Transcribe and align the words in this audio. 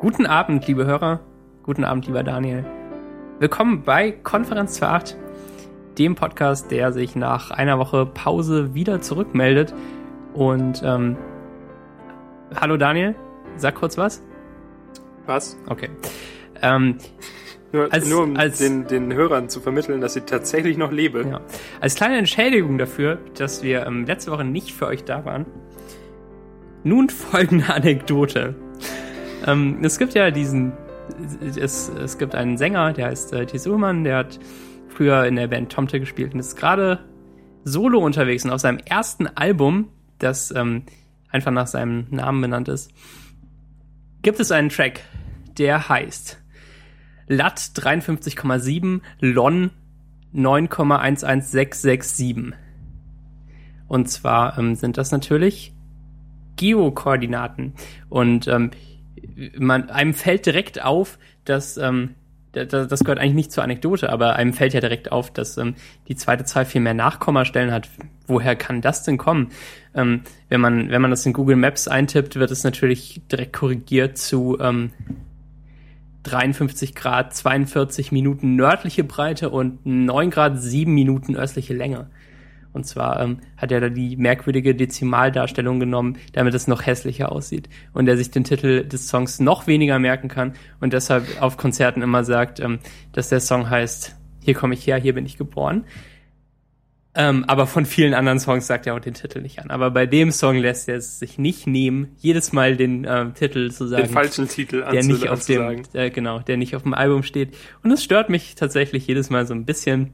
Guten 0.00 0.26
Abend, 0.26 0.66
liebe 0.66 0.86
Hörer. 0.86 1.20
Guten 1.62 1.84
Abend, 1.84 2.06
lieber 2.06 2.22
Daniel. 2.22 2.64
Willkommen 3.38 3.82
bei 3.82 4.10
Konferenz 4.12 4.82
28, 4.82 5.16
dem 5.98 6.14
Podcast, 6.14 6.70
der 6.70 6.92
sich 6.92 7.16
nach 7.16 7.50
einer 7.50 7.78
Woche 7.78 8.06
Pause 8.06 8.74
wieder 8.74 9.00
zurückmeldet. 9.00 9.74
Und 10.34 10.82
ähm, 10.84 11.16
hallo 12.58 12.76
Daniel, 12.76 13.14
sag 13.56 13.74
kurz 13.74 13.98
was. 13.98 14.22
Was? 15.26 15.56
Okay. 15.68 15.90
Ähm, 16.62 16.98
Nur, 17.72 17.92
Als- 17.92 18.08
nur 18.08 18.22
um 18.24 18.36
als- 18.36 18.58
den, 18.58 18.86
den 18.86 19.12
Hörern 19.12 19.48
zu 19.48 19.60
vermitteln, 19.60 20.00
dass 20.00 20.16
ich 20.16 20.24
tatsächlich 20.24 20.76
noch 20.76 20.90
lebe. 20.92 21.24
ja. 21.28 21.40
Als 21.80 21.94
kleine 21.94 22.18
Entschädigung 22.18 22.78
dafür, 22.78 23.18
dass 23.38 23.62
wir 23.62 23.86
ähm, 23.86 24.04
letzte 24.06 24.32
Woche 24.32 24.44
nicht 24.44 24.72
für 24.72 24.86
euch 24.86 25.04
da 25.04 25.24
waren, 25.24 25.46
nun 26.84 27.10
folgende 27.10 27.68
Anekdote. 27.72 28.54
Ähm, 29.46 29.78
es 29.82 29.98
gibt 29.98 30.14
ja 30.14 30.30
diesen, 30.30 30.72
es, 31.40 31.88
es 31.88 32.18
gibt 32.18 32.34
einen 32.34 32.56
Sänger, 32.56 32.92
der 32.92 33.06
heißt 33.06 33.32
äh, 33.32 33.46
Thies 33.46 33.66
Ullmann, 33.66 34.04
der 34.04 34.18
hat 34.18 34.38
früher 34.88 35.24
in 35.24 35.36
der 35.36 35.48
Band 35.48 35.72
Tomte 35.72 36.00
gespielt 36.00 36.34
und 36.34 36.40
ist 36.40 36.56
gerade 36.56 37.00
solo 37.64 38.00
unterwegs 38.00 38.44
und 38.44 38.50
auf 38.50 38.60
seinem 38.60 38.78
ersten 38.78 39.26
Album, 39.26 39.88
das 40.18 40.52
ähm, 40.54 40.84
einfach 41.30 41.52
nach 41.52 41.66
seinem 41.66 42.06
Namen 42.10 42.40
benannt 42.40 42.68
ist, 42.68 42.92
gibt 44.22 44.40
es 44.40 44.52
einen 44.52 44.68
Track, 44.68 45.00
der 45.58 45.88
heißt 45.88 46.40
Lat 47.28 47.58
53,7 47.58 49.00
Lon 49.20 49.70
9,11667. 50.34 52.52
Und 53.88 54.08
zwar 54.08 54.58
ähm, 54.58 54.74
sind 54.74 54.98
das 54.98 55.12
natürlich 55.12 55.72
Geokoordinaten. 56.56 57.74
Und 58.08 58.48
ähm, 58.48 58.72
man, 59.58 59.90
einem 59.90 60.14
fällt 60.14 60.46
direkt 60.46 60.82
auf, 60.82 61.18
dass 61.44 61.76
ähm, 61.76 62.14
da- 62.52 62.64
da- 62.64 62.84
das 62.86 63.00
gehört 63.00 63.18
eigentlich 63.18 63.34
nicht 63.34 63.52
zur 63.52 63.62
Anekdote, 63.64 64.10
aber 64.10 64.34
einem 64.36 64.52
fällt 64.52 64.74
ja 64.74 64.80
direkt 64.80 65.12
auf, 65.12 65.30
dass 65.32 65.56
ähm, 65.56 65.74
die 66.08 66.16
zweite 66.16 66.44
Zahl 66.44 66.64
viel 66.64 66.80
mehr 66.80 66.94
Nachkommastellen 66.94 67.70
hat. 67.72 67.88
Woher 68.26 68.56
kann 68.56 68.80
das 68.80 69.04
denn 69.04 69.18
kommen? 69.18 69.50
Ähm, 69.94 70.22
wenn 70.48 70.60
man 70.60 70.90
wenn 70.90 71.02
man 71.02 71.10
das 71.10 71.24
in 71.26 71.32
Google 71.32 71.56
Maps 71.56 71.88
eintippt, 71.88 72.36
wird 72.36 72.50
es 72.50 72.64
natürlich 72.64 73.20
direkt 73.30 73.52
korrigiert 73.52 74.18
zu 74.18 74.58
ähm, 74.60 74.90
53 76.24 76.94
Grad 76.94 77.34
42 77.34 78.12
Minuten 78.12 78.54
nördliche 78.54 79.04
Breite 79.04 79.48
und 79.50 79.84
9 79.86 80.30
Grad 80.30 80.60
7 80.60 80.92
Minuten 80.92 81.34
östliche 81.36 81.72
Länge. 81.74 82.08
Und 82.72 82.86
zwar 82.86 83.20
ähm, 83.20 83.38
hat 83.56 83.72
er 83.72 83.80
da 83.80 83.88
die 83.88 84.16
merkwürdige 84.16 84.74
Dezimaldarstellung 84.74 85.80
genommen, 85.80 86.18
damit 86.32 86.54
es 86.54 86.68
noch 86.68 86.86
hässlicher 86.86 87.32
aussieht. 87.32 87.68
Und 87.92 88.08
er 88.08 88.16
sich 88.16 88.30
den 88.30 88.44
Titel 88.44 88.84
des 88.84 89.08
Songs 89.08 89.40
noch 89.40 89.66
weniger 89.66 89.98
merken 89.98 90.28
kann 90.28 90.54
und 90.80 90.92
deshalb 90.92 91.24
auf 91.40 91.56
Konzerten 91.56 92.02
immer 92.02 92.24
sagt, 92.24 92.60
ähm, 92.60 92.78
dass 93.12 93.28
der 93.28 93.40
Song 93.40 93.68
heißt 93.68 94.16
Hier 94.42 94.54
komme 94.54 94.74
ich 94.74 94.86
her, 94.86 94.96
hier 94.96 95.14
bin 95.14 95.26
ich 95.26 95.36
geboren. 95.36 95.84
Ähm, 97.12 97.44
aber 97.48 97.66
von 97.66 97.86
vielen 97.86 98.14
anderen 98.14 98.38
Songs 98.38 98.68
sagt 98.68 98.86
er 98.86 98.94
auch 98.94 99.00
den 99.00 99.14
Titel 99.14 99.40
nicht 99.40 99.58
an. 99.58 99.70
Aber 99.70 99.90
bei 99.90 100.06
dem 100.06 100.30
Song 100.30 100.56
lässt 100.56 100.88
er 100.88 100.96
es 100.96 101.18
sich 101.18 101.38
nicht 101.38 101.66
nehmen, 101.66 102.14
jedes 102.18 102.52
Mal 102.52 102.76
den 102.76 103.04
ähm, 103.08 103.34
Titel 103.34 103.72
zu 103.72 103.88
sagen 103.88 104.04
Den 104.04 104.12
falschen 104.12 104.46
Titel 104.46 104.84
der 104.92 105.02
nicht 105.02 105.28
auf 105.28 105.44
dem, 105.44 105.82
äh, 105.92 106.10
genau, 106.10 106.38
der 106.38 106.56
nicht 106.56 106.76
auf 106.76 106.84
dem 106.84 106.94
Album 106.94 107.24
steht. 107.24 107.56
Und 107.82 107.90
es 107.90 108.04
stört 108.04 108.30
mich 108.30 108.54
tatsächlich 108.54 109.08
jedes 109.08 109.28
Mal 109.28 109.44
so 109.44 109.54
ein 109.54 109.64
bisschen. 109.64 110.12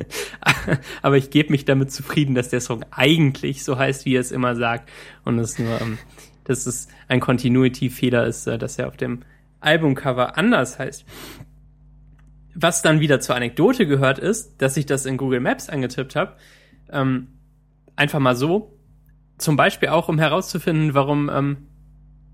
Aber 1.02 1.16
ich 1.16 1.30
gebe 1.30 1.50
mich 1.50 1.64
damit 1.64 1.92
zufrieden, 1.92 2.34
dass 2.34 2.48
der 2.48 2.60
Song 2.60 2.84
eigentlich 2.90 3.64
so 3.64 3.78
heißt, 3.78 4.04
wie 4.04 4.16
er 4.16 4.20
es 4.20 4.32
immer 4.32 4.56
sagt. 4.56 4.90
Und 5.24 5.38
es 5.38 5.58
nur, 5.58 5.80
ähm, 5.80 5.98
dass 6.44 6.66
es 6.66 6.88
ein 7.08 7.20
Continuity-Fehler 7.20 8.26
ist, 8.26 8.46
äh, 8.46 8.58
dass 8.58 8.78
er 8.78 8.88
auf 8.88 8.96
dem 8.96 9.20
Albumcover 9.60 10.36
anders 10.36 10.78
heißt. 10.78 11.04
Was 12.54 12.82
dann 12.82 13.00
wieder 13.00 13.20
zur 13.20 13.34
Anekdote 13.34 13.86
gehört 13.86 14.18
ist, 14.18 14.60
dass 14.60 14.76
ich 14.76 14.86
das 14.86 15.06
in 15.06 15.16
Google 15.16 15.40
Maps 15.40 15.68
angetippt 15.68 16.16
habe. 16.16 16.36
Ähm, 16.90 17.28
einfach 17.96 18.18
mal 18.18 18.36
so. 18.36 18.78
Zum 19.38 19.56
Beispiel 19.56 19.88
auch, 19.88 20.08
um 20.08 20.18
herauszufinden, 20.18 20.94
warum 20.94 21.30
ähm, 21.32 21.56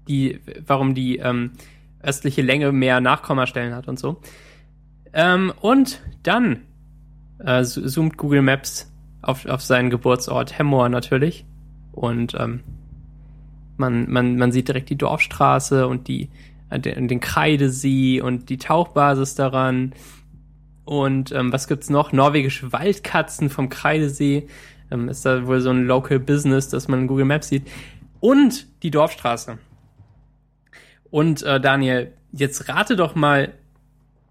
die, 0.08 0.40
warum 0.66 0.94
die 0.94 1.18
ähm, 1.18 1.52
östliche 2.02 2.42
Länge 2.42 2.72
mehr 2.72 3.00
Nachkommastellen 3.00 3.74
hat 3.74 3.88
und 3.88 3.98
so. 3.98 4.20
Ähm, 5.12 5.52
und 5.60 6.00
dann 6.22 6.64
äh, 7.38 7.62
zo- 7.64 7.86
zoomt 7.86 8.16
Google 8.16 8.42
Maps 8.42 8.92
auf, 9.22 9.46
auf 9.46 9.62
seinen 9.62 9.90
Geburtsort 9.90 10.58
Hemmoor 10.58 10.88
natürlich. 10.88 11.44
Und 11.92 12.34
ähm, 12.38 12.60
man, 13.76 14.10
man, 14.10 14.36
man 14.36 14.52
sieht 14.52 14.68
direkt 14.68 14.90
die 14.90 14.96
Dorfstraße 14.96 15.86
und 15.86 16.08
die, 16.08 16.30
äh, 16.70 16.78
den, 16.78 17.20
Kreidesee 17.20 18.20
und 18.20 18.48
die 18.48 18.58
Tauchbasis 18.58 19.34
daran. 19.34 19.92
Und 20.84 21.32
ähm, 21.32 21.52
was 21.52 21.68
gibt's 21.68 21.90
noch? 21.90 22.12
Norwegische 22.12 22.72
Waldkatzen 22.72 23.50
vom 23.50 23.68
Kreidesee. 23.68 24.48
Ähm, 24.90 25.08
ist 25.08 25.26
da 25.26 25.46
wohl 25.46 25.60
so 25.60 25.70
ein 25.70 25.84
Local 25.86 26.18
Business, 26.18 26.68
das 26.68 26.88
man 26.88 27.06
Google 27.06 27.26
Maps 27.26 27.48
sieht. 27.48 27.66
Und 28.20 28.66
die 28.82 28.90
Dorfstraße. 28.90 29.58
Und 31.10 31.42
äh, 31.42 31.60
Daniel, 31.60 32.12
jetzt 32.32 32.68
rate 32.68 32.96
doch 32.96 33.14
mal, 33.14 33.52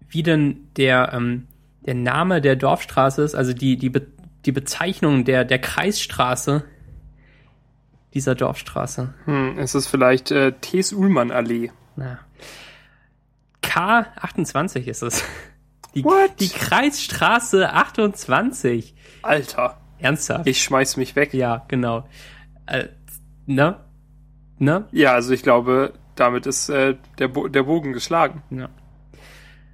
wie 0.08 0.22
denn 0.22 0.68
der, 0.76 1.12
ähm, 1.12 1.46
der 1.80 1.94
Name 1.94 2.40
der 2.40 2.56
Dorfstraße 2.56 3.22
ist, 3.22 3.34
also 3.34 3.52
die, 3.52 3.76
die, 3.76 3.90
Be 3.90 4.06
die 4.44 4.52
Bezeichnung 4.52 5.24
der, 5.24 5.44
der 5.44 5.58
Kreisstraße 5.58 6.64
dieser 8.14 8.34
Dorfstraße. 8.34 9.14
Hm, 9.24 9.58
es 9.58 9.74
ist 9.74 9.88
vielleicht 9.88 10.30
äh, 10.30 10.52
Thees-Ullmann-Allee. 10.52 11.70
Na. 11.96 12.18
K28 13.62 14.84
ist 14.86 15.02
es. 15.02 15.24
Die, 15.94 16.04
What? 16.04 16.38
die 16.38 16.48
Kreisstraße 16.48 17.72
28. 17.72 18.94
Alter, 19.22 19.80
Ernsthaft? 19.98 20.46
ich 20.46 20.62
schmeiß 20.62 20.96
mich 20.96 21.16
weg. 21.16 21.34
ja, 21.34 21.64
genau. 21.68 22.08
Äh, 22.66 22.88
ne? 23.46 23.80
Ne? 24.58 24.86
Ja, 24.92 25.12
also 25.12 25.32
ich 25.32 25.42
glaube, 25.42 25.94
damit 26.14 26.46
ist 26.46 26.68
äh, 26.68 26.96
der, 27.18 27.28
Bo 27.28 27.48
der 27.48 27.62
Bogen 27.62 27.92
geschlagen. 27.92 28.42
Ja. 28.50 28.68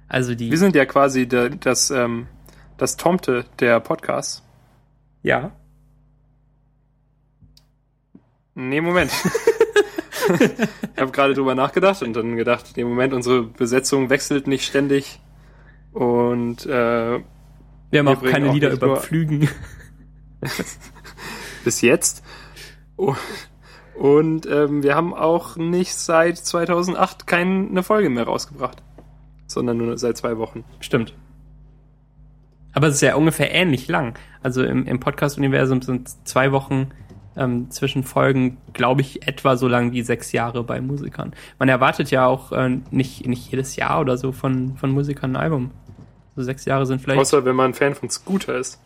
Also 0.07 0.35
die. 0.35 0.51
Wir 0.51 0.57
sind 0.57 0.75
ja 0.75 0.85
quasi 0.85 1.27
der, 1.27 1.49
das, 1.49 1.91
ähm, 1.91 2.27
das 2.77 2.97
Tomte 2.97 3.45
der 3.59 3.79
Podcasts. 3.79 4.43
ja. 5.23 5.51
Nee, 8.57 8.79
Moment. 8.79 9.11
ich 10.39 11.01
habe 11.01 11.11
gerade 11.11 11.33
drüber 11.33 11.55
nachgedacht 11.55 12.01
und 12.01 12.13
dann 12.13 12.37
gedacht, 12.37 12.71
nee, 12.77 12.85
Moment, 12.85 13.13
unsere 13.13 13.43
Besetzung 13.43 14.09
wechselt 14.09 14.47
nicht 14.47 14.65
ständig. 14.65 15.19
Und 15.91 16.65
äh, 16.65 16.69
Wir 16.69 17.19
haben 17.99 18.07
Wir 18.07 18.17
auch 18.17 18.23
keine 18.23 18.49
auch 18.49 18.53
Lieder 18.53 18.71
über 18.71 18.95
Pflügen. 18.95 19.49
bis 21.65 21.81
jetzt. 21.81 22.23
Oh, 22.95 23.15
Und 23.95 24.45
ähm, 24.45 24.83
wir 24.83 24.95
haben 24.95 25.13
auch 25.13 25.57
nicht 25.57 25.95
seit 25.95 26.37
2008 26.37 27.27
keine 27.27 27.83
Folge 27.83 28.09
mehr 28.09 28.23
rausgebracht. 28.23 28.81
Sondern 29.47 29.77
nur 29.77 29.97
seit 29.97 30.17
zwei 30.17 30.37
Wochen. 30.37 30.63
Stimmt. 30.79 31.13
Aber 32.73 32.87
es 32.87 32.95
ist 32.95 33.01
ja 33.01 33.15
ungefähr 33.15 33.53
ähnlich 33.53 33.87
lang. 33.87 34.17
Also 34.43 34.63
im, 34.63 34.85
im 34.85 34.99
Podcast-Universum 34.99 35.81
sind 35.81 36.09
zwei 36.27 36.51
Wochen 36.51 36.89
ähm, 37.37 37.69
zwischen 37.71 38.03
Folgen, 38.03 38.57
glaube 38.73 39.01
ich, 39.01 39.27
etwa 39.27 39.57
so 39.57 39.67
lang 39.67 39.91
wie 39.91 40.01
sechs 40.01 40.31
Jahre 40.31 40.63
bei 40.63 40.81
Musikern. 40.81 41.33
Man 41.59 41.69
erwartet 41.69 42.11
ja 42.11 42.25
auch 42.25 42.51
äh, 42.51 42.77
nicht, 42.91 43.25
nicht 43.27 43.49
jedes 43.51 43.75
Jahr 43.75 44.01
oder 44.01 44.17
so 44.17 44.31
von, 44.31 44.77
von 44.77 44.91
Musikern 44.91 45.35
ein 45.35 45.41
Album. 45.41 45.71
So 46.35 46.43
sechs 46.43 46.65
Jahre 46.65 46.85
sind 46.85 47.01
vielleicht, 47.01 47.21
Außer 47.21 47.45
wenn 47.45 47.55
man 47.55 47.73
Fan 47.73 47.95
von 47.95 48.09
Scooter 48.09 48.57
ist. 48.57 48.81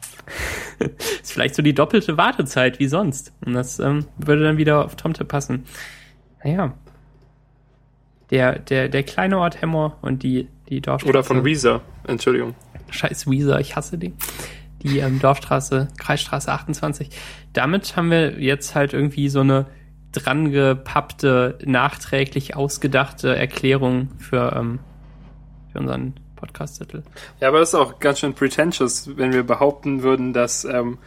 ist 0.79 1.33
vielleicht 1.33 1.55
so 1.55 1.63
die 1.63 1.73
doppelte 1.73 2.15
Wartezeit 2.15 2.79
wie 2.79 2.87
sonst. 2.87 3.33
Und 3.43 3.53
das 3.53 3.79
ähm, 3.79 4.05
würde 4.17 4.43
dann 4.43 4.57
wieder 4.57 4.85
auf 4.85 4.95
Tomte 4.95 5.25
passen. 5.25 5.65
Naja. 6.43 6.73
Der, 8.31 8.59
der, 8.59 8.89
der 8.89 9.03
kleine 9.03 9.39
Ort 9.39 9.61
Hemmer 9.61 9.97
und 10.01 10.23
die, 10.23 10.47
die 10.69 10.81
Dorfstraße. 10.81 11.09
Oder 11.09 11.23
von 11.23 11.45
Weezer. 11.45 11.81
Entschuldigung. 12.05 12.55
Scheiß 12.89 13.29
Weezer, 13.29 13.59
ich 13.59 13.75
hasse 13.75 13.97
die. 13.97 14.13
Die 14.81 14.99
ähm, 14.99 15.19
Dorfstraße, 15.19 15.89
Kreisstraße 15.97 16.51
28. 16.51 17.09
Damit 17.53 17.95
haben 17.95 18.11
wir 18.11 18.39
jetzt 18.39 18.75
halt 18.75 18.93
irgendwie 18.93 19.29
so 19.29 19.41
eine 19.41 19.65
drangepappte, 20.11 21.59
nachträglich 21.65 22.55
ausgedachte 22.55 23.35
Erklärung 23.35 24.09
für, 24.17 24.53
ähm, 24.55 24.79
für 25.71 25.79
unseren 25.79 26.13
Podcast-Titel. 26.35 27.03
Ja, 27.39 27.49
aber 27.49 27.59
das 27.59 27.69
ist 27.69 27.75
auch 27.75 27.99
ganz 27.99 28.19
schön 28.19 28.33
pretentious, 28.33 29.17
wenn 29.17 29.33
wir 29.33 29.43
behaupten 29.43 30.03
würden, 30.03 30.33
dass, 30.33 30.65
ähm, 30.65 30.97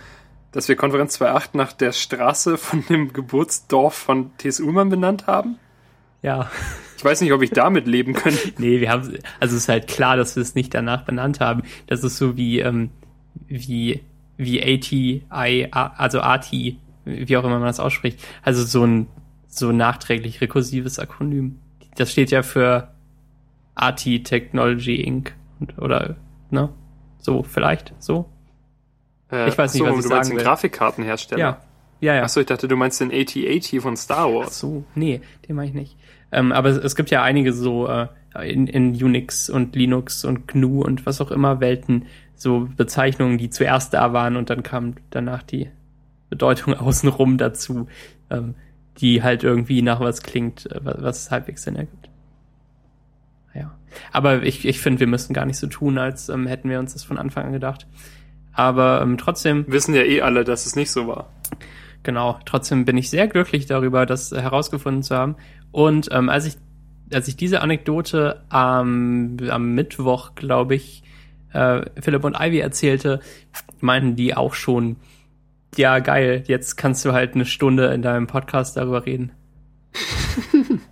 dass 0.52 0.68
wir 0.68 0.76
Konferenz 0.76 1.20
2.8 1.20 1.50
nach 1.54 1.72
der 1.72 1.92
Straße 1.92 2.58
von 2.58 2.84
dem 2.88 3.12
Geburtsdorf 3.12 3.94
von 3.94 4.36
T.S. 4.36 4.60
Ullmann 4.60 4.90
benannt 4.90 5.26
haben. 5.26 5.58
Ja. 6.22 6.50
Ich 6.96 7.04
weiß 7.04 7.20
nicht, 7.20 7.32
ob 7.32 7.42
ich 7.42 7.50
damit 7.50 7.86
leben 7.86 8.14
könnte. 8.14 8.52
Nee, 8.58 8.80
wir 8.80 8.90
haben, 8.90 9.02
also 9.40 9.56
es 9.56 9.62
ist 9.64 9.68
halt 9.68 9.88
klar, 9.88 10.16
dass 10.16 10.36
wir 10.36 10.42
es 10.42 10.54
nicht 10.54 10.72
danach 10.72 11.02
benannt 11.04 11.40
haben. 11.40 11.62
Das 11.88 12.04
ist 12.04 12.16
so 12.16 12.36
wie, 12.36 12.60
ähm, 12.60 12.90
wie, 13.48 14.02
wie 14.36 14.62
ATI, 14.62 15.24
also 15.28 16.20
AT, 16.20 16.52
wie 16.52 17.36
auch 17.36 17.44
immer 17.44 17.58
man 17.58 17.66
das 17.66 17.80
ausspricht. 17.80 18.20
Also 18.42 18.62
so 18.64 18.84
ein, 18.84 19.08
so 19.48 19.72
nachträglich 19.72 20.40
rekursives 20.40 20.98
Akronym. 20.98 21.58
das 21.96 22.10
steht 22.12 22.30
ja 22.30 22.42
für 22.42 22.88
ATI 23.74 24.22
Technology 24.22 24.96
Inc. 25.02 25.34
Oder, 25.78 26.16
ne? 26.50 26.68
So, 27.18 27.42
vielleicht, 27.42 27.94
so. 27.98 28.28
Äh, 29.30 29.48
Ich 29.48 29.58
weiß 29.58 29.74
nicht, 29.74 29.82
so, 29.82 29.88
was 29.88 29.96
ich 29.96 30.02
du 30.02 30.08
sagen 30.08 30.30
will. 30.30 30.42
Grafikkartenhersteller. 30.42 31.40
Ja. 31.40 31.60
Ja, 32.02 32.16
ja. 32.16 32.24
Achso, 32.24 32.40
ich 32.40 32.46
dachte, 32.46 32.66
du 32.66 32.76
meinst 32.76 33.00
den 33.00 33.12
AT-AT 33.12 33.80
von 33.80 33.96
Star 33.96 34.26
Ach 34.26 34.34
Wars. 34.34 34.58
so, 34.58 34.84
nee, 34.96 35.20
den 35.48 35.54
mache 35.54 35.66
ich 35.66 35.72
nicht. 35.72 35.96
Ähm, 36.32 36.50
aber 36.50 36.70
es, 36.70 36.76
es 36.78 36.96
gibt 36.96 37.10
ja 37.10 37.22
einige 37.22 37.52
so 37.52 37.86
äh, 37.86 38.08
in, 38.42 38.66
in 38.66 38.92
Unix 38.92 39.48
und 39.48 39.76
Linux 39.76 40.24
und 40.24 40.48
GNU 40.48 40.82
und 40.82 41.06
was 41.06 41.20
auch 41.20 41.30
immer 41.30 41.60
Welten 41.60 42.06
so 42.34 42.68
Bezeichnungen, 42.76 43.38
die 43.38 43.50
zuerst 43.50 43.94
da 43.94 44.12
waren 44.12 44.34
und 44.34 44.50
dann 44.50 44.64
kam 44.64 44.94
danach 45.10 45.44
die 45.44 45.68
Bedeutung 46.28 46.74
außenrum 46.78 47.38
dazu, 47.38 47.86
ähm, 48.30 48.56
die 48.98 49.22
halt 49.22 49.44
irgendwie 49.44 49.80
nach 49.80 50.00
was 50.00 50.22
klingt, 50.22 50.66
äh, 50.72 50.80
was, 50.82 51.02
was 51.02 51.30
halbwegs 51.30 51.62
Sinn 51.62 51.76
ergibt. 51.76 52.10
Ja. 53.54 53.76
Aber 54.10 54.42
ich, 54.42 54.66
ich 54.66 54.80
finde, 54.80 54.98
wir 54.98 55.06
müssen 55.06 55.34
gar 55.34 55.46
nicht 55.46 55.58
so 55.58 55.68
tun, 55.68 55.98
als 55.98 56.28
ähm, 56.30 56.48
hätten 56.48 56.68
wir 56.68 56.80
uns 56.80 56.94
das 56.94 57.04
von 57.04 57.16
Anfang 57.16 57.44
an 57.44 57.52
gedacht. 57.52 57.86
Aber 58.52 59.02
ähm, 59.02 59.18
trotzdem 59.18 59.66
Wissen 59.68 59.94
ja 59.94 60.02
eh 60.02 60.20
alle, 60.22 60.42
dass 60.42 60.66
es 60.66 60.74
nicht 60.74 60.90
so 60.90 61.06
war. 61.06 61.30
Genau, 62.02 62.38
trotzdem 62.44 62.84
bin 62.84 62.96
ich 62.96 63.10
sehr 63.10 63.28
glücklich 63.28 63.66
darüber, 63.66 64.06
das 64.06 64.32
herausgefunden 64.32 65.02
zu 65.02 65.16
haben. 65.16 65.36
Und 65.70 66.08
ähm, 66.12 66.28
als 66.28 66.46
ich 66.46 66.56
als 67.12 67.28
ich 67.28 67.36
diese 67.36 67.60
Anekdote 67.60 68.42
am 68.48 69.36
am 69.48 69.74
Mittwoch, 69.74 70.34
glaube 70.34 70.74
ich, 70.74 71.02
äh, 71.52 71.82
Philipp 72.00 72.24
und 72.24 72.36
Ivy 72.38 72.58
erzählte, 72.58 73.20
meinten 73.80 74.16
die 74.16 74.34
auch 74.36 74.54
schon, 74.54 74.96
ja 75.76 75.98
geil, 75.98 76.44
jetzt 76.46 76.76
kannst 76.76 77.04
du 77.04 77.12
halt 77.12 77.34
eine 77.34 77.44
Stunde 77.44 77.86
in 77.88 78.02
deinem 78.02 78.26
Podcast 78.26 78.76
darüber 78.76 79.04
reden. 79.06 79.32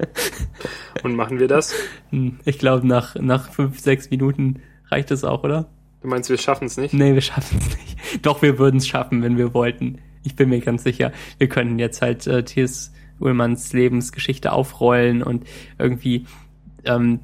Und 1.03 1.17
machen 1.17 1.39
wir 1.39 1.49
das? 1.49 1.75
Hm, 2.11 2.39
Ich 2.45 2.59
glaube, 2.59 2.87
nach, 2.87 3.15
nach 3.15 3.51
fünf, 3.51 3.79
sechs 3.81 4.11
Minuten 4.11 4.61
reicht 4.91 5.11
es 5.11 5.25
auch, 5.25 5.43
oder? 5.45 5.67
Du 6.03 6.09
meinst, 6.09 6.29
wir 6.31 6.39
schaffen 6.39 6.67
es 6.67 6.77
nicht? 6.77 6.93
Nee, 6.95 7.15
wir 7.15 7.21
schaffen 7.21 7.59
es 7.59 7.77
nicht. 7.77 8.27
Doch, 8.27 8.43
wir 8.43 8.59
würden 8.59 8.79
es 8.79 8.89
schaffen, 8.89 9.23
wenn 9.23 9.37
wir 9.37 9.55
wollten. 9.55 9.99
Ich 10.23 10.37
bin 10.37 10.49
mir 10.49 10.61
ganz 10.61 10.83
sicher. 10.83 11.13
Wir 11.39 11.49
könnten 11.49 11.79
jetzt 11.79 12.03
halt 12.03 12.27
äh, 12.27 12.45
T.S. 12.45 12.93
Ullmanns 13.19 13.73
Lebensgeschichte 13.73 14.53
aufrollen 14.53 15.23
und 15.23 15.47
irgendwie 15.79 16.27
ähm, 16.85 17.21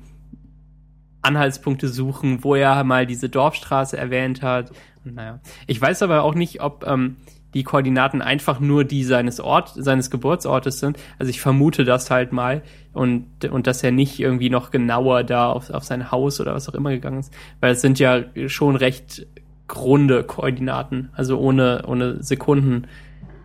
Anhaltspunkte 1.23 1.89
suchen, 1.89 2.45
wo 2.45 2.55
er 2.55 2.85
mal 2.85 3.07
diese 3.07 3.29
Dorfstraße 3.29 3.97
erwähnt 3.97 4.43
hat. 4.43 4.71
Naja. 5.05 5.41
Ich 5.67 5.81
weiß 5.81 6.03
aber 6.03 6.23
auch 6.23 6.35
nicht, 6.35 6.61
ob 6.61 6.87
ähm, 6.87 7.17
die 7.55 7.65
Koordinaten 7.65 8.23
einfach 8.23 8.61
nur 8.61 8.85
die 8.85 9.03
seines 9.03 9.41
Ort, 9.41 9.73
seines 9.75 10.11
Geburtsortes 10.11 10.79
sind. 10.79 10.99
Also 11.19 11.31
ich 11.31 11.41
vermute 11.41 11.85
das 11.85 12.11
halt 12.11 12.33
mal 12.33 12.63
und, 12.93 13.45
und 13.47 13.67
dass 13.67 13.83
er 13.83 13.93
nicht 13.93 14.21
irgendwie 14.21 14.51
noch 14.51 14.71
genauer 14.71 15.25
da 15.25 15.51
auf, 15.51 15.71
auf 15.71 15.85
sein 15.85 16.11
Haus 16.11 16.41
oder 16.41 16.55
was 16.55 16.69
auch 16.69 16.75
immer 16.75 16.91
gegangen 16.91 17.21
ist. 17.21 17.33
Weil 17.61 17.73
es 17.73 17.81
sind 17.81 17.99
ja 17.99 18.25
schon 18.47 18.77
recht 18.77 19.27
grunde 19.69 20.25
Koordinaten, 20.25 21.11
also 21.15 21.39
ohne, 21.39 21.85
ohne 21.87 22.23
Sekunden. 22.23 22.87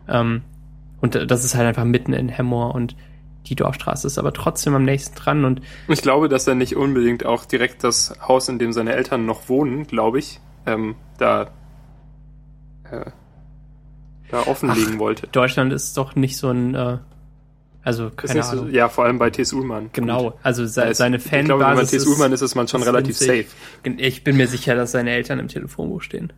Ähm, 0.07 0.41
und 0.99 1.15
das 1.15 1.43
ist 1.43 1.55
halt 1.55 1.67
einfach 1.67 1.83
mitten 1.83 2.13
in 2.13 2.29
Hemmoor 2.29 2.75
und 2.75 2.95
die 3.47 3.55
Dorfstraße 3.55 4.05
ist 4.05 4.19
aber 4.19 4.33
trotzdem 4.33 4.75
am 4.75 4.83
nächsten 4.83 5.15
dran 5.15 5.45
und 5.45 5.61
Ich 5.87 6.01
glaube, 6.01 6.29
dass 6.29 6.47
er 6.47 6.55
nicht 6.55 6.75
unbedingt 6.75 7.25
auch 7.25 7.45
direkt 7.45 7.83
das 7.83 8.13
Haus, 8.27 8.47
in 8.49 8.59
dem 8.59 8.71
seine 8.71 8.93
Eltern 8.93 9.25
noch 9.25 9.49
wohnen, 9.49 9.87
glaube 9.87 10.19
ich, 10.19 10.39
ähm, 10.67 10.95
da, 11.17 11.49
äh, 12.83 13.09
da 14.29 14.43
offenlegen 14.45 14.99
wollte. 14.99 15.27
Deutschland 15.27 15.73
ist 15.73 15.97
doch 15.97 16.15
nicht 16.15 16.37
so 16.37 16.49
ein, 16.49 16.75
äh, 16.75 16.97
also 17.83 18.09
keine 18.11 18.33
nicht 18.35 18.45
so, 18.45 18.51
Ahnung. 18.61 18.71
ja, 18.73 18.89
vor 18.89 19.05
allem 19.05 19.17
bei 19.19 19.29
T.S. 19.29 19.53
Ullmann. 19.53 19.89
Genau, 19.93 20.37
also 20.43 20.65
se 20.65 20.83
ist- 20.83 20.97
seine 20.97 21.17
Ich 21.17 21.23
glaube, 21.23 21.47
wenn 21.49 21.57
man 21.57 21.67
Fanbasis 21.69 21.91
T.S. 22.03 22.07
Ullmann 22.07 22.31
ist, 22.31 22.41
ist 22.41 22.55
man 22.55 22.67
schon 22.67 22.83
relativ 22.83 23.17
safe. 23.17 23.45
Ich 23.97 24.23
bin 24.23 24.37
mir 24.37 24.47
sicher, 24.47 24.75
dass 24.75 24.91
seine 24.91 25.11
Eltern 25.11 25.39
im 25.39 25.47
Telefonbuch 25.47 26.01
stehen. 26.01 26.31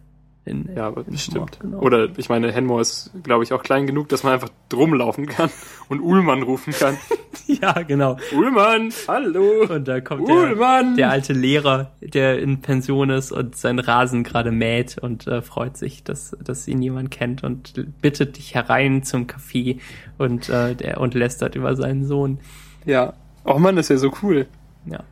In, 0.46 0.70
Ja, 0.76 0.88
aber 0.88 1.06
in 1.06 1.14
bestimmt. 1.14 1.60
Hemmoor, 1.60 1.80
genau. 1.80 1.82
Oder 1.82 2.10
ich 2.18 2.28
meine, 2.28 2.52
Henmore 2.52 2.82
ist, 2.82 3.12
glaube 3.24 3.46
ich, 3.46 3.54
auch 3.54 3.64
klein 3.64 3.88
genug, 3.88 4.10
dass 4.10 4.24
man 4.24 4.34
einfach 4.34 4.50
drumlaufen 4.68 5.26
kann 5.26 5.50
und 5.88 6.02
Ullmann 6.02 6.44
rufen 6.44 6.74
kann. 6.74 6.98
ja, 7.48 7.72
genau. 7.84 8.18
Ullmann, 8.36 8.92
hallo. 9.08 9.66
Und 9.70 9.88
da 9.88 10.02
kommt 10.02 10.28
der, 10.28 10.84
der 10.98 11.10
alte 11.10 11.32
Lehrer, 11.32 11.92
der 12.02 12.40
in 12.40 12.60
Pension 12.60 13.10
ist 13.10 13.32
und 13.32 13.56
seinen 13.56 13.80
Rasen 13.80 14.24
gerade 14.24 14.52
mäht 14.52 14.98
und 14.98 15.28
äh, 15.28 15.42
freut 15.42 15.78
sich, 15.78 16.04
dass, 16.04 16.36
dass 16.44 16.68
ihn 16.68 16.82
jemand 16.82 17.12
kennt 17.12 17.44
und 17.44 17.74
bittet 18.02 18.38
dich 18.38 18.54
herein 18.54 19.04
zum 19.04 19.28
Café 19.28 19.80
und, 20.18 20.50
äh, 20.50 20.76
der, 20.76 21.00
und 21.00 21.14
lästert 21.14 21.56
über 21.56 21.76
seinen 21.78 22.06
Sohn. 22.06 22.40
Ja. 22.86 23.14
Oh 23.46 23.60
Mann, 23.60 23.78
das 23.78 23.86
ist 23.86 23.90
ja 23.90 23.98
so 23.98 24.12
cool. 24.22 24.48
Ja. 24.86 25.04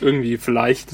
Irgendwie, 0.00 0.36
vielleicht. 0.36 0.92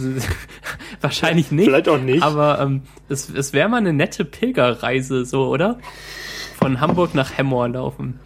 Wahrscheinlich 1.00 1.50
nicht. 1.50 1.67
Vielleicht 1.67 1.88
auch 1.88 2.00
nicht. 2.00 2.23
Aber 2.23 2.61
ähm, 2.61 2.82
es, 3.08 3.29
es 3.29 3.52
wäre 3.52 3.69
mal 3.69 3.79
eine 3.79 3.93
nette 3.93 4.25
Pilgerreise, 4.25 5.25
so, 5.25 5.49
oder? 5.49 5.79
Von 6.56 6.81
Hamburg 6.81 7.14
nach 7.14 7.37
Hemmoor 7.37 7.69
laufen. 7.69 8.20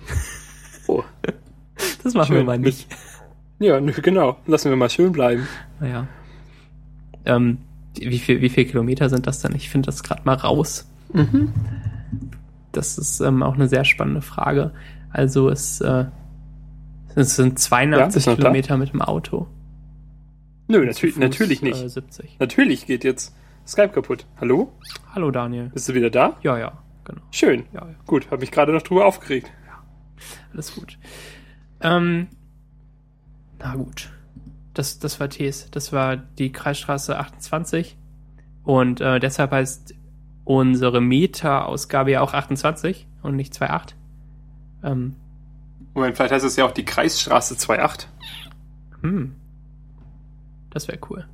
Oh. 0.87 1.03
Das 2.03 2.15
machen 2.15 2.31
wir 2.31 2.39
Schön. 2.39 2.47
mal 2.47 2.59
nicht. 2.59 2.89
Ja, 3.61 3.79
genau. 3.79 4.39
Lassen 4.47 4.71
wir 4.71 4.77
mal 4.77 4.91
schön 4.91 5.13
bleiben. 5.13 5.47
Naja. 5.79 6.09
Ähm, 7.25 7.59
wie 7.97 8.19
viel, 8.19 8.41
wie 8.41 8.49
viel 8.49 8.65
Kilometer 8.65 9.09
sind 9.09 9.27
das 9.27 9.41
denn? 9.41 9.55
Ich 9.55 9.69
finde 9.69 9.87
das 9.87 10.03
gerade 10.03 10.23
mal 10.25 10.35
raus. 10.35 10.89
Das 12.73 12.99
ist 12.99 13.21
ähm, 13.21 13.43
auch 13.43 13.55
eine 13.55 13.69
sehr 13.69 13.85
spannende 13.85 14.23
Frage. 14.23 14.73
Also 15.11 15.49
es, 15.51 15.81
äh, 15.81 16.07
es 17.15 17.37
sind 17.37 17.53
Ja, 17.53 17.57
82 17.57 18.15
bist 18.15 18.27
du 18.27 18.31
noch 18.31 18.37
da? 18.37 18.43
Kilometer 18.43 18.77
mit 18.77 18.93
dem 18.93 19.03
Auto. 19.03 19.47
Nö, 20.69 20.85
natürlich, 20.85 21.15
Fuß, 21.15 21.23
natürlich 21.23 21.63
nicht. 21.63 21.83
Äh, 21.83 21.89
70. 21.89 22.37
Natürlich 22.39 22.87
geht 22.87 23.03
jetzt 23.03 23.35
Skype 23.67 23.89
kaputt. 23.89 24.27
Hallo? 24.39 24.73
Hallo 25.15 25.31
Daniel. 25.31 25.71
Bist 25.71 25.89
du 25.89 25.95
wieder 25.95 26.11
da? 26.11 26.37
Ja, 26.43 26.59
ja, 26.59 26.79
genau. 27.05 27.23
Schön. 27.31 27.65
Ja, 27.73 27.87
ja, 27.87 27.95
Gut, 28.07 28.31
habe 28.31 28.41
mich 28.41 28.51
gerade 28.51 28.73
noch 28.73 28.83
drüber 28.83 29.07
aufgeregt. 29.07 29.51
alles 30.53 30.75
gut. 30.75 30.99
Ähm, 31.81 32.29
na 33.59 33.77
gut. 33.77 34.11
Das, 34.75 34.99
das 34.99 35.19
war 35.19 35.31
TS. 35.31 35.71
Das 35.71 35.93
war 35.93 36.17
die 36.17 36.53
Kreisstraße 36.53 37.19
28. 37.19 37.97
Und 38.63 39.01
äh, 39.01 39.19
deshalb 39.21 39.51
heißt 39.53 39.95
unsere 40.45 41.01
Meta-Ausgabe 41.01 42.11
ja 42.11 42.21
auch 42.21 42.35
28 42.35 43.07
und 43.23 43.37
nicht 43.37 43.61
28. 43.61 43.97
Ähm, 44.83 45.17
Moment, 45.95 46.17
vielleicht 46.17 46.33
heißt 46.33 46.45
es 46.45 46.57
ja 46.57 46.67
auch 46.67 46.73
die 46.73 46.85
Kreisstraße 46.85 47.55
2.8. 47.55 48.07
hm. 49.01 49.35
Das 50.79 50.87
wäre 50.87 51.01
cool. 51.11 51.27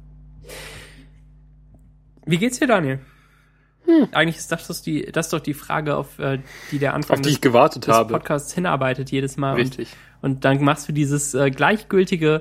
Wie 2.25 2.39
geht's 2.39 2.59
dir, 2.59 2.67
Daniel? 2.67 2.99
Hm. 3.85 4.09
Eigentlich 4.13 4.39
ist 4.39 4.51
das, 4.51 4.67
doch 4.67 4.75
die, 4.83 5.05
das 5.13 5.29
doch 5.29 5.41
die 5.41 5.53
Frage, 5.53 5.97
auf 5.97 6.19
äh, 6.19 6.39
die 6.71 6.79
der 6.79 6.95
Anfang 6.95 7.17
Auf 7.17 7.21
die 7.21 7.29
des, 7.29 7.35
ich 7.35 7.41
gewartet 7.43 7.87
des 7.87 7.93
habe. 7.95 8.15
Podcasts 8.15 8.55
hinarbeitet 8.55 9.11
jedes 9.11 9.37
Mal. 9.37 9.51
Und, 9.51 9.59
Richtig. 9.59 9.89
und 10.23 10.47
dann 10.47 10.65
machst 10.65 10.89
du 10.89 10.95
dieses 10.95 11.35
äh, 11.35 11.51
gleichgültige 11.51 12.41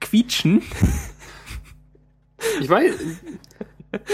Quietschen. 0.00 0.62
Ich 2.60 2.68
weiß, 2.68 2.94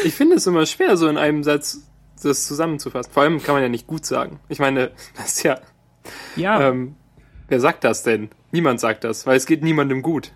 ich 0.04 0.14
finde 0.14 0.36
es 0.36 0.46
immer 0.46 0.64
schwer, 0.64 0.96
so 0.96 1.06
in 1.06 1.18
einem 1.18 1.44
Satz 1.44 1.82
das 2.22 2.46
zusammenzufassen. 2.46 3.12
Vor 3.12 3.24
allem 3.24 3.42
kann 3.42 3.54
man 3.54 3.62
ja 3.62 3.68
nicht 3.68 3.86
gut 3.86 4.06
sagen. 4.06 4.40
Ich 4.48 4.58
meine, 4.58 4.92
das 5.16 5.34
ist 5.34 5.42
ja, 5.42 5.60
Ja, 6.34 6.70
ähm, 6.70 6.96
wer 7.48 7.60
sagt 7.60 7.84
das 7.84 8.04
denn? 8.04 8.30
Niemand 8.52 8.80
sagt 8.80 9.04
das, 9.04 9.26
weil 9.26 9.36
es 9.36 9.44
geht 9.44 9.62
niemandem 9.62 10.00
gut. 10.00 10.32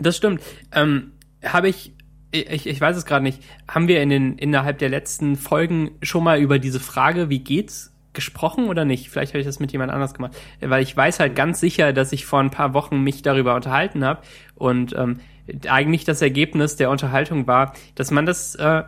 Das 0.00 0.16
stimmt. 0.16 0.42
Ähm, 0.72 1.12
Habe 1.44 1.68
ich, 1.68 1.92
ich, 2.32 2.66
ich 2.66 2.80
weiß 2.80 2.96
es 2.96 3.06
gerade 3.06 3.22
nicht, 3.22 3.42
haben 3.68 3.88
wir 3.88 4.02
in 4.02 4.08
den, 4.08 4.38
innerhalb 4.38 4.78
der 4.78 4.88
letzten 4.88 5.36
Folgen 5.36 5.92
schon 6.02 6.24
mal 6.24 6.38
über 6.40 6.58
diese 6.58 6.80
Frage, 6.80 7.28
wie 7.28 7.40
geht's, 7.40 7.92
gesprochen 8.12 8.66
oder 8.68 8.84
nicht? 8.84 9.08
Vielleicht 9.08 9.32
habe 9.32 9.40
ich 9.40 9.46
das 9.46 9.60
mit 9.60 9.70
jemand 9.70 9.92
anders 9.92 10.14
gemacht. 10.14 10.36
Weil 10.60 10.82
ich 10.82 10.96
weiß 10.96 11.20
halt 11.20 11.36
ganz 11.36 11.60
sicher, 11.60 11.92
dass 11.92 12.12
ich 12.12 12.26
vor 12.26 12.40
ein 12.40 12.50
paar 12.50 12.74
Wochen 12.74 13.02
mich 13.02 13.22
darüber 13.22 13.54
unterhalten 13.54 14.04
habe 14.04 14.22
und 14.56 14.94
ähm, 14.96 15.20
eigentlich 15.68 16.04
das 16.04 16.20
Ergebnis 16.20 16.74
der 16.74 16.90
Unterhaltung 16.90 17.46
war, 17.46 17.72
dass 17.94 18.10
man 18.10 18.26
das 18.26 18.56
äh, 18.56 18.82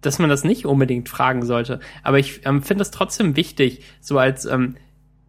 dass 0.00 0.18
man 0.18 0.30
das 0.30 0.44
nicht 0.44 0.66
unbedingt 0.66 1.08
fragen 1.08 1.44
sollte. 1.44 1.80
Aber 2.02 2.18
ich 2.18 2.46
ähm, 2.46 2.62
finde 2.62 2.82
es 2.82 2.90
trotzdem 2.90 3.36
wichtig, 3.36 3.82
so 4.00 4.18
als, 4.18 4.44
ähm, 4.44 4.76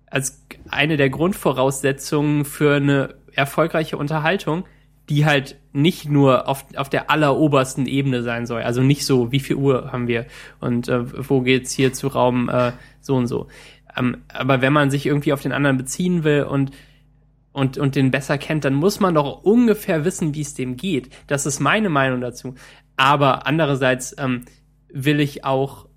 als 0.06 0.46
eine 0.70 0.98
der 0.98 1.10
Grundvoraussetzungen 1.10 2.46
für 2.46 2.76
eine 2.76 3.16
erfolgreiche 3.34 3.98
Unterhaltung, 3.98 4.66
die 5.10 5.26
halt 5.26 5.58
nicht 5.74 6.08
nur 6.08 6.48
auf, 6.48 6.66
auf 6.76 6.90
der 6.90 7.10
allerobersten 7.10 7.86
Ebene 7.88 8.22
sein 8.24 8.46
soll. 8.46 8.62
Also 8.62 8.82
nicht 8.82 9.06
so, 9.06 9.32
wie 9.32 9.40
viel 9.40 9.56
Uhr 9.56 9.92
haben 9.92 10.08
wir 10.08 10.26
und 10.60 10.88
äh, 10.88 11.30
wo 11.30 11.42
geht's 11.42 11.72
hier 11.72 11.94
zu 11.94 12.08
Raum 12.08 12.50
äh, 12.50 12.72
so 13.02 13.16
und 13.16 13.28
so. 13.28 13.48
Ähm, 13.98 14.18
aber 14.28 14.62
wenn 14.62 14.74
man 14.74 14.92
sich 14.92 15.06
irgendwie 15.06 15.34
auf 15.34 15.42
den 15.42 15.52
anderen 15.52 15.78
beziehen 15.78 16.24
will 16.24 16.44
und 16.44 16.72
und, 17.52 17.80
und 17.80 17.96
den 17.96 18.12
besser 18.12 18.38
kennt, 18.38 18.64
dann 18.64 18.76
muss 18.76 19.00
man 19.00 19.16
doch 19.16 19.44
ungefähr 19.44 20.06
wissen, 20.06 20.36
wie 20.36 20.42
es 20.42 20.54
dem 20.54 20.78
geht. 20.78 21.10
Das 21.26 21.48
ist 21.48 21.60
meine 21.60 21.90
Meinung 21.90 22.22
dazu. 22.22 22.54
Aber 22.96 23.48
andererseits 23.48 24.16
ähm, 24.20 24.46
will 24.94 25.20
ich 25.20 25.44
auch 25.44 25.89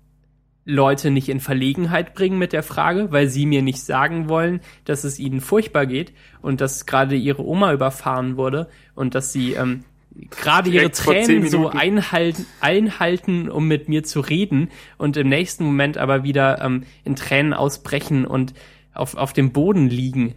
Leute 0.65 1.11
nicht 1.11 1.29
in 1.29 1.39
Verlegenheit 1.39 2.13
bringen 2.13 2.37
mit 2.37 2.53
der 2.53 2.63
Frage, 2.63 3.11
weil 3.11 3.27
sie 3.27 3.45
mir 3.45 3.61
nicht 3.61 3.81
sagen 3.81 4.29
wollen, 4.29 4.61
dass 4.85 5.03
es 5.03 5.19
ihnen 5.19 5.41
furchtbar 5.41 5.85
geht 5.85 6.13
und 6.41 6.61
dass 6.61 6.85
gerade 6.85 7.15
ihre 7.15 7.45
Oma 7.45 7.73
überfahren 7.73 8.37
wurde 8.37 8.69
und 8.95 9.13
dass 9.13 9.33
sie 9.33 9.53
ähm, 9.53 9.83
gerade 10.29 10.69
ihre 10.69 10.91
Tränen 10.91 11.49
so 11.49 11.69
einhalten, 11.69 12.45
einhalten, 12.61 13.49
um 13.49 13.67
mit 13.67 13.89
mir 13.89 14.03
zu 14.03 14.21
reden 14.21 14.69
und 14.97 15.17
im 15.17 15.27
nächsten 15.27 15.65
Moment 15.65 15.97
aber 15.97 16.23
wieder 16.23 16.61
ähm, 16.61 16.83
in 17.03 17.15
Tränen 17.15 17.53
ausbrechen 17.53 18.25
und 18.25 18.53
auf, 18.93 19.15
auf 19.15 19.33
dem 19.33 19.51
Boden 19.51 19.89
liegen. 19.89 20.35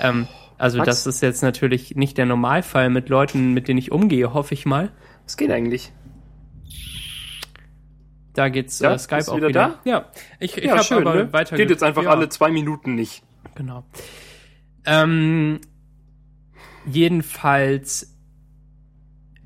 Ähm, 0.00 0.28
also 0.58 0.78
Max? 0.78 0.86
das 0.86 1.06
ist 1.06 1.22
jetzt 1.22 1.42
natürlich 1.42 1.96
nicht 1.96 2.18
der 2.18 2.26
Normalfall 2.26 2.90
mit 2.90 3.08
Leuten, 3.08 3.54
mit 3.54 3.68
denen 3.68 3.78
ich 3.78 3.90
umgehe, 3.90 4.34
hoffe 4.34 4.54
ich 4.54 4.66
mal. 4.66 4.90
Was 5.24 5.36
geht 5.36 5.50
eigentlich? 5.50 5.92
Da 8.34 8.48
geht's 8.48 8.80
Ja, 8.80 8.94
äh, 8.94 8.98
Skype 8.98 9.16
bist 9.16 9.28
du 9.28 9.32
auch 9.32 9.36
wieder 9.36 9.48
wieder. 9.48 9.78
Ja, 9.84 10.10
ich, 10.40 10.58
ich 10.58 10.64
ja, 10.64 10.76
habe 10.76 10.96
aber 10.96 11.14
ne? 11.14 11.32
weiter. 11.32 11.56
Geht 11.56 11.70
jetzt 11.70 11.82
einfach 11.82 12.02
ja. 12.02 12.10
alle 12.10 12.28
zwei 12.28 12.50
Minuten 12.50 12.94
nicht. 12.94 13.22
Genau. 13.54 13.84
Ähm, 14.84 15.60
jedenfalls 16.84 18.14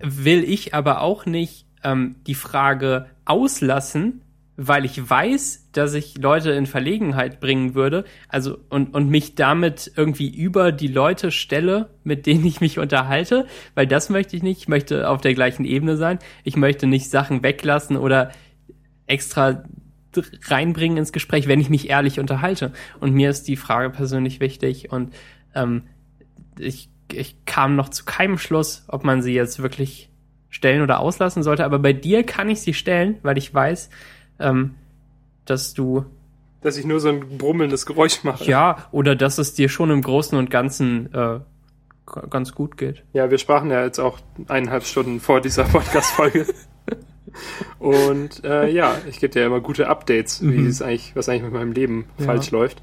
will 0.01 0.43
ich 0.45 0.75
aber 0.75 1.03
auch 1.03 1.27
nicht 1.27 1.67
ähm, 1.85 2.17
die 2.27 2.35
Frage 2.35 3.07
auslassen, 3.25 4.23
weil 4.61 4.85
ich 4.85 5.09
weiß, 5.09 5.71
dass 5.71 5.95
ich 5.95 6.19
Leute 6.19 6.51
in 6.51 6.67
Verlegenheit 6.67 7.39
bringen 7.39 7.77
würde, 7.77 8.05
also 8.29 8.59
und, 8.71 8.93
und 8.93 9.09
mich 9.09 9.37
damit 9.37 9.93
irgendwie 9.95 10.35
über 10.35 10.73
die 10.73 10.89
Leute 10.89 11.31
stelle, 11.31 11.91
mit 12.03 12.27
denen 12.27 12.45
ich 12.45 12.61
mich 12.61 12.81
unterhalte, 12.81 13.47
weil 13.77 13.87
das 13.87 14.11
möchte 14.11 14.35
ich 14.35 14.43
nicht. 14.43 14.63
Ich 14.63 14.69
möchte 14.69 15.09
auf 15.09 15.21
der 15.21 15.35
gleichen 15.35 15.65
Ebene 15.65 15.97
sein. 15.97 16.19
Ich 16.43 16.57
möchte 16.57 16.89
nicht 16.89 17.09
Sachen 17.09 17.45
weglassen 17.45 17.97
oder 17.97 18.33
extra 19.09 19.65
reinbringen 20.49 20.97
ins 20.99 21.13
Gespräch, 21.13 21.49
wenn 21.49 21.61
ich 21.61 21.71
mich 21.71 21.91
ehrlich 21.91 22.19
unterhalte. 22.19 22.73
Und 23.01 23.13
mir 23.13 23.31
ist 23.31 23.47
die 23.49 23.57
Frage 23.57 23.91
persönlich 23.91 24.41
wichtig 24.41 24.91
und 24.91 25.15
ähm, 25.55 25.83
ich, 26.59 26.89
ich 27.13 27.37
kam 27.45 27.77
noch 27.77 27.89
zu 27.89 28.05
keinem 28.05 28.39
Schluss, 28.39 28.85
ob 28.89 29.05
man 29.05 29.23
sie 29.23 29.33
jetzt 29.35 29.63
wirklich 29.63 30.11
stellen 30.51 30.83
oder 30.83 31.01
auslassen 31.01 31.43
sollte. 31.43 31.65
Aber 31.65 31.79
bei 31.79 31.93
dir 31.93 32.25
kann 32.25 32.49
ich 32.49 32.61
sie 32.61 32.75
stellen, 32.75 33.19
weil 33.23 33.39
ich 33.39 33.53
weiß, 33.53 33.91
ähm, 34.41 34.75
dass 35.45 35.75
du 35.75 36.05
Dass 36.63 36.77
ich 36.79 36.85
nur 36.87 37.01
so 37.01 37.11
ein 37.11 37.21
brummelndes 37.39 37.87
Geräusch 37.87 38.25
mache. 38.25 38.45
ja 38.45 38.89
oder 38.91 39.15
dass 39.15 39.39
es 39.39 39.55
dir 39.55 39.69
schon 39.69 39.91
im 39.91 40.03
Großen 40.03 40.37
und 40.37 40.51
Ganzen 40.51 41.13
äh, 41.15 41.41
ganz 42.31 42.55
gut 42.55 42.77
geht. 42.79 43.05
Ja, 43.13 43.31
wir 43.31 43.39
sprachen 43.39 43.71
ja 43.71 43.85
jetzt 43.85 43.99
auch 43.99 44.19
eineinhalb 44.49 44.85
Stunden 44.85 45.21
vor 45.21 45.41
dieser 45.41 45.65
Podcast-Folge. 45.75 46.47
Und 47.79 48.45
äh, 48.45 48.69
ja, 48.71 48.97
ich 49.09 49.21
gebe 49.21 49.33
dir 49.33 49.41
ja 49.41 49.47
immer 49.47 49.61
gute 49.61 49.89
Updates, 49.89 50.43
wie 50.43 50.47
Mhm. 50.47 50.67
es 50.67 50.83
eigentlich, 50.83 51.15
was 51.17 51.29
eigentlich 51.29 51.43
mit 51.45 51.53
meinem 51.53 51.73
Leben 51.73 52.07
Ja. 52.19 52.27
falsch 52.27 52.51
läuft. 52.51 52.83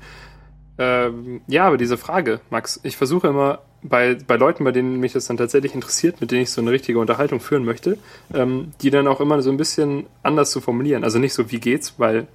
Ähm, 0.78 1.42
ja, 1.48 1.66
aber 1.68 1.78
diese 1.78 1.98
Frage, 1.98 2.42
Max, 2.50 2.80
ich 2.84 2.98
versuche 2.98 3.28
immer 3.28 3.60
bei, 3.82 4.16
bei 4.28 4.36
Leuten, 4.36 4.64
bei 4.64 4.72
denen 4.72 5.00
mich 5.00 5.14
das 5.14 5.26
dann 5.26 5.38
tatsächlich 5.38 5.74
interessiert, 5.74 6.20
mit 6.20 6.32
denen 6.32 6.42
ich 6.42 6.50
so 6.52 6.60
eine 6.62 6.72
richtige 6.72 7.00
Unterhaltung 7.00 7.40
führen 7.40 7.64
möchte, 7.64 7.98
ähm, 8.34 8.74
die 8.82 8.90
dann 8.90 9.08
auch 9.08 9.22
immer 9.22 9.42
so 9.42 9.52
ein 9.52 9.58
bisschen 9.58 10.06
anders 10.24 10.52
zu 10.52 10.60
formulieren. 10.60 11.04
Also 11.04 11.20
nicht 11.20 11.34
so, 11.34 11.52
wie 11.52 11.60
geht's, 11.60 11.94
weil, 11.98 12.28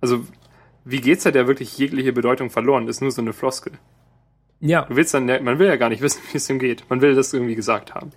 also, 0.00 0.24
wie 0.84 1.00
geht's 1.00 1.24
hat 1.26 1.34
ja 1.36 1.46
wirklich 1.46 1.76
jegliche 1.78 2.12
Bedeutung 2.12 2.50
verloren, 2.50 2.88
ist 2.88 3.00
nur 3.02 3.10
so 3.10 3.22
eine 3.22 3.32
Floskel. 3.32 3.74
Ja, 4.60 4.82
Du 4.82 4.96
willst 4.96 5.12
dann, 5.14 5.26
man 5.26 5.58
will 5.58 5.66
ja 5.66 5.76
gar 5.76 5.90
nicht 5.90 6.00
wissen, 6.02 6.20
wie 6.32 6.38
es 6.38 6.48
ihm 6.50 6.58
geht. 6.58 6.84
Man 6.88 7.00
will 7.02 7.14
das 7.14 7.32
irgendwie 7.32 7.54
gesagt 7.54 7.94
haben. 7.94 8.10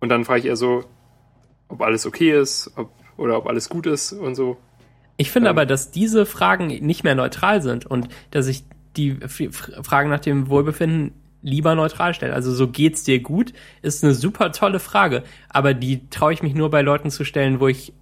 Und 0.00 0.08
dann 0.10 0.24
frage 0.24 0.40
ich 0.40 0.46
eher 0.46 0.56
so, 0.56 0.84
ob 1.68 1.82
alles 1.82 2.06
okay 2.06 2.38
ist, 2.38 2.70
ob, 2.76 2.90
oder 3.16 3.38
ob 3.38 3.46
alles 3.46 3.68
gut 3.68 3.86
ist 3.86 4.12
und 4.12 4.34
so. 4.34 4.56
Ich 5.16 5.30
finde 5.30 5.48
Ähm. 5.48 5.56
aber, 5.56 5.66
dass 5.66 5.90
diese 5.90 6.26
Fragen 6.26 6.66
nicht 6.66 7.04
mehr 7.04 7.14
neutral 7.14 7.62
sind 7.62 7.86
und 7.86 8.08
dass 8.30 8.46
ich 8.46 8.64
die 8.96 9.16
Fragen 9.22 10.10
nach 10.10 10.20
dem 10.20 10.48
Wohlbefinden 10.48 11.12
lieber 11.42 11.74
neutral 11.74 12.14
stelle. 12.14 12.32
Also 12.32 12.52
so 12.52 12.68
geht's 12.68 13.04
dir 13.04 13.20
gut 13.20 13.52
ist 13.82 14.02
eine 14.02 14.14
super 14.14 14.50
tolle 14.52 14.80
Frage, 14.80 15.22
aber 15.48 15.74
die 15.74 16.08
traue 16.08 16.32
ich 16.32 16.42
mich 16.42 16.54
nur 16.54 16.70
bei 16.70 16.80
Leuten 16.80 17.10
zu 17.10 17.24
stellen, 17.24 17.60
wo 17.60 17.68
ich 17.68 17.92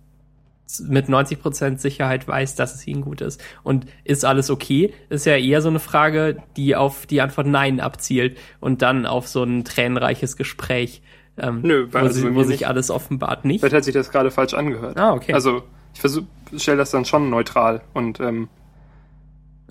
mit 0.81 1.09
90% 1.09 1.79
Sicherheit 1.79 2.27
weiß, 2.27 2.55
dass 2.55 2.75
es 2.75 2.87
ihnen 2.87 3.03
gut 3.03 3.21
ist. 3.21 3.43
Und 3.63 3.87
ist 4.05 4.25
alles 4.25 4.49
okay? 4.49 4.95
Ist 5.11 5.27
ja 5.27 5.37
eher 5.37 5.61
so 5.61 5.69
eine 5.69 5.81
Frage, 5.81 6.43
die 6.57 6.77
auf 6.77 7.05
die 7.05 7.21
Antwort 7.21 7.47
Nein 7.47 7.81
abzielt 7.81 8.39
und 8.61 8.81
dann 8.81 9.05
auf 9.05 9.29
so 9.29 9.43
ein 9.43 9.65
tränenreiches 9.65 10.37
Gespräch, 10.37 11.03
ähm, 11.39 11.61
Nö, 11.63 11.89
wo, 11.91 11.99
also 11.99 12.21
sie, 12.21 12.27
wo 12.27 12.31
mir 12.39 12.45
sich 12.45 12.61
nicht. 12.61 12.69
alles 12.69 12.91
offenbart 12.91 13.45
nicht. 13.45 13.61
Vielleicht 13.61 13.75
hat 13.75 13.85
sich 13.85 13.95
das 13.95 14.11
gerade 14.11 14.31
falsch 14.31 14.55
angehört. 14.55 14.99
Ah, 14.99 15.13
okay. 15.15 15.33
Also, 15.33 15.63
ich 15.95 16.01
versuche, 16.01 16.27
stelle 16.57 16.79
das 16.79 16.91
dann 16.91 17.05
schon 17.05 17.31
neutral 17.31 17.83
und, 17.95 18.21
ähm, 18.21 18.49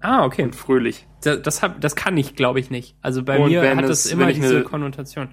ah, 0.01 0.23
okay. 0.25 0.43
und 0.43 0.55
fröhlich. 0.55 1.07
Das, 1.23 1.41
das, 1.41 1.61
hab, 1.61 1.79
das 1.81 1.95
kann 1.95 2.17
ich, 2.17 2.35
glaube 2.35 2.59
ich, 2.59 2.69
nicht. 2.71 2.95
Also 3.01 3.23
bei 3.23 3.37
Und 3.39 3.49
mir 3.51 3.61
hat 3.75 3.83
es- 3.85 4.03
das 4.03 4.11
immer 4.11 4.31
diese 4.31 4.55
eine- 4.57 4.63
Konnotation. 4.63 5.29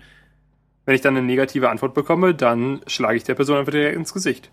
Wenn 0.84 0.94
ich 0.94 1.00
dann 1.02 1.16
eine 1.16 1.26
negative 1.26 1.68
Antwort 1.68 1.92
bekomme, 1.94 2.34
dann 2.34 2.80
schlage 2.86 3.16
ich 3.16 3.24
der 3.24 3.34
Person 3.34 3.58
einfach 3.58 3.72
direkt 3.72 3.96
ins 3.96 4.12
Gesicht. 4.14 4.50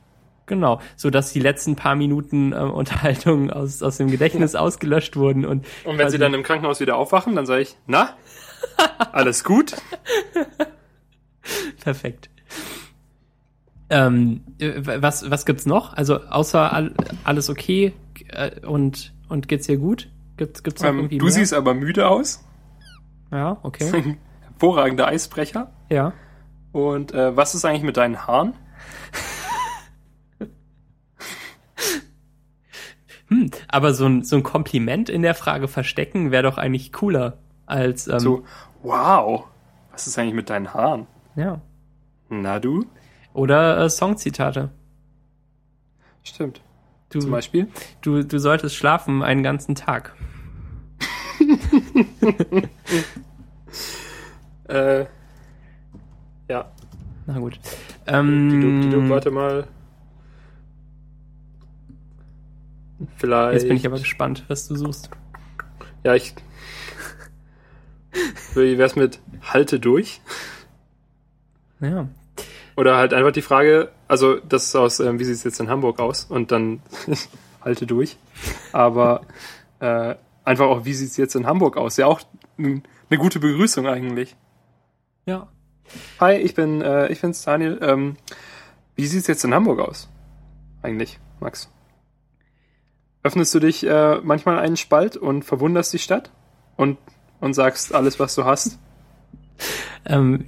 Genau, 0.48 0.80
so 0.96 1.10
dass 1.10 1.32
die 1.34 1.40
letzten 1.40 1.76
paar 1.76 1.96
Minuten 1.96 2.52
äh, 2.54 2.58
Unterhaltung 2.58 3.50
aus, 3.50 3.82
aus 3.82 3.98
dem 3.98 4.12
Gedächtnis 4.12 4.54
ausgelöscht 4.56 5.16
wurden 5.16 5.46
und 5.46 5.66
Und 5.86 5.98
wenn 5.98 6.10
sie 6.10 6.18
dann 6.20 6.34
im 6.34 6.44
Krankenhaus 6.44 6.80
wieder 6.80 6.98
aufwachen, 6.98 7.36
dann 7.36 7.46
sage 7.46 7.62
ich, 7.64 7.76
na, 7.88 8.10
alles 9.12 9.44
gut? 9.44 9.76
perfekt. 11.84 12.30
Ähm, 13.90 14.42
äh, 14.60 14.74
was 15.02 15.30
was 15.30 15.46
gibt's 15.46 15.66
noch? 15.66 15.94
Also 15.94 16.22
außer 16.24 16.74
all, 16.74 16.94
alles 17.24 17.50
okay 17.50 17.94
äh, 18.30 18.60
und 18.66 19.14
und 19.30 19.48
geht's 19.48 19.68
dir 19.68 19.78
gut? 19.78 20.10
Gibt's 20.38 20.64
gibt's 20.64 20.82
noch 20.82 20.90
Ähm, 20.90 20.98
irgendwie 21.00 21.18
du 21.20 21.26
mehr? 21.26 21.34
siehst 21.34 21.54
aber 21.54 21.74
müde 21.74 22.08
aus. 22.08 22.44
ja 23.32 23.58
okay 23.64 24.18
Hervorragender 24.42 25.08
Eisbrecher. 25.08 25.72
ja 25.90 26.14
Und 26.72 27.14
äh, 27.14 27.36
was 27.38 27.54
ist 27.56 27.64
eigentlich 27.66 27.84
mit 27.84 27.98
deinen 27.98 28.26
Haaren? 28.26 28.54
hm, 33.28 33.52
aber 33.68 33.94
so 33.94 34.06
ein 34.06 34.24
so 34.24 34.36
ein 34.36 34.44
Kompliment 34.44 35.10
in 35.10 35.22
der 35.22 35.36
Frage 35.36 35.68
verstecken 35.68 36.32
wäre 36.32 36.44
doch 36.44 36.58
eigentlich 36.58 36.92
cooler 36.94 37.38
als 37.66 38.08
ähm, 38.08 38.20
So, 38.20 38.44
wow, 38.84 39.46
was 39.92 40.08
ist 40.08 40.18
eigentlich 40.20 40.34
mit 40.36 40.50
deinen 40.50 40.74
Haaren? 40.74 41.08
Ja 41.36 41.62
Na 42.30 42.60
du? 42.60 42.86
oder 43.34 43.78
äh, 43.84 43.90
Songzitate. 43.90 44.70
Stimmt. 46.24 46.62
Du, 47.10 47.20
Zum 47.20 47.32
Beispiel? 47.32 47.68
du, 48.02 48.24
du 48.24 48.40
solltest 48.40 48.76
schlafen 48.76 49.22
einen 49.24 49.44
ganzen 49.44 49.76
Tag. 49.76 50.16
Äh, 54.68 55.06
ja. 56.50 56.72
Na 57.28 57.40
gut. 57.40 57.60
Die 58.08 58.12
Ähm, 58.12 58.50
du, 58.50 58.82
die 58.82 58.90
du, 58.90 59.10
warte 59.10 59.30
mal. 59.32 59.68
Vielleicht. 63.18 63.54
jetzt 63.54 63.68
bin 63.68 63.78
ich 63.78 63.86
aber 63.86 64.00
gespannt, 64.00 64.44
was 64.48 64.68
du 64.68 64.76
suchst. 64.76 65.10
Ja, 66.04 66.16
ich. 66.16 66.34
Wie 68.56 68.78
wär's 68.78 68.96
mit 68.96 69.20
Halte 69.42 69.80
durch? 69.80 70.22
Ja. 71.80 72.08
Oder 72.76 72.98
halt 72.98 73.14
einfach 73.14 73.32
die 73.32 73.42
Frage, 73.42 73.92
also 74.08 74.36
das 74.38 74.66
ist 74.66 74.76
aus, 74.76 75.00
ähm, 75.00 75.20
wie 75.20 75.24
sieht's 75.24 75.44
jetzt 75.44 75.60
in 75.60 75.70
Hamburg 75.70 76.00
aus? 76.00 76.26
Und 76.26 76.52
dann 76.52 76.82
halte 77.62 77.86
durch. 77.86 78.18
Aber 78.74 79.22
äh, 79.80 80.16
einfach 80.44 80.66
auch, 80.66 80.86
wie 80.86 80.94
sieht's 80.94 81.18
jetzt 81.18 81.36
in 81.36 81.48
Hamburg 81.48 81.78
aus? 81.78 81.98
Ja, 81.98 82.08
auch 82.08 82.22
eine 82.58 82.82
gute 83.18 83.40
Begrüßung 83.40 83.88
eigentlich. 83.88 84.36
Ja. 85.26 85.48
Hi, 86.20 86.36
ich 86.36 86.56
bin, 86.56 86.82
äh, 86.82 87.08
ich 87.08 87.22
bin's 87.22 87.44
Daniel. 87.44 87.80
Ähm, 87.82 88.18
wie 88.96 89.08
sieht's 89.08 89.28
jetzt 89.28 89.44
in 89.44 89.54
Hamburg 89.54 89.80
aus? 89.80 90.10
Eigentlich, 90.82 91.20
Max. 91.40 91.70
Öffnest 93.24 93.54
du 93.56 93.60
dich 93.60 93.86
äh, 93.86 94.20
manchmal 94.22 94.60
einen 94.60 94.78
Spalt 94.78 95.18
und 95.18 95.44
verwunderst 95.44 95.94
die 95.94 96.00
Stadt? 96.00 96.32
Und, 96.76 96.98
und 97.40 97.54
sagst 97.54 97.94
alles, 97.94 98.20
was 98.20 98.36
du 98.36 98.46
hast? 98.46 98.78
Ähm, 100.06 100.44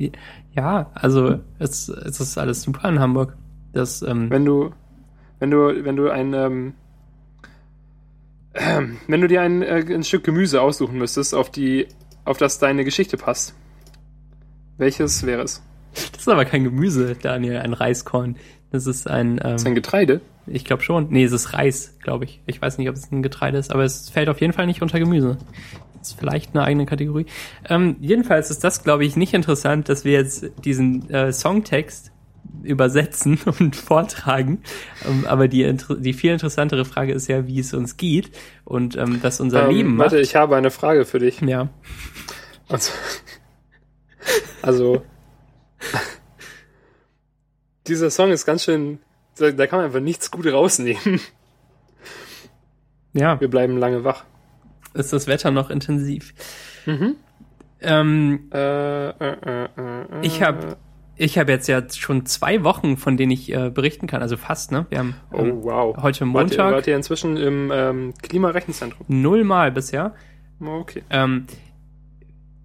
ja, 0.57 0.89
also 0.95 1.39
es, 1.59 1.87
es 1.87 2.19
ist 2.19 2.37
alles 2.37 2.63
super 2.63 2.89
in 2.89 2.99
Hamburg. 2.99 3.37
Das, 3.73 4.01
ähm, 4.01 4.31
Wenn 4.31 4.43
du, 4.43 4.71
wenn 5.39 5.51
du, 5.51 5.85
wenn 5.85 5.95
du 5.95 6.09
ein, 6.09 6.33
ähm, 6.33 6.73
ähm, 8.55 8.97
wenn 9.07 9.21
du 9.21 9.27
dir 9.27 9.41
ein, 9.41 9.61
äh, 9.61 9.85
ein 9.87 10.03
Stück 10.03 10.23
Gemüse 10.23 10.61
aussuchen 10.61 10.97
müsstest, 10.97 11.35
auf 11.35 11.51
die, 11.51 11.87
auf 12.25 12.37
das 12.37 12.57
deine 12.57 12.83
Geschichte 12.83 13.17
passt, 13.17 13.53
welches 14.77 15.25
wäre 15.25 15.43
es? 15.43 15.61
das 15.93 16.21
ist 16.21 16.27
aber 16.27 16.45
kein 16.45 16.63
Gemüse, 16.63 17.15
Daniel, 17.15 17.57
ein 17.57 17.73
Reiskorn. 17.73 18.35
Das 18.71 18.87
ist 18.87 19.07
ein, 19.07 19.39
ähm, 19.43 19.55
Ist 19.55 19.65
ein 19.67 19.75
Getreide? 19.75 20.21
ich 20.47 20.65
glaube 20.65 20.81
schon. 20.81 21.07
Nee, 21.09 21.23
es 21.23 21.31
ist 21.31 21.53
Reis, 21.53 21.97
glaube 22.01 22.25
ich. 22.25 22.41
Ich 22.47 22.61
weiß 22.61 22.77
nicht, 22.77 22.89
ob 22.89 22.95
es 22.95 23.11
ein 23.11 23.21
Getreide 23.21 23.57
ist, 23.57 23.71
aber 23.71 23.83
es 23.83 24.09
fällt 24.09 24.29
auf 24.29 24.41
jeden 24.41 24.53
Fall 24.53 24.65
nicht 24.65 24.81
unter 24.81 24.99
Gemüse. 24.99 25.37
Ist 26.07 26.19
vielleicht 26.19 26.55
eine 26.55 26.63
eigene 26.63 26.85
Kategorie. 26.85 27.25
Ähm, 27.69 27.97
jedenfalls 27.99 28.49
ist 28.49 28.63
das, 28.63 28.83
glaube 28.83 29.05
ich, 29.05 29.15
nicht 29.15 29.33
interessant, 29.33 29.89
dass 29.89 30.05
wir 30.05 30.13
jetzt 30.13 30.45
diesen 30.63 31.09
äh, 31.09 31.31
Songtext 31.33 32.11
übersetzen 32.63 33.39
und 33.59 33.75
vortragen. 33.75 34.61
Ähm, 35.07 35.25
aber 35.27 35.47
die, 35.47 35.75
die 35.99 36.13
viel 36.13 36.31
interessantere 36.31 36.85
Frage 36.85 37.13
ist 37.13 37.27
ja, 37.27 37.47
wie 37.47 37.59
es 37.59 37.73
uns 37.73 37.97
geht 37.97 38.31
und 38.63 38.95
ähm, 38.97 39.19
was 39.21 39.39
unser 39.39 39.67
Ähm, 39.69 39.75
Leben 39.75 39.95
macht. 39.95 40.11
warte, 40.11 40.19
ich 40.19 40.35
habe 40.35 40.55
eine 40.55 40.71
Frage 40.71 41.05
für 41.05 41.19
dich. 41.19 41.41
ja. 41.41 41.69
Also, 42.69 42.91
also 44.61 45.03
dieser 47.87 48.09
Song 48.09 48.31
ist 48.31 48.45
ganz 48.45 48.63
schön, 48.63 48.99
da, 49.37 49.51
da 49.51 49.67
kann 49.67 49.79
man 49.79 49.85
einfach 49.87 49.99
nichts 50.01 50.31
gut 50.31 50.47
rausnehmen. 50.47 51.19
Ja, 53.13 53.39
Wir 53.39 53.49
bleiben 53.49 53.77
lange 53.77 54.03
wach. 54.03 54.25
Ist 54.97 55.13
das 55.13 55.27
Wetter 55.27 55.51
noch 55.51 55.69
intensiv. 55.69 56.33
Mhm. 56.85 57.15
Ähm, 57.81 58.47
Äh, 58.53 59.09
äh, 59.09 59.11
äh, 59.11 59.63
äh, 59.65 59.67
ich 60.23 60.41
habe 60.41 60.77
ich 61.15 61.37
hab 61.39 61.49
jetzt 61.49 61.67
ja 61.67 61.81
schon 61.89 62.25
zwei 62.25 62.63
Wochen, 62.63 62.97
von 62.97 63.17
denen 63.17 63.31
ich 63.31 63.51
äh, 63.51 63.69
berichten 63.71 64.05
kann, 64.07 64.21
also 64.21 64.37
fast, 64.37 64.71
ne? 64.71 64.85
Wir 64.89 64.99
haben 64.99 65.15
Oh, 65.31 65.39
ähm, 65.39 65.63
wow. 65.63 65.97
heute 65.97 66.03
Wart 66.03 66.21
ihr, 66.21 66.25
Montag 66.25 66.71
wart 66.73 66.87
ihr 66.87 66.95
inzwischen 66.95 67.37
im 67.37 67.71
ähm, 67.73 68.13
Klimarechenzentrum? 68.21 69.05
nullmal 69.09 69.71
bisher. 69.71 70.13
Okay. 70.59 71.03
Ähm, 71.09 71.45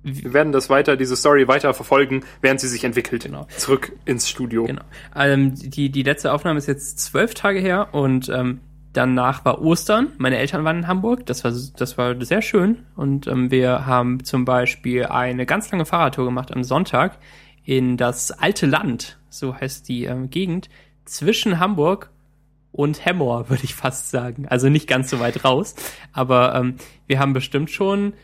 Wir 0.03 0.33
werden 0.35 0.53
das 0.53 0.69
weiter, 0.69 0.97
diese 0.97 1.15
Story 1.17 1.47
weiter 1.49 1.73
verfolgen, 1.75 2.25
während 2.41 2.61
sie 2.61 2.69
sich 2.69 2.85
entwickelt. 2.85 3.25
Genau. 3.25 3.47
Zurück 3.57 3.93
ins 4.05 4.29
Studio. 4.29 4.65
Genau. 4.65 4.83
Ähm, 5.15 5.55
die, 5.55 5.91
die 5.91 6.03
letzte 6.03 6.33
Aufnahme 6.33 6.59
ist 6.59 6.67
jetzt 6.69 6.99
zwölf 7.01 7.35
Tage 7.35 7.61
her 7.61 7.89
und 7.93 8.29
ähm, 8.29 8.61
danach 8.93 9.45
war 9.45 9.61
Ostern. 9.63 10.09
Meine 10.19 10.39
Eltern 10.39 10.65
waren 10.65 10.79
in 10.79 10.87
Hamburg. 10.89 11.27
Das 11.27 11.45
war, 11.45 11.53
das 11.77 11.99
war 11.99 12.21
sehr 12.25 12.43
schön. 12.43 12.85
Und 12.97 13.27
ähm, 13.27 13.51
wir 13.51 13.87
haben 13.87 14.25
zum 14.25 14.45
Beispiel 14.45 15.07
eine 15.07 15.47
ganz 15.47 15.71
lange 15.71 15.87
Fahrradtour 15.87 16.25
gemacht 16.27 16.53
am 16.55 16.65
Sonntag 16.65 17.19
in 17.65 17.97
das 17.97 18.31
alte 18.33 18.67
Land, 18.67 19.19
so 19.29 19.55
heißt 19.55 19.89
die 19.89 20.05
ähm, 20.05 20.31
Gegend, 20.31 20.69
zwischen 21.05 21.59
Hamburg 21.61 22.11
und 22.73 23.05
Hemmoor, 23.05 23.49
würde 23.51 23.65
ich 23.65 23.75
fast 23.75 24.11
sagen. 24.11 24.47
Also 24.49 24.69
nicht 24.69 24.89
ganz 24.89 25.11
so 25.11 25.21
weit 25.21 25.45
raus. 25.45 25.75
Aber 26.13 26.55
ähm, 26.55 26.77
wir 27.07 27.19
haben 27.19 27.33
bestimmt 27.33 27.71
schon 27.71 28.15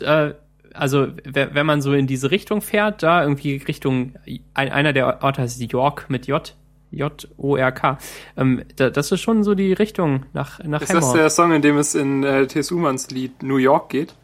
äh, 0.00 0.34
also 0.74 1.08
we- 1.24 1.50
wenn 1.52 1.66
man 1.66 1.82
so 1.82 1.92
in 1.92 2.06
diese 2.06 2.30
Richtung 2.30 2.60
fährt, 2.60 3.02
da 3.02 3.22
irgendwie 3.22 3.56
Richtung, 3.56 4.14
ein, 4.54 4.70
einer 4.70 4.92
der 4.92 5.22
Orte 5.22 5.42
heißt 5.42 5.60
York 5.72 6.06
mit 6.08 6.26
J, 6.26 6.54
J-O-R-K, 6.90 7.98
ähm, 8.36 8.62
da, 8.76 8.90
das 8.90 9.12
ist 9.12 9.20
schon 9.20 9.44
so 9.44 9.54
die 9.54 9.72
Richtung 9.72 10.24
nach, 10.32 10.62
nach 10.64 10.82
Ist 10.82 10.92
das 10.92 11.02
Hemmoor. 11.04 11.16
der 11.16 11.30
Song, 11.30 11.52
in 11.52 11.62
dem 11.62 11.76
es 11.76 11.94
in 11.94 12.24
äh, 12.24 12.46
T.S. 12.46 12.70
Umans 12.72 13.10
Lied 13.10 13.42
New 13.42 13.56
York 13.56 13.90
geht? 13.90 14.14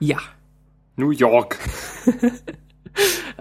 Ja. 0.00 0.18
New 0.96 1.10
York. 1.10 1.58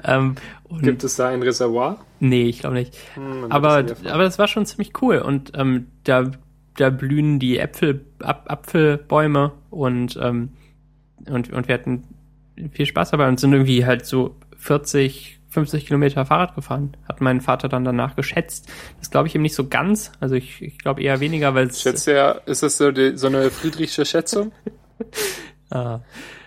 Ähm, 0.03 0.35
und 0.63 0.81
Gibt 0.81 1.03
es 1.03 1.15
da 1.15 1.29
ein 1.29 1.43
Reservoir? 1.43 2.03
nee, 2.19 2.43
ich 2.45 2.59
glaube 2.59 2.75
nicht. 2.75 2.97
Hm, 3.13 3.45
Aber, 3.51 3.83
das 3.83 4.05
aber 4.05 4.23
das 4.23 4.39
war 4.39 4.47
schon 4.47 4.65
ziemlich 4.65 4.99
cool. 5.01 5.19
Und 5.19 5.51
ähm, 5.55 5.87
da, 6.03 6.31
da 6.77 6.89
blühen 6.89 7.39
die 7.39 7.59
Äpfel, 7.59 8.03
Ap 8.19 8.49
Apfelbäume 8.51 9.51
und, 9.69 10.17
ähm, 10.21 10.49
und, 11.29 11.53
und 11.53 11.67
wir 11.67 11.75
hatten 11.75 12.03
viel 12.71 12.85
Spaß 12.85 13.11
dabei 13.11 13.27
und 13.27 13.39
sind 13.39 13.53
irgendwie 13.53 13.85
halt 13.85 14.05
so 14.05 14.35
40, 14.57 15.39
50 15.53 15.85
Kilometer 15.85 16.25
Fahrrad 16.25 16.55
gefahren. 16.55 16.97
Hat 17.07 17.21
mein 17.21 17.39
Vater 17.41 17.69
dann 17.69 17.83
danach 17.85 18.15
geschätzt. 18.15 18.67
Das 18.99 19.09
glaube 19.11 19.27
ich 19.27 19.35
ihm 19.35 19.41
nicht 19.43 19.55
so 19.55 19.67
ganz. 19.67 20.11
Also 20.19 20.35
ich, 20.35 20.61
ich 20.61 20.77
glaube 20.79 21.01
eher 21.01 21.19
weniger, 21.19 21.53
weil 21.55 21.67
es. 21.67 21.81
Schätzt 21.81 22.07
ja, 22.07 22.31
ist 22.45 22.63
das 22.63 22.77
so, 22.77 22.91
die, 22.91 23.15
so 23.17 23.27
eine 23.27 23.49
friedrichsche 23.51 24.05
Schätzung? 24.05 24.51
Ah. 25.69 26.01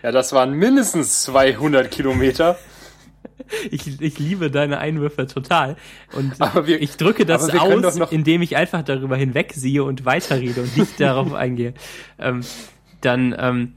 Ja, 0.04 0.12
das 0.12 0.32
waren 0.32 0.52
mindestens 0.52 1.24
200 1.24 1.90
Kilometer. 1.90 2.56
Ich, 3.72 4.00
ich 4.00 4.18
liebe 4.20 4.52
deine 4.52 4.78
Einwürfe 4.78 5.26
total. 5.26 5.76
Und 6.12 6.40
Aber 6.40 6.68
wir- 6.68 6.80
ich 6.80 6.96
drücke 6.96 7.26
das 7.26 7.50
aus, 7.52 7.96
indem 8.12 8.42
ich 8.42 8.56
einfach 8.56 8.82
darüber 8.82 9.16
hinwegsiehe 9.16 9.82
und 9.82 10.04
weiterrede 10.04 10.62
und 10.62 10.76
nicht 10.76 11.00
darauf 11.00 11.32
eingehe. 11.34 11.74
Ähm, 12.20 12.42
dann, 13.00 13.34
ähm, 13.36 13.72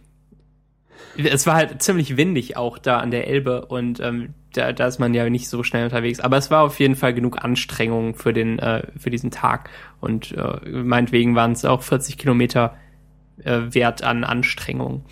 es 1.18 1.48
war 1.48 1.56
halt 1.56 1.82
ziemlich 1.82 2.16
windig 2.16 2.56
auch 2.56 2.78
da 2.78 3.00
an 3.00 3.10
der 3.10 3.28
Elbe 3.28 3.66
und 3.66 4.00
ähm, 4.02 4.36
da, 4.54 4.74
da 4.74 4.88
ist 4.88 5.00
man 5.00 5.14
ja 5.14 5.30
nicht 5.30 5.50
so 5.50 5.64
schnell 5.64 5.86
unterwegs. 5.86 6.20
Aber 6.20 6.38
es 6.38 6.50
war 6.52 6.64
auf 6.64 6.80
jeden 6.80 6.96
Fall 6.96 7.14
genug 7.14 7.44
Anstrengung 7.44 8.16
für 8.16 8.34
den, 8.34 8.60
äh, 8.60 8.84
für 8.98 9.10
diesen 9.10 9.32
Tag. 9.32 9.70
Und 10.00 10.32
äh, 10.32 10.70
meinetwegen 10.70 11.36
waren 11.36 11.52
es 11.52 11.66
auch 11.66 11.84
40 11.84 12.18
Kilometer 12.18 12.76
äh, 13.44 13.60
wert 13.70 14.04
an 14.04 14.24
Anstrengung. 14.24 15.06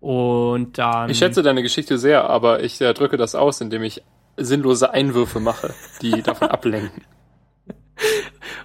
Und 0.00 0.78
dann. 0.78 1.10
Ich 1.10 1.18
schätze 1.18 1.42
deine 1.42 1.62
Geschichte 1.62 1.98
sehr, 1.98 2.28
aber 2.28 2.62
ich 2.62 2.80
äh, 2.80 2.92
drücke 2.92 3.16
das 3.16 3.34
aus, 3.34 3.60
indem 3.60 3.82
ich 3.82 4.02
sinnlose 4.36 4.92
Einwürfe 4.92 5.40
mache, 5.40 5.74
die 6.02 6.22
davon 6.22 6.48
ablenken. 6.48 7.02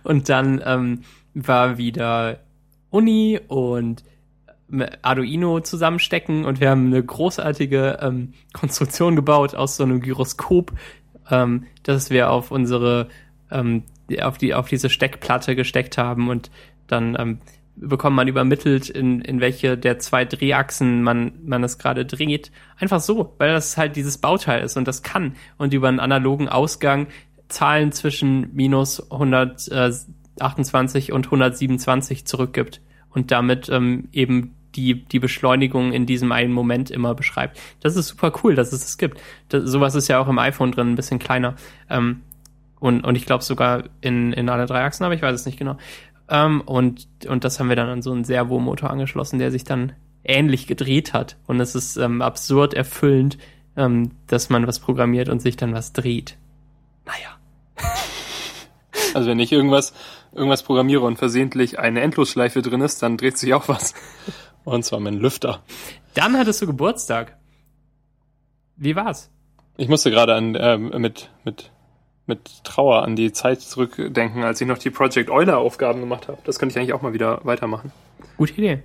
Und 0.04 0.30
dann 0.30 0.62
ähm, 0.66 1.04
war 1.34 1.78
wieder 1.78 2.40
Uni 2.90 3.40
und 3.48 4.04
Arduino 5.02 5.60
zusammenstecken 5.60 6.46
und 6.46 6.60
wir 6.60 6.70
haben 6.70 6.88
eine 6.88 7.04
großartige 7.04 8.00
ähm, 8.02 8.34
Konstruktion 8.54 9.16
gebaut 9.16 9.56
aus 9.56 9.76
so 9.76 9.84
einem 9.84 10.02
Gyroskop, 10.02 10.72
ähm, 11.30 11.66
das 11.84 12.10
wir 12.10 12.32
auf 12.32 12.52
unsere 12.52 13.10
ähm, 13.52 13.84
auf 14.22 14.38
die 14.38 14.54
auf 14.54 14.68
diese 14.68 14.90
Steckplatte 14.90 15.56
gesteckt 15.56 15.98
haben 15.98 16.30
und 16.30 16.52
dann 16.88 17.16
ähm, 17.20 17.40
bekommt 17.76 18.16
man 18.16 18.28
übermittelt, 18.28 18.90
in, 18.90 19.22
in 19.22 19.40
welche 19.40 19.78
der 19.78 20.00
zwei 20.00 20.26
Drehachsen 20.26 21.04
man, 21.04 21.34
man 21.44 21.64
es 21.64 21.78
gerade 21.78 22.06
dreht. 22.06 22.52
Einfach 22.78 23.00
so, 23.00 23.34
weil 23.38 23.54
das 23.54 23.78
halt 23.78 23.96
dieses 23.96 24.18
Bauteil 24.18 24.64
ist 24.64 24.78
und 24.78 24.88
das 24.88 25.04
kann. 25.04 25.36
Und 25.58 25.74
über 25.74 25.88
einen 25.88 26.00
analogen 26.00 26.50
Ausgang 26.50 27.08
Zahlen 27.48 27.92
zwischen 27.92 28.54
minus 28.54 29.12
128 29.12 31.12
und 31.12 31.26
127 31.26 32.26
zurückgibt 32.26 32.82
und 33.10 33.32
damit 33.32 33.70
ähm, 33.70 34.08
eben 34.12 34.56
die, 34.76 35.04
die 35.04 35.20
Beschleunigung 35.20 35.92
in 35.92 36.06
diesem 36.06 36.32
einen 36.32 36.54
Moment 36.54 36.92
immer 36.92 37.16
beschreibt. 37.16 37.60
Das 37.82 37.96
ist 37.96 38.08
super 38.08 38.32
cool, 38.44 38.56
dass 38.56 38.72
es 38.72 38.82
das 38.82 38.98
gibt. 38.98 39.20
Das, 39.50 39.64
sowas 39.64 39.96
ist 39.96 40.08
ja 40.08 40.20
auch 40.20 40.28
im 40.28 40.40
iPhone 40.40 40.72
drin, 40.72 40.92
ein 40.92 40.96
bisschen 40.96 41.20
kleiner. 41.20 41.56
Ähm, 41.90 42.22
und, 42.80 43.06
und 43.06 43.16
ich 43.16 43.26
glaube 43.26 43.44
sogar 43.44 43.84
in, 44.02 44.34
in 44.34 44.50
alle 44.50 44.66
drei 44.66 44.84
Achsen, 44.84 45.04
aber 45.04 45.14
ich 45.14 45.22
weiß 45.22 45.36
es 45.36 45.46
nicht 45.46 45.60
genau. 45.60 45.78
Ähm, 46.30 46.62
und, 46.62 47.08
und 47.28 47.44
das 47.44 47.60
haben 47.60 47.70
wir 47.70 47.76
dann 47.76 47.90
an 47.90 48.02
so 48.02 48.12
einen 48.12 48.24
Servomotor 48.24 48.90
angeschlossen, 48.90 49.38
der 49.38 49.52
sich 49.52 49.64
dann 49.64 49.94
ähnlich 50.24 50.68
gedreht 50.68 51.14
hat. 51.14 51.38
Und 51.46 51.60
es 51.60 51.76
ist 51.76 51.98
ähm, 51.98 52.22
absurd 52.22 52.74
erfüllend, 52.74 53.38
ähm, 53.76 54.12
dass 54.28 54.50
man 54.50 54.68
was 54.68 54.80
programmiert 54.80 55.30
und 55.30 55.42
sich 55.42 55.58
dann 55.58 55.74
was 55.74 55.94
dreht. 55.94 56.38
Naja. 57.06 57.38
Also 59.14 59.30
wenn 59.30 59.40
ich 59.40 59.52
irgendwas, 59.52 59.94
irgendwas 60.32 60.64
programmiere 60.64 61.02
und 61.02 61.18
versehentlich 61.18 61.80
eine 61.80 62.00
Endlosschleife 62.00 62.62
drin 62.62 62.80
ist, 62.80 63.04
dann 63.04 63.18
dreht 63.18 63.38
sich 63.38 63.54
auch 63.54 63.68
was. 63.68 63.94
Und 64.64 64.84
zwar 64.84 65.00
mein 65.00 65.16
Lüfter. 65.16 65.62
Dann 66.14 66.38
hattest 66.38 66.62
du 66.62 66.68
Geburtstag. 66.68 67.38
Wie 68.76 68.96
war's? 68.96 69.30
Ich 69.78 69.88
musste 69.88 70.12
gerade 70.12 70.36
an 70.36 70.58
ähm, 70.60 70.90
mit 71.02 71.30
mit 71.44 71.72
mit 72.28 72.64
Trauer 72.64 73.04
an 73.04 73.16
die 73.16 73.32
Zeit 73.32 73.62
zurückdenken, 73.62 74.44
als 74.44 74.62
ich 74.62 74.68
noch 74.68 74.78
die 74.78 74.90
Project 74.90 75.30
Euler 75.30 75.58
Aufgaben 75.58 76.00
gemacht 76.00 76.28
habe. 76.28 76.38
Das 76.44 76.60
könnte 76.60 76.74
ich 76.74 76.78
eigentlich 76.80 76.94
auch 76.94 77.02
mal 77.02 77.14
wieder 77.14 77.42
weitermachen. 77.44 77.92
Gute 78.38 78.54
Idee. 78.54 78.84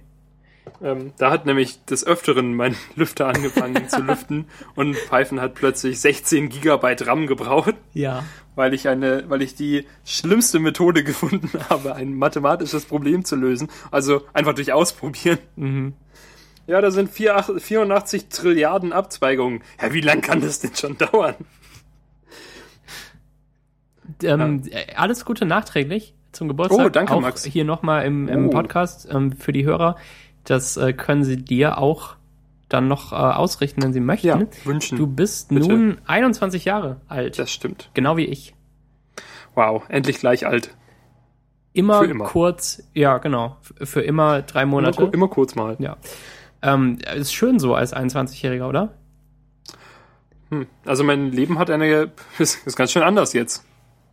Ähm, 0.83 1.13
da 1.17 1.31
hat 1.31 1.47
nämlich 1.47 1.85
des 1.85 2.05
Öfteren 2.07 2.55
mein 2.55 2.75
Lüfter 2.97 3.29
angefangen 3.29 3.89
zu 3.89 4.01
lüften 4.03 4.47
und 4.75 4.97
Python 5.09 5.41
hat 5.41 5.55
plötzlich 5.55 6.01
16 6.01 6.49
Gigabyte 6.49 7.07
RAM 7.07 7.27
gebraucht, 7.27 7.75
Ja. 7.95 8.25
weil 8.57 8.75
ich 8.75 8.89
eine, 8.89 9.25
weil 9.29 9.43
ich 9.43 9.55
die 9.55 9.87
schlimmste 10.05 10.59
Methode 10.59 11.05
gefunden 11.05 11.51
habe, 11.71 11.95
ein 11.95 12.15
mathematisches 12.15 12.85
Problem 12.85 13.25
zu 13.25 13.37
lösen. 13.37 13.69
Also 13.91 14.23
einfach 14.33 14.55
durch 14.55 14.73
Ausprobieren. 14.73 15.39
Mhm. 15.57 15.95
Ja, 16.67 16.81
da 16.81 16.91
sind 16.91 17.11
84 17.11 17.63
84 17.63 18.29
Trilliarden 18.29 18.93
Abzweigungen. 18.93 19.63
Ja, 19.81 19.93
wie 19.93 20.01
lang 20.01 20.21
kann 20.21 20.41
das 20.41 20.59
denn 20.59 20.75
schon 20.75 20.99
dauern? 20.99 21.37
Ähm, 24.23 24.63
äh, 24.71 24.95
Alles 24.95 25.25
Gute 25.25 25.45
nachträglich 25.47 26.15
zum 26.33 26.49
Geburtstag. 26.49 26.87
Oh, 26.87 26.89
danke, 26.89 27.13
auch 27.15 27.21
Max. 27.21 27.45
Hier 27.45 27.65
nochmal 27.65 28.05
im, 28.05 28.29
im 28.29 28.49
Oh. 28.49 28.51
Podcast 28.51 29.09
ähm, 29.11 29.33
für 29.33 29.53
die 29.53 29.65
Hörer. 29.65 29.97
Das 30.47 30.77
äh, 30.77 30.93
können 30.93 31.23
sie 31.25 31.37
dir 31.37 31.79
auch 31.79 32.17
dann 32.69 32.89
noch 32.89 33.13
äh, 33.13 33.17
ausrichten, 33.17 33.83
wenn 33.83 33.93
sie 33.93 34.01
möchten. 34.01 34.27
Ja, 34.27 34.41
wünschen. 34.65 34.99
Du 34.99 35.07
bist 35.07 35.51
Bitte. 35.51 35.69
nun 35.69 35.99
21 36.07 36.65
Jahre 36.65 37.01
alt. 37.09 37.39
Das 37.39 37.51
stimmt. 37.51 37.91
Genau 37.95 38.17
wie 38.17 38.25
ich. 38.25 38.55
Wow, 39.55 39.85
endlich 39.89 40.19
gleich 40.19 40.47
alt. 40.47 40.75
Immer, 41.73 42.03
immer. 42.05 42.25
kurz, 42.25 42.83
ja, 42.95 43.19
genau. 43.19 43.57
Für 43.83 44.01
immer 44.01 44.43
drei 44.43 44.63
Immer, 44.63 44.71
Monate. 44.73 45.05
ku- 45.05 45.11
immer 45.13 45.29
kurz 45.29 45.55
mal. 45.55 45.77
Ja. 45.79 45.97
Ähm, 46.63 46.99
ist 47.15 47.33
schön 47.35 47.59
so 47.59 47.75
als 47.75 47.95
21-Jähriger, 47.95 48.67
oder? 48.69 48.95
Hm. 50.51 50.67
Also 50.85 51.05
mein 51.05 51.33
Leben 51.33 51.59
hat 51.59 51.71
eine, 51.71 52.11
ist, 52.39 52.67
ist 52.67 52.77
ganz 52.77 52.93
schön 52.93 53.03
anders 53.03 53.33
jetzt. 53.33 53.65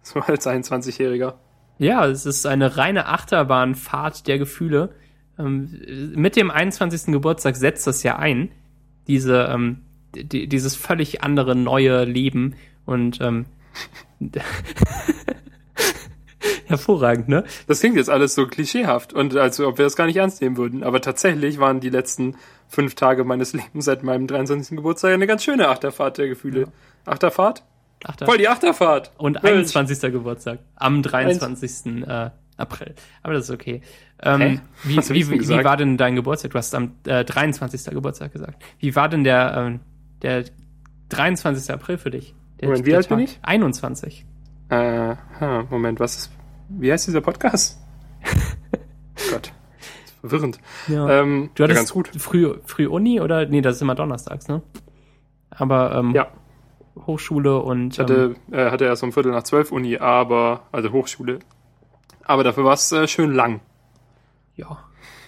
So 0.02 0.20
als 0.20 0.46
21-Jähriger. 0.48 1.36
Ja, 1.78 2.06
es 2.06 2.26
ist 2.26 2.46
eine 2.46 2.78
reine 2.78 3.08
Achterbahnfahrt 3.08 4.28
der 4.28 4.38
Gefühle. 4.38 4.94
Ähm, 5.40 6.14
mit 6.16 6.36
dem 6.36 6.52
21. 6.52 7.12
Geburtstag 7.14 7.56
setzt 7.56 7.88
das 7.88 8.04
ja 8.04 8.18
ein, 8.18 8.52
diese, 9.08 9.50
ähm, 9.52 9.80
die, 10.16 10.48
dieses 10.48 10.76
völlig 10.76 11.24
andere 11.24 11.56
neue 11.56 12.04
Leben 12.06 12.56
und 12.86 13.20
ähm, 13.22 13.46
Hervorragend, 16.66 17.30
ne? 17.30 17.44
Das 17.68 17.80
klingt 17.82 17.98
jetzt 17.98 18.10
alles 18.10 18.36
so 18.36 18.48
klischeehaft 18.48 19.14
und 19.14 19.36
als 19.36 19.60
ob 19.60 19.78
wir 19.78 19.86
das 19.86 19.96
gar 19.96 20.06
nicht 20.08 20.18
ernst 20.18 20.42
nehmen 20.42 20.58
würden. 20.58 20.84
Aber 20.84 21.02
tatsächlich 21.02 21.60
waren 21.60 21.80
die 21.80 21.90
letzten 21.90 22.36
fünf 22.68 22.96
Tage 22.96 23.24
meines 23.24 23.54
Lebens 23.54 23.86
seit 23.86 24.04
meinem 24.04 24.28
23. 24.28 24.78
Geburtstag 24.78 25.14
eine 25.14 25.28
ganz 25.28 25.44
schöne 25.44 25.68
Achterfahrt 25.68 26.18
der 26.18 26.28
Gefühle. 26.28 26.62
Ja. 26.62 26.68
Achterfahrt? 27.06 27.64
Achter 28.04 28.26
Voll 28.26 28.38
die 28.38 28.48
Achterfahrt. 28.48 29.12
Und 29.18 29.44
21. 29.44 30.12
Geburtstag. 30.12 30.60
Am 30.76 31.02
23. 31.02 32.04
Äh, 32.06 32.32
April. 32.58 32.96
Aber 33.22 33.34
das 33.34 33.46
ist 33.46 33.52
okay. 33.52 33.82
Ähm, 34.22 34.62
wie, 34.84 34.98
wie, 34.98 35.30
wie, 35.30 35.50
wie, 35.50 35.64
war 35.64 35.78
denn 35.78 35.98
dein 35.98 36.16
Geburtstag? 36.16 36.52
Du 36.52 36.58
hast 36.58 36.74
am 36.76 36.96
äh, 37.06 37.26
23. 37.26 37.94
Geburtstag 37.94 38.32
gesagt. 38.32 38.64
Wie 38.80 38.96
war 38.96 39.10
denn 39.10 39.24
der, 39.24 39.54
ähm, 39.58 39.80
der 40.22 40.46
23. 41.10 41.74
April 41.74 41.98
für 41.98 42.12
dich? 42.12 42.36
Der, 42.60 42.70
Moment, 42.70 42.86
wie 42.86 42.96
alt 42.96 43.10
bin 43.10 43.20
ich? 43.20 43.40
21. 43.42 44.26
Äh, 44.70 45.16
Moment, 45.70 46.00
was 46.00 46.18
ist, 46.18 46.32
wie 46.70 46.92
heißt 46.92 47.08
dieser 47.08 47.22
Podcast? 47.22 47.80
Gott, 49.32 49.52
verwirrend. 50.22 50.60
Ja. 50.88 51.22
Ähm, 51.22 51.50
du 51.56 51.64
hattest 51.64 51.78
ja, 51.78 51.82
ganz 51.82 51.94
gut. 51.94 52.10
Früh, 52.18 52.56
früh 52.66 52.88
Uni 52.88 53.20
oder? 53.20 53.46
Nee, 53.46 53.62
das 53.62 53.76
ist 53.76 53.82
immer 53.82 53.96
donnerstags, 53.96 54.48
ne? 54.48 54.62
Aber, 55.50 55.96
ähm, 55.96 56.12
ja. 56.16 56.28
Hochschule 57.08 57.60
und. 57.60 57.94
Ich 57.94 58.00
hatte, 58.00 58.36
ähm, 58.52 58.54
äh, 58.54 58.70
hatte 58.70 58.86
erst 58.86 59.04
um 59.04 59.12
Viertel 59.12 59.32
nach 59.32 59.44
zwölf 59.44 59.72
Uni, 59.72 59.98
aber, 59.98 60.68
also 60.72 60.92
Hochschule. 60.92 61.40
Aber 62.26 62.44
dafür 62.44 62.64
war 62.64 62.74
es 62.74 62.92
äh, 62.92 63.08
schön 63.08 63.34
lang. 63.34 63.60
Ja, 64.56 64.80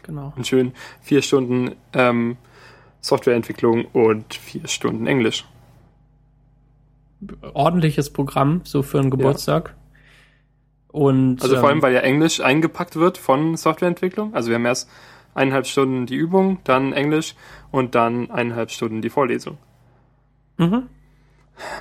genau. 0.03 0.33
Und 0.35 0.47
schön 0.47 0.73
vier 1.01 1.21
Stunden 1.21 1.75
ähm, 1.93 2.37
Softwareentwicklung 3.01 3.85
und 3.85 4.33
vier 4.33 4.67
Stunden 4.67 5.07
Englisch. 5.07 5.45
Ordentliches 7.53 8.11
Programm, 8.11 8.61
so 8.63 8.81
für 8.81 8.99
einen 8.99 9.09
Geburtstag. 9.09 9.69
Ja. 9.69 9.75
Und, 10.99 11.41
also 11.41 11.57
vor 11.57 11.67
allem, 11.67 11.79
ähm, 11.79 11.81
weil 11.81 11.93
ja 11.93 11.99
Englisch 12.01 12.39
eingepackt 12.39 12.95
wird 12.95 13.17
von 13.17 13.57
Softwareentwicklung. 13.57 14.33
Also 14.33 14.49
wir 14.49 14.55
haben 14.55 14.65
erst 14.65 14.89
eineinhalb 15.33 15.67
Stunden 15.67 16.05
die 16.05 16.15
Übung, 16.15 16.59
dann 16.63 16.93
Englisch 16.93 17.35
und 17.71 17.95
dann 17.95 18.31
eineinhalb 18.31 18.71
Stunden 18.71 19.01
die 19.01 19.09
Vorlesung. 19.09 19.57
Mhm. 20.57 20.83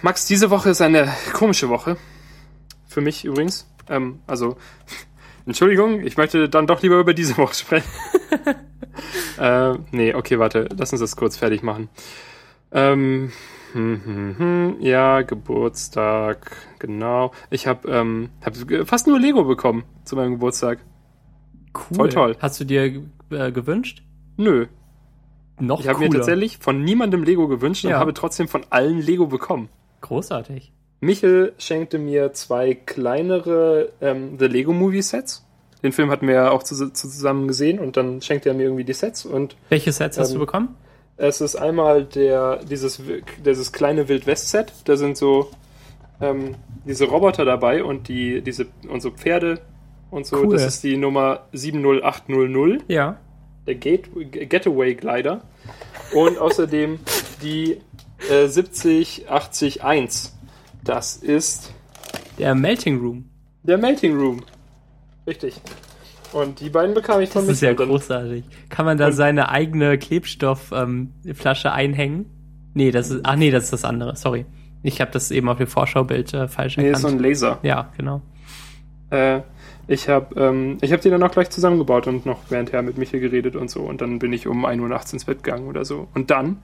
Max, 0.03 0.27
diese 0.27 0.51
Woche 0.51 0.71
ist 0.71 0.81
eine 0.81 1.13
komische 1.33 1.69
Woche. 1.69 1.97
Für 2.87 3.01
mich 3.01 3.25
übrigens. 3.25 3.69
Ähm, 3.89 4.21
also, 4.27 4.57
Entschuldigung, 5.47 6.01
ich 6.01 6.17
möchte 6.17 6.49
dann 6.49 6.67
doch 6.67 6.83
lieber 6.83 6.99
über 6.99 7.15
diese 7.15 7.37
Woche 7.37 7.55
sprechen. 7.55 7.89
äh, 9.39 9.75
nee, 9.91 10.15
okay, 10.15 10.39
warte, 10.39 10.69
lass 10.77 10.93
uns 10.93 11.01
das 11.01 11.17
kurz 11.17 11.37
fertig 11.37 11.63
machen. 11.63 11.89
Ähm, 12.73 13.31
hm, 13.73 14.01
hm, 14.05 14.39
hm, 14.39 14.77
ja, 14.81 15.23
Geburtstag, 15.23 16.57
genau. 16.79 17.33
Ich 17.51 17.67
habe 17.67 17.89
ähm, 17.89 18.31
hab 18.45 18.57
fast 18.87 19.07
nur 19.07 19.19
Lego 19.19 19.45
bekommen 19.45 19.85
zu 20.05 20.17
meinem 20.17 20.33
Geburtstag. 20.33 20.79
Cool. 21.75 21.97
Voll 21.97 22.09
toll. 22.09 22.37
Hast 22.39 22.61
du 22.61 22.65
dir 22.65 23.03
äh, 23.31 23.53
gewünscht? 23.53 24.05
Nö. 24.37 24.67
Noch 25.61 25.81
Ich 25.81 25.89
habe 25.89 26.01
mir 26.01 26.11
tatsächlich 26.11 26.59
von 26.59 26.83
niemandem 26.83 27.23
Lego 27.23 27.49
gewünscht 27.49 27.85
ja. 27.85 27.91
und 27.91 27.97
habe 27.97 28.15
trotzdem 28.15 28.49
von 28.49 28.65
allen 28.71 29.01
Lego 29.01 29.27
bekommen. 29.27 29.69
Großartig. 30.01 30.73
Michel 31.01 31.53
schenkte 31.59 31.99
mir 31.99 32.33
zwei 32.33 32.75
kleinere 32.75 33.91
ähm, 34.01 34.39
The 34.39 34.47
Lego 34.47 34.73
Movie 34.73 35.03
Sets. 35.03 35.45
Den 35.83 35.93
Film 35.93 36.11
hatten 36.11 36.27
wir 36.27 36.35
ja 36.35 36.51
auch 36.51 36.63
zu, 36.63 36.93
zusammen 36.93 37.47
gesehen 37.47 37.79
und 37.79 37.97
dann 37.99 38.23
schenkte 38.23 38.49
er 38.49 38.55
mir 38.55 38.63
irgendwie 38.63 38.85
die 38.85 38.95
Sets 38.95 39.27
und. 39.27 39.57
Welche 39.69 39.93
Sets 39.93 40.17
ähm, 40.17 40.23
hast 40.23 40.31
du 40.31 40.37
ähm, 40.37 40.41
bekommen? 40.41 40.77
Es 41.17 41.41
ist 41.41 41.57
einmal 41.57 42.05
der, 42.05 42.65
dieses, 42.65 43.01
dieses 43.45 43.73
kleine 43.73 44.09
Wildwest-Set. 44.09 44.73
Da 44.87 44.97
sind 44.97 45.17
so 45.17 45.51
ähm, 46.21 46.57
diese 46.85 47.05
Roboter 47.05 47.45
dabei 47.45 47.85
und 47.85 48.09
die, 48.09 48.41
diese, 48.41 48.67
und 48.89 49.01
so 49.01 49.11
Pferde 49.11 49.61
und 50.11 50.27
so. 50.27 50.39
Cool. 50.39 50.55
Das 50.55 50.65
ist 50.65 50.83
die 50.83 50.97
Nummer 50.97 51.47
70800. 51.53 52.83
Ja. 52.89 53.19
Der 53.67 53.75
Gate, 53.77 54.09
Getaway 54.33 54.95
Glider. 54.95 55.43
Und 56.13 56.39
außerdem 56.39 56.99
die 57.43 57.81
äh, 58.31 58.47
70801. 58.49 60.35
Das 60.85 61.17
ist 61.17 61.73
der 62.39 62.55
Melting 62.55 63.01
Room. 63.01 63.25
Der 63.63 63.79
Melting 63.79 64.15
Room. 64.15 64.43
Richtig. 65.27 65.59
Und 66.35 66.61
die 66.61 66.69
beiden 66.69 66.95
bekam 66.95 67.23
ich 67.23 67.31
von 67.31 67.47
Das 67.47 67.55
ist 67.55 67.63
ja 67.63 67.73
großartig. 67.73 68.45
Kann 68.69 68.85
man 68.85 68.99
da 68.99 69.11
seine 69.11 69.49
eigene 69.49 69.97
Klebstoffflasche 69.97 71.69
ähm, 71.69 71.75
einhängen? 71.75 72.27
Nee, 72.75 72.91
das 72.91 73.11
ist, 73.11 73.21
ach 73.23 73.37
nee, 73.37 73.51
das 73.51 73.65
ist 73.65 73.73
das 73.73 73.85
andere, 73.85 74.15
sorry. 74.17 74.45
Ich 74.83 75.01
habe 75.01 75.11
das 75.11 75.31
eben 75.31 75.49
auf 75.49 75.57
dem 75.57 75.69
Vorschaubild 75.69 76.35
äh, 76.35 76.49
falsch 76.49 76.77
nee, 76.77 76.89
erkannt. 76.89 77.03
Nee, 77.03 77.09
ist 77.09 77.13
so 77.13 77.17
ein 77.17 77.23
Laser. 77.23 77.59
Ja, 77.63 77.91
genau. 77.97 78.21
Äh, 79.09 79.41
ich 79.87 80.11
habe 80.11 80.39
ähm, 80.39 80.77
ich 80.83 80.93
hab 80.93 81.01
die 81.01 81.09
dann 81.09 81.23
auch 81.23 81.31
gleich 81.31 81.49
zusammengebaut 81.49 82.07
und 82.07 82.27
noch 82.27 82.41
währendher 82.51 82.83
mit 82.83 82.99
Michael 82.99 83.21
geredet 83.21 83.57
und 83.57 83.71
so. 83.71 83.81
Und 83.81 84.03
dann 84.03 84.19
bin 84.19 84.35
ich 84.35 84.47
um 84.47 84.67
1 84.67 84.83
Uhr 84.83 84.89
nachts 84.89 85.15
ins 85.15 85.25
Bett 85.25 85.43
gegangen 85.43 85.67
oder 85.67 85.87
so. 85.87 86.09
Und 86.13 86.31
dann 86.31 86.59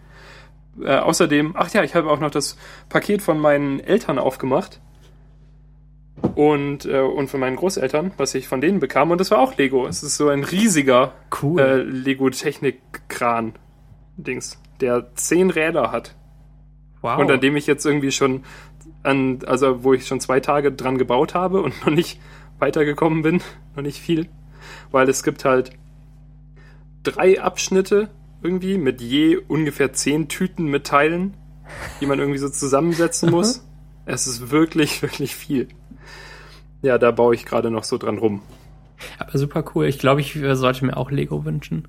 äh, 0.82 0.96
außerdem, 0.96 1.54
ach 1.56 1.72
ja, 1.72 1.82
ich 1.82 1.94
habe 1.94 2.10
auch 2.10 2.20
noch 2.20 2.30
das 2.30 2.58
Paket 2.88 3.20
von 3.22 3.38
meinen 3.38 3.80
Eltern 3.80 4.18
aufgemacht. 4.18 4.80
Und, 6.34 6.84
äh, 6.84 7.00
und 7.00 7.28
von 7.28 7.40
meinen 7.40 7.56
Großeltern, 7.56 8.12
was 8.18 8.34
ich 8.34 8.46
von 8.46 8.60
denen 8.60 8.78
bekam. 8.78 9.10
Und 9.10 9.16
das 9.18 9.30
war 9.30 9.38
auch 9.38 9.56
Lego. 9.56 9.86
Es 9.86 10.02
ist 10.02 10.18
so 10.18 10.28
ein 10.28 10.44
riesiger 10.44 11.14
cool. 11.42 11.60
äh, 11.60 11.76
Lego-Technik-Kran-Dings, 11.82 14.60
der 14.80 15.14
zehn 15.14 15.48
Räder 15.48 15.92
hat. 15.92 16.14
Wow. 17.00 17.18
Und 17.18 17.30
an 17.30 17.40
dem 17.40 17.56
ich 17.56 17.66
jetzt 17.66 17.86
irgendwie 17.86 18.12
schon 18.12 18.44
an, 19.02 19.38
also 19.46 19.82
wo 19.82 19.94
ich 19.94 20.06
schon 20.06 20.20
zwei 20.20 20.40
Tage 20.40 20.72
dran 20.72 20.98
gebaut 20.98 21.32
habe 21.34 21.62
und 21.62 21.86
noch 21.86 21.92
nicht 21.92 22.20
weitergekommen 22.58 23.22
bin, 23.22 23.40
noch 23.74 23.82
nicht 23.82 23.98
viel. 23.98 24.28
Weil 24.90 25.08
es 25.08 25.22
gibt 25.22 25.46
halt 25.46 25.70
drei 27.02 27.40
Abschnitte 27.40 28.10
irgendwie 28.42 28.78
mit 28.78 29.00
je 29.00 29.36
ungefähr 29.36 29.92
zehn 29.92 30.28
Tüten 30.28 30.66
mit 30.66 30.86
Teilen, 30.86 31.36
die 32.00 32.06
man 32.06 32.18
irgendwie 32.18 32.38
so 32.38 32.48
zusammensetzen 32.48 33.30
muss. 33.32 33.66
es 34.06 34.26
ist 34.26 34.50
wirklich, 34.50 35.02
wirklich 35.02 35.34
viel. 35.34 35.68
Ja, 36.82 36.98
da 36.98 37.10
baue 37.10 37.34
ich 37.34 37.44
gerade 37.44 37.70
noch 37.70 37.84
so 37.84 37.98
dran 37.98 38.18
rum. 38.18 38.42
Aber 39.18 39.38
super 39.38 39.64
cool. 39.74 39.86
Ich 39.86 39.98
glaube, 39.98 40.20
ich 40.20 40.38
sollte 40.52 40.84
mir 40.84 40.96
auch 40.96 41.10
Lego 41.10 41.44
wünschen. 41.44 41.88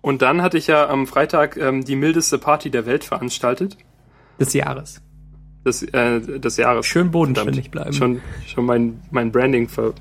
Und 0.00 0.20
dann 0.20 0.42
hatte 0.42 0.58
ich 0.58 0.66
ja 0.66 0.88
am 0.88 1.06
Freitag 1.06 1.56
ähm, 1.56 1.84
die 1.84 1.96
mildeste 1.96 2.38
Party 2.38 2.70
der 2.70 2.84
Welt 2.84 3.04
veranstaltet. 3.04 3.78
Des 4.38 4.52
Jahres. 4.52 5.00
Des, 5.64 5.82
äh, 5.82 6.20
des 6.20 6.58
Jahres. 6.58 6.84
Schön 6.84 7.10
bodenständig 7.10 7.70
bleiben. 7.70 7.94
Schon, 7.94 8.20
schon 8.46 8.66
mein, 8.66 9.00
mein 9.10 9.32
Branding 9.32 9.68
ver, 9.68 9.94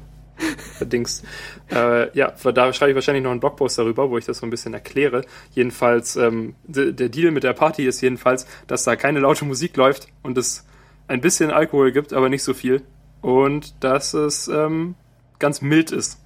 Dings. 0.82 1.24
Äh, 1.72 2.16
ja, 2.18 2.32
da 2.54 2.74
schreibe 2.74 2.92
ich 2.92 2.96
wahrscheinlich 2.96 3.24
noch 3.24 3.32
einen 3.32 3.40
Blogpost 3.40 3.78
darüber, 3.78 4.10
wo 4.10 4.18
ich 4.18 4.26
das 4.26 4.40
so 4.40 4.46
ein 4.46 4.50
bisschen 4.50 4.74
erkläre. 4.74 5.24
Jedenfalls, 5.52 6.16
ähm, 6.16 6.56
der 6.64 7.10
Deal 7.10 7.32
mit 7.32 7.44
der 7.44 7.54
Party 7.54 7.86
ist 7.86 8.02
jedenfalls, 8.02 8.48
dass 8.68 8.84
da 8.84 8.96
keine 8.96 9.20
laute 9.20 9.46
Musik 9.46 9.78
läuft 9.78 10.08
und 10.22 10.38
es 10.38 10.66
ein 11.08 11.22
bisschen 11.22 11.52
Alkohol 11.52 11.92
gibt, 11.92 12.14
aber 12.14 12.30
nicht 12.30 12.44
so 12.44 12.54
viel. 12.54 12.82
Und 13.22 13.84
dass 13.84 14.14
es 14.14 14.48
ähm, 14.48 14.96
ganz 15.40 15.62
mild 15.62 15.92
ist. 15.92 16.20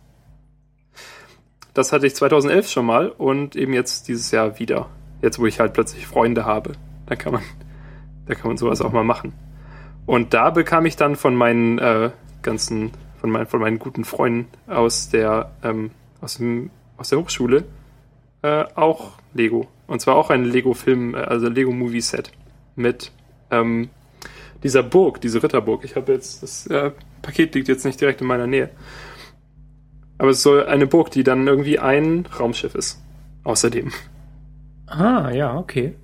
Das 1.74 1.92
hatte 1.92 2.08
ich 2.08 2.16
2011 2.16 2.70
schon 2.70 2.86
mal 2.86 3.10
und 3.10 3.56
eben 3.56 3.74
jetzt 3.74 4.08
dieses 4.08 4.32
Jahr 4.32 4.58
wieder. 4.58 4.90
Jetzt, 5.22 5.40
wo 5.40 5.46
ich 5.46 5.60
halt 5.60 5.74
plötzlich 5.74 6.08
Freunde 6.08 6.46
habe. 6.46 6.74
Da 7.06 7.16
kann 7.16 7.34
man, 7.34 7.44
da 8.26 8.34
kann 8.36 8.48
man 8.48 8.58
sowas 8.58 8.82
auch 8.82 8.92
mal 8.92 9.04
machen. 9.04 9.34
Und 10.06 10.34
da 10.34 10.50
bekam 10.50 10.86
ich 10.86 10.96
dann 10.96 11.16
von 11.16 11.36
meinen 11.36 11.78
äh, 11.80 12.12
ganzen 12.42 12.92
von, 13.28 13.32
mein, 13.32 13.48
von 13.48 13.60
meinen 13.60 13.80
guten 13.80 14.06
Freunden 14.06 14.48
aus 14.68 15.10
der, 15.10 15.52
ähm, 15.64 15.92
aus, 16.22 16.38
dem, 16.38 16.70
aus 16.98 17.10
der 17.10 17.20
Hochschule 17.20 17.66
äh, 18.42 18.66
auch 18.76 19.14
Lego. 19.34 19.68
Und 19.88 20.00
zwar 20.02 20.16
auch 20.16 20.30
ein 20.30 20.46
Lego-Film, 20.46 21.14
äh, 21.14 21.20
also 21.20 21.50
Lego-Movie-Set 21.50 22.32
mit 22.76 23.12
ähm, 23.52 23.90
dieser 24.64 24.84
Burg, 24.84 25.22
diese 25.22 25.44
Ritterburg. 25.44 25.84
Ich 25.84 25.96
habe 25.96 26.14
jetzt, 26.14 26.42
das 26.42 26.68
äh, 26.68 26.92
Paket 27.22 27.54
liegt 27.56 27.68
jetzt 27.68 27.86
nicht 27.86 28.00
direkt 28.00 28.22
in 28.22 28.28
meiner 28.28 28.48
Nähe. 28.48 28.70
Aber 30.18 30.30
es 30.30 30.42
soll 30.42 30.66
eine 30.66 30.88
Burg, 30.88 31.12
die 31.12 31.24
dann 31.24 31.46
irgendwie 31.48 31.80
ein 31.80 32.26
Raumschiff 32.40 32.76
ist. 32.76 33.04
Außerdem. 33.44 33.92
Ah, 34.88 35.32
ja, 35.32 35.58
okay. 35.58 35.96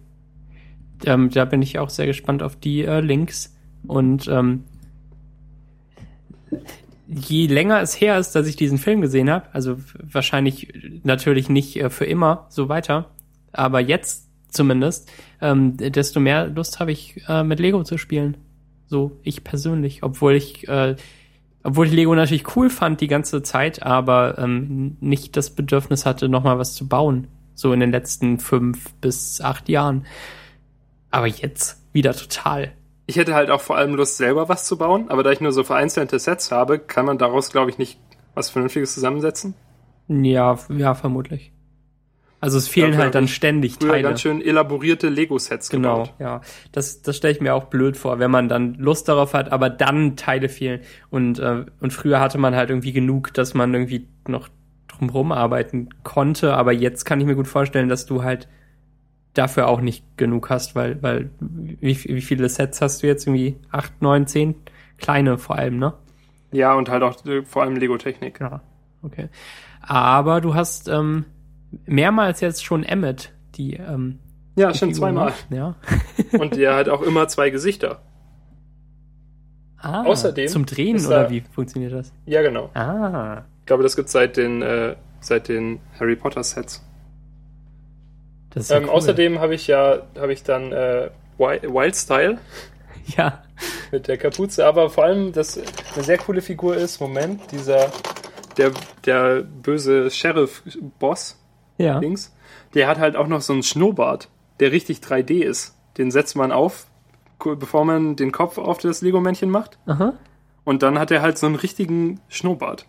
Ähm, 1.06 1.30
da 1.30 1.46
bin 1.46 1.62
ich 1.62 1.80
auch 1.80 1.90
sehr 1.90 2.06
gespannt 2.06 2.44
auf 2.44 2.56
die 2.56 2.84
äh, 2.84 3.00
Links. 3.00 3.56
Und 3.88 4.28
ähm, 4.28 4.64
je 7.08 7.48
länger 7.48 7.82
es 7.82 8.00
her 8.00 8.18
ist, 8.18 8.32
dass 8.32 8.48
ich 8.48 8.56
diesen 8.56 8.78
Film 8.78 9.02
gesehen 9.02 9.30
habe, 9.30 9.46
also 9.54 9.78
wahrscheinlich 10.02 10.74
natürlich 11.04 11.50
nicht 11.50 11.76
äh, 11.78 11.90
für 11.90 12.06
immer 12.06 12.46
so 12.50 12.70
weiter, 12.70 13.10
aber 13.52 13.80
jetzt 13.80 14.30
zumindest, 14.50 15.12
ähm, 15.42 15.78
desto 15.78 16.20
mehr 16.20 16.48
Lust 16.48 16.80
habe 16.80 16.92
ich 16.92 17.22
äh, 17.28 17.44
mit 17.44 17.60
Lego 17.60 17.84
zu 17.84 17.98
spielen. 17.98 18.38
So 18.88 19.18
ich 19.24 19.44
persönlich, 19.44 20.04
obwohl 20.04 20.36
ich 20.36 20.68
äh, 20.68 20.96
obwohl 21.64 21.88
ich 21.88 21.94
Lego 21.94 22.14
natürlich 22.14 22.56
cool 22.56 22.70
fand 22.70 23.00
die 23.00 23.08
ganze 23.08 23.42
Zeit, 23.42 23.84
aber 23.84 24.38
ähm, 24.38 24.98
nicht 25.00 25.38
das 25.38 25.50
Bedürfnis 25.50 26.06
hatte, 26.06 26.28
nochmal 26.28 26.60
was 26.60 26.76
zu 26.76 26.88
bauen. 26.88 27.28
So 27.56 27.72
in 27.72 27.80
den 27.80 27.92
letzten 27.92 28.40
fünf 28.40 28.94
bis 28.96 29.40
acht 29.40 29.70
Jahren. 29.70 30.06
Aber 31.10 31.28
jetzt 31.28 31.82
wieder 31.94 32.14
total. 32.14 32.74
Ich 33.06 33.18
hätte 33.18 33.34
halt 33.36 33.50
auch 33.50 33.62
vor 33.62 33.76
allem 33.78 33.96
Lust, 33.96 34.18
selber 34.18 34.50
was 34.50 34.66
zu 34.66 34.78
bauen, 34.78 35.06
aber 35.10 35.24
da 35.24 35.32
ich 35.32 35.42
nur 35.42 35.52
so 35.52 35.64
vereinzelte 35.64 36.18
Sets 36.20 36.52
habe, 36.52 36.80
kann 36.80 37.06
man 37.06 37.18
daraus, 37.18 37.52
glaube 37.52 37.70
ich, 37.70 37.78
nicht 37.78 38.00
was 38.34 38.50
Vernünftiges 38.50 38.94
zusammensetzen. 38.94 39.54
Ja, 40.08 40.58
ja, 40.70 40.94
vermutlich. 40.96 41.52
Also 42.40 42.58
es 42.58 42.68
fehlen 42.68 42.92
Dafür 42.92 43.04
halt 43.06 43.16
dann 43.16 43.30
ständig 43.30 43.76
Früher 43.80 43.92
Teile. 43.92 44.04
ganz 44.04 44.20
schön 44.22 44.42
elaborierte 44.42 45.08
Lego-Sets 45.08 45.70
Genau, 45.70 46.00
gebaut. 46.04 46.14
ja. 46.20 46.42
Das, 46.74 47.02
das 47.02 47.16
stelle 47.16 47.34
ich 47.34 47.40
mir 47.40 47.54
auch 47.56 47.66
blöd 47.66 47.96
vor, 47.96 48.20
wenn 48.20 48.32
man 48.32 48.50
dann 48.50 48.74
Lust 48.74 49.08
darauf 49.08 49.34
hat, 49.34 49.52
aber 49.54 49.70
dann 49.70 50.18
Teile 50.18 50.50
fehlen. 50.50 50.82
Und, 51.10 51.40
äh, 51.40 51.64
und 51.80 51.94
früher 51.94 52.20
hatte 52.20 52.38
man 52.38 52.54
halt 52.54 52.70
irgendwie 52.70 52.92
genug, 52.92 53.34
dass 53.34 53.54
man 53.54 53.74
irgendwie 53.74 54.10
noch 54.28 54.50
drumherum 54.90 55.32
arbeiten 55.32 55.88
konnte. 56.04 56.54
Aber 56.56 56.74
jetzt 56.74 57.06
kann 57.06 57.22
ich 57.22 57.26
mir 57.28 57.36
gut 57.36 57.48
vorstellen, 57.48 57.88
dass 57.88 58.06
du 58.06 58.24
halt 58.24 58.50
dafür 59.34 59.68
auch 59.68 59.82
nicht 59.82 60.06
genug 60.18 60.50
hast, 60.50 60.76
weil, 60.76 61.02
weil 61.02 61.30
wie, 61.40 61.98
wie 62.04 62.22
viele 62.22 62.48
Sets 62.50 62.82
hast 62.82 63.04
du 63.04 63.08
jetzt? 63.08 63.26
Irgendwie 63.28 63.58
acht, 63.72 64.02
neun, 64.02 64.28
zehn? 64.28 64.56
Kleine 64.98 65.38
vor 65.38 65.58
allem, 65.58 65.80
ne? 65.80 65.94
Ja, 66.52 66.74
und 66.76 66.90
halt 66.90 67.02
auch 67.04 67.26
äh, 67.26 67.44
vor 67.44 67.64
allem 67.64 67.76
Lego-Technik. 67.76 68.40
Ja, 68.40 68.62
okay. 69.02 69.30
Aber 69.82 70.40
du 70.40 70.54
hast 70.56 70.88
ähm, 70.88 71.26
mehrmals 71.86 72.42
jetzt 72.42 72.64
schon 72.64 72.84
Emmet, 72.84 73.34
die 73.56 73.74
ähm, 73.74 74.20
Ja, 74.56 74.74
schon 74.74 74.90
Figur, 74.90 75.00
zweimal. 75.08 75.34
Ja. 75.50 75.76
Und 76.40 76.56
der 76.56 76.76
hat 76.76 76.90
auch 76.90 77.02
immer 77.02 77.28
zwei 77.28 77.50
Gesichter. 77.50 78.02
Ah, 79.78 80.04
Außerdem 80.06 80.48
zum 80.48 80.66
Drehen 80.66 81.06
oder 81.06 81.24
da- 81.24 81.30
wie 81.30 81.42
funktioniert 81.52 81.92
das? 81.92 82.14
Ja, 82.26 82.42
genau. 82.42 82.70
Ah, 82.74 83.42
Ich 83.62 83.66
glaube, 83.66 83.84
das 83.84 83.96
gibt 83.96 84.10
seit 84.10 84.38
den, 84.38 84.62
äh, 84.62 84.96
seit 85.20 85.50
den 85.50 85.80
Harry 86.00 86.16
Potter 86.16 86.44
Sets. 86.44 86.86
Ja 88.56 88.78
Ähm, 88.78 88.84
cool. 88.86 88.90
Außerdem 88.92 89.40
habe 89.40 89.56
ich 89.56 89.68
ja, 89.68 90.04
habe 90.18 90.34
ich 90.34 90.44
dann 90.44 90.72
äh, 90.72 91.10
Wi- 91.38 91.62
Wild 91.64 91.96
Style 91.96 92.38
ja, 93.18 93.44
mit 93.92 94.08
der 94.08 94.18
Kapuze, 94.18 94.66
aber 94.66 94.90
vor 94.90 95.04
allem, 95.06 95.34
dass 95.34 95.58
eine 95.96 96.04
sehr 96.04 96.18
coole 96.18 96.42
Figur 96.42 96.76
ist, 96.76 97.00
Moment, 97.02 97.52
dieser, 97.52 97.92
der, 98.58 98.72
der 99.06 99.42
böse 99.42 100.10
Sheriff-Boss 100.10 101.40
ja. 101.78 102.00
links, 102.00 102.36
der 102.74 102.88
hat 102.88 103.00
halt 103.00 103.16
auch 103.16 103.28
noch 103.28 103.42
so 103.42 103.54
einen 103.54 103.64
Schnurrbart, 103.64 104.30
der 104.60 104.72
richtig 104.72 105.00
3D 105.00 105.42
ist. 105.44 105.76
Den 105.98 106.12
setzt 106.12 106.36
man 106.36 106.52
auf, 106.52 106.88
bevor 107.40 107.86
man 107.86 108.16
den 108.16 108.32
Kopf 108.32 108.58
auf 108.58 108.78
das 108.80 109.02
Lego-Männchen 109.02 109.50
macht. 109.50 109.78
Aha. 109.86 110.14
Und 110.64 110.82
dann 110.82 110.98
hat 110.98 111.12
er 111.12 111.22
halt 111.22 111.38
so 111.38 111.46
einen 111.46 111.56
richtigen 111.56 112.20
Schnurrbart. 112.30 112.86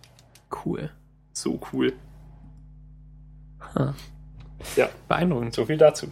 Cool. 0.65 0.91
So 1.33 1.59
cool. 1.73 1.93
Ha. 3.75 3.95
Ja, 4.77 4.89
Beeindruckend. 5.09 5.55
so 5.55 5.67
viel 5.67 5.77
dazu. 5.77 6.07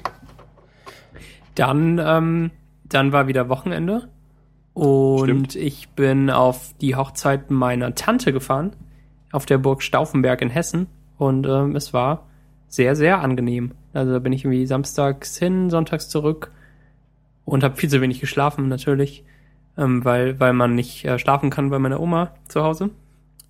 Dann, 1.55 2.01
ähm, 2.03 2.51
dann 2.85 3.13
war 3.13 3.27
wieder 3.27 3.49
Wochenende 3.49 4.09
und 4.75 5.25
Stimmt. 5.25 5.57
ich 5.57 5.91
bin 5.91 6.31
auf 6.31 6.75
die 6.81 6.97
Hochzeit 6.97 7.51
meiner 7.51 7.95
Tante 7.95 8.33
gefahren, 8.33 8.73
auf 9.33 9.45
der 9.47 9.59
Burg 9.59 9.83
Stauffenberg 9.83 10.41
in 10.41 10.51
Hessen 10.51 10.87
und 11.19 11.47
ähm, 11.47 11.77
es 11.77 11.93
war 11.93 12.27
sehr, 12.69 12.97
sehr 12.97 13.21
angenehm. 13.21 13.73
Also 13.93 14.13
da 14.13 14.19
bin 14.19 14.33
ich 14.33 14.45
irgendwie 14.45 14.67
samstags 14.67 15.37
hin, 15.37 15.69
sonntags 15.69 16.09
zurück 16.09 16.51
und 17.45 17.63
habe 17.63 17.77
viel 17.77 17.91
zu 17.91 18.01
wenig 18.01 18.21
geschlafen 18.21 18.69
natürlich, 18.69 19.25
ähm, 19.77 20.05
weil, 20.05 20.41
weil 20.41 20.55
man 20.55 20.75
nicht 20.75 21.05
äh, 21.05 21.19
schlafen 21.19 21.51
kann 21.51 21.69
bei 21.69 21.79
meiner 21.79 22.01
Oma 22.01 22.35
zu 22.49 22.63
Hause. 22.63 22.91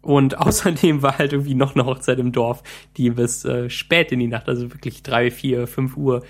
Und 0.03 0.39
außerdem 0.39 1.03
war 1.03 1.19
halt 1.19 1.33
irgendwie 1.33 1.55
noch 1.55 1.75
eine 1.75 1.87
Hochzeit 1.87 2.19
im 2.19 2.33
Dorf, 2.33 2.63
die 2.97 3.11
bis 3.11 3.45
äh, 3.45 3.71
spät 3.71 4.13
in 4.13 4.19
die 4.19 4.29
Nacht, 4.29 4.49
also 4.49 4.73
wirklich 4.73 5.03
drei, 5.03 5.31
vier, 5.31 5.67
fünf 5.67 5.97
Uhr 5.97 6.23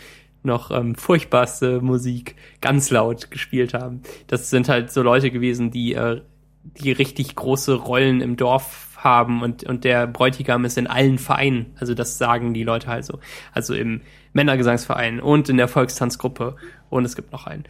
noch 0.44 0.70
ähm, 0.70 0.94
furchtbarste 0.94 1.80
Musik 1.80 2.36
ganz 2.60 2.90
laut 2.90 3.30
gespielt 3.30 3.74
haben. 3.74 4.02
Das 4.26 4.50
sind 4.50 4.68
halt 4.68 4.90
so 4.90 5.02
Leute 5.02 5.30
gewesen, 5.30 5.70
die, 5.70 5.94
äh, 5.94 6.20
die 6.64 6.92
richtig 6.92 7.34
große 7.34 7.74
Rollen 7.74 8.20
im 8.20 8.36
Dorf 8.36 8.88
haben 8.96 9.42
und, 9.42 9.64
und 9.64 9.84
der 9.84 10.06
Bräutigam 10.06 10.64
ist 10.64 10.78
in 10.78 10.86
allen 10.86 11.18
Vereinen. 11.18 11.74
Also 11.78 11.94
das 11.94 12.18
sagen 12.18 12.54
die 12.54 12.64
Leute 12.64 12.88
halt 12.88 13.04
so. 13.04 13.18
Also 13.52 13.74
im 13.74 14.00
Männergesangsverein 14.32 15.20
und 15.20 15.48
in 15.48 15.56
der 15.56 15.68
Volkstanzgruppe 15.68 16.56
und 16.90 17.04
es 17.04 17.16
gibt 17.16 17.32
noch 17.32 17.46
einen. 17.46 17.64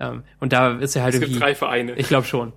Ähm, 0.00 0.22
und 0.40 0.52
da 0.52 0.76
ist 0.76 0.96
er 0.96 1.02
halt 1.02 1.14
Es 1.14 1.20
gibt 1.20 1.40
drei 1.40 1.54
Vereine. 1.54 1.94
Ich 1.94 2.08
glaube 2.08 2.26
schon. 2.26 2.52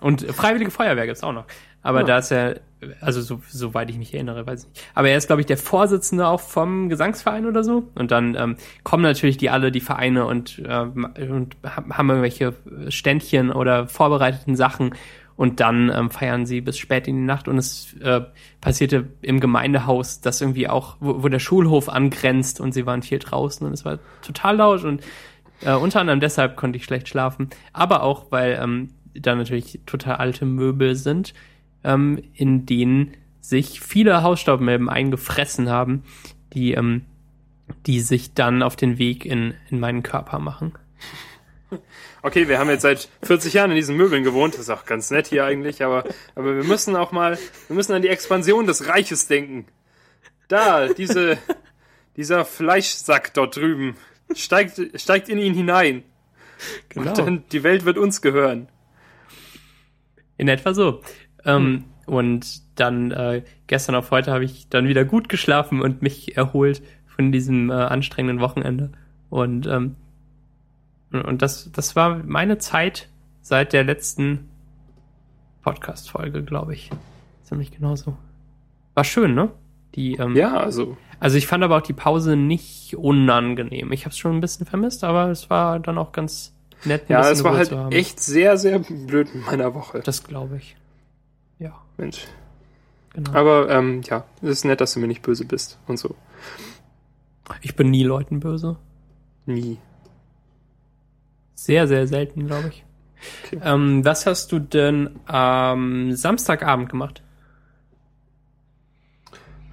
Und 0.00 0.22
Freiwillige 0.22 0.70
Feuerwehr 0.70 1.06
gibt's 1.06 1.22
auch 1.22 1.32
noch. 1.32 1.44
Aber 1.82 2.00
Ja. 2.00 2.06
da 2.06 2.18
ist 2.18 2.30
er, 2.30 2.60
also 3.00 3.20
so, 3.22 3.40
soweit 3.48 3.88
ich 3.90 3.96
mich 3.98 4.12
erinnere, 4.14 4.46
weiß 4.46 4.64
ich 4.64 4.68
nicht. 4.68 4.84
Aber 4.94 5.08
er 5.08 5.16
ist, 5.16 5.26
glaube 5.28 5.40
ich, 5.40 5.46
der 5.46 5.56
Vorsitzende 5.58 6.26
auch 6.26 6.40
vom 6.40 6.88
Gesangsverein 6.88 7.46
oder 7.46 7.64
so. 7.64 7.88
Und 7.94 8.10
dann 8.10 8.34
ähm, 8.34 8.56
kommen 8.84 9.02
natürlich 9.02 9.38
die 9.38 9.50
alle, 9.50 9.70
die 9.72 9.80
Vereine 9.80 10.26
und, 10.26 10.60
ähm, 10.66 11.08
und 11.30 11.56
ha- 11.64 11.84
haben 11.90 12.08
irgendwelche 12.10 12.54
Ständchen 12.88 13.50
oder 13.50 13.86
vorbereiteten 13.86 14.56
Sachen. 14.56 14.94
Und 15.36 15.60
dann 15.60 15.90
ähm, 15.94 16.10
feiern 16.10 16.44
sie 16.44 16.60
bis 16.60 16.76
spät 16.76 17.08
in 17.08 17.16
die 17.16 17.22
Nacht. 17.24 17.48
Und 17.48 17.56
es 17.56 17.94
äh, 18.02 18.20
passierte 18.60 19.06
im 19.22 19.40
Gemeindehaus, 19.40 20.20
das 20.20 20.42
irgendwie 20.42 20.68
auch, 20.68 20.96
wo, 21.00 21.22
wo 21.22 21.28
der 21.28 21.38
Schulhof 21.38 21.88
angrenzt 21.88 22.60
und 22.60 22.72
sie 22.72 22.84
waren 22.84 23.00
viel 23.02 23.18
draußen 23.20 23.66
und 23.66 23.72
es 23.72 23.86
war 23.86 23.98
total 24.20 24.56
laut 24.56 24.84
und 24.84 25.02
äh, 25.62 25.72
unter 25.74 26.00
anderem 26.00 26.20
deshalb 26.20 26.56
konnte 26.56 26.76
ich 26.76 26.84
schlecht 26.84 27.08
schlafen, 27.08 27.48
aber 27.72 28.02
auch, 28.02 28.26
weil 28.30 28.58
ähm, 28.62 28.88
da 29.14 29.34
natürlich 29.34 29.80
total 29.86 30.16
alte 30.16 30.44
Möbel 30.44 30.94
sind, 30.94 31.32
ähm, 31.84 32.22
in 32.34 32.66
denen 32.66 33.16
sich 33.40 33.80
viele 33.80 34.22
Hausstaubmilben 34.22 34.88
eingefressen 34.88 35.68
haben, 35.68 36.04
die, 36.52 36.72
ähm, 36.72 37.04
die 37.86 38.00
sich 38.00 38.34
dann 38.34 38.62
auf 38.62 38.76
den 38.76 38.98
Weg 38.98 39.24
in, 39.24 39.54
in 39.70 39.80
meinen 39.80 40.02
Körper 40.02 40.38
machen. 40.38 40.74
Okay, 42.22 42.48
wir 42.48 42.58
haben 42.58 42.68
jetzt 42.68 42.82
seit 42.82 43.08
40 43.22 43.54
Jahren 43.54 43.70
in 43.70 43.76
diesen 43.76 43.96
Möbeln 43.96 44.24
gewohnt. 44.24 44.54
Das 44.54 44.60
ist 44.60 44.70
auch 44.70 44.84
ganz 44.84 45.10
nett 45.10 45.28
hier 45.28 45.44
eigentlich, 45.46 45.82
aber, 45.82 46.04
aber 46.34 46.54
wir 46.56 46.64
müssen 46.64 46.94
auch 46.94 47.12
mal, 47.12 47.38
wir 47.68 47.76
müssen 47.76 47.94
an 47.94 48.02
die 48.02 48.08
Expansion 48.08 48.66
des 48.66 48.88
Reiches 48.88 49.26
denken. 49.26 49.66
Da, 50.48 50.88
diese, 50.88 51.38
dieser 52.16 52.44
Fleischsack 52.44 53.32
dort 53.32 53.56
drüben. 53.56 53.96
Steigt, 54.34 54.80
steigt 55.00 55.28
in 55.28 55.38
ihn 55.38 55.54
hinein. 55.54 56.04
Genau. 56.90 57.08
Und 57.08 57.18
dann, 57.18 57.44
die 57.50 57.62
Welt 57.62 57.84
wird 57.84 57.96
uns 57.96 58.20
gehören. 58.20 58.68
In 60.36 60.48
etwa 60.48 60.74
so. 60.74 61.02
Ähm, 61.44 61.84
und 62.06 62.62
dann 62.78 63.12
äh, 63.12 63.42
gestern 63.66 63.94
auf 63.94 64.10
heute 64.10 64.32
habe 64.32 64.44
ich 64.44 64.68
dann 64.68 64.88
wieder 64.88 65.04
gut 65.04 65.28
geschlafen 65.28 65.80
und 65.80 66.02
mich 66.02 66.36
erholt 66.36 66.82
von 67.06 67.32
diesem 67.32 67.70
äh, 67.70 67.74
anstrengenden 67.74 68.40
Wochenende. 68.40 68.90
Und, 69.28 69.66
ähm, 69.66 69.96
und 71.12 71.42
das, 71.42 71.70
das 71.72 71.94
war 71.94 72.22
meine 72.24 72.58
Zeit 72.58 73.08
seit 73.42 73.72
der 73.72 73.84
letzten 73.84 74.48
Podcast-Folge, 75.62 76.42
glaube 76.42 76.74
ich. 76.74 76.90
Ziemlich 77.44 77.70
genauso. 77.70 78.16
War 78.94 79.04
schön, 79.04 79.34
ne? 79.34 79.50
Die, 79.94 80.14
ähm, 80.14 80.36
Ja, 80.36 80.56
also, 80.56 80.96
Also 81.18 81.36
ich 81.36 81.46
fand 81.46 81.64
aber 81.64 81.76
auch 81.76 81.82
die 81.82 81.92
Pause 81.92 82.36
nicht 82.36 82.96
unangenehm. 82.96 83.92
Ich 83.92 84.04
habe 84.04 84.10
es 84.10 84.18
schon 84.18 84.36
ein 84.36 84.40
bisschen 84.40 84.66
vermisst, 84.66 85.04
aber 85.04 85.30
es 85.30 85.50
war 85.50 85.80
dann 85.80 85.98
auch 85.98 86.12
ganz 86.12 86.54
nett. 86.84 87.08
ja, 87.08 87.28
es 87.30 87.44
war 87.44 87.56
halt 87.56 87.72
echt 87.92 88.20
sehr, 88.20 88.56
sehr 88.56 88.78
blöd 88.78 89.34
mit 89.34 89.46
meiner 89.46 89.74
Woche. 89.74 90.00
Das 90.04 90.24
glaube 90.24 90.56
ich. 90.56 90.76
Ja, 91.60 91.80
Mensch. 91.96 92.26
genau. 93.12 93.32
Aber, 93.32 93.70
ähm, 93.70 94.02
ja, 94.02 94.24
es 94.42 94.48
ist 94.48 94.64
nett, 94.64 94.80
dass 94.80 94.94
du 94.94 95.00
mir 95.00 95.06
nicht 95.06 95.22
böse 95.22 95.44
bist 95.44 95.78
und 95.86 95.98
so. 95.98 96.16
Ich 97.60 97.76
bin 97.76 97.90
nie 97.90 98.02
Leuten 98.02 98.40
böse. 98.40 98.76
Nie. 99.46 99.78
Sehr, 101.54 101.86
sehr 101.86 102.06
selten, 102.08 102.46
glaube 102.46 102.68
ich. 102.68 102.84
Okay. 103.44 103.60
Ähm, 103.62 104.04
was 104.04 104.26
hast 104.26 104.50
du 104.50 104.58
denn 104.58 105.20
am 105.26 106.12
Samstagabend 106.14 106.88
gemacht? 106.88 107.22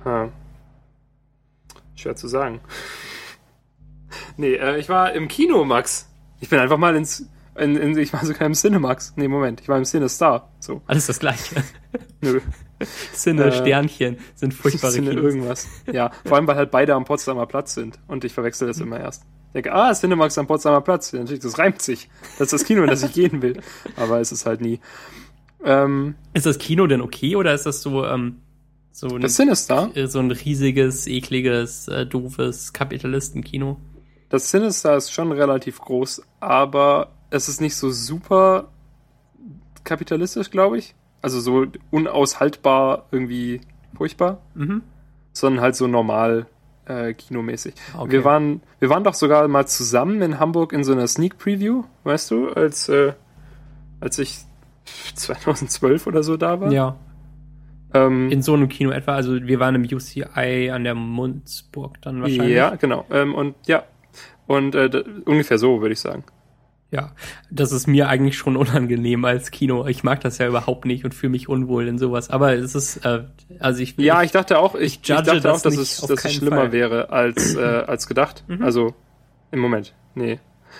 Ha. 0.03 0.29
Schwer 1.95 2.15
zu 2.15 2.27
sagen. 2.27 2.59
Nee, 4.39 4.53
äh, 4.53 4.77
ich 4.77 4.87
war 4.87 5.13
im 5.13 5.27
Kino, 5.27 5.65
Max. 5.65 6.09
Ich 6.39 6.49
bin 6.49 6.59
einfach 6.59 6.77
mal 6.77 6.95
ins. 6.95 7.27
In, 7.57 7.75
in, 7.75 7.97
ich 7.97 8.13
war 8.13 8.23
sogar 8.25 8.45
im 8.45 8.53
Cinemax. 8.53 9.13
Nee, 9.15 9.27
Moment, 9.27 9.61
ich 9.61 9.67
war 9.69 9.77
im 9.77 9.85
Cinestar. 9.85 10.51
So, 10.59 10.81
Alles 10.87 11.07
das 11.07 11.19
gleiche. 11.19 11.63
nö. 12.21 12.39
Sinne, 13.13 13.45
Äh, 13.45 13.51
Sternchen 13.51 14.17
sind 14.35 14.53
furchtbare 14.53 14.93
Cine 14.93 15.09
Kinos. 15.09 15.23
irgendwas. 15.25 15.67
Ja, 15.91 16.11
vor 16.25 16.37
allem, 16.37 16.45
weil 16.47 16.55
halt 16.57 16.69
beide 16.71 16.93
am 16.93 17.05
Potsdamer 17.05 17.47
Platz 17.47 17.73
sind. 17.73 17.97
Und 18.07 18.23
ich 18.23 18.33
verwechsel 18.33 18.67
das 18.67 18.79
immer 18.79 18.99
erst. 18.99 19.23
Ich 19.47 19.53
denke, 19.53 19.73
ah, 19.73 19.91
Cinemax 19.93 20.37
am 20.37 20.45
Potsdamer 20.45 20.81
Platz. 20.81 21.13
Natürlich, 21.13 21.41
das 21.41 21.57
reimt 21.57 21.81
sich. 21.81 22.09
Das 22.37 22.47
ist 22.47 22.53
das 22.53 22.63
Kino, 22.65 22.83
in 22.83 22.89
das 22.89 23.01
ich 23.01 23.13
gehen 23.13 23.41
will. 23.41 23.59
Aber 23.95 24.19
es 24.19 24.31
ist 24.31 24.45
halt 24.45 24.61
nie. 24.61 24.79
Ähm, 25.63 26.13
Ist 26.33 26.45
das 26.45 26.59
Kino 26.59 26.85
denn 26.85 27.01
okay 27.01 27.35
oder 27.35 27.53
ist 27.55 27.65
das 27.65 27.81
so, 27.81 28.05
ähm, 28.05 28.37
so 28.91 29.07
ein, 29.07 29.21
das 29.21 29.33
Cinestar, 29.35 29.89
äh, 29.97 30.05
so 30.07 30.19
ein 30.19 30.29
riesiges, 30.29 31.07
ekliges, 31.07 31.87
äh, 31.87 32.05
doofes 32.05 32.73
Kapitalistenkino? 32.73 33.77
das 34.29 34.49
Cinestar 34.51 34.97
ist 34.97 35.11
schon 35.11 35.31
relativ 35.31 35.79
groß, 35.79 36.21
aber 36.41 37.13
es 37.29 37.49
ist 37.49 37.61
nicht 37.61 37.75
so 37.75 37.89
super 37.91 38.69
kapitalistisch, 39.83 40.49
glaube 40.51 40.77
ich. 40.77 40.95
Also 41.21 41.39
so 41.39 41.65
unaushaltbar 41.91 43.05
irgendwie 43.11 43.61
furchtbar, 43.95 44.41
Mhm. 44.55 44.83
sondern 45.33 45.61
halt 45.63 45.75
so 45.75 45.87
normal 45.87 46.45
äh, 46.85 47.13
kinomäßig. 47.13 47.73
Okay. 47.97 48.11
Wir 48.11 48.23
waren, 48.23 48.61
wir 48.79 48.89
waren 48.89 49.03
doch 49.03 49.13
sogar 49.13 49.47
mal 49.49 49.67
zusammen 49.67 50.21
in 50.21 50.39
Hamburg 50.39 50.71
in 50.71 50.83
so 50.85 50.93
einer 50.93 51.07
Sneak 51.07 51.37
Preview, 51.37 51.83
weißt 52.05 52.31
du, 52.31 52.49
als, 52.49 52.87
äh, 52.87 53.11
als 53.99 54.19
ich 54.19 54.39
2012 55.15 56.07
oder 56.07 56.23
so 56.23 56.37
da 56.37 56.61
war. 56.61 56.71
Ja, 56.71 56.95
Ähm, 57.93 58.29
in 58.31 58.41
so 58.41 58.53
einem 58.53 58.67
Kino 58.69 58.91
etwa. 58.91 59.15
Also 59.15 59.33
wir 59.41 59.59
waren 59.59 59.75
im 59.75 59.83
UCI 59.83 60.69
an 60.71 60.83
der 60.83 60.93
Munzburg 60.95 62.01
dann 62.01 62.21
wahrscheinlich. 62.21 62.55
ja, 62.55 62.75
genau. 62.75 63.05
Ähm, 63.09 63.33
und 63.33 63.55
ja, 63.65 63.83
und 64.45 64.75
äh, 64.75 65.03
ungefähr 65.25 65.57
so 65.57 65.81
würde 65.81 65.93
ich 65.93 65.99
sagen. 65.99 66.23
Ja, 66.89 67.11
das 67.51 67.73
ist 67.73 67.85
mir 67.87 68.07
eigentlich 68.07 68.37
schon 68.37 68.55
unangenehm 68.55 69.25
als 69.25 69.51
Kino. 69.51 69.85
Ich 69.87 70.03
mag 70.05 70.21
das 70.21 70.37
ja 70.37 70.47
überhaupt 70.47 70.85
nicht 70.85 71.03
und 71.03 71.13
fühle 71.13 71.31
mich 71.31 71.49
unwohl 71.49 71.85
in 71.87 71.97
sowas. 71.97 72.29
Aber 72.29 72.53
es 72.53 72.75
ist, 72.75 73.05
äh, 73.05 73.23
also 73.59 73.81
ich 73.81 73.97
Ja, 73.97 74.23
ich 74.23 74.31
dachte 74.31 74.57
auch, 74.59 74.73
ich, 74.75 75.01
ich 75.01 75.07
judge 75.07 75.23
dachte 75.23 75.41
das 75.41 75.59
auch, 75.59 75.63
dass 75.63 75.75
es, 75.77 75.97
dass 75.99 76.23
es 76.23 76.33
schlimmer 76.33 76.55
Fall. 76.57 76.71
wäre 76.71 77.09
als, 77.09 77.55
äh, 77.55 77.59
als 77.87 78.07
gedacht. 78.07 78.45
Mhm. 78.47 78.63
Also 78.63 78.95
im 79.51 79.59
Moment, 79.59 79.93
nee. 80.15 80.39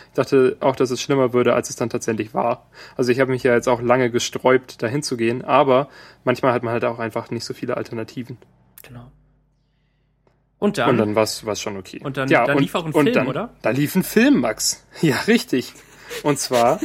Ich 0.10 0.14
dachte 0.16 0.56
auch, 0.62 0.76
dass 0.78 0.92
es 0.92 1.02
schlimmer 1.02 1.34
würde, 1.34 1.54
als 1.56 1.70
es 1.70 1.76
dann 1.76 1.90
tatsächlich 1.90 2.34
war. 2.34 2.70
Also 2.96 3.12
ich 3.12 3.20
habe 3.20 3.32
mich 3.32 3.44
ja 3.44 3.54
jetzt 3.54 3.68
auch 3.68 3.82
lange 3.82 4.10
gesträubt, 4.10 4.82
dahin 4.82 5.04
zu 5.04 5.18
gehen, 5.18 5.44
aber 5.44 5.90
manchmal 6.24 6.54
hat 6.54 6.64
man 6.64 6.72
halt 6.72 6.86
auch 6.86 7.00
einfach 7.00 7.32
nicht 7.32 7.44
so 7.44 7.54
viele 7.54 7.76
Alternativen. 7.76 8.38
genau. 8.82 9.12
Und 10.60 10.80
dann, 10.80 10.90
und 10.92 10.98
dann 10.98 11.16
war 11.16 11.22
es 11.24 11.62
schon 11.62 11.78
okay. 11.78 12.00
und 12.04 12.18
dann- 12.18 12.28
dann 12.30 12.58
lief 12.58 12.74
auch 12.74 12.84
ein 12.86 12.92
Film, 12.92 13.14
dann, 13.14 13.28
oder? 13.28 13.54
Da 13.62 13.70
lief 13.70 13.96
ein 13.96 14.02
Film, 14.04 14.40
Max. 14.42 14.86
Ja, 15.02 15.16
richtig. 15.28 15.74
Und 16.24 16.40
zwar, 16.40 16.80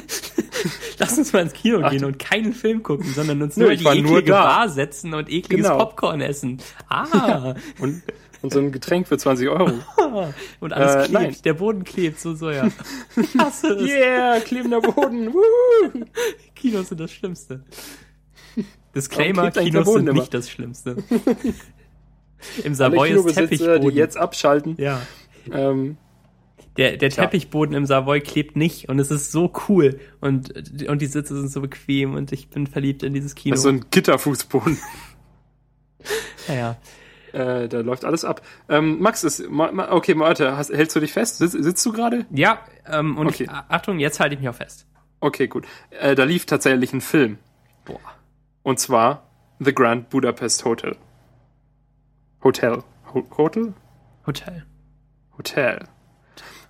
lass 0.98 1.16
uns 1.18 1.32
mal 1.32 1.40
ins 1.42 1.52
Kino 1.52 1.80
Ach, 1.82 1.90
gehen 1.90 2.04
und 2.04 2.18
keinen 2.18 2.52
Film 2.52 2.82
gucken, 2.82 3.12
sondern 3.14 3.40
uns 3.42 3.56
nur 3.56 3.70
in 3.72 3.78
die 3.78 3.86
eklige. 3.86 4.32
Bar 4.32 4.68
setzen 4.68 5.14
und 5.14 5.30
ekliges 5.30 5.66
Genau. 5.66 5.78
Popcorn 5.78 6.20
essen. 6.20 6.60
Ah, 6.88 7.54
und, 7.80 8.02
und 8.42 8.52
so 8.52 8.58
ein 8.58 8.72
Getränk 8.72 9.06
für 9.08 9.16
20 9.18 9.48
Euro. 9.48 9.72
und 10.60 10.72
alles 10.72 10.94
Äh, 10.94 10.98
klebt, 11.08 11.12
nein. 11.12 11.36
der 11.44 11.54
Boden 11.54 11.84
klebt, 11.84 12.20
so, 12.20 12.34
so, 12.34 12.50
ja. 12.50 12.68
Hasse 13.38 13.68
es. 13.74 13.88
Yeah, 13.90 14.40
klebender 14.40 14.80
Boden. 14.80 15.32
Woo. 15.32 16.04
Kinos 16.54 16.88
sind 16.88 17.00
das 17.00 17.12
Schlimmste. 17.12 17.62
Disclaimer, 18.94 19.50
Kinos 19.50 19.90
sind 19.92 20.08
immer? 20.08 20.20
nicht 20.20 20.34
das 20.34 20.50
Schlimmste. 20.50 20.96
Im 22.64 22.74
Savoy 22.74 23.12
ist 23.12 23.34
Teppichboden. 23.34 23.88
die 23.90 23.96
jetzt 23.96 24.16
abschalten. 24.16 24.74
ja. 24.78 25.00
Ähm, 25.50 25.96
Der, 26.76 26.96
der 26.96 27.10
Tja. 27.10 27.24
Teppichboden 27.24 27.74
im 27.74 27.84
Savoy 27.84 28.20
klebt 28.20 28.56
nicht 28.56 28.88
und 28.88 28.98
es 28.98 29.10
ist 29.10 29.30
so 29.30 29.52
cool 29.68 30.00
und, 30.20 30.88
und 30.88 31.02
die 31.02 31.06
Sitze 31.06 31.36
sind 31.38 31.50
so 31.50 31.60
bequem 31.60 32.14
und 32.14 32.32
ich 32.32 32.48
bin 32.48 32.66
verliebt 32.66 33.02
in 33.02 33.12
dieses 33.12 33.34
Kino. 33.34 33.52
das 33.52 33.60
ist 33.60 33.64
so 33.64 33.68
ein 33.68 33.84
Gitterfußboden. 33.90 34.78
ja, 36.48 36.54
ja. 36.54 36.76
Äh, 37.32 37.68
da 37.68 37.80
läuft 37.80 38.04
alles 38.04 38.24
ab. 38.24 38.42
Ähm, 38.68 39.00
Max, 39.00 39.24
ist, 39.24 39.48
ma, 39.50 39.70
ma, 39.72 39.90
okay, 39.92 40.18
warte, 40.18 40.56
hast, 40.56 40.70
hältst 40.72 40.94
du 40.96 41.00
dich 41.00 41.12
fest? 41.12 41.38
Sitz, 41.38 41.52
sitzt 41.52 41.84
du 41.86 41.92
gerade? 41.92 42.26
ja 42.30 42.58
ähm, 42.86 43.16
und 43.16 43.28
Okay. 43.28 43.44
ich, 43.44 43.50
Achtung, 43.50 43.98
jetzt 43.98 44.20
halte 44.20 44.34
ich 44.34 44.40
mich 44.40 44.48
auch 44.48 44.54
fest. 44.54 44.86
Okay, 45.20 45.46
gut. 45.48 45.66
Äh, 45.90 46.14
da 46.14 46.24
lief 46.24 46.46
tatsächlich 46.46 46.92
ein 46.92 47.00
Film. 47.00 47.38
Boah. 47.84 48.00
Und 48.62 48.80
zwar 48.80 49.30
The 49.60 49.74
Grand 49.74 50.10
Budapest 50.10 50.64
Hotel. 50.64 50.96
Hotel. 52.42 52.82
Ho 53.14 53.24
Hotel? 53.36 53.72
Hotel. 54.26 54.64
Hotel. 55.38 55.84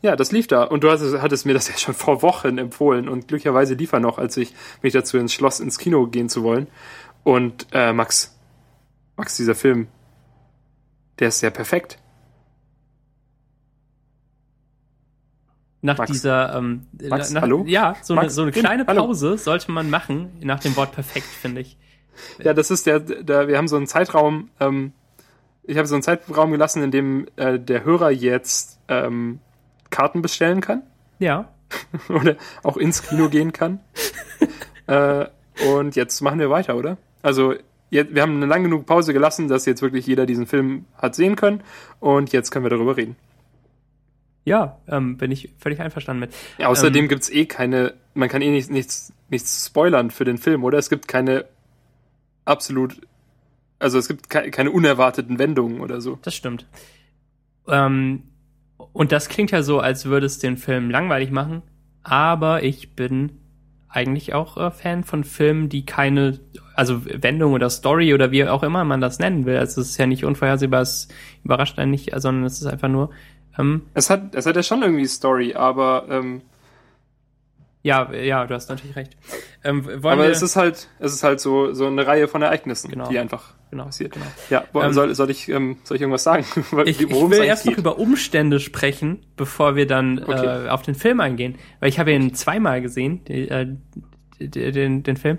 Ja, 0.03 0.17
das 0.17 0.33
lief 0.33 0.49
da. 0.49 0.65
Und 0.65 0.83
du 0.83 0.91
hattest, 0.91 1.21
hattest 1.23 1.47
mir 1.47 1.55
das 1.55 1.69
ja 1.71 1.79
schon 1.79 1.95
vor 1.95 2.23
Wochen 2.23 2.59
empfohlen. 2.59 3.09
Und 3.09 3.29
glücklicherweise 3.29 3.75
lief 3.75 3.93
er 3.93 4.01
noch, 4.01 4.19
als 4.19 4.37
ich 4.37 4.53
mich 4.83 4.93
dazu 4.93 5.17
entschloss, 5.17 5.61
ins 5.61 5.79
Kino 5.79 6.07
gehen 6.07 6.29
zu 6.29 6.43
wollen. 6.43 6.67
Und 7.25 7.67
äh, 7.73 7.93
Max, 7.93 8.37
Max, 9.17 9.37
dieser 9.37 9.55
Film, 9.55 9.87
der 11.21 11.29
ist 11.29 11.39
sehr 11.39 11.51
perfekt. 11.51 11.99
Nach 15.85 15.99
Max? 15.99 16.13
dieser, 16.13 16.55
ähm, 16.57 16.87
Max, 17.09 17.31
nach, 17.31 17.43
hallo? 17.43 17.65
ja, 17.67 17.97
so 18.03 18.15
eine, 18.15 18.23
Max, 18.23 18.35
so 18.35 18.43
eine 18.43 18.53
kleine 18.53 18.87
hallo? 18.87 19.07
Pause 19.07 19.37
sollte 19.37 19.71
man 19.71 19.91
machen 19.91 20.31
nach 20.41 20.61
dem 20.61 20.77
Wort 20.77 20.93
perfekt, 20.93 21.27
finde 21.27 21.61
ich. 21.61 21.77
Ja, 22.39 22.55
das 22.55 22.71
ist 22.71 22.87
der, 22.87 23.01
der 23.01 23.49
wir 23.49 23.57
haben 23.57 23.67
so 23.69 23.77
einen 23.77 23.89
Zeitraum, 23.89 24.51
ähm, 24.61 24.93
ich 25.65 25.77
habe 25.79 25.89
so 25.89 25.95
einen 25.95 26.03
Zeitraum 26.03 26.53
gelassen, 26.53 26.83
in 26.83 26.91
dem 26.91 27.27
äh, 27.37 27.59
der 27.59 27.85
Hörer 27.85 28.11
jetzt 28.11 28.79
ähm, 28.89 29.41
Karten 29.93 30.23
bestellen 30.23 30.61
kann 30.61 30.83
Ja, 31.21 31.49
oder 32.09 32.37
auch 32.65 32.77
ins 32.77 33.03
Kino 33.03 33.29
gehen 33.29 33.53
kann. 33.53 33.79
äh, 34.89 35.27
und 35.69 35.95
jetzt 35.95 36.21
machen 36.21 36.41
wir 36.41 36.51
weiter, 36.51 36.77
oder? 36.77 36.97
Also 37.23 37.55
jetzt, 37.91 38.15
wir 38.15 38.23
haben 38.23 38.37
eine 38.37 38.47
lang 38.47 38.65
genug 38.65 38.87
Pause 38.87 39.13
gelassen, 39.13 39.47
dass 39.47 39.67
jetzt 39.67 39.83
wirklich 39.83 40.07
jeder 40.07 40.27
diesen 40.27 40.47
Film 40.47 40.87
hat 40.97 41.15
sehen 41.15 41.37
können 41.37 41.63
und 42.01 42.33
jetzt 42.33 42.51
können 42.51 42.65
wir 42.65 42.71
darüber 42.71 42.97
reden. 42.97 43.15
ja, 44.45 44.79
ähm, 44.89 45.17
bin 45.19 45.31
ich 45.31 45.51
völlig 45.59 45.81
einverstanden 45.81 46.21
mit. 46.21 46.35
Ja, 46.59 46.67
außerdem 46.67 47.05
Ähm, 47.05 47.09
gibt's 47.09 47.31
eh 47.31 47.47
keine, 47.47 47.95
man 48.15 48.29
kann 48.29 48.43
eh 48.43 48.51
nicht, 48.51 48.71
nichts, 48.71 49.13
nichts 49.29 49.67
spoilern 49.67 50.11
für 50.11 50.25
den 50.25 50.39
Film, 50.39 50.65
oder? 50.65 50.79
Es 50.79 50.91
gibt 50.91 51.07
keine 51.07 51.45
absolut, 52.45 53.01
also 53.79 53.99
es 53.99 54.09
gibt 54.09 54.31
ke 54.31 54.51
keine 54.51 54.71
unerwarteten 54.73 55.39
Wendungen 55.39 55.81
oder 55.81 56.01
so. 56.01 56.19
Das 56.23 56.35
stimmt. 56.35 56.67
Ähm, 57.69 58.25
und 58.93 59.13
das 59.13 59.29
klingt 59.29 59.51
ja 59.51 59.63
so, 59.63 59.81
als 59.81 60.07
würde 60.07 60.27
es 60.27 60.39
den 60.39 60.57
Film 60.57 60.91
langweilig 60.91 61.31
machen, 61.31 61.63
aber 62.03 62.63
ich 62.63 62.95
bin 62.95 63.39
eigentlich 63.89 64.33
auch 64.35 64.57
äh, 64.57 64.71
Fan 64.71 65.05
von 65.05 65.23
Filmen, 65.25 65.69
die 65.69 65.85
keine, 65.85 66.41
also 66.75 67.05
Wendung 67.05 67.53
oder 67.53 67.69
Story 67.69 68.15
oder 68.15 68.31
wie 68.31 68.47
auch 68.49 68.63
immer 68.63 68.85
man 68.85 69.01
das 69.03 69.19
nennen 69.19 69.45
will. 69.45 69.59
Also 69.59 69.83
es 69.83 69.91
ist 69.91 69.99
ja 69.99 70.07
nicht 70.07 70.25
unvorhersehbar, 70.25 70.81
es 70.81 71.09
überrascht 71.45 71.79
einen 71.79 71.91
nicht, 71.91 72.11
sondern 72.17 72.45
es 72.45 72.61
ist 72.61 72.67
einfach 72.67 72.89
nur, 72.89 73.11
ähm, 73.59 73.83
Es 73.95 74.09
hat, 74.09 74.35
es 74.35 74.47
hat 74.47 74.57
ja 74.57 74.63
schon 74.63 74.83
irgendwie 74.83 75.07
Story, 75.07 75.55
aber, 75.55 76.07
ähm, 76.09 76.41
ja, 77.83 78.13
ja, 78.13 78.47
du 78.47 78.55
hast 78.55 78.69
natürlich 78.69 78.97
recht. 78.97 79.17
Ähm, 79.65 79.87
aber 80.03 80.29
es 80.29 80.41
ist 80.41 80.57
halt, 80.57 80.89
es 81.01 81.13
ist 81.13 81.23
halt 81.25 81.41
so, 81.41 81.75
so 81.75 81.87
eine 81.87 82.07
Reihe 82.07 82.29
von 82.29 82.41
Ereignissen, 82.41 82.91
Genau. 82.91 83.09
die 83.09 83.19
einfach 83.19 83.55
genau, 83.73 83.85
passiert. 83.87 84.13
genau. 84.13 84.27
Ja, 84.51 84.65
Ähm, 84.81 84.93
soll, 84.93 85.13
soll 85.17 85.31
ich, 85.31 85.49
ähm, 85.49 85.79
soll 85.83 85.97
ich 85.97 86.01
irgendwas 86.03 86.23
sagen? 86.23 86.45
Ich, 86.87 87.01
ich 87.01 87.11
will 87.11 87.43
erst 87.43 87.67
noch 87.67 87.73
geht? 87.73 87.79
über 87.81 87.99
Umstände 87.99 88.61
sprechen, 88.61 89.19
bevor 89.37 89.75
wir 89.75 89.89
dann 89.89 90.21
Okay. 90.23 90.67
äh, 90.67 90.69
auf 90.69 90.83
den 90.83 90.95
Film 90.95 91.19
eingehen. 91.19 91.57
Weil 91.81 91.89
ich 91.89 91.99
habe 91.99 92.13
ihn 92.13 92.33
zweimal 92.35 92.81
gesehen, 92.81 93.25
die, 93.27 93.49
äh, 93.49 93.67
die, 94.39 94.71
den, 94.73 95.03
den 95.03 95.17
Film. 95.17 95.39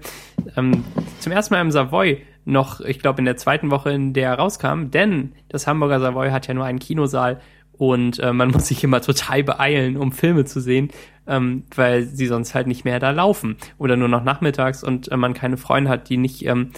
Ähm, 0.58 0.84
zum 1.20 1.32
ersten 1.32 1.54
Mal 1.54 1.62
im 1.62 1.72
Savoy 1.72 2.22
noch, 2.46 2.82
ich 2.82 3.00
glaube, 3.00 3.20
in 3.20 3.26
der 3.26 3.38
zweiten 3.38 3.72
Woche, 3.72 3.92
in 3.92 4.12
der 4.14 4.32
er 4.32 4.36
rauskam. 4.40 4.90
Denn 4.92 5.32
das 5.48 5.66
Hamburger 5.68 6.00
Savoy 6.02 6.30
hat 6.32 6.48
ja 6.48 6.54
nur 6.54 6.66
einen 6.66 6.80
Kinosaal 6.80 7.40
und 7.78 8.20
äh, 8.20 8.34
man 8.34 8.52
muss 8.52 8.68
sich 8.68 8.84
immer 8.84 9.02
total 9.02 9.44
beeilen, 9.44 9.98
um 9.98 10.12
Filme 10.12 10.46
zu 10.46 10.60
sehen, 10.60 10.90
ähm, 11.28 11.64
weil 11.76 12.04
sie 12.04 12.28
sonst 12.28 12.54
halt 12.56 12.68
nicht 12.68 12.84
mehr 12.86 13.00
da 13.00 13.12
laufen. 13.12 13.58
Oder 13.78 13.96
nur 13.96 14.08
noch 14.10 14.24
nachmittags 14.24 14.84
und 14.84 15.12
äh, 15.12 15.18
man 15.18 15.34
keine 15.34 15.58
Freunde 15.58 15.90
hat, 15.90 16.10
die 16.10 16.18
nicht 16.18 16.46
ähm, 16.46 16.72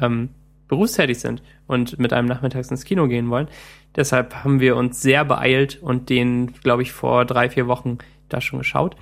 ähm, 0.00 0.28
berufstätig 0.68 1.18
sind 1.18 1.42
und 1.66 1.98
mit 1.98 2.12
einem 2.12 2.28
nachmittags 2.28 2.70
ins 2.70 2.84
Kino 2.84 3.08
gehen 3.08 3.30
wollen. 3.30 3.48
Deshalb 3.96 4.44
haben 4.44 4.60
wir 4.60 4.76
uns 4.76 5.00
sehr 5.00 5.24
beeilt 5.24 5.82
und 5.82 6.10
den, 6.10 6.52
glaube 6.52 6.82
ich, 6.82 6.92
vor 6.92 7.24
drei, 7.24 7.50
vier 7.50 7.66
Wochen 7.66 7.98
da 8.28 8.40
schon 8.40 8.58
geschaut. 8.58 8.96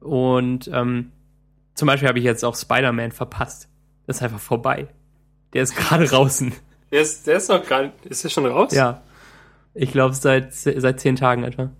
Und 0.00 0.68
ähm, 0.72 1.12
zum 1.74 1.86
Beispiel 1.86 2.08
habe 2.08 2.18
ich 2.18 2.24
jetzt 2.24 2.44
auch 2.44 2.56
Spider-Man 2.56 3.12
verpasst. 3.12 3.68
Das 4.06 4.16
ist 4.16 4.22
einfach 4.22 4.40
vorbei. 4.40 4.88
Der 5.52 5.62
ist 5.62 5.76
gerade 5.76 6.06
draußen. 6.06 6.52
Der 6.90 7.00
ist, 7.00 7.26
der 7.26 7.36
ist 7.36 7.48
noch 7.48 7.66
gar 7.66 7.82
nicht, 7.82 8.06
ist 8.06 8.24
der 8.24 8.28
schon 8.28 8.46
raus? 8.46 8.72
Ja. 8.74 9.02
Ich 9.72 9.90
glaube, 9.90 10.14
seit, 10.14 10.54
seit 10.54 11.00
zehn 11.00 11.16
Tagen 11.16 11.42
etwa. 11.42 11.70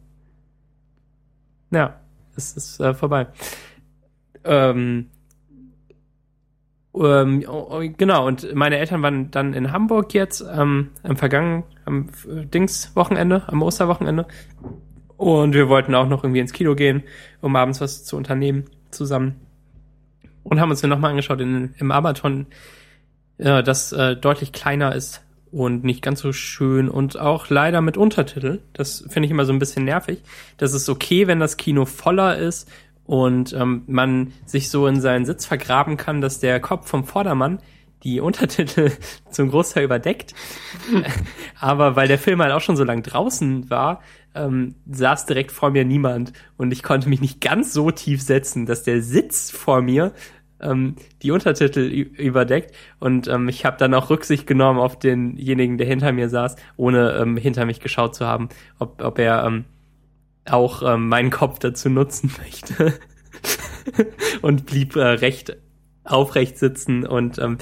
Ja, 1.71 2.01
es 2.37 2.57
ist 2.57 2.81
äh, 2.81 2.95
vorbei. 2.95 3.29
Ähm, 4.43 5.11
ähm, 6.97 7.45
oh, 7.49 7.67
oh, 7.71 7.83
genau, 7.97 8.27
und 8.27 8.55
meine 8.55 8.79
Eltern 8.79 9.03
waren 9.03 9.31
dann 9.31 9.55
in 9.55 9.73
Hamburg 9.73 10.15
jetzt 10.15 10.45
ähm, 10.53 10.91
am 11.03 11.17
vergangenen, 11.17 11.65
am 11.85 12.09
äh, 12.29 12.47
Dings-Wochenende, 12.47 13.43
am 13.49 13.63
Osterwochenende. 13.63 14.27
Und 15.17 15.55
wir 15.55 15.69
wollten 15.69 15.95
auch 15.95 16.09
noch 16.09 16.25
irgendwie 16.25 16.41
ins 16.41 16.53
Kino 16.53 16.75
gehen, 16.75 17.03
um 17.41 17.57
abends 17.57 17.81
was 17.81 18.05
zu 18.05 18.17
unternehmen 18.17 18.65
zusammen. 18.91 19.41
Und 20.43 20.61
haben 20.61 20.71
uns 20.71 20.81
den 20.81 20.91
nochmal 20.91 21.11
angeschaut 21.11 21.41
in, 21.41 21.75
im 21.79 21.91
Abaton, 21.91 22.47
äh, 23.39 23.63
das 23.63 23.93
äh, 23.93 24.17
deutlich 24.17 24.53
kleiner 24.53 24.95
ist 24.95 25.23
und 25.51 25.85
nicht 25.85 26.03
ganz 26.03 26.21
so 26.21 26.33
schön 26.33 26.89
und 26.89 27.19
auch 27.19 27.49
leider 27.49 27.81
mit 27.81 27.97
Untertitel. 27.97 28.61
Das 28.73 29.05
finde 29.09 29.27
ich 29.27 29.31
immer 29.31 29.45
so 29.45 29.53
ein 29.53 29.61
bisschen 29.61 29.85
nervig. 29.85 30.21
Das 30.57 30.75
ist 30.75 30.89
okay, 30.89 31.29
wenn 31.29 31.39
das 31.39 31.57
Kino 31.57 31.85
voller 31.85 32.37
ist 32.37 32.69
und 33.05 33.53
ähm, 33.53 33.83
man 33.87 34.33
sich 34.47 34.71
so 34.71 34.87
in 34.87 35.01
seinen 35.01 35.25
Sitz 35.25 35.47
vergraben 35.47 35.97
kann, 35.97 36.21
dass 36.21 36.41
der 36.41 36.61
Kopf 36.61 36.89
vom 36.89 37.05
Vordermann 37.05 37.61
die 38.03 38.21
Untertitel 38.21 38.91
zum 39.31 39.51
Großteil 39.51 39.85
überdeckt. 39.85 40.35
Aber 41.61 41.97
weil 41.97 42.09
der 42.09 42.19
Film 42.19 42.43
halt 42.43 42.53
auch 42.53 42.61
schon 42.61 42.77
so 42.77 42.85
lang 42.85 43.03
draußen 43.03 43.71
war, 43.71 44.01
ähm, 44.35 44.75
saß 44.91 45.27
direkt 45.27 45.53
vor 45.53 45.71
mir 45.71 45.85
niemand 45.85 46.33
und 46.57 46.73
ich 46.73 46.83
konnte 46.83 47.09
mich 47.09 47.21
nicht 47.21 47.41
ganz 47.41 47.73
so 47.73 47.91
tief 47.91 48.21
setzen, 48.21 48.67
dass 48.67 48.83
der 48.83 49.01
Sitz 49.03 49.51
vor 49.51 49.81
mir 49.81 50.13
ähm, 50.61 50.97
die 51.23 51.31
Untertitel 51.31 51.81
überdeckt 51.81 52.75
und 52.99 53.29
ähm, 53.29 53.49
ich 53.49 53.65
habe 53.65 53.77
dann 53.77 53.95
auch 53.95 54.11
Rücksicht 54.11 54.47
genommen 54.47 54.81
auf 54.81 54.99
denjenigen, 54.99 55.79
der 55.79 55.87
hinter 55.87 56.13
mir 56.13 56.29
saß, 56.29 56.57
ohne 56.77 57.13
ähm, 57.13 57.37
hinter 57.37 57.65
mich 57.65 57.81
geschaut 57.81 58.15
zu 58.15 58.27
haben, 58.27 58.49
ob, 58.79 59.03
ob 59.03 59.19
er 59.19 59.45
ähm, 59.45 59.65
auch 60.47 60.83
ähm, 60.83 61.09
meinen 61.09 61.31
Kopf 61.31 61.59
dazu 61.59 61.89
nutzen 61.89 62.33
möchte 62.43 62.95
und 64.43 64.67
blieb 64.67 64.97
äh, 64.97 65.03
recht 65.03 65.57
aufrecht 66.05 66.59
sitzen 66.59 67.07
und 67.07 67.39
ähm, 67.39 67.59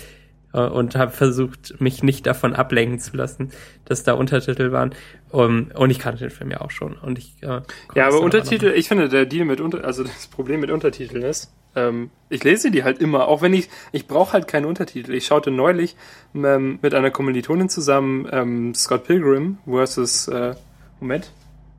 äh, 0.52 0.60
und 0.60 0.94
habe 0.96 1.12
versucht, 1.12 1.80
mich 1.80 2.02
nicht 2.02 2.26
davon 2.26 2.54
ablenken 2.54 2.98
zu 2.98 3.16
lassen, 3.16 3.50
dass 3.84 4.04
da 4.04 4.14
Untertitel 4.14 4.72
waren. 4.72 4.94
Um, 5.30 5.70
und 5.74 5.90
ich 5.90 5.98
kannte 5.98 6.20
den 6.20 6.30
Film 6.30 6.50
ja 6.50 6.60
auch 6.60 6.70
schon. 6.70 6.94
Und 6.94 7.18
ich, 7.18 7.42
äh, 7.42 7.62
ja, 7.94 8.06
aber 8.06 8.20
Untertitel, 8.20 8.72
ich 8.76 8.88
finde, 8.88 9.08
der 9.08 9.24
Deal 9.24 9.46
mit 9.46 9.60
Unter 9.60 9.84
also 9.84 10.04
das 10.04 10.26
Problem 10.26 10.60
mit 10.60 10.70
Untertiteln 10.70 11.22
ist, 11.22 11.52
ähm, 11.74 12.10
ich 12.28 12.44
lese 12.44 12.70
die 12.70 12.84
halt 12.84 12.98
immer, 12.98 13.28
auch 13.28 13.40
wenn 13.40 13.54
ich, 13.54 13.70
ich 13.92 14.06
brauche 14.06 14.34
halt 14.34 14.46
keine 14.46 14.66
Untertitel. 14.66 15.14
Ich 15.14 15.24
schaute 15.24 15.50
neulich 15.50 15.96
ähm, 16.34 16.78
mit 16.82 16.94
einer 16.94 17.10
Kommilitonin 17.10 17.70
zusammen 17.70 18.28
ähm, 18.30 18.74
Scott 18.74 19.04
Pilgrim 19.04 19.56
versus, 19.66 20.28
äh, 20.28 20.54
Moment, 21.00 21.32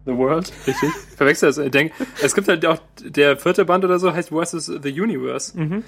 The 0.05 0.17
World, 0.17 0.51
richtig? 0.67 0.89
Verwechsel 1.15 1.49
das. 1.49 1.57
Ich 1.57 1.71
denke, 1.71 1.93
es 2.21 2.35
gibt 2.35 2.47
halt 2.47 2.65
auch 2.65 2.79
der 3.01 3.37
vierte 3.37 3.65
Band 3.65 3.85
oder 3.85 3.99
so 3.99 4.13
heißt 4.13 4.29
versus 4.29 4.65
the 4.65 5.01
Universe. 5.01 5.57
Mhm. 5.57 5.83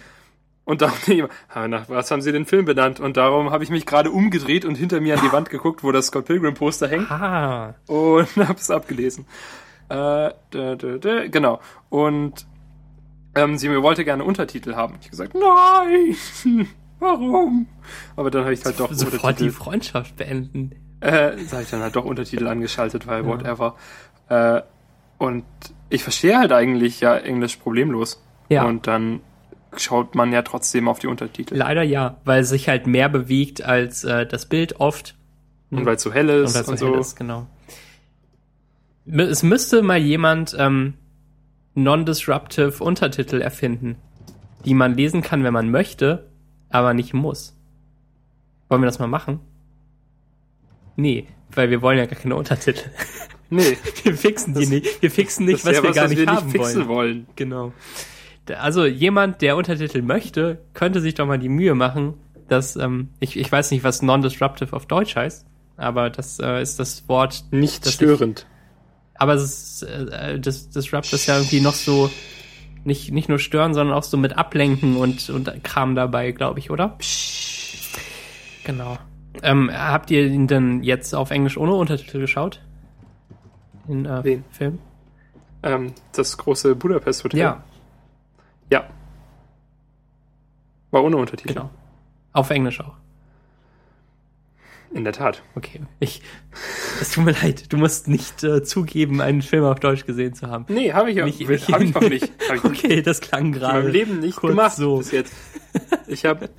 Und 0.66 0.82
da 0.82 0.88
dachte 0.88 1.14
ich 1.14 1.20
immer, 1.20 1.68
nach 1.68 1.90
was 1.90 2.10
haben 2.10 2.22
sie 2.22 2.32
den 2.32 2.46
Film 2.46 2.66
benannt? 2.66 3.00
Und 3.00 3.18
darum 3.18 3.52
habe 3.52 3.64
ich 3.64 3.70
mich 3.70 3.86
gerade 3.86 4.10
umgedreht 4.10 4.66
und 4.66 4.76
hinter 4.76 5.00
mir 5.00 5.16
an 5.16 5.22
die 5.24 5.32
Wand 5.32 5.50
geguckt, 5.52 5.84
wo 5.84 5.92
das 5.92 6.08
Scott 6.08 6.26
Pilgrim 6.26 6.56
Poster 6.56 6.88
hängt. 6.88 7.10
Ah. 7.12 7.76
Und 7.88 8.36
habe 8.38 8.60
es 8.60 8.72
abgelesen. 8.72 9.26
Äh, 9.90 10.32
dä, 10.54 10.76
dä, 10.76 10.98
dä, 10.98 11.30
genau. 11.30 11.60
Und 11.90 12.48
ähm, 13.36 13.58
sie 13.58 13.70
mir 13.70 13.84
wollte 13.84 14.04
gerne 14.04 14.24
Untertitel 14.24 14.76
haben. 14.76 14.96
Ich 15.02 15.12
gesagt, 15.12 15.36
nein, 15.36 16.16
warum? 17.00 17.68
Aber 18.16 18.32
dann 18.32 18.44
habe 18.44 18.54
ich 18.54 18.66
halt 18.66 18.80
doch 18.80 18.92
sofort 18.92 19.14
Untertitel, 19.14 19.44
die 19.44 19.50
Freundschaft 19.52 20.16
beenden. 20.16 20.72
Äh, 21.02 21.34
habe 21.52 21.62
ich 21.62 21.70
dann 21.70 21.82
halt 21.82 21.96
doch 21.96 22.06
Untertitel 22.06 22.48
angeschaltet, 22.48 23.06
weil 23.06 23.24
ja. 23.24 23.28
whatever. 23.28 23.76
Äh, 24.30 24.62
und 25.18 25.46
ich 25.90 26.04
verstehe 26.04 26.38
halt 26.38 26.52
eigentlich 26.52 27.00
ja 27.00 27.16
Englisch 27.18 27.58
problemlos. 27.58 28.22
Ja. 28.50 28.66
Und 28.66 28.88
dann 28.88 29.22
schaut 29.78 30.16
man 30.16 30.32
ja 30.32 30.42
trotzdem 30.42 30.88
auf 30.88 31.00
die 31.00 31.08
Untertitel. 31.08 31.56
Leider 31.56 31.84
ja, 31.84 32.18
weil 32.24 32.42
es 32.42 32.50
sich 32.50 32.70
halt 32.70 32.88
mehr 32.88 33.10
bewegt 33.10 33.64
als 33.64 34.04
äh, 34.04 34.26
das 34.26 34.46
Bild 34.46 34.80
oft. 34.80 35.16
Und 35.72 35.86
weil 35.86 35.96
es 35.96 36.04
so 36.04 36.14
hell 36.14 36.30
ist 36.30 36.56
und, 36.56 36.68
und 36.70 36.80
so. 36.80 36.92
Hell 36.92 37.00
ist, 37.00 37.16
genau. 37.16 37.48
Es 39.06 39.44
müsste 39.44 39.82
mal 39.82 39.98
jemand 39.98 40.56
ähm, 40.58 40.96
non-disruptive 41.76 42.84
Untertitel 42.84 43.42
erfinden, 43.42 43.98
die 44.64 44.74
man 44.74 44.96
lesen 44.96 45.22
kann, 45.22 45.44
wenn 45.44 45.54
man 45.54 45.70
möchte, 45.70 46.30
aber 46.70 46.94
nicht 46.94 47.14
muss. 47.14 47.56
Wollen 48.70 48.82
wir 48.82 48.88
das 48.88 49.00
mal 49.00 49.08
machen? 49.08 49.40
Nee, 50.96 51.28
weil 51.52 51.70
wir 51.70 51.82
wollen 51.82 51.98
ja 51.98 52.06
gar 52.06 52.20
keine 52.20 52.36
Untertitel. 52.36 52.90
Nee. 53.56 53.78
Wir 54.04 54.16
fixen 54.16 54.54
die 54.54 54.62
das, 54.62 54.70
nicht. 54.70 55.02
Wir 55.02 55.12
fixen 55.12 55.46
nicht, 55.46 55.66
was 55.66 55.74
wir 55.74 55.84
was, 55.84 55.96
gar 55.96 56.06
was 56.06 56.12
nicht 56.12 56.22
wir 56.22 56.28
haben 56.28 56.48
nicht 56.48 56.60
wollen. 56.60 56.88
wollen. 56.88 57.28
Genau 57.36 57.74
also 58.54 58.86
jemand, 58.86 59.42
der 59.42 59.58
Untertitel 59.58 60.02
möchte, 60.02 60.60
könnte 60.74 61.02
sich 61.02 61.16
doch 61.16 61.26
mal 61.26 61.40
die 61.40 61.50
Mühe 61.50 61.76
machen, 61.76 62.16
dass, 62.48 62.76
ähm, 62.76 63.10
ich, 63.20 63.38
ich 63.38 63.52
weiß 63.52 63.72
nicht, 63.72 63.84
was 63.84 64.02
non-disruptive 64.02 64.76
auf 64.76 64.86
Deutsch 64.86 65.16
heißt, 65.16 65.46
aber 65.78 66.10
das 66.10 66.40
äh, 66.40 66.62
ist 66.62 66.80
das 66.80 67.08
Wort. 67.10 67.46
Nicht 67.52 67.88
störend. 67.88 68.46
Ich, 68.48 69.22
aber 69.22 69.34
es 69.34 69.82
ist, 69.82 69.84
äh, 69.84 70.40
das 70.40 70.70
Disrupt 70.70 71.12
ist 71.12 71.26
ja 71.26 71.38
irgendwie 71.38 71.62
noch 71.62 71.74
so, 71.74 72.10
nicht, 72.84 73.12
nicht 73.12 73.30
nur 73.30 73.40
stören, 73.40 73.74
sondern 73.74 73.96
auch 73.96 74.04
so 74.04 74.18
mit 74.18 74.38
Ablenken 74.38 74.98
und, 74.98 75.30
und 75.30 75.64
Kram 75.64 75.96
dabei, 75.96 76.32
glaube 76.32 76.60
ich, 76.60 76.70
oder? 76.70 76.98
Genau. 78.64 78.98
Ähm, 79.42 79.72
habt 79.74 80.12
ihr 80.12 80.28
ihn 80.28 80.48
denn 80.48 80.84
jetzt 80.84 81.14
auf 81.16 81.32
Englisch 81.32 81.58
ohne 81.58 81.74
Untertitel 81.74 82.20
geschaut? 82.20 82.62
In 83.88 84.06
äh, 84.06 84.24
Wen? 84.24 84.44
Film? 84.52 84.80
Ähm, 85.64 85.94
das 86.14 86.38
große 86.38 86.76
Budapest 86.76 87.24
Hotel. 87.24 87.40
Ja. 87.40 87.64
Ja. 88.72 88.90
War 90.92 91.04
ohne 91.04 91.18
Untertitel. 91.18 91.54
Genau. 91.54 91.70
Auf 92.34 92.50
Englisch 92.50 92.80
auch. 92.82 92.96
In 94.94 95.04
der 95.04 95.14
Tat. 95.14 95.42
Okay. 95.56 95.82
Ich, 96.00 96.22
es 97.02 97.12
tut 97.12 97.26
mir 97.26 97.32
leid, 97.32 97.74
du 97.74 97.78
musst 97.78 98.08
nicht 98.08 98.44
äh, 98.44 98.64
zugeben, 98.64 99.20
einen 99.20 99.42
Film 99.42 99.66
auf 99.66 99.80
Deutsch 99.80 100.06
gesehen 100.06 100.36
zu 100.36 100.48
haben. 100.48 100.66
Nee, 100.70 100.94
habe 100.94 101.12
ich, 101.12 101.18
nicht, 101.18 101.50
nicht 101.50 101.70
hab 101.70 101.82
ich 101.82 101.96
auch 101.96 102.02
nicht. 102.02 102.32
Ich 102.56 102.64
okay, 102.64 103.02
das 103.02 103.20
klang 103.20 103.52
gerade. 103.52 103.80
In 103.80 103.84
meinem 103.86 103.92
Leben 103.92 104.20
nicht 104.20 104.40
gemacht 104.40 104.78
so. 104.78 105.00
bis 105.00 105.12
jetzt. 105.12 105.34
Ich 106.08 106.26
habe 106.26 106.50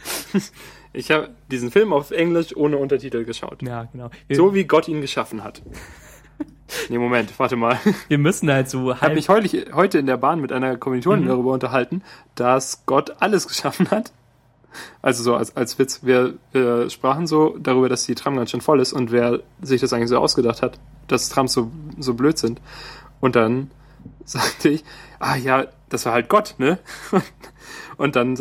ich 0.93 1.11
hab 1.11 1.31
diesen 1.49 1.71
Film 1.71 1.93
auf 1.93 2.11
Englisch 2.11 2.55
ohne 2.55 2.77
Untertitel 2.77 3.25
geschaut. 3.25 3.63
Ja, 3.63 3.85
genau. 3.85 4.11
so 4.31 4.53
wie 4.55 4.65
Gott 4.65 4.89
ihn 4.89 5.01
geschaffen 5.01 5.43
hat. 5.43 5.63
Nee, 6.89 6.99
Moment, 6.99 7.39
warte 7.39 7.57
mal. 7.57 7.79
Wir 8.09 8.19
müssen 8.19 8.51
halt 8.51 8.69
so 8.69 8.93
Ich 8.93 9.01
habe 9.01 9.15
mich 9.15 9.29
heute, 9.29 9.67
heute 9.73 9.99
in 9.99 10.07
der 10.07 10.17
Bahn 10.17 10.41
mit 10.41 10.53
einer 10.53 10.77
Kommilitonin 10.77 11.25
mhm. 11.25 11.29
darüber 11.29 11.53
unterhalten, 11.53 12.03
dass 12.35 12.85
Gott 12.87 13.17
alles 13.21 13.47
geschaffen 13.49 13.91
hat. 13.91 14.13
Also 15.01 15.23
so 15.23 15.35
als, 15.35 15.57
als 15.57 15.79
Witz, 15.79 16.01
wir, 16.03 16.35
wir 16.53 16.91
sprachen 16.91 17.27
so 17.27 17.57
darüber, 17.59 17.89
dass 17.89 18.05
die 18.05 18.15
Tram 18.15 18.37
ganz 18.37 18.51
schön 18.51 18.61
voll 18.61 18.81
ist 18.81 18.93
und 18.93 19.11
wer 19.11 19.41
sich 19.63 19.81
das 19.81 19.93
eigentlich 19.93 20.11
so 20.11 20.19
ausgedacht 20.19 20.61
hat, 20.61 20.79
dass 21.09 21.31
Trams 21.31 21.53
so, 21.53 21.71
so 21.99 22.15
blöd 22.15 22.37
sind. 22.37 22.61
Und 23.21 23.37
dann 23.37 23.71
sagte 24.25 24.69
ich, 24.69 24.85
ah 25.19 25.37
ja, 25.37 25.67
das 25.89 26.05
war 26.05 26.13
halt 26.13 26.29
Gott, 26.29 26.57
ne? 26.59 26.79
Und 27.97 28.15
dann 28.15 28.37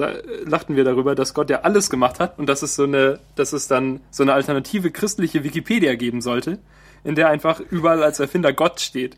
lachten 0.45 0.75
wir 0.75 0.83
darüber, 0.83 1.15
dass 1.15 1.33
Gott 1.33 1.49
ja 1.49 1.61
alles 1.61 1.89
gemacht 1.89 2.19
hat 2.19 2.37
und 2.37 2.47
dass 2.47 2.61
es 2.61 2.75
so 2.75 2.83
eine, 2.83 3.19
dass 3.35 3.53
es 3.53 3.69
dann 3.69 4.01
so 4.11 4.23
eine 4.23 4.33
alternative 4.33 4.91
christliche 4.91 5.45
Wikipedia 5.45 5.95
geben 5.95 6.19
sollte, 6.19 6.59
in 7.05 7.15
der 7.15 7.29
einfach 7.29 7.59
überall 7.59 8.03
als 8.03 8.19
Erfinder 8.19 8.51
Gott 8.51 8.81
steht. 8.81 9.17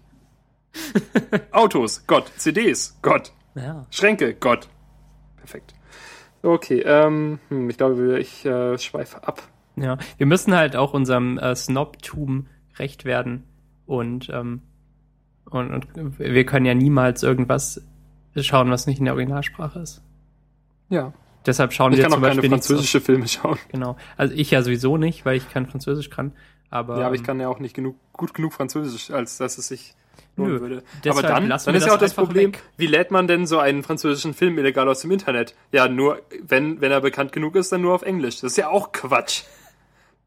Autos, 1.52 2.06
Gott. 2.06 2.32
CDs, 2.38 3.00
Gott. 3.02 3.32
Ja. 3.56 3.88
Schränke, 3.90 4.36
Gott. 4.36 4.68
Perfekt. 5.38 5.74
Okay, 6.44 6.82
ähm, 6.86 7.40
hm, 7.50 7.70
ich 7.70 7.78
glaube, 7.78 8.20
ich 8.20 8.46
äh, 8.46 8.78
schweife 8.78 9.28
ab. 9.28 9.42
Ja, 9.76 9.98
wir 10.18 10.26
müssen 10.26 10.56
halt 10.56 10.76
auch 10.76 10.94
unserem 10.94 11.38
äh, 11.38 11.56
Snobtum 11.56 12.48
recht 12.78 13.06
werden 13.06 13.44
und, 13.86 14.30
ähm, 14.30 14.62
und, 15.46 15.72
und 15.96 16.20
wir 16.20 16.46
können 16.46 16.66
ja 16.66 16.76
niemals 16.76 17.24
irgendwas 17.24 17.82
schauen, 18.36 18.70
was 18.70 18.86
nicht 18.86 19.00
in 19.00 19.06
der 19.06 19.14
Originalsprache 19.14 19.80
ist. 19.80 20.04
Ja. 20.90 21.14
Deshalb 21.46 21.74
schauen 21.74 21.94
ich 21.94 22.00
wir 22.00 22.04
kann 22.04 22.12
zum 22.12 22.20
auch 22.20 22.28
Beispiel 22.28 22.42
keine 22.42 22.62
französische 22.62 23.00
Filme 23.00 23.28
schauen. 23.28 23.58
Genau. 23.72 23.96
Also 24.18 24.34
ich 24.34 24.52
ja 24.52 24.62
sowieso 24.62 24.98
nicht, 24.98 25.26
weil 25.26 25.38
ich 25.38 25.50
kein 25.50 25.66
Französisch 25.66 26.10
kann. 26.10 26.34
Aber, 26.70 27.00
ja, 27.00 27.06
aber 27.06 27.16
ich 27.16 27.22
ähm, 27.22 27.28
kann 27.28 27.40
ja 27.40 27.48
auch 27.48 27.60
nicht 27.60 27.76
genug, 27.76 27.96
gut 28.14 28.34
genug 28.34 28.54
Französisch, 28.54 29.12
als 29.12 29.38
dass 29.38 29.58
es 29.58 29.68
sich 29.68 29.96
lohnen 30.36 30.56
nö, 30.56 30.62
würde. 30.62 30.84
Aber 31.08 31.22
dann, 31.22 31.50
dann 31.50 31.76
ist 31.76 31.86
ja 31.86 31.94
auch 31.94 31.98
das 31.98 32.14
Problem, 32.14 32.54
weg. 32.54 32.64
wie 32.78 32.88
lädt 32.88 33.12
man 33.12 33.28
denn 33.28 33.46
so 33.46 33.60
einen 33.60 33.84
französischen 33.84 34.34
Film 34.34 34.58
illegal 34.58 34.88
aus 34.88 35.02
dem 35.02 35.12
Internet? 35.12 35.56
Ja, 35.72 35.88
nur, 35.88 36.22
wenn, 36.42 36.82
wenn 36.82 36.92
er 36.92 37.02
bekannt 37.02 37.32
genug 37.32 37.56
ist, 37.56 37.72
dann 37.72 37.82
nur 37.82 37.94
auf 37.94 38.02
Englisch. 38.04 38.42
Das 38.42 38.52
ist 38.52 38.58
ja 38.58 38.70
auch 38.70 38.92
Quatsch. 38.92 39.44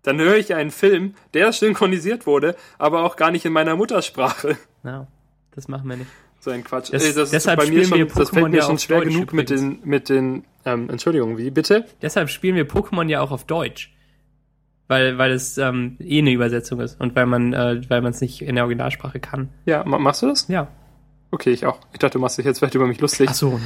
Dann 0.03 0.19
höre 0.19 0.37
ich 0.37 0.55
einen 0.55 0.71
Film, 0.71 1.15
der 1.35 1.53
synchronisiert 1.53 2.27
wurde, 2.27 2.57
aber 2.79 3.05
auch 3.05 3.17
gar 3.17 3.31
nicht 3.31 3.45
in 3.45 3.53
meiner 3.53 3.77
Muttersprache. 3.77 4.57
Ja, 4.83 5.07
das 5.55 5.69
machen 5.69 5.89
wir 5.89 5.99
nicht. 5.99 6.11
So 6.41 6.51
ein 6.51 6.65
Quatsch. 6.65 6.91
Das, 6.91 7.15
das 7.15 7.31
deshalb 7.31 7.61
bei 7.61 7.67
mir 7.67 7.85
schon, 7.85 8.09
das 8.09 8.31
fällt 8.31 8.49
mir 8.49 8.63
schon 8.63 8.79
schwer 8.79 9.01
Deutsch 9.01 9.09
genug 9.09 9.33
übrigens. 9.33 9.51
mit 9.51 9.61
den, 9.61 9.81
mit 9.85 10.09
den, 10.09 10.45
ähm, 10.65 10.89
Entschuldigung, 10.89 11.37
wie 11.37 11.51
bitte? 11.51 11.85
Deshalb 12.01 12.31
spielen 12.31 12.57
wir 12.57 12.67
Pokémon 12.67 13.07
ja 13.09 13.21
auch 13.21 13.31
auf 13.31 13.45
Deutsch 13.45 13.93
weil, 14.91 15.19
weil 15.19 15.31
es 15.31 15.57
ähm, 15.57 15.97
eh 16.01 16.19
eine 16.19 16.33
Übersetzung 16.33 16.81
ist 16.81 17.01
und 17.01 17.15
weil 17.15 17.25
man 17.25 17.53
äh, 17.53 17.81
weil 17.89 18.03
man 18.03 18.11
es 18.11 18.21
nicht 18.21 18.43
in 18.43 18.57
der 18.57 18.65
Originalsprache 18.65 19.21
kann. 19.21 19.49
Ja, 19.65 19.85
machst 19.85 20.21
du 20.23 20.27
das? 20.27 20.49
Ja. 20.49 20.67
Okay, 21.31 21.51
ich 21.51 21.65
auch. 21.65 21.79
Ich 21.93 22.01
dachte, 22.01 22.15
du 22.15 22.19
machst 22.19 22.39
dich 22.39 22.45
jetzt 22.45 22.59
vielleicht 22.59 22.75
über 22.75 22.89
mich 22.89 23.01
lustig. 23.01 23.29
Ach 23.31 23.35
so. 23.35 23.61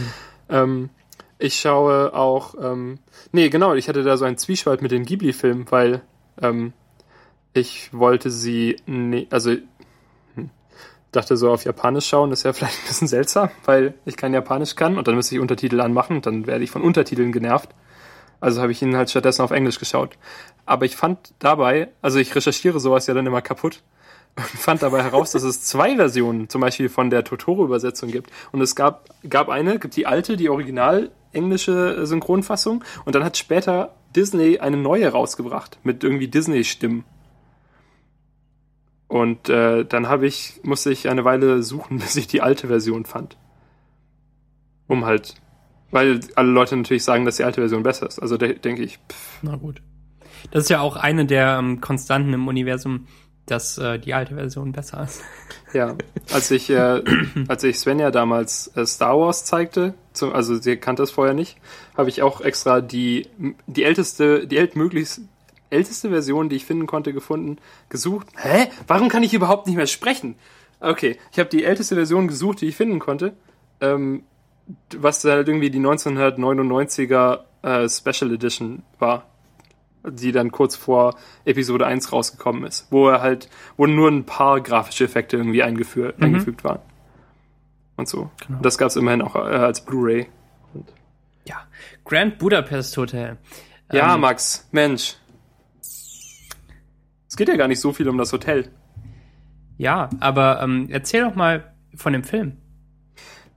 Ähm, 0.51 0.91
ich 1.39 1.57
schaue 1.59 2.12
auch, 2.12 2.57
ähm, 2.62 2.99
nee, 3.33 3.49
genau, 3.49 3.72
ich 3.72 3.89
hatte 3.89 4.03
da 4.03 4.18
so 4.18 4.27
einen 4.27 4.37
Zwiespalt 4.37 4.83
mit 4.83 4.91
den 4.91 5.07
Ghibli-Filmen, 5.07 5.64
weil 5.70 6.03
ähm, 6.43 6.75
ich 7.55 7.95
wollte 7.95 8.31
sie, 8.31 8.77
nee, 8.85 9.27
also 9.31 9.53
hm, 10.35 10.51
dachte 11.11 11.39
so 11.39 11.51
auf 11.51 11.64
Japanisch 11.64 12.07
schauen, 12.07 12.33
ist 12.33 12.43
ja 12.43 12.53
vielleicht 12.53 12.81
ein 12.81 12.87
bisschen 12.87 13.09
seltsam, 13.09 13.49
weil 13.64 13.95
ich 14.05 14.18
kein 14.18 14.35
Japanisch 14.35 14.77
kann 14.77 14.99
und 14.99 15.09
dann 15.09 15.14
müsste 15.14 15.35
ich 15.35 15.41
Untertitel 15.41 15.81
anmachen, 15.81 16.20
dann 16.20 16.47
werde 16.47 16.64
ich 16.64 16.70
von 16.70 16.83
Untertiteln 16.83 17.33
genervt. 17.33 17.70
Also 18.41 18.61
habe 18.61 18.72
ich 18.72 18.83
ihn 18.83 18.95
halt 18.95 19.09
stattdessen 19.09 19.41
auf 19.41 19.53
Englisch 19.53 19.79
geschaut. 19.79 20.18
Aber 20.67 20.87
ich 20.87 20.97
fand 20.97 21.35
dabei, 21.39 21.89
also 22.01 22.19
ich 22.19 22.35
recherchiere 22.35 22.81
sowas 22.81 23.07
ja 23.07 23.15
dann 23.15 23.27
immer 23.27 23.43
kaputt 23.43 23.83
und 24.37 24.47
fand 24.47 24.83
dabei 24.83 25.03
heraus, 25.03 25.33
dass 25.33 25.43
es 25.43 25.62
zwei 25.62 25.97
Versionen 25.97 26.49
zum 26.49 26.61
Beispiel 26.61 26.89
von 26.89 27.11
der 27.11 27.25
Totoro-Übersetzung 27.25 28.11
gibt. 28.11 28.31
Und 28.53 28.61
es 28.61 28.75
gab, 28.75 29.09
gab 29.29 29.49
eine, 29.49 29.79
gibt 29.79 29.97
die 29.97 30.07
alte, 30.07 30.37
die 30.37 30.49
original 30.49 31.11
englische 31.33 32.07
Synchronfassung 32.07 32.85
und 33.05 33.15
dann 33.15 33.25
hat 33.25 33.37
später 33.37 33.95
Disney 34.15 34.59
eine 34.59 34.77
neue 34.77 35.09
rausgebracht 35.09 35.79
mit 35.83 36.05
irgendwie 36.05 36.29
Disney-Stimmen. 36.29 37.05
Und 39.09 39.49
äh, 39.49 39.85
dann 39.85 40.09
habe 40.09 40.27
ich, 40.27 40.61
musste 40.62 40.91
ich 40.91 41.09
eine 41.09 41.25
Weile 41.25 41.62
suchen, 41.62 41.99
bis 42.01 42.17
ich 42.17 42.27
die 42.27 42.41
alte 42.41 42.69
Version 42.69 43.05
fand. 43.05 43.37
Um 44.87 45.05
halt 45.05 45.35
Weil 45.91 46.21
alle 46.35 46.51
Leute 46.51 46.77
natürlich 46.77 47.05
sagen, 47.05 47.25
dass 47.25 47.37
die 47.37 47.45
alte 47.45 47.61
Version 47.61 47.83
besser 47.83 48.07
ist. 48.07 48.19
Also 48.19 48.37
de 48.37 48.59
denke 48.59 48.83
ich, 48.83 48.99
pff, 49.09 49.39
Na 49.43 49.57
gut. 49.57 49.81
Das 50.51 50.64
ist 50.64 50.70
ja 50.70 50.80
auch 50.80 50.97
eine 50.97 51.26
der 51.26 51.59
ähm, 51.59 51.80
Konstanten 51.80 52.32
im 52.32 52.49
Universum, 52.49 53.07
dass 53.47 53.78
äh, 53.78 53.99
die 53.99 54.14
alte 54.14 54.34
Version 54.34 54.72
besser 54.72 55.05
ist. 55.05 55.22
ja. 55.72 55.97
Als 56.32 56.51
ich, 56.51 56.70
äh, 56.70 57.03
als 57.49 57.64
ich 57.64 57.78
Svenja 57.78 58.11
damals 58.11 58.70
äh, 58.76 58.86
Star 58.86 59.18
Wars 59.18 59.45
zeigte, 59.45 59.95
zum, 60.12 60.32
also 60.32 60.55
sie 60.55 60.76
kannte 60.76 61.03
es 61.03 61.11
vorher 61.11 61.34
nicht, 61.34 61.59
habe 61.97 62.09
ich 62.09 62.22
auch 62.22 62.40
extra 62.40 62.80
die, 62.80 63.28
die 63.66 63.84
älteste, 63.84 64.47
die 64.47 64.57
ältmöglichst 64.57 65.22
älteste 65.70 66.09
Version, 66.09 66.49
die 66.49 66.57
ich 66.57 66.64
finden 66.64 66.86
konnte, 66.86 67.12
gefunden, 67.12 67.59
gesucht. 67.88 68.28
Hä? 68.36 68.68
Warum 68.86 69.09
kann 69.09 69.22
ich 69.22 69.34
überhaupt 69.34 69.66
nicht 69.66 69.76
mehr 69.76 69.86
sprechen? 69.86 70.36
Okay, 70.80 71.18
ich 71.32 71.38
habe 71.38 71.51
die 71.51 71.64
älteste 71.64 71.97
Version 71.97 72.28
gesucht, 72.28 72.61
die 72.61 72.66
ich 72.66 72.76
finden 72.76 73.01
konnte. 73.01 73.34
Ähm, 73.80 74.22
was 74.97 75.24
halt 75.24 75.49
irgendwie 75.49 75.70
die 75.70 75.80
1999er 75.80 77.40
äh, 77.62 77.88
Special 77.88 78.32
Edition 78.32 78.82
war, 78.99 79.26
die 80.07 80.33
dann 80.33 80.51
kurz 80.53 80.77
vor 80.77 81.17
Episode 81.45 81.87
1 81.87 82.13
rausgekommen 82.13 82.65
ist, 82.65 82.87
wo 82.91 83.09
er 83.09 83.21
halt, 83.23 83.49
wo 83.77 83.87
nur 83.87 84.09
ein 84.11 84.25
paar 84.25 84.61
grafische 84.61 85.05
Effekte 85.05 85.37
irgendwie 85.37 85.63
eingeführt, 85.63 86.19
Mhm. 86.19 86.25
eingefügt 86.27 86.65
waren. 86.65 86.81
Und 87.97 88.09
so. 88.09 88.31
Genau. 88.47 88.61
Das 88.61 88.77
gab's 88.79 88.97
immerhin 88.97 89.23
auch 89.23 89.35
äh, 89.37 89.39
als 89.39 89.85
Blu-ray. 89.85 90.27
Ja. 91.45 91.67
Grand 92.05 92.39
Budapest 92.39 92.97
Hotel. 92.97 93.39
Ja, 93.93 94.15
Ähm, 94.15 94.21
Max, 94.21 94.69
Mensch. 94.73 95.17
Es 95.81 97.37
geht 97.37 97.49
ja 97.49 97.57
gar 97.57 97.69
nicht 97.69 97.81
so 97.81 97.93
viel 97.93 98.09
um 98.09 98.19
das 98.19 98.33
Hotel. 98.33 98.71
Ja, 99.77 100.09
aber 100.21 100.61
ähm, 100.63 100.89
erzähl 100.91 101.23
doch 101.25 101.35
mal 101.35 101.73
von 101.97 102.13
dem 102.13 102.23
Film. 102.25 102.59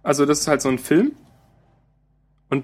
Also 0.03 0.25
das 0.25 0.39
ist 0.41 0.47
halt 0.47 0.61
so 0.61 0.69
ein 0.69 0.79
Film. 0.79 1.11
Und 2.49 2.63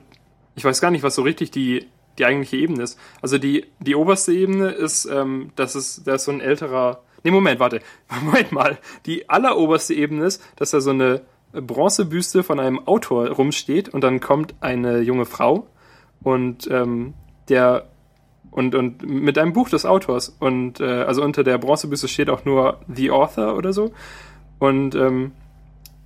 ich 0.56 0.64
weiß 0.66 0.82
gar 0.82 0.92
nicht, 0.92 1.04
was 1.04 1.16
so 1.16 1.22
richtig 1.22 1.52
die, 1.52 1.88
die 2.18 2.26
eigentliche 2.26 2.58
Ebene 2.58 2.84
ist. 2.84 3.00
Also 3.22 3.38
die, 3.38 3.66
die 3.80 3.96
oberste 3.96 4.34
Ebene 4.34 4.70
ist, 4.70 5.06
ähm, 5.06 5.52
das 5.56 5.76
ist, 5.76 6.08
da 6.08 6.18
so 6.18 6.32
ein 6.32 6.42
älterer. 6.42 7.04
Nee, 7.24 7.32
Moment, 7.32 7.60
warte. 7.60 7.82
Moment 8.24 8.52
mal. 8.52 8.78
Die 9.06 9.30
alleroberste 9.30 9.94
Ebene 9.94 10.26
ist, 10.26 10.42
dass 10.56 10.72
da 10.72 10.82
so 10.82 10.92
eine 10.92 11.22
Bronzebüste 11.54 12.44
von 12.44 12.60
einem 12.60 12.88
Autor 12.88 13.30
rumsteht 13.30 13.90
und 13.90 14.04
dann 14.04 14.20
kommt 14.20 14.56
eine 14.62 15.00
junge 15.02 15.26
Frau 15.26 15.68
und 16.24 16.68
ähm, 16.72 17.14
der 17.50 17.90
und, 18.50 18.76
und 18.76 19.04
mit 19.04 19.38
einem 19.38 19.54
Buch 19.54 19.70
des 19.70 19.86
Autors 19.86 20.30
und 20.40 20.80
äh, 20.80 21.04
also 21.04 21.24
unter 21.24 21.44
der 21.44 21.58
Bronzebüste 21.58 22.08
steht 22.08 22.30
auch 22.30 22.46
nur 22.46 22.82
The 22.88 23.12
Author 23.12 23.56
oder 23.56 23.74
so 23.74 23.94
und 24.60 24.96
ähm, 24.96 25.32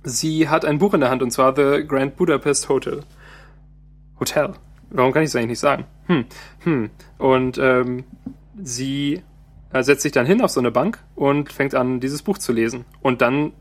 sie 0.02 0.48
hat 0.48 0.64
ein 0.64 0.78
Buch 0.78 0.94
in 0.94 1.00
der 1.00 1.10
Hand 1.10 1.22
und 1.22 1.30
zwar 1.30 1.54
The 1.56 1.86
Grand 1.86 2.16
Budapest 2.16 2.68
Hotel. 2.68 3.02
Hotel. 4.20 4.54
Warum 4.90 5.12
kann 5.12 5.22
ich 5.22 5.28
es 5.28 5.36
eigentlich 5.36 5.48
nicht 5.48 5.58
sagen? 5.58 5.84
Hm, 6.06 6.24
hm. 6.60 6.90
Und 7.18 7.58
ähm, 7.58 8.04
sie 8.60 9.22
äh, 9.72 9.82
setzt 9.82 10.02
sich 10.02 10.12
dann 10.12 10.26
hin 10.26 10.40
auf 10.40 10.50
so 10.50 10.60
eine 10.60 10.70
Bank 10.70 11.02
und 11.14 11.52
fängt 11.52 11.74
an, 11.74 12.00
dieses 12.00 12.22
Buch 12.22 12.38
zu 12.38 12.52
lesen. 12.52 12.84
Und 13.00 13.20
dann 13.20 13.52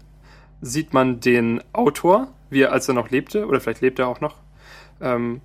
sieht 0.61 0.93
man 0.93 1.19
den 1.19 1.61
Autor, 1.73 2.29
wie 2.49 2.61
er, 2.61 2.71
als 2.71 2.87
er 2.87 2.93
noch 2.93 3.09
lebte, 3.09 3.45
oder 3.45 3.59
vielleicht 3.59 3.81
lebt 3.81 3.99
er 3.99 4.07
auch 4.07 4.21
noch. 4.21 4.35
Ähm, 5.01 5.41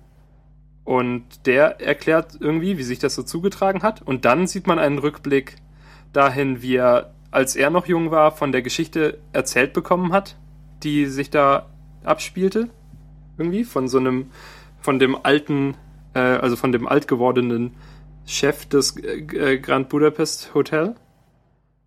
und 0.83 1.45
der 1.45 1.81
erklärt 1.81 2.37
irgendwie, 2.39 2.77
wie 2.77 2.83
sich 2.83 2.99
das 2.99 3.15
so 3.15 3.23
zugetragen 3.23 3.83
hat. 3.83 4.01
Und 4.01 4.25
dann 4.25 4.47
sieht 4.47 4.67
man 4.67 4.79
einen 4.79 4.99
Rückblick 4.99 5.55
dahin, 6.11 6.61
wie 6.61 6.75
er, 6.75 7.13
als 7.31 7.55
er 7.55 7.69
noch 7.69 7.85
jung 7.85 8.11
war, 8.11 8.31
von 8.31 8.51
der 8.51 8.61
Geschichte 8.61 9.19
erzählt 9.31 9.73
bekommen 9.73 10.11
hat, 10.11 10.35
die 10.83 11.05
sich 11.05 11.29
da 11.29 11.67
abspielte. 12.03 12.69
Irgendwie 13.37 13.63
von 13.63 13.87
so 13.87 13.97
einem, 13.97 14.29
von 14.83 14.99
dem 14.99 15.17
alten, 15.23 15.75
äh, 16.13 16.19
also 16.19 16.55
von 16.55 16.71
dem 16.71 16.87
alt 16.87 17.07
gewordenen 17.07 17.71
Chef 18.25 18.65
des 18.65 18.97
äh, 18.97 19.57
Grand 19.57 19.89
Budapest 19.89 20.53
Hotel. 20.53 20.95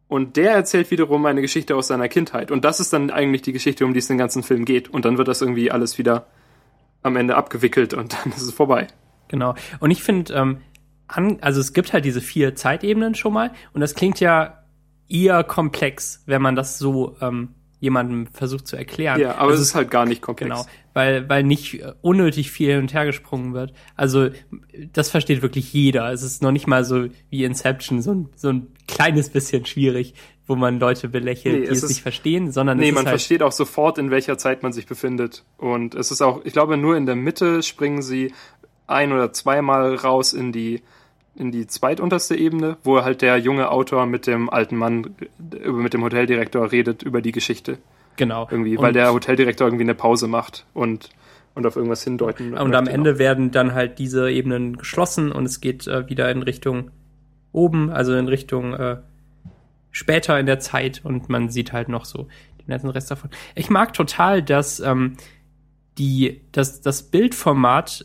Und 0.08 0.36
der 0.36 0.52
erzählt 0.52 0.90
wiederum 0.90 1.26
eine 1.26 1.42
Geschichte 1.42 1.76
aus 1.76 1.88
seiner 1.88 2.08
Kindheit. 2.08 2.50
Und 2.50 2.64
das 2.64 2.80
ist 2.80 2.92
dann 2.92 3.10
eigentlich 3.10 3.42
die 3.42 3.52
Geschichte, 3.52 3.84
um 3.84 3.92
die 3.92 3.98
es 3.98 4.06
den 4.06 4.18
ganzen 4.18 4.42
Film 4.42 4.64
geht. 4.64 4.88
Und 4.88 5.04
dann 5.04 5.18
wird 5.18 5.28
das 5.28 5.42
irgendwie 5.42 5.70
alles 5.70 5.98
wieder 5.98 6.26
am 7.02 7.16
Ende 7.16 7.36
abgewickelt 7.36 7.92
und 7.94 8.12
dann 8.24 8.32
ist 8.32 8.42
es 8.42 8.52
vorbei. 8.52 8.86
Genau. 9.28 9.54
Und 9.80 9.90
ich 9.90 10.02
finde, 10.02 10.32
ähm, 10.34 10.58
also 11.40 11.60
es 11.60 11.72
gibt 11.72 11.92
halt 11.92 12.04
diese 12.04 12.20
vier 12.20 12.54
Zeitebenen 12.54 13.14
schon 13.14 13.32
mal 13.32 13.52
und 13.72 13.80
das 13.80 13.94
klingt 13.94 14.20
ja 14.20 14.64
eher 15.08 15.44
komplex, 15.44 16.22
wenn 16.26 16.42
man 16.42 16.56
das 16.56 16.78
so 16.78 17.16
ähm, 17.20 17.54
jemandem 17.86 18.26
versucht 18.26 18.66
zu 18.66 18.76
erklären. 18.76 19.20
Ja, 19.20 19.36
aber 19.36 19.50
also 19.50 19.62
es 19.62 19.68
ist 19.68 19.74
halt 19.76 19.90
gar 19.90 20.06
nicht 20.06 20.20
komplex. 20.20 20.50
Genau, 20.50 20.66
weil, 20.92 21.28
weil 21.28 21.44
nicht 21.44 21.74
äh, 21.74 21.92
unnötig 22.02 22.50
viel 22.50 22.70
hin 22.72 22.80
und 22.80 22.92
her 22.92 23.06
gesprungen 23.06 23.54
wird. 23.54 23.72
Also, 23.94 24.30
das 24.92 25.08
versteht 25.08 25.40
wirklich 25.40 25.72
jeder. 25.72 26.12
Es 26.12 26.22
ist 26.22 26.42
noch 26.42 26.50
nicht 26.50 26.66
mal 26.66 26.84
so 26.84 27.06
wie 27.30 27.44
Inception, 27.44 28.02
so 28.02 28.12
ein, 28.12 28.28
so 28.34 28.48
ein 28.48 28.66
kleines 28.88 29.30
bisschen 29.30 29.64
schwierig, 29.66 30.14
wo 30.48 30.56
man 30.56 30.80
Leute 30.80 31.08
belächelt, 31.08 31.60
Nee, 31.60 31.66
die 31.66 31.72
es 31.72 31.82
es 31.84 31.88
nicht 31.88 32.02
verstehen, 32.02 32.50
sondern 32.50 32.78
Nee, 32.78 32.88
es 32.88 32.94
man 32.94 33.06
halt, 33.06 33.14
versteht 33.14 33.42
auch 33.42 33.52
sofort, 33.52 33.98
in 33.98 34.10
welcher 34.10 34.36
Zeit 34.36 34.62
man 34.62 34.72
sich 34.72 34.86
befindet. 34.86 35.44
Und 35.56 35.94
es 35.94 36.10
ist 36.10 36.22
auch, 36.22 36.44
ich 36.44 36.52
glaube, 36.52 36.76
nur 36.76 36.96
in 36.96 37.06
der 37.06 37.16
Mitte 37.16 37.62
springen 37.62 38.02
sie 38.02 38.32
ein 38.88 39.12
oder 39.12 39.32
zweimal 39.32 39.94
raus 39.94 40.32
in 40.32 40.52
die, 40.52 40.82
in 41.38 41.52
die 41.52 41.66
zweitunterste 41.66 42.36
Ebene, 42.36 42.76
wo 42.82 43.02
halt 43.02 43.22
der 43.22 43.38
junge 43.38 43.70
Autor 43.70 44.06
mit 44.06 44.26
dem 44.26 44.50
alten 44.50 44.76
Mann, 44.76 45.14
äh, 45.52 45.68
mit 45.68 45.94
dem 45.94 46.02
Hoteldirektor 46.02 46.72
redet 46.72 47.02
über 47.02 47.20
die 47.20 47.32
Geschichte. 47.32 47.78
genau. 48.16 48.48
Irgendwie, 48.50 48.76
und, 48.76 48.82
weil 48.82 48.92
der 48.92 49.12
Hoteldirektor 49.12 49.66
irgendwie 49.66 49.84
eine 49.84 49.94
Pause 49.94 50.28
macht 50.28 50.66
und, 50.74 51.10
und 51.54 51.66
auf 51.66 51.76
irgendwas 51.76 52.02
hindeuten 52.02 52.56
Und 52.56 52.74
am. 52.74 52.86
Ende 52.86 53.18
werden 53.18 53.50
dann 53.50 53.74
halt 53.74 53.98
diese 53.98 54.30
Ebenen 54.30 54.76
geschlossen 54.76 55.32
und 55.32 55.44
es 55.44 55.60
geht 55.60 55.86
äh, 55.86 56.08
wieder 56.08 56.30
in 56.30 56.42
Richtung 56.42 56.90
oben, 57.52 57.90
also 57.90 58.14
in 58.14 58.28
Richtung 58.28 58.74
äh, 58.74 58.98
später 59.90 60.38
in 60.38 60.46
der 60.46 60.58
Zeit 60.60 61.00
und 61.04 61.28
man 61.28 61.48
sieht 61.48 61.72
halt 61.72 61.88
noch 61.88 62.04
so 62.04 62.28
den 62.66 62.68
letzten 62.68 62.90
Rest 62.90 63.10
davon. 63.10 63.30
Ich 63.54 63.70
mag 63.70 63.92
total, 63.92 64.42
dass 64.42 64.80
ähm, 64.80 65.16
die, 65.98 66.42
dass 66.52 66.80
das 66.80 67.04
Bildformat 67.04 68.04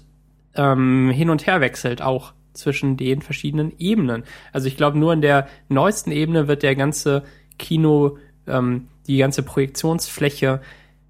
ähm, 0.55 1.09
hin 1.09 1.29
und 1.29 1.45
her 1.47 1.61
wechselt 1.61 2.01
auch 2.01 2.33
zwischen 2.53 2.97
den 2.97 3.21
verschiedenen 3.21 3.73
Ebenen. 3.79 4.23
Also 4.51 4.67
ich 4.67 4.77
glaube, 4.77 4.97
nur 4.97 5.13
in 5.13 5.21
der 5.21 5.47
neuesten 5.69 6.11
Ebene 6.11 6.47
wird 6.47 6.63
der 6.63 6.75
ganze 6.75 7.23
Kino, 7.59 8.17
ähm, 8.47 8.87
die 9.07 9.17
ganze 9.17 9.43
Projektionsfläche 9.43 10.61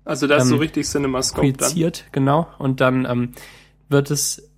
Also 0.05 0.27
da 0.27 0.37
ist 0.37 0.47
so 0.47 0.55
ähm, 0.55 0.61
richtig 0.61 0.85
CinemaScope 0.87 1.47
dann. 1.47 1.57
projiziert, 1.57 2.05
genau. 2.11 2.47
Und 2.57 2.81
dann 2.81 3.05
ähm, 3.05 3.33
wird 3.89 4.11
es 4.11 4.49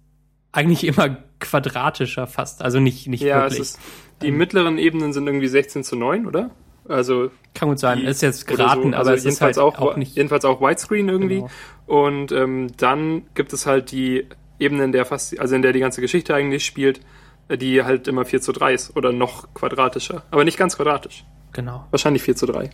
eigentlich 0.52 0.84
immer 0.88 1.18
quadratischer 1.40 2.28
fast. 2.28 2.62
Also 2.62 2.80
nicht, 2.80 3.08
nicht 3.08 3.22
Ja, 3.22 3.44
wirklich. 3.44 3.60
es 3.60 3.70
ist, 3.72 3.80
die 4.22 4.32
mittleren 4.32 4.78
Ebenen 4.78 5.12
sind 5.14 5.28
irgendwie 5.28 5.48
16 5.48 5.84
zu 5.84 5.96
9, 5.96 6.26
oder? 6.26 6.52
Also 6.88 7.32
Kann 7.54 7.70
gut 7.70 7.80
sein. 7.80 8.00
ist 8.00 8.22
jetzt 8.22 8.46
geraten, 8.46 8.92
so. 8.92 8.98
aber 8.98 8.98
Also 8.98 9.12
es 9.12 9.26
ist 9.26 9.42
halt 9.42 9.56
jedenfalls 9.56 9.58
auch, 9.80 9.96
nicht. 9.98 10.16
jedenfalls 10.16 10.46
auch 10.46 10.60
Widescreen 10.62 11.08
irgendwie. 11.10 11.36
Genau. 11.42 11.50
Und 11.86 12.32
ähm, 12.32 12.68
dann 12.78 13.24
gibt 13.36 13.54
es 13.54 13.66
halt 13.66 13.92
die 13.92 14.26
Ebene, 14.64 14.84
in 14.84 14.92
der 14.92 15.06
fast, 15.06 15.40
also 15.40 15.56
in 15.56 15.62
der 15.62 15.74
die 15.74 15.80
ganze 15.80 16.02
Geschichte 16.02 16.34
eigentlich 16.34 16.66
spielt, 16.66 17.02
die 17.50 17.84
halt 17.84 18.08
immer 18.08 18.26
4 18.26 18.42
zu 18.42 18.52
3 18.52 18.74
ist 18.74 18.96
oder 18.96 19.12
noch 19.12 19.54
quadratischer. 19.54 20.24
Aber 20.32 20.44
nicht 20.44 20.58
ganz 20.58 20.78
quadratisch. 20.78 21.26
Genau. 21.52 21.86
Wahrscheinlich 21.92 22.24
4 22.24 22.36
zu 22.36 22.46
3. 22.48 22.70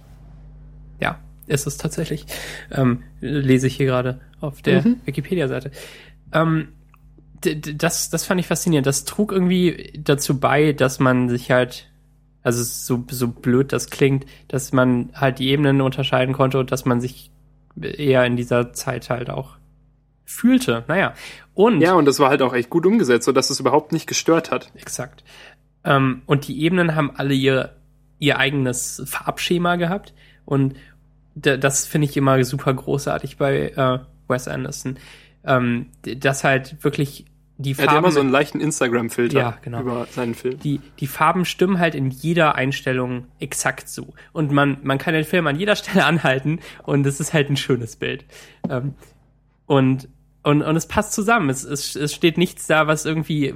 Ja, 1.00 1.20
ist 1.48 1.68
es 1.68 1.78
tatsächlich. 1.78 2.26
Ähm, 2.72 3.04
lese 3.20 3.68
ich 3.68 3.76
hier 3.76 3.88
gerade 3.88 4.22
auf 4.40 4.62
der 4.62 4.84
Mhm. 4.84 5.02
Wikipedia-Seite. 5.06 5.72
Ähm, 6.32 6.70
das, 7.42 8.10
das 8.10 8.26
fand 8.26 8.40
ich 8.42 8.48
faszinierend. 8.48 8.86
Das 8.86 9.06
trug 9.06 9.32
irgendwie 9.32 9.94
dazu 9.98 10.40
bei, 10.40 10.74
dass 10.74 11.00
man 11.00 11.30
sich 11.30 11.52
halt, 11.52 11.90
also 12.44 12.64
so, 12.64 13.06
so 13.10 13.30
blöd 13.30 13.72
das 13.72 13.90
klingt, 13.90 14.26
dass 14.50 14.74
man 14.74 15.10
halt 15.14 15.40
die 15.40 15.50
Ebenen 15.50 15.82
unterscheiden 15.82 16.34
konnte 16.34 16.60
und 16.60 16.72
dass 16.72 16.86
man 16.86 17.00
sich 17.02 17.32
eher 17.80 18.26
in 18.26 18.36
dieser 18.36 18.74
Zeit 18.74 19.10
halt 19.10 19.30
auch 19.30 19.59
fühlte. 20.30 20.84
Naja. 20.88 21.14
Und 21.56 21.82
Ja, 21.82 21.94
und 21.94 22.06
das 22.06 22.20
war 22.20 22.30
halt 22.30 22.42
auch 22.42 22.54
echt 22.54 22.70
gut 22.70 22.86
umgesetzt, 22.86 23.26
sodass 23.26 23.50
es 23.50 23.60
überhaupt 23.60 23.92
nicht 23.92 24.08
gestört 24.08 24.52
hat. 24.52 24.72
Exakt. 24.76 25.24
Ähm, 25.84 26.22
und 26.26 26.48
die 26.48 26.62
Ebenen 26.62 26.96
haben 26.96 27.12
alle 27.16 27.34
ihr, 27.34 27.76
ihr 28.20 28.38
eigenes 28.38 29.02
Farbschema 29.06 29.76
gehabt. 29.78 30.14
Und 30.46 30.76
das 31.36 31.86
finde 31.86 32.06
ich 32.08 32.16
immer 32.18 32.44
super 32.44 32.74
großartig 32.74 33.38
bei 33.38 33.70
äh, 33.70 34.00
Wes 34.28 34.48
Anderson. 34.48 34.98
Ähm, 35.44 35.88
d- 36.06 36.16
dass 36.16 36.44
halt 36.44 36.84
wirklich 36.84 37.26
die 37.58 37.72
Er 37.72 37.78
hat 37.80 37.86
Farben, 37.88 37.98
immer 38.00 38.12
so 38.12 38.20
einen 38.20 38.30
leichten 38.30 38.60
Instagram-Filter 38.62 39.40
Ja, 39.40 39.58
genau. 39.62 39.82
über 39.82 40.06
seinen 40.12 40.34
Film. 40.36 40.60
die, 40.60 40.80
die 41.00 41.08
Farben 41.08 41.44
stimmen 41.46 41.80
halt 41.80 41.94
in 41.96 42.10
jeder 42.10 42.56
Einstellung 42.56 43.26
exakt 43.40 43.90
so. 43.90 44.14
Und 44.32 44.52
man, 44.52 44.78
man 44.84 44.98
kann 44.98 45.14
den 45.14 45.26
Film 45.26 45.48
an 45.48 45.58
jeder 45.58 45.76
Stelle 45.76 46.06
anhalten 46.12 46.60
und 46.84 47.06
es 47.06 47.20
ist 47.20 47.34
halt 47.34 47.50
ein 47.50 47.58
schönes 47.58 47.96
Bild. 47.96 48.26
Ähm, 48.70 48.94
und, 49.66 50.08
und, 50.42 50.62
und 50.62 50.76
es 50.76 50.88
passt 50.88 51.14
zusammen. 51.14 51.50
Es, 51.50 51.64
es, 51.64 51.96
es 51.96 52.14
steht 52.14 52.38
nichts 52.38 52.66
da, 52.68 52.88
was 52.88 53.06
irgendwie 53.06 53.54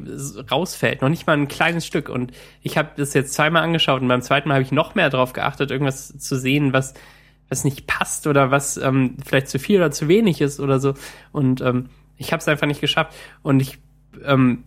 rausfällt. 0.51 1.01
Noch 1.01 1.09
nicht 1.09 1.25
mal 1.25 1.37
ein 1.37 1.47
kleines 1.47 1.85
Stück. 1.85 2.09
Und 2.09 2.33
ich 2.61 2.77
habe 2.77 2.89
das 2.97 3.13
jetzt 3.13 3.33
zweimal 3.33 3.63
angeschaut 3.63 4.01
und 4.01 4.07
beim 4.09 4.21
zweiten 4.21 4.49
Mal 4.49 4.55
habe 4.55 4.63
ich 4.63 4.71
noch 4.71 4.93
mehr 4.93 5.09
darauf 5.09 5.33
geachtet, 5.33 5.71
irgendwas 5.71 6.17
zu 6.17 6.35
sehen, 6.37 6.73
was, 6.73 6.93
was 7.47 7.63
nicht 7.63 7.87
passt 7.87 8.27
oder 8.27 8.51
was 8.51 8.77
ähm, 8.77 9.15
vielleicht 9.25 9.47
zu 9.47 9.59
viel 9.59 9.77
oder 9.77 9.91
zu 9.91 10.09
wenig 10.09 10.41
ist 10.41 10.59
oder 10.59 10.79
so. 10.79 10.93
Und 11.31 11.61
ähm, 11.61 11.89
ich 12.17 12.33
habe 12.33 12.41
es 12.41 12.47
einfach 12.47 12.67
nicht 12.67 12.81
geschafft. 12.81 13.13
Und 13.41 13.61
ich 13.61 13.79
ähm, 14.25 14.65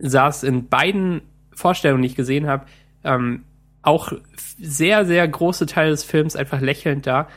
saß 0.00 0.42
in 0.42 0.68
beiden 0.68 1.22
Vorstellungen, 1.52 2.02
die 2.02 2.08
ich 2.08 2.16
gesehen 2.16 2.46
habe, 2.46 2.66
ähm, 3.04 3.44
auch 3.80 4.12
sehr, 4.58 5.06
sehr 5.06 5.26
große 5.26 5.66
Teile 5.66 5.90
des 5.90 6.04
Films 6.04 6.36
einfach 6.36 6.60
lächelnd 6.60 7.06
da, 7.06 7.28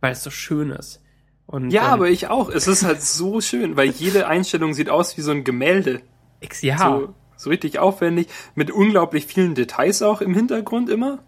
weil 0.00 0.12
es 0.12 0.22
so 0.22 0.30
schön 0.30 0.70
ist. 0.70 1.02
Und, 1.50 1.72
Ja, 1.72 1.86
ähm, 1.86 1.92
aber 1.94 2.10
ich 2.10 2.28
auch. 2.28 2.48
Es 2.48 2.68
ist 2.68 2.84
halt 2.84 3.02
so 3.02 3.40
schön, 3.40 3.76
weil 3.76 3.90
jede 3.90 4.28
Einstellung 4.28 4.72
sieht 4.72 4.88
aus 4.88 5.16
wie 5.16 5.20
so 5.20 5.32
ein 5.32 5.42
Gemälde. 5.42 6.00
Ja, 6.60 6.78
So, 6.78 7.14
so 7.36 7.50
richtig 7.50 7.80
aufwendig, 7.80 8.28
mit 8.54 8.70
unglaublich 8.70 9.26
vielen 9.26 9.56
Details 9.56 10.00
auch 10.02 10.20
im 10.20 10.32
Hintergrund 10.32 10.88
immer. 10.88 11.18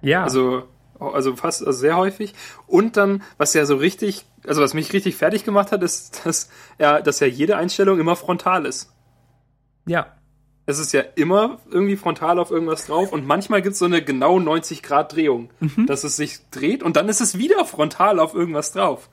ja, 0.00 0.22
Also, 0.22 0.62
also 1.00 1.34
fast 1.34 1.66
also 1.66 1.76
sehr 1.76 1.96
häufig. 1.96 2.34
Und 2.68 2.96
dann, 2.96 3.24
was 3.36 3.52
ja 3.52 3.66
so 3.66 3.74
richtig, 3.74 4.26
also 4.46 4.62
was 4.62 4.74
mich 4.74 4.92
richtig 4.92 5.16
fertig 5.16 5.44
gemacht 5.44 5.72
hat, 5.72 5.82
ist, 5.82 6.20
dass 6.24 6.50
ja, 6.78 7.00
dass 7.00 7.18
ja 7.18 7.26
jede 7.26 7.56
Einstellung 7.56 7.98
immer 7.98 8.14
frontal 8.14 8.66
ist. 8.66 8.92
ja, 9.86 10.06
Es 10.66 10.78
ist 10.78 10.92
ja 10.92 11.00
immer 11.16 11.58
irgendwie 11.68 11.96
frontal 11.96 12.38
auf 12.38 12.52
irgendwas 12.52 12.86
drauf 12.86 13.12
und 13.12 13.26
manchmal 13.26 13.60
gibt 13.60 13.72
es 13.72 13.80
so 13.80 13.86
eine 13.86 14.02
genau 14.02 14.38
90 14.38 14.84
Grad 14.84 15.14
Drehung, 15.16 15.50
dass 15.86 16.04
es 16.04 16.14
sich 16.16 16.48
dreht 16.52 16.84
und 16.84 16.94
dann 16.94 17.08
ist 17.08 17.20
es 17.20 17.36
wieder 17.36 17.64
frontal 17.64 18.20
auf 18.20 18.34
irgendwas 18.34 18.70
drauf. 18.70 19.10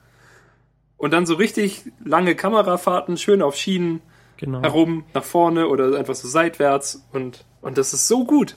Und 1.02 1.14
dann 1.14 1.26
so 1.26 1.34
richtig 1.34 1.91
lange 2.06 2.36
Kamerafahrten, 2.36 3.18
schön 3.18 3.41
auf 3.41 3.56
Schienen 3.56 4.02
genau. 4.38 4.62
herum, 4.62 5.04
nach 5.16 5.24
vorne 5.24 5.68
oder 5.68 5.97
einfach 5.97 6.14
so 6.14 6.28
seitwärts 6.28 7.08
und, 7.12 7.43
und 7.62 7.80
das 7.80 7.91
ist 7.95 8.08
so 8.08 8.24
gut. 8.24 8.56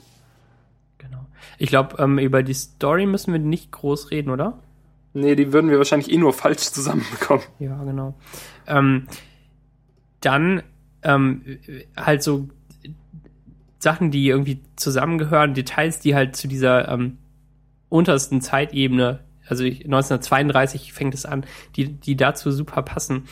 genau. 0.99 1.25
Ich 1.57 1.69
glaube, 1.69 1.95
ähm, 1.97 2.19
über 2.19 2.43
die 2.43 2.53
Story 2.53 3.07
müssen 3.07 3.33
wir 3.33 3.39
nicht 3.39 3.71
groß 3.71 4.11
reden, 4.11 4.29
oder? 4.29 4.59
Nee, 5.13 5.35
die 5.35 5.53
würden 5.53 5.71
wir 5.71 5.79
wahrscheinlich 5.79 6.11
eh 6.11 6.17
nur 6.17 6.33
falsch 6.33 6.59
zusammenbekommen. 6.71 7.43
Ja, 7.57 7.83
genau. 7.83 8.13
Ähm, 8.67 9.07
dann 10.21 10.61
ähm, 11.01 11.57
halt 11.97 12.21
so 12.21 12.47
Sachen, 13.79 14.11
die 14.11 14.27
irgendwie 14.27 14.61
zusammengehören, 14.75 15.55
Details, 15.55 15.99
die 15.99 16.13
halt 16.13 16.35
zu 16.35 16.47
dieser 16.47 16.89
ähm, 16.89 17.17
untersten 17.89 18.39
Zeitebene, 18.39 19.24
also 19.47 19.63
ich- 19.63 19.85
1932 19.85 20.93
fängt 20.93 21.13
es 21.13 21.25
an, 21.25 21.45
die, 21.75 21.93
die 21.93 22.15
dazu 22.15 22.51
super 22.51 22.81
passen. 22.81 23.25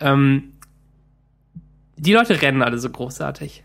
Ähm, 0.00 0.54
die 1.96 2.12
Leute 2.12 2.40
rennen 2.42 2.62
alle 2.62 2.78
so 2.78 2.90
großartig. 2.90 3.62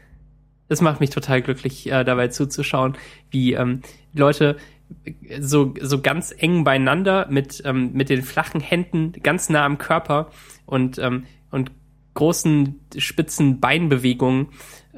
Das 0.67 0.81
macht 0.81 0.99
mich 0.99 1.09
total 1.09 1.41
glücklich, 1.41 1.89
äh, 1.91 2.03
dabei 2.03 2.27
zuzuschauen, 2.27 2.97
wie 3.31 3.53
ähm, 3.53 3.81
Leute 4.13 4.57
so, 5.39 5.73
so 5.81 6.01
ganz 6.01 6.33
eng 6.37 6.63
beieinander 6.63 7.27
mit, 7.29 7.61
ähm, 7.65 7.91
mit 7.93 8.09
den 8.09 8.21
flachen 8.21 8.61
Händen 8.61 9.13
ganz 9.23 9.49
nah 9.49 9.65
am 9.65 9.77
Körper 9.77 10.29
und, 10.65 10.97
ähm, 10.99 11.25
und 11.51 11.71
großen 12.13 12.79
spitzen 12.97 13.59
Beinbewegungen 13.59 14.47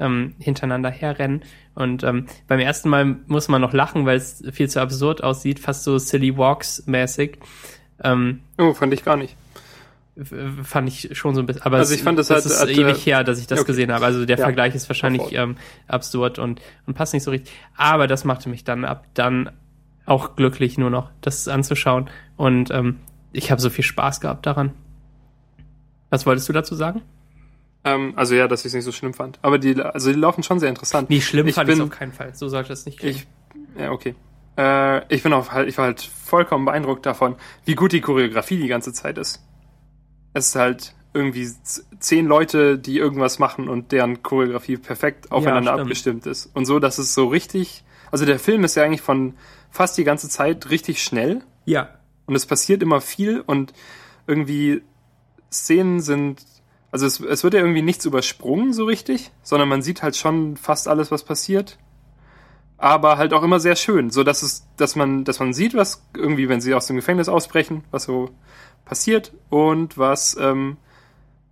ähm, 0.00 0.34
hintereinander 0.40 0.90
herrennen. 0.90 1.42
Und 1.74 2.02
ähm, 2.02 2.26
beim 2.48 2.58
ersten 2.58 2.88
Mal 2.88 3.04
muss 3.26 3.46
man 3.48 3.60
noch 3.60 3.72
lachen, 3.72 4.04
weil 4.06 4.16
es 4.16 4.42
viel 4.52 4.68
zu 4.68 4.80
absurd 4.80 5.22
aussieht, 5.22 5.60
fast 5.60 5.84
so 5.84 5.98
Silly 5.98 6.36
Walks 6.36 6.82
mäßig. 6.86 7.38
Ähm, 8.02 8.40
Oh, 8.58 8.72
fand 8.74 8.92
ich 8.94 9.04
gar 9.04 9.16
nicht. 9.16 9.36
fand 10.64 10.88
ich 10.88 11.16
schon 11.16 11.34
so 11.34 11.40
ein 11.40 11.46
bisschen. 11.46 11.62
Aber 11.62 11.78
Also 11.78 11.94
ich 11.94 12.02
fand 12.02 12.18
das 12.18 12.28
halt- 12.30 12.44
ist 12.44 12.60
hat, 12.60 12.68
äh, 12.68 12.72
ewig 12.72 13.06
her, 13.06 13.24
dass 13.24 13.38
ich 13.38 13.46
das 13.46 13.60
okay. 13.60 13.68
gesehen 13.68 13.92
habe. 13.92 14.04
Also 14.04 14.26
der 14.26 14.36
Ja, 14.38 14.44
Vergleich 14.44 14.74
ist 14.74 14.88
wahrscheinlich 14.88 15.22
sofort. 15.22 15.38
ähm, 15.40 15.56
absurd 15.86 16.38
und, 16.38 16.60
und 16.86 16.94
passt 16.94 17.14
nicht 17.14 17.22
so 17.22 17.30
richtig. 17.30 17.52
Aber 17.76 18.06
das 18.06 18.24
machte 18.24 18.48
mich 18.48 18.64
dann 18.64 18.84
ab 18.84 19.06
dann 19.14 19.50
auch 20.06 20.34
glücklich, 20.36 20.76
nur 20.76 20.90
noch 20.90 21.10
das 21.20 21.46
anzuschauen. 21.46 22.10
Und 22.36 22.70
ähm, 22.70 22.96
ich 23.32 23.50
habe 23.50 23.60
so 23.60 23.70
viel 23.70 23.84
Spaß 23.84 24.20
gehabt 24.20 24.44
daran. 24.46 24.72
Was 26.10 26.26
wolltest 26.26 26.48
du 26.48 26.52
dazu 26.52 26.74
sagen? 26.74 27.02
Ähm, 27.84 28.12
also 28.16 28.34
ja, 28.34 28.46
dass 28.48 28.60
ich 28.60 28.66
es 28.66 28.74
nicht 28.74 28.84
so 28.84 28.92
schlimm 28.92 29.14
fand. 29.14 29.38
Aber 29.42 29.58
die, 29.58 29.80
also 29.80 30.12
die 30.12 30.18
laufen 30.18 30.42
schon 30.42 30.58
sehr 30.60 30.68
interessant. 30.68 31.08
Nee, 31.10 31.20
schlimm 31.20 31.46
Ich 31.46 31.54
fand 31.54 31.68
ich 31.68 31.76
bin- 31.76 31.84
auf 31.84 31.90
keinen 31.90 32.12
Fall. 32.12 32.34
So 32.34 32.48
sollte 32.48 32.72
es 32.72 32.84
nicht. 32.86 33.02
Ich, 33.02 33.26
ja, 33.78 33.90
okay. 33.90 34.14
Äh, 34.58 35.14
ich 35.14 35.22
bin 35.22 35.32
auch 35.32 35.50
halt, 35.52 35.68
ich 35.68 35.78
war 35.78 35.86
halt 35.86 36.00
vollkommen 36.02 36.64
beeindruckt 36.66 37.06
davon, 37.06 37.36
wie 37.64 37.74
gut 37.74 37.92
die 37.92 38.00
Choreografie 38.00 38.58
die 38.58 38.68
ganze 38.68 38.92
Zeit 38.92 39.16
ist. 39.16 39.42
Es 40.34 40.48
ist 40.48 40.56
halt 40.56 40.94
irgendwie 41.14 41.48
zehn 41.98 42.26
Leute, 42.26 42.78
die 42.78 42.98
irgendwas 42.98 43.38
machen 43.38 43.68
und 43.68 43.90
deren 43.92 44.22
Choreografie 44.22 44.76
perfekt 44.76 45.32
aufeinander 45.32 45.72
stimmt. 45.72 45.80
abgestimmt 45.80 46.26
ist. 46.26 46.46
Und 46.54 46.66
so, 46.66 46.78
dass 46.78 46.98
es 46.98 47.14
so 47.14 47.26
richtig, 47.28 47.82
also 48.12 48.24
der 48.26 48.38
Film 48.38 48.62
ist 48.62 48.76
ja 48.76 48.84
eigentlich 48.84 49.00
von 49.00 49.34
fast 49.70 49.96
die 49.98 50.04
ganze 50.04 50.28
Zeit 50.28 50.70
richtig 50.70 51.02
schnell 51.02 51.40
ja, 51.64 51.88
und 52.26 52.36
es 52.36 52.46
passiert 52.46 52.82
immer 52.82 53.00
viel 53.00 53.40
und 53.40 53.72
irgendwie 54.26 54.82
Szenen 55.50 56.00
sind, 56.00 56.42
also 56.92 57.06
es, 57.06 57.20
es 57.20 57.44
wird 57.44 57.54
ja 57.54 57.60
irgendwie 57.60 57.82
nichts 57.82 58.04
übersprungen 58.04 58.72
so 58.72 58.84
richtig, 58.84 59.30
sondern 59.42 59.68
man 59.68 59.82
sieht 59.82 60.02
halt 60.02 60.16
schon 60.16 60.56
fast 60.56 60.88
alles, 60.88 61.10
was 61.10 61.24
passiert. 61.24 61.78
Aber 62.78 63.18
halt 63.18 63.34
auch 63.34 63.42
immer 63.42 63.60
sehr 63.60 63.76
schön, 63.76 64.08
so 64.10 64.24
dass 64.24 64.42
es, 64.42 64.66
dass 64.76 64.96
man, 64.96 65.24
dass 65.24 65.38
man 65.38 65.52
sieht, 65.52 65.74
was 65.74 66.02
irgendwie, 66.16 66.48
wenn 66.48 66.62
sie 66.62 66.74
aus 66.74 66.86
dem 66.86 66.96
Gefängnis 66.96 67.28
ausbrechen, 67.28 67.84
was 67.90 68.04
so 68.04 68.30
passiert 68.86 69.32
und 69.50 69.98
was, 69.98 70.36
ähm, 70.40 70.78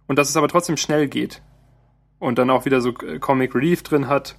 und 0.07 0.19
dass 0.19 0.31
es 0.31 0.37
aber 0.37 0.49
trotzdem 0.49 0.79
schnell 0.79 1.07
geht. 1.07 1.43
Und 2.19 2.39
dann 2.39 2.51
auch 2.51 2.65
wieder 2.65 2.81
so 2.81 2.91
äh, 2.91 3.19
Comic 3.19 3.55
Relief 3.55 3.83
drin 3.83 4.09
hat. 4.09 4.37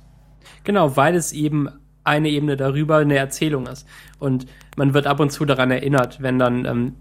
Genau, 0.63 0.97
weil 0.97 1.15
es 1.15 1.31
eben 1.31 1.69
eine 2.03 2.29
Ebene 2.29 2.57
darüber 2.57 2.97
eine 2.97 3.17
Erzählung 3.17 3.67
ist. 3.67 3.87
Und 4.17 4.47
man 4.75 4.93
wird 4.93 5.05
ab 5.05 5.19
und 5.19 5.31
zu 5.31 5.45
daran 5.45 5.71
erinnert, 5.71 6.21
wenn 6.21 6.39
dann, 6.39 6.65
ähm, 6.65 6.95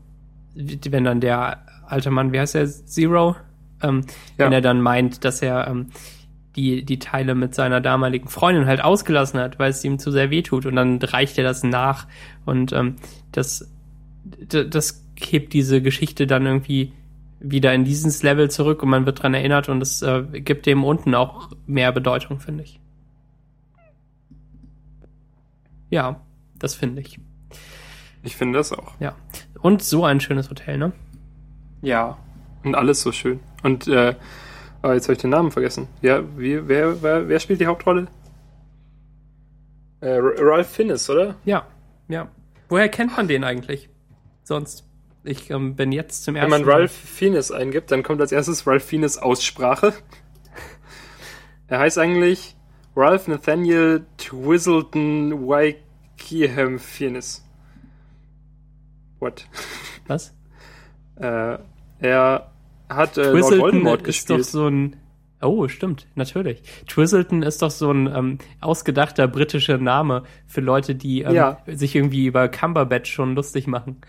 wenn 0.54 1.04
dann 1.04 1.20
der 1.20 1.64
alte 1.86 2.10
Mann, 2.10 2.32
wie 2.32 2.40
heißt 2.40 2.54
er, 2.54 2.66
Zero, 2.66 3.36
ähm, 3.82 4.02
Ja. 4.38 4.44
wenn 4.46 4.52
er 4.52 4.60
dann 4.60 4.80
meint, 4.80 5.24
dass 5.24 5.42
er 5.42 5.66
ähm, 5.68 5.86
die, 6.56 6.84
die 6.84 6.98
Teile 6.98 7.34
mit 7.34 7.54
seiner 7.54 7.80
damaligen 7.80 8.28
Freundin 8.28 8.66
halt 8.66 8.82
ausgelassen 8.82 9.38
hat, 9.38 9.58
weil 9.58 9.70
es 9.70 9.84
ihm 9.84 9.98
zu 9.98 10.10
sehr 10.10 10.30
wehtut. 10.30 10.66
Und 10.66 10.76
dann 10.76 10.98
reicht 11.00 11.38
er 11.38 11.44
das 11.44 11.62
nach. 11.62 12.06
Und 12.44 12.72
ähm, 12.72 12.96
das, 13.32 13.70
das 14.48 15.04
hebt 15.16 15.52
diese 15.52 15.80
Geschichte 15.82 16.26
dann 16.26 16.46
irgendwie 16.46 16.92
wieder 17.40 17.72
in 17.72 17.84
dieses 17.84 18.24
Level 18.24 18.50
zurück 18.50 18.82
und 18.82 18.88
man 18.88 19.06
wird 19.06 19.22
dran 19.22 19.32
erinnert 19.34 19.68
und 19.68 19.80
es 19.80 20.02
äh, 20.02 20.24
gibt 20.40 20.66
dem 20.66 20.82
unten 20.82 21.14
auch 21.14 21.50
mehr 21.68 21.92
Bedeutung, 21.92 22.40
finde 22.40 22.64
ich. 22.64 22.80
Ja, 25.90 26.20
das 26.58 26.74
finde 26.74 27.00
ich. 27.00 27.18
Ich 28.22 28.36
finde 28.36 28.58
das 28.58 28.72
auch. 28.72 28.92
Ja. 29.00 29.14
Und 29.60 29.82
so 29.82 30.04
ein 30.04 30.20
schönes 30.20 30.50
Hotel, 30.50 30.78
ne? 30.78 30.92
Ja. 31.82 32.18
Und 32.64 32.74
alles 32.74 33.00
so 33.02 33.12
schön. 33.12 33.40
Und 33.62 33.86
äh, 33.88 34.14
aber 34.82 34.94
jetzt 34.94 35.04
habe 35.04 35.14
ich 35.14 35.18
den 35.20 35.30
Namen 35.30 35.50
vergessen. 35.50 35.88
Ja, 36.02 36.22
wie, 36.36 36.68
wer, 36.68 37.02
wer, 37.02 37.28
wer 37.28 37.40
spielt 37.40 37.60
die 37.60 37.66
Hauptrolle? 37.66 38.08
Äh, 40.00 40.16
Ralph 40.20 40.68
Fiennes, 40.70 41.10
oder? 41.10 41.34
Ja, 41.44 41.66
ja. 42.08 42.28
Woher 42.68 42.88
kennt 42.88 43.16
man 43.16 43.26
den 43.28 43.44
eigentlich? 43.44 43.88
Sonst. 44.44 44.84
Ich 45.24 45.50
ähm, 45.50 45.74
bin 45.74 45.90
jetzt 45.90 46.24
zum 46.24 46.34
Wenn 46.34 46.42
ersten 46.44 46.50
man 46.52 46.64
Mal- 46.64 46.72
Ralph 46.80 46.92
Fiennes 46.92 47.50
eingibt, 47.50 47.90
dann 47.90 48.02
kommt 48.02 48.20
als 48.20 48.30
erstes 48.32 48.66
Ralph 48.66 48.84
Fiennes 48.84 49.18
Aussprache. 49.18 49.92
er 51.66 51.80
heißt 51.80 51.98
eigentlich 51.98 52.56
Ralph 52.94 53.26
Nathaniel 53.28 54.06
Twizzleton 54.16 55.46
Wykeham 55.48 56.78
Fiennes. 56.78 57.44
What? 59.18 59.46
Was? 60.06 60.32
Äh, 61.16 61.58
er 62.00 62.50
hat 62.88 63.16
äh, 63.18 63.22
Lord 63.22 63.32
Twizzleton 63.34 63.60
Voldemort 63.60 64.06
ist 64.06 64.30
doch 64.30 64.36
gespielt. 64.36 64.44
so 64.52 64.66
ein. 64.68 64.96
Oh, 65.40 65.68
stimmt, 65.68 66.06
natürlich. 66.16 66.62
Twizzleton 66.88 67.42
ist 67.42 67.62
doch 67.62 67.70
so 67.70 67.92
ein 67.92 68.06
ähm, 68.12 68.38
ausgedachter 68.60 69.28
britischer 69.28 69.78
Name 69.78 70.24
für 70.48 70.60
Leute, 70.60 70.96
die 70.96 71.22
ähm, 71.22 71.32
Ja. 71.34 71.58
sich 71.66 71.94
irgendwie 71.94 72.26
über 72.26 72.48
Cumberbatch 72.48 73.12
schon 73.12 73.36
lustig 73.36 73.66
machen. 73.68 74.00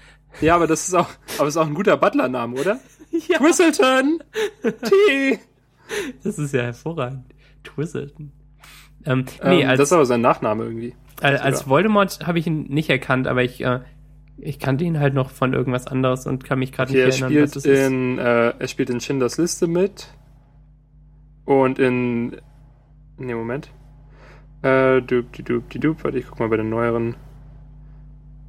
Ja, 0.41 0.55
aber 0.55 0.65
das 0.67 0.87
ist 0.87 0.95
auch, 0.95 1.09
aber 1.37 1.47
ist 1.47 1.57
auch 1.57 1.67
ein 1.67 1.75
guter 1.75 1.97
Butler-Name, 1.97 2.59
oder? 2.59 2.79
Ja. 3.27 3.39
Whistleton! 3.39 4.21
T! 4.63 5.39
Das 6.23 6.37
ist 6.37 6.53
ja 6.53 6.61
hervorragend. 6.61 7.25
Twizzleton. 7.63 8.31
Ähm, 9.05 9.25
nee, 9.43 9.61
ähm, 9.63 9.69
als, 9.69 9.79
das 9.79 9.89
ist 9.89 9.93
aber 9.93 10.05
sein 10.05 10.21
Nachname 10.21 10.63
irgendwie. 10.63 10.93
Äh, 11.21 11.37
als 11.37 11.59
sogar. 11.59 11.69
Voldemort 11.71 12.19
habe 12.27 12.37
ich 12.37 12.45
ihn 12.45 12.67
nicht 12.67 12.89
erkannt, 12.91 13.25
aber 13.27 13.43
ich, 13.43 13.61
äh, 13.61 13.79
ich 14.41 14.59
kannte 14.59 14.83
ihn 14.83 14.99
halt 14.99 15.13
noch 15.13 15.29
von 15.31 15.53
irgendwas 15.53 15.87
anderes 15.87 16.25
und 16.27 16.43
kann 16.43 16.59
mich 16.59 16.71
gerade 16.71 16.91
Okay, 16.91 17.01
er 17.01 17.07
nicht 17.07 17.21
erinnern, 17.21 17.43
was 17.43 17.51
spielt 17.51 17.55
das 17.55 17.65
ist. 17.65 17.87
in, 17.87 18.17
äh, 18.19 18.49
er 18.59 18.67
spielt 18.67 18.89
in 18.89 18.99
Schindlers 19.01 19.37
Liste 19.37 19.67
mit. 19.67 20.07
Und 21.45 21.79
in, 21.79 22.37
nee, 23.17 23.33
Moment. 23.33 23.71
Äh, 24.61 25.01
dup, 25.01 25.31
die 25.33 25.43
dup, 25.43 25.69
die 25.69 25.79
dup, 25.79 26.03
warte, 26.03 26.17
ich 26.19 26.27
guck 26.27 26.39
mal 26.39 26.49
bei 26.49 26.57
den 26.57 26.69
neueren. 26.69 27.15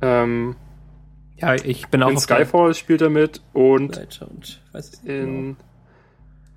Ähm, 0.02 0.56
Ja, 1.36 1.54
ich 1.54 1.88
bin 1.88 2.02
auch 2.02 2.10
in 2.10 2.18
Skyfall 2.18 2.74
spielt 2.74 3.00
er 3.02 3.10
mit 3.10 3.42
und 3.52 3.96
und 4.20 4.62
es 4.72 5.02
nicht 5.02 5.04
genau. 5.04 5.22
in, 5.22 5.56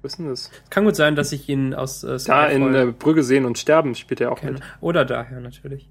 wo 0.01 0.07
ist 0.07 0.17
denn 0.19 0.27
das? 0.27 0.49
Kann 0.69 0.85
gut 0.85 0.95
sein, 0.95 1.15
dass 1.15 1.31
ich 1.31 1.47
ihn 1.49 1.73
aus 1.73 2.03
äh, 2.03 2.17
Da 2.25 2.47
in 2.47 2.63
Skyfall 2.63 2.75
äh, 2.89 2.91
Brügge 2.91 3.23
sehen 3.23 3.45
und 3.45 3.57
sterben 3.57 3.95
spielt 3.95 4.21
er 4.21 4.31
auch 4.31 4.39
kenne. 4.39 4.53
mit. 4.53 4.63
Oder 4.81 5.05
daher 5.05 5.39
natürlich. 5.39 5.89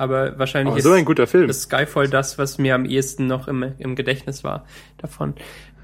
Aber 0.00 0.38
wahrscheinlich 0.38 0.74
Oh, 0.76 0.78
so 0.80 0.92
ein 0.92 1.04
guter 1.04 1.26
Film. 1.26 1.50
ist 1.50 1.62
Skyfall 1.62 2.08
das, 2.08 2.38
was 2.38 2.56
mir 2.56 2.74
am 2.74 2.86
ehesten 2.86 3.26
noch 3.26 3.48
im, 3.48 3.62
im 3.78 3.94
Gedächtnis 3.96 4.42
war 4.44 4.64
davon. 4.96 5.34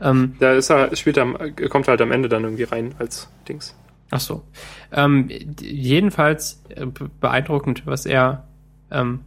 Ähm, 0.00 0.36
Da 0.38 0.54
ist 0.54 0.70
er, 0.70 0.94
spielt 0.96 1.18
er, 1.18 1.50
kommt 1.68 1.86
halt 1.86 2.00
am 2.00 2.12
Ende 2.12 2.28
dann 2.30 2.44
irgendwie 2.44 2.62
rein 2.64 2.94
als 2.98 3.28
Dings. 3.46 3.76
ach 4.10 4.20
so. 4.20 4.42
Ähm, 4.90 5.28
jedenfalls 5.60 6.62
äh, 6.70 6.86
be- 6.86 7.10
beeindruckend, 7.20 7.86
was 7.86 8.06
er, 8.06 8.44
ähm, 8.90 9.20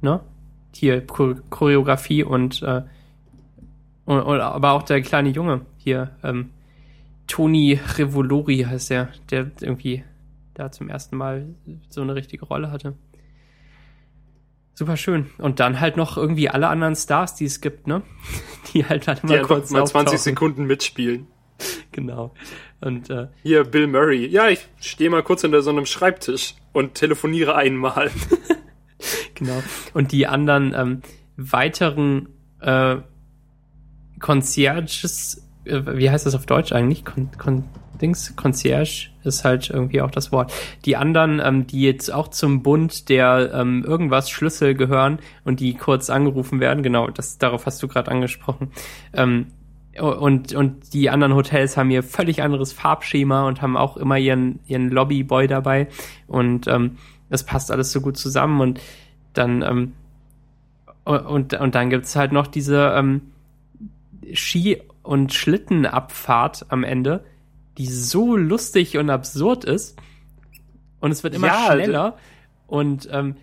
ne? 0.00 0.20
Hier, 0.74 1.06
Chor 1.06 1.34
Choreografie 1.50 2.24
und, 2.24 2.62
äh, 2.62 2.82
und, 4.06 4.20
und, 4.20 4.40
aber 4.40 4.72
auch 4.72 4.82
der 4.84 5.02
kleine 5.02 5.28
Junge 5.28 5.60
hier, 5.76 6.10
ähm, 6.22 6.48
Toni 7.26 7.78
Revolori 7.98 8.66
heißt 8.68 8.90
er, 8.92 9.08
der 9.30 9.50
irgendwie 9.60 10.04
da 10.54 10.70
zum 10.72 10.88
ersten 10.88 11.16
Mal 11.16 11.46
so 11.90 12.00
eine 12.00 12.14
richtige 12.14 12.46
Rolle 12.46 12.70
hatte. 12.70 12.94
Super 14.74 14.96
schön. 14.96 15.30
Und 15.38 15.60
dann 15.60 15.80
halt 15.80 15.96
noch 15.96 16.16
irgendwie 16.16 16.48
alle 16.48 16.68
anderen 16.68 16.96
Stars, 16.96 17.34
die 17.34 17.44
es 17.44 17.60
gibt, 17.60 17.86
ne? 17.86 18.02
Die 18.72 18.86
halt 18.86 19.06
dann 19.06 19.18
Die 19.22 19.26
mal 19.26 19.34
einfach 19.36 19.48
kurz 19.48 19.70
mal 19.70 19.84
20 19.84 19.96
auftauchen. 19.96 20.18
Sekunden 20.18 20.64
mitspielen. 20.64 21.26
Genau. 21.90 22.32
Und 22.80 23.10
äh, 23.10 23.28
Hier, 23.42 23.64
Bill 23.64 23.86
Murray. 23.86 24.26
Ja, 24.26 24.48
ich 24.48 24.66
stehe 24.80 25.10
mal 25.10 25.22
kurz 25.22 25.42
hinter 25.42 25.62
so 25.62 25.70
einem 25.70 25.84
Schreibtisch 25.86 26.54
und 26.72 26.94
telefoniere 26.94 27.54
einmal. 27.54 28.10
genau. 29.34 29.62
Und 29.92 30.12
die 30.12 30.26
anderen 30.26 30.74
ähm, 30.74 31.02
weiteren 31.36 32.30
äh, 32.60 32.96
Concierges, 34.20 35.46
äh, 35.64 35.82
wie 35.84 36.10
heißt 36.10 36.24
das 36.24 36.34
auf 36.34 36.46
Deutsch 36.46 36.72
eigentlich? 36.72 37.04
Con, 37.04 37.30
Con, 37.36 37.64
Dings, 38.00 38.34
Concierge 38.36 39.11
ist 39.24 39.44
halt 39.44 39.70
irgendwie 39.70 40.00
auch 40.00 40.10
das 40.10 40.32
Wort. 40.32 40.52
Die 40.84 40.96
anderen, 40.96 41.40
ähm, 41.44 41.66
die 41.66 41.82
jetzt 41.82 42.12
auch 42.12 42.28
zum 42.28 42.62
Bund 42.62 43.08
der 43.08 43.52
ähm, 43.54 43.84
irgendwas 43.86 44.30
Schlüssel 44.30 44.74
gehören 44.74 45.18
und 45.44 45.60
die 45.60 45.74
kurz 45.74 46.10
angerufen 46.10 46.60
werden, 46.60 46.82
genau, 46.82 47.08
das 47.08 47.38
darauf 47.38 47.66
hast 47.66 47.82
du 47.82 47.88
gerade 47.88 48.10
angesprochen. 48.10 48.70
Ähm, 49.12 49.46
und, 50.00 50.54
und 50.54 50.94
die 50.94 51.10
anderen 51.10 51.34
Hotels 51.34 51.76
haben 51.76 51.90
ihr 51.90 52.02
völlig 52.02 52.42
anderes 52.42 52.72
Farbschema 52.72 53.46
und 53.46 53.60
haben 53.60 53.76
auch 53.76 53.98
immer 53.98 54.16
ihren, 54.16 54.60
ihren 54.66 54.88
Lobbyboy 54.88 55.46
dabei. 55.48 55.88
Und 56.26 56.66
ähm, 56.66 56.96
das 57.28 57.44
passt 57.44 57.70
alles 57.70 57.92
so 57.92 58.00
gut 58.00 58.16
zusammen. 58.16 58.60
Und 58.60 58.80
dann, 59.34 59.62
ähm, 59.62 59.92
und, 61.04 61.52
und 61.54 61.74
dann 61.74 61.90
gibt's 61.90 62.16
halt 62.16 62.32
noch 62.32 62.46
diese 62.46 62.94
ähm, 62.96 63.20
Ski- 64.32 64.80
und 65.02 65.34
Schlittenabfahrt 65.34 66.66
am 66.70 66.84
Ende, 66.84 67.24
die 67.78 67.86
so 67.86 68.36
lustig 68.36 68.98
und 68.98 69.10
absurd 69.10 69.64
ist. 69.64 69.96
Und 71.00 71.10
es 71.10 71.24
wird 71.24 71.34
immer 71.34 71.48
Ja, 71.48 71.72
schneller. 71.72 72.16
Und, 72.66 73.08
ähm, 73.10 73.36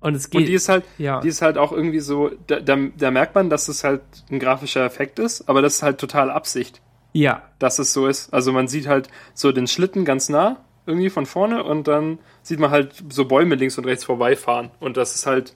und 0.00 0.14
es 0.14 0.30
geht. 0.30 0.40
Und 0.42 0.46
die 0.46 0.54
ist 0.54 0.68
halt, 0.68 0.84
ja. 0.98 1.20
die 1.20 1.28
ist 1.28 1.42
halt 1.42 1.58
auch 1.58 1.72
irgendwie 1.72 2.00
so, 2.00 2.30
da, 2.46 2.60
da, 2.60 2.76
da 2.96 3.10
merkt 3.10 3.34
man, 3.34 3.50
dass 3.50 3.68
es 3.68 3.84
halt 3.84 4.02
ein 4.30 4.38
grafischer 4.38 4.84
Effekt 4.84 5.18
ist, 5.18 5.48
aber 5.48 5.62
das 5.62 5.76
ist 5.76 5.82
halt 5.82 5.98
total 5.98 6.30
Absicht, 6.30 6.80
ja, 7.12 7.42
dass 7.58 7.78
es 7.78 7.92
so 7.92 8.06
ist. 8.06 8.32
Also 8.34 8.52
man 8.52 8.68
sieht 8.68 8.86
halt 8.88 9.08
so 9.34 9.52
den 9.52 9.66
Schlitten 9.66 10.04
ganz 10.04 10.28
nah 10.28 10.56
irgendwie 10.86 11.10
von 11.10 11.26
vorne 11.26 11.62
und 11.62 11.86
dann 11.86 12.18
sieht 12.42 12.58
man 12.58 12.70
halt 12.70 13.04
so 13.10 13.26
Bäume 13.26 13.54
links 13.54 13.78
und 13.78 13.84
rechts 13.84 14.04
vorbeifahren 14.04 14.70
und 14.80 14.96
das 14.96 15.14
ist 15.14 15.26
halt 15.26 15.54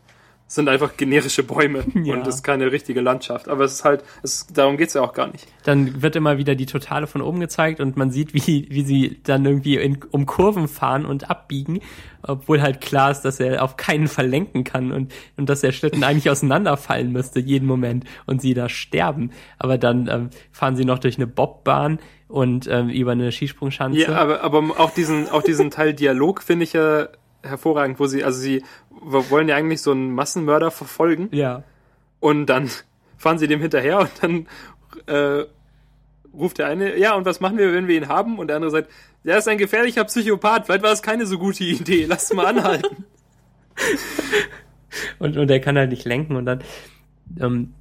sind 0.48 0.68
einfach 0.68 0.96
generische 0.96 1.42
Bäume 1.42 1.84
Ja. 2.04 2.14
und 2.14 2.26
ist 2.26 2.42
keine 2.42 2.70
richtige 2.70 3.00
Landschaft. 3.00 3.48
Aber 3.48 3.64
es 3.64 3.74
ist 3.74 3.84
halt, 3.84 4.04
es, 4.22 4.46
darum 4.46 4.76
geht's 4.76 4.94
ja 4.94 5.02
auch 5.02 5.12
gar 5.12 5.26
nicht. 5.26 5.46
dann 5.64 6.02
wird 6.02 6.14
immer 6.14 6.38
wieder 6.38 6.54
die 6.54 6.66
Totale 6.66 7.06
von 7.06 7.20
oben 7.20 7.40
gezeigt 7.40 7.80
und 7.80 7.96
man 7.96 8.10
sieht, 8.10 8.32
wie, 8.32 8.66
wie 8.70 8.82
sie 8.82 9.20
dann 9.24 9.44
irgendwie 9.44 9.76
in, 9.76 9.98
um 10.12 10.24
Kurven 10.26 10.68
fahren 10.68 11.04
und 11.04 11.30
abbiegen, 11.30 11.80
obwohl 12.22 12.62
halt 12.62 12.80
klar 12.80 13.10
ist, 13.10 13.22
dass 13.22 13.40
er 13.40 13.62
auf 13.64 13.76
keinen 13.76 14.06
Fall 14.08 14.28
lenken 14.28 14.62
kann 14.62 14.92
und, 14.92 15.12
und 15.36 15.48
dass 15.48 15.62
der 15.62 15.72
Schlitten 15.72 16.04
eigentlich 16.04 16.30
auseinanderfallen 16.30 17.10
müsste 17.10 17.40
jeden 17.40 17.66
Moment 17.66 18.04
und 18.26 18.40
sie 18.40 18.54
da 18.54 18.68
sterben. 18.68 19.32
Aber 19.58 19.78
dann 19.78 20.08
ähm, 20.08 20.30
fahren 20.52 20.76
sie 20.76 20.84
noch 20.84 21.00
durch 21.00 21.16
eine 21.16 21.26
Bobbahn 21.26 21.98
und 22.28 22.68
ähm, 22.68 22.88
über 22.88 23.12
eine 23.12 23.30
Skisprungschanze. 23.32 24.00
Ja, 24.00 24.16
aber, 24.16 24.42
aber 24.42 24.58
auch 24.78 24.90
diesen, 24.90 25.28
auch 25.28 25.42
diesen 25.42 25.70
Teil 25.70 25.92
Dialog 25.94 26.42
finde 26.42 26.64
ich 26.64 26.72
ja 26.72 27.08
hervorragend, 27.46 27.98
wo 27.98 28.06
sie, 28.06 28.24
also 28.24 28.38
sie 28.38 28.62
wollen 28.90 29.48
ja 29.48 29.56
eigentlich 29.56 29.82
so 29.82 29.92
einen 29.92 30.12
Massenmörder 30.12 30.70
verfolgen 30.70 31.28
ja. 31.32 31.62
und 32.20 32.46
dann 32.46 32.70
fahren 33.16 33.38
sie 33.38 33.48
dem 33.48 33.60
hinterher 33.60 34.00
und 34.00 34.10
dann 34.20 34.46
äh, 35.06 35.46
ruft 36.34 36.58
der 36.58 36.66
eine, 36.66 36.98
ja, 36.98 37.14
und 37.14 37.24
was 37.24 37.40
machen 37.40 37.58
wir, 37.58 37.72
wenn 37.72 37.88
wir 37.88 37.96
ihn 37.96 38.08
haben? 38.08 38.38
Und 38.38 38.48
der 38.48 38.56
andere 38.56 38.70
sagt, 38.70 38.90
der 39.24 39.38
ist 39.38 39.48
ein 39.48 39.58
gefährlicher 39.58 40.04
Psychopath, 40.04 40.66
vielleicht 40.66 40.82
war 40.82 40.92
es 40.92 41.02
keine 41.02 41.26
so 41.26 41.38
gute 41.38 41.64
Idee, 41.64 42.04
lass 42.06 42.32
mal 42.32 42.46
anhalten. 42.46 43.04
Und, 45.18 45.36
und 45.36 45.50
er 45.50 45.60
kann 45.60 45.76
halt 45.76 45.90
nicht 45.90 46.04
lenken 46.04 46.36
und 46.36 46.46
dann 46.46 46.60
ähm, 47.40 47.74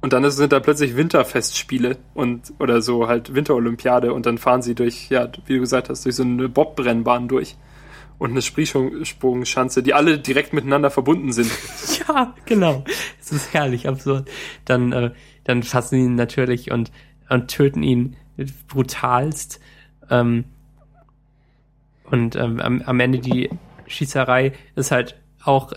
Und 0.00 0.12
dann 0.12 0.30
sind 0.30 0.52
da 0.52 0.60
plötzlich 0.60 0.96
Winterfestspiele 0.96 1.96
und 2.14 2.52
oder 2.58 2.82
so 2.82 3.08
halt 3.08 3.34
Winterolympiade 3.34 4.12
und 4.12 4.26
dann 4.26 4.38
fahren 4.38 4.62
sie 4.62 4.74
durch, 4.74 5.10
ja, 5.10 5.28
wie 5.46 5.54
du 5.54 5.60
gesagt 5.60 5.88
hast, 5.88 6.04
durch 6.04 6.14
so 6.14 6.22
eine 6.22 6.48
Bobbrennbahn 6.48 7.28
durch 7.28 7.56
und 8.18 8.30
eine 8.30 8.42
Springsprungschanze, 8.42 9.82
die 9.82 9.94
alle 9.94 10.18
direkt 10.18 10.52
miteinander 10.52 10.90
verbunden 10.90 11.32
sind. 11.32 11.50
Ja, 12.08 12.34
genau. 12.44 12.84
Es 13.20 13.32
ist 13.32 13.52
herrlich 13.52 13.88
absurd. 13.88 14.30
Dann, 14.64 14.92
äh, 14.92 15.10
dann 15.42 15.64
fassen 15.64 15.96
ihn 15.96 16.14
natürlich 16.14 16.70
und, 16.70 16.92
und 17.28 17.48
töten 17.48 17.82
ihn 17.82 18.16
brutalst. 18.68 19.60
Ähm, 20.08 20.44
und 22.04 22.36
ähm, 22.36 22.60
am, 22.60 22.82
am 22.82 23.00
Ende 23.00 23.18
die 23.18 23.50
Schießerei 23.88 24.52
ist 24.76 24.92
halt 24.92 25.16
auch 25.42 25.72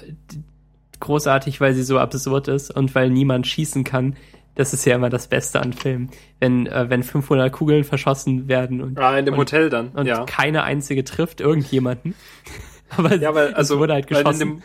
großartig, 0.99 1.61
weil 1.61 1.73
sie 1.73 1.83
so 1.83 1.97
absurd 1.97 2.47
ist 2.47 2.71
und 2.71 2.93
weil 2.95 3.09
niemand 3.09 3.47
schießen 3.47 3.83
kann. 3.83 4.15
Das 4.59 4.73
ist 4.73 4.83
ja 4.83 4.95
immer 4.95 5.09
das 5.09 5.27
Beste 5.27 5.61
an 5.61 5.71
Filmen. 5.71 6.09
Wenn, 6.41 6.67
äh, 6.67 6.89
wenn 6.89 7.01
500 7.01 7.49
Kugeln 7.49 7.85
verschossen 7.85 8.49
werden 8.49 8.81
und, 8.81 8.99
Ah, 8.99 9.17
in 9.17 9.23
dem 9.23 9.35
und, 9.35 9.39
Hotel 9.39 9.69
dann, 9.69 9.87
und 9.89 10.05
ja. 10.05 10.25
keine 10.25 10.63
einzige 10.63 11.05
trifft 11.05 11.39
irgendjemanden. 11.39 12.13
Aber 12.97 13.15
Ja, 13.15 13.33
weil, 13.33 13.53
also, 13.53 13.75
es 13.75 13.79
wurde 13.79 13.93
halt 13.93 14.07
geschossen. 14.07 14.41
in 14.41 14.47
dem, 14.57 14.63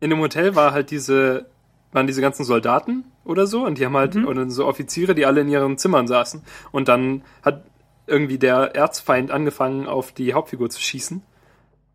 in 0.00 0.10
dem 0.10 0.18
Hotel 0.20 0.54
war 0.56 0.72
halt 0.72 0.90
diese, 0.90 1.46
waren 1.92 2.06
diese 2.06 2.20
ganzen 2.20 2.44
Soldaten 2.44 3.04
oder 3.24 3.46
so 3.46 3.64
und 3.64 3.78
die 3.78 3.86
haben 3.86 3.96
halt, 3.96 4.14
Mhm. 4.14 4.26
oder 4.26 4.50
so 4.50 4.66
Offiziere, 4.66 5.14
die 5.14 5.24
alle 5.24 5.40
in 5.40 5.48
ihren 5.48 5.78
Zimmern 5.78 6.06
saßen. 6.06 6.42
Und 6.70 6.88
dann 6.88 7.22
hat 7.42 7.64
irgendwie 8.06 8.36
der 8.36 8.74
Erzfeind 8.76 9.30
angefangen, 9.30 9.86
auf 9.86 10.12
die 10.12 10.34
Hauptfigur 10.34 10.68
zu 10.68 10.82
schießen. 10.82 11.22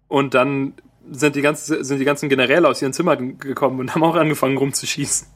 Und 0.07 0.33
dann 0.33 0.73
sind 1.11 1.35
die 1.35 1.43
ganzen, 1.43 1.83
sind 1.83 1.99
die 1.99 2.05
ganzen 2.05 2.27
Generäle 2.27 2.67
aus 2.67 2.81
ihren 2.81 2.93
Zimmern 2.93 3.37
gekommen 3.37 3.79
und 3.79 3.93
haben 3.93 4.03
auch 4.03 4.15
angefangen 4.15 4.57
rumzuschießen. 4.57 5.27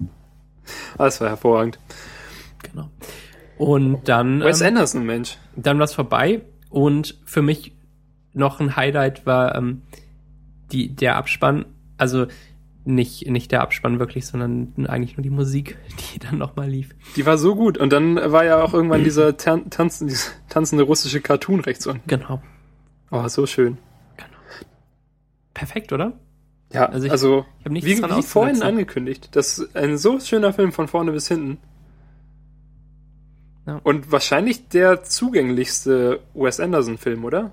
Das 0.98 1.22
war 1.22 1.30
hervorragend. 1.30 1.80
Genau. 2.62 2.90
Und 3.58 4.08
dann, 4.08 4.42
Wes 4.42 4.62
ähm, 4.62 4.68
Anderson, 4.68 5.06
Mensch. 5.06 5.38
dann 5.56 5.78
war 5.78 5.86
es 5.86 5.94
vorbei 5.94 6.42
und 6.70 7.20
für 7.26 7.42
mich 7.42 7.74
noch 8.34 8.60
ein 8.60 8.76
Highlight 8.76 9.26
war 9.26 9.56
ähm, 9.56 9.84
die, 10.72 10.90
der 10.96 11.18
Abspann, 11.18 11.66
also 11.98 12.26
nicht, 12.86 13.30
nicht 13.30 13.52
der 13.52 13.62
Abspann 13.62 14.00
wirklich, 14.00 14.26
sondern 14.26 14.74
eigentlich 14.88 15.16
nur 15.16 15.24
die 15.24 15.30
Musik, 15.30 15.78
die 16.14 16.20
dann 16.20 16.38
nochmal 16.38 16.70
lief. 16.70 16.90
Die 17.16 17.26
war 17.26 17.38
so 17.38 17.56
gut. 17.56 17.78
Und 17.78 17.94
dann 17.94 18.16
war 18.16 18.44
ja 18.44 18.62
auch 18.62 18.74
irgendwann 18.74 19.04
dieser 19.04 19.38
tan 19.38 19.70
tanzen, 19.70 20.08
dieser 20.08 20.32
tanzende 20.50 20.84
russische 20.84 21.22
Cartoon 21.22 21.60
rechts 21.62 21.88
unten. 21.88 22.08
Genau. 22.08 22.42
Oh, 23.12 23.28
so 23.28 23.46
schön. 23.46 23.78
Perfekt, 25.54 25.94
oder? 25.94 26.14
Ja, 26.74 26.86
Also 26.88 27.10
also, 27.10 27.40
ich- 27.40 27.46
Ich 27.60 27.66
habe 27.66 27.74
nichts 27.74 27.90
wie, 27.90 28.18
wie 28.18 28.24
vorhin 28.24 28.62
angekündigt. 28.64 29.30
Das 29.36 29.60
ist 29.60 29.76
ein 29.76 29.98
so 29.98 30.20
schöner 30.20 30.54
Film 30.54 30.72
von 30.72 30.88
vorne 30.88 31.12
bis 31.12 31.28
hinten. 31.28 31.60
Ja. 33.66 33.80
Und 33.84 34.12
wahrscheinlich 34.12 34.68
der 34.70 35.04
zugänglichste 35.04 36.20
Wes 36.34 36.60
Anderson-Film, 36.60 37.24
oder? 37.24 37.52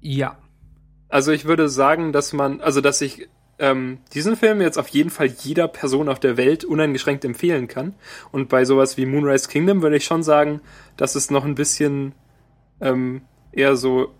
Ja. 0.00 0.36
Also 1.08 1.32
ich 1.32 1.44
würde 1.44 1.68
sagen, 1.68 2.12
dass 2.12 2.32
man, 2.32 2.60
also 2.60 2.80
dass 2.80 3.00
ich 3.00 3.28
ähm, 3.58 3.98
diesen 4.14 4.36
Film 4.36 4.60
jetzt 4.60 4.78
auf 4.78 4.88
jeden 4.88 5.10
Fall 5.10 5.26
jeder 5.26 5.68
Person 5.68 6.08
auf 6.08 6.18
der 6.18 6.36
Welt 6.36 6.64
uneingeschränkt 6.64 7.24
empfehlen 7.24 7.68
kann. 7.68 7.94
Und 8.32 8.48
bei 8.48 8.64
sowas 8.64 8.96
wie 8.96 9.06
Moonrise 9.06 9.48
Kingdom 9.48 9.82
würde 9.82 9.96
ich 9.96 10.04
schon 10.04 10.22
sagen, 10.22 10.60
dass 10.96 11.14
es 11.14 11.30
noch 11.30 11.44
ein 11.44 11.54
bisschen 11.54 12.14
ähm, 12.80 13.22
eher 13.52 13.76
so 13.76 14.12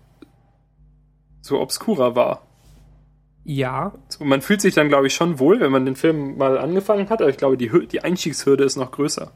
so 1.41 1.59
obskurer 1.59 2.15
war. 2.15 2.45
Ja. 3.45 3.93
Man 4.19 4.41
fühlt 4.41 4.61
sich 4.61 4.73
dann, 4.73 4.87
glaube 4.87 5.07
ich, 5.07 5.13
schon 5.13 5.37
wohl, 5.39 5.59
wenn 5.59 5.71
man 5.71 5.85
den 5.85 5.95
Film 5.95 6.37
mal 6.37 6.57
angefangen 6.57 7.09
hat, 7.09 7.21
aber 7.21 7.29
ich 7.29 7.37
glaube, 7.37 7.57
die, 7.57 7.87
die 7.87 8.03
Einstiegshürde 8.03 8.63
ist 8.63 8.77
noch 8.77 8.91
größer. 8.91 9.31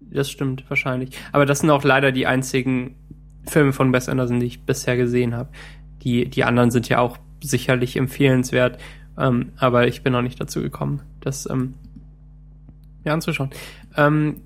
Das 0.00 0.30
stimmt 0.30 0.64
wahrscheinlich. 0.68 1.16
Aber 1.32 1.46
das 1.46 1.60
sind 1.60 1.70
auch 1.70 1.84
leider 1.84 2.10
die 2.12 2.26
einzigen 2.26 2.96
Filme 3.46 3.72
von 3.72 3.92
Wes 3.92 4.08
Anderson, 4.08 4.40
die 4.40 4.46
ich 4.46 4.62
bisher 4.62 4.96
gesehen 4.96 5.34
habe. 5.34 5.50
Die, 6.02 6.28
die 6.28 6.44
anderen 6.44 6.70
sind 6.70 6.88
ja 6.88 6.98
auch 6.98 7.16
sicherlich 7.42 7.96
empfehlenswert, 7.96 8.80
ähm, 9.18 9.52
aber 9.56 9.86
ich 9.86 10.02
bin 10.02 10.12
noch 10.12 10.22
nicht 10.22 10.40
dazu 10.40 10.60
gekommen, 10.60 11.02
das 11.20 11.48
ähm, 11.48 11.74
mir 13.04 13.12
anzuschauen. 13.12 13.50
Ähm, 13.96 14.42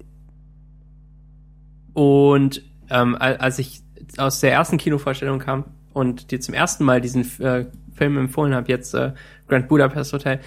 und 1.95 2.63
ähm, 2.91 3.17
al- 3.19 3.39
als 3.39 3.59
ich 3.59 3.81
aus 4.19 4.41
der 4.41 4.53
ersten 4.53 4.77
Kinovorstellung 4.77 5.39
kam, 5.39 5.65
und 5.93 6.31
dir 6.31 6.41
zum 6.41 6.55
ersten 6.55 6.85
Mal 6.85 7.01
diesen 7.01 7.23
äh, 7.41 7.67
Film 7.95 8.17
empfohlen 8.19 8.55
habe, 8.55 8.69
jetzt 8.69 8.95
äh, 8.95 9.13
Grand 9.49 9.69
Budapest 9.69 10.13
Hotel, 10.13 10.41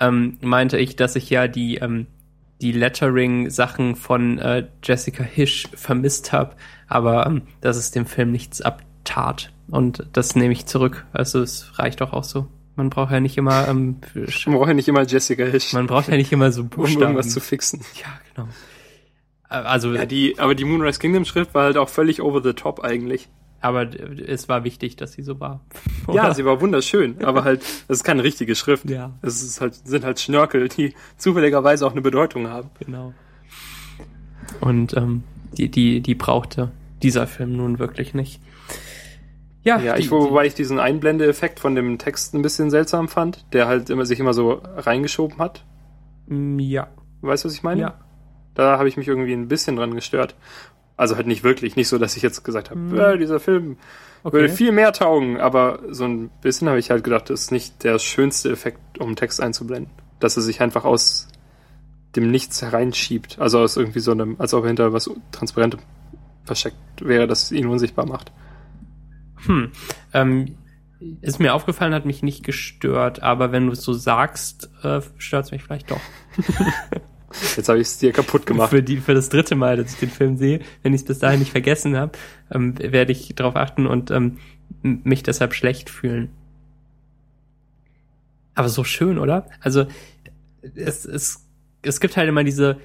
ähm, 0.00 0.38
meinte 0.40 0.78
ich, 0.78 0.96
dass 0.96 1.16
ich 1.16 1.30
ja 1.30 1.48
die 1.48 1.76
ähm, 1.76 2.06
die 2.60 2.72
Lettering-Sachen 2.72 3.96
von 3.96 4.38
äh, 4.38 4.66
Jessica 4.82 5.22
Hish 5.22 5.68
vermisst 5.74 6.32
habe, 6.32 6.54
aber 6.88 7.26
ähm, 7.26 7.42
dass 7.60 7.76
es 7.76 7.90
dem 7.90 8.06
Film 8.06 8.30
nichts 8.32 8.62
abtat. 8.62 9.52
Und 9.68 10.06
das 10.12 10.36
nehme 10.36 10.52
ich 10.52 10.66
zurück. 10.66 11.04
Also 11.12 11.42
es 11.42 11.78
reicht 11.78 12.00
doch 12.00 12.12
auch 12.12 12.24
so. 12.24 12.46
Man 12.76 12.90
braucht 12.90 13.12
ja 13.12 13.20
nicht 13.20 13.36
immer 13.36 13.68
ähm, 13.68 13.98
Man 14.46 14.54
braucht 14.56 14.68
ja 14.68 14.74
nicht 14.74 14.88
immer 14.88 15.04
Jessica 15.04 15.44
Hish. 15.44 15.72
man 15.74 15.86
braucht 15.86 16.08
ja 16.08 16.16
nicht 16.16 16.32
immer 16.32 16.52
so 16.52 16.62
um 16.62 16.68
Buchstaben. 16.68 17.02
irgendwas 17.02 17.30
zu 17.30 17.40
fixen. 17.40 17.80
ja, 18.00 18.08
genau. 18.34 18.48
Äh, 19.50 19.66
Also, 19.66 19.92
Ja, 19.92 20.06
die, 20.06 20.38
aber 20.38 20.54
die 20.54 20.64
Moonrise 20.64 20.98
Kingdom 20.98 21.24
Schrift 21.24 21.54
war 21.54 21.64
halt 21.64 21.76
auch 21.76 21.88
völlig 21.88 22.22
over 22.22 22.42
the 22.42 22.52
top 22.52 22.80
eigentlich. 22.80 23.28
Aber 23.64 23.88
es 24.26 24.48
war 24.48 24.62
wichtig, 24.62 24.96
dass 24.96 25.12
sie 25.12 25.22
so 25.22 25.40
war. 25.40 25.60
Ja, 26.06 26.26
Oder? 26.26 26.34
sie 26.34 26.44
war 26.44 26.60
wunderschön, 26.60 27.24
aber 27.24 27.44
halt, 27.44 27.62
das 27.88 27.98
ist 27.98 28.04
keine 28.04 28.22
richtige 28.22 28.54
Schrift. 28.54 28.90
Ja. 28.90 29.12
Es 29.22 29.42
ist 29.42 29.62
halt, 29.62 29.74
sind 29.74 30.04
halt 30.04 30.20
Schnörkel, 30.20 30.68
die 30.68 30.92
zufälligerweise 31.16 31.86
auch 31.86 31.92
eine 31.92 32.02
Bedeutung 32.02 32.48
haben. 32.48 32.68
Genau. 32.78 33.14
Und 34.60 34.94
ähm, 34.98 35.22
die, 35.56 35.70
die, 35.70 36.02
die 36.02 36.14
brauchte 36.14 36.72
dieser 37.02 37.26
Film 37.26 37.56
nun 37.56 37.78
wirklich 37.78 38.12
nicht. 38.12 38.38
Ja, 39.62 39.78
Ja, 39.78 39.94
die, 39.94 40.02
ich, 40.02 40.10
wobei 40.10 40.44
ich 40.44 40.54
diesen 40.54 40.78
Einblende-Effekt 40.78 41.58
von 41.58 41.74
dem 41.74 41.96
Text 41.96 42.34
ein 42.34 42.42
bisschen 42.42 42.68
seltsam 42.68 43.08
fand, 43.08 43.46
der 43.54 43.66
halt 43.66 43.88
immer, 43.88 44.04
sich 44.04 44.20
immer 44.20 44.34
so 44.34 44.60
reingeschoben 44.76 45.38
hat. 45.38 45.64
mm, 46.26 46.58
ja, 46.58 46.88
Weißt 47.22 47.44
du, 47.44 47.48
was 47.48 47.54
ich 47.54 47.62
meine? 47.62 47.80
ja. 47.80 47.94
Da 48.54 48.78
habe 48.78 48.88
ich 48.88 48.96
mich 48.96 49.08
irgendwie 49.08 49.32
ein 49.32 49.48
bisschen 49.48 49.76
dran 49.76 49.94
gestört. 49.94 50.36
Also 50.96 51.16
halt 51.16 51.26
nicht 51.26 51.42
wirklich, 51.42 51.74
nicht 51.76 51.88
so, 51.88 51.98
dass 51.98 52.16
ich 52.16 52.22
jetzt 52.22 52.44
gesagt 52.44 52.70
habe, 52.70 52.80
Hm. 52.80 52.98
äh, 53.00 53.18
dieser 53.18 53.40
Film 53.40 53.76
Okay. 54.22 54.36
würde 54.36 54.48
viel 54.48 54.72
mehr 54.72 54.92
taugen, 54.92 55.38
aber 55.38 55.80
so 55.90 56.04
ein 56.04 56.30
bisschen 56.40 56.68
habe 56.68 56.78
ich 56.78 56.90
halt 56.90 57.04
gedacht, 57.04 57.28
das 57.28 57.42
ist 57.42 57.52
nicht 57.52 57.84
der 57.84 57.98
schönste 57.98 58.50
Effekt, 58.50 58.98
um 58.98 59.16
Text 59.16 59.40
einzublenden. 59.40 59.92
Dass 60.20 60.36
er 60.36 60.42
sich 60.42 60.60
einfach 60.62 60.84
aus 60.84 61.28
dem 62.16 62.30
Nichts 62.30 62.62
hereinschiebt. 62.62 63.38
Also 63.38 63.58
aus 63.58 63.76
irgendwie 63.76 64.00
so 64.00 64.12
einem, 64.12 64.36
als 64.38 64.54
ob 64.54 64.64
hinter 64.64 64.92
was 64.92 65.10
Transparentem 65.32 65.80
versteckt 66.44 66.76
wäre, 67.00 67.26
das 67.26 67.50
ihn 67.52 67.66
unsichtbar 67.66 68.06
macht. 68.06 68.32
Hm. 69.46 69.72
Ähm, 70.14 70.56
ist 71.20 71.38
mir 71.40 71.52
aufgefallen, 71.52 71.92
hat 71.92 72.06
mich 72.06 72.22
nicht 72.22 72.44
gestört, 72.44 73.22
aber 73.22 73.52
wenn 73.52 73.66
du 73.66 73.72
es 73.72 73.82
so 73.82 73.92
sagst, 73.92 74.70
äh, 74.82 75.02
stört 75.18 75.46
es 75.46 75.50
mich 75.52 75.62
vielleicht 75.62 75.90
doch. 75.90 76.00
Jetzt 77.56 77.68
habe 77.68 77.78
ich 77.80 77.88
es 77.88 77.98
dir 77.98 78.12
kaputt 78.12 78.46
gemacht. 78.46 78.70
Für, 78.70 78.82
die, 78.82 78.98
für 78.98 79.14
das 79.14 79.28
dritte 79.28 79.54
Mal, 79.54 79.76
dass 79.76 79.92
ich 79.92 79.98
den 79.98 80.10
Film 80.10 80.36
sehe, 80.36 80.60
wenn 80.82 80.94
ich 80.94 81.02
es 81.02 81.06
bis 81.06 81.18
dahin 81.18 81.40
nicht 81.40 81.52
vergessen 81.52 81.96
habe, 81.96 82.12
ähm, 82.50 82.74
werde 82.78 83.12
ich 83.12 83.34
darauf 83.34 83.56
achten 83.56 83.86
und 83.86 84.10
ähm, 84.10 84.38
mich 84.82 85.22
deshalb 85.22 85.54
schlecht 85.54 85.90
fühlen. 85.90 86.30
Aber 88.54 88.68
so 88.68 88.84
schön, 88.84 89.18
oder? 89.18 89.46
Also 89.60 89.86
es, 90.74 91.04
es, 91.04 91.44
es 91.82 92.00
gibt 92.00 92.16
halt 92.16 92.28
immer 92.28 92.44
diese, 92.44 92.78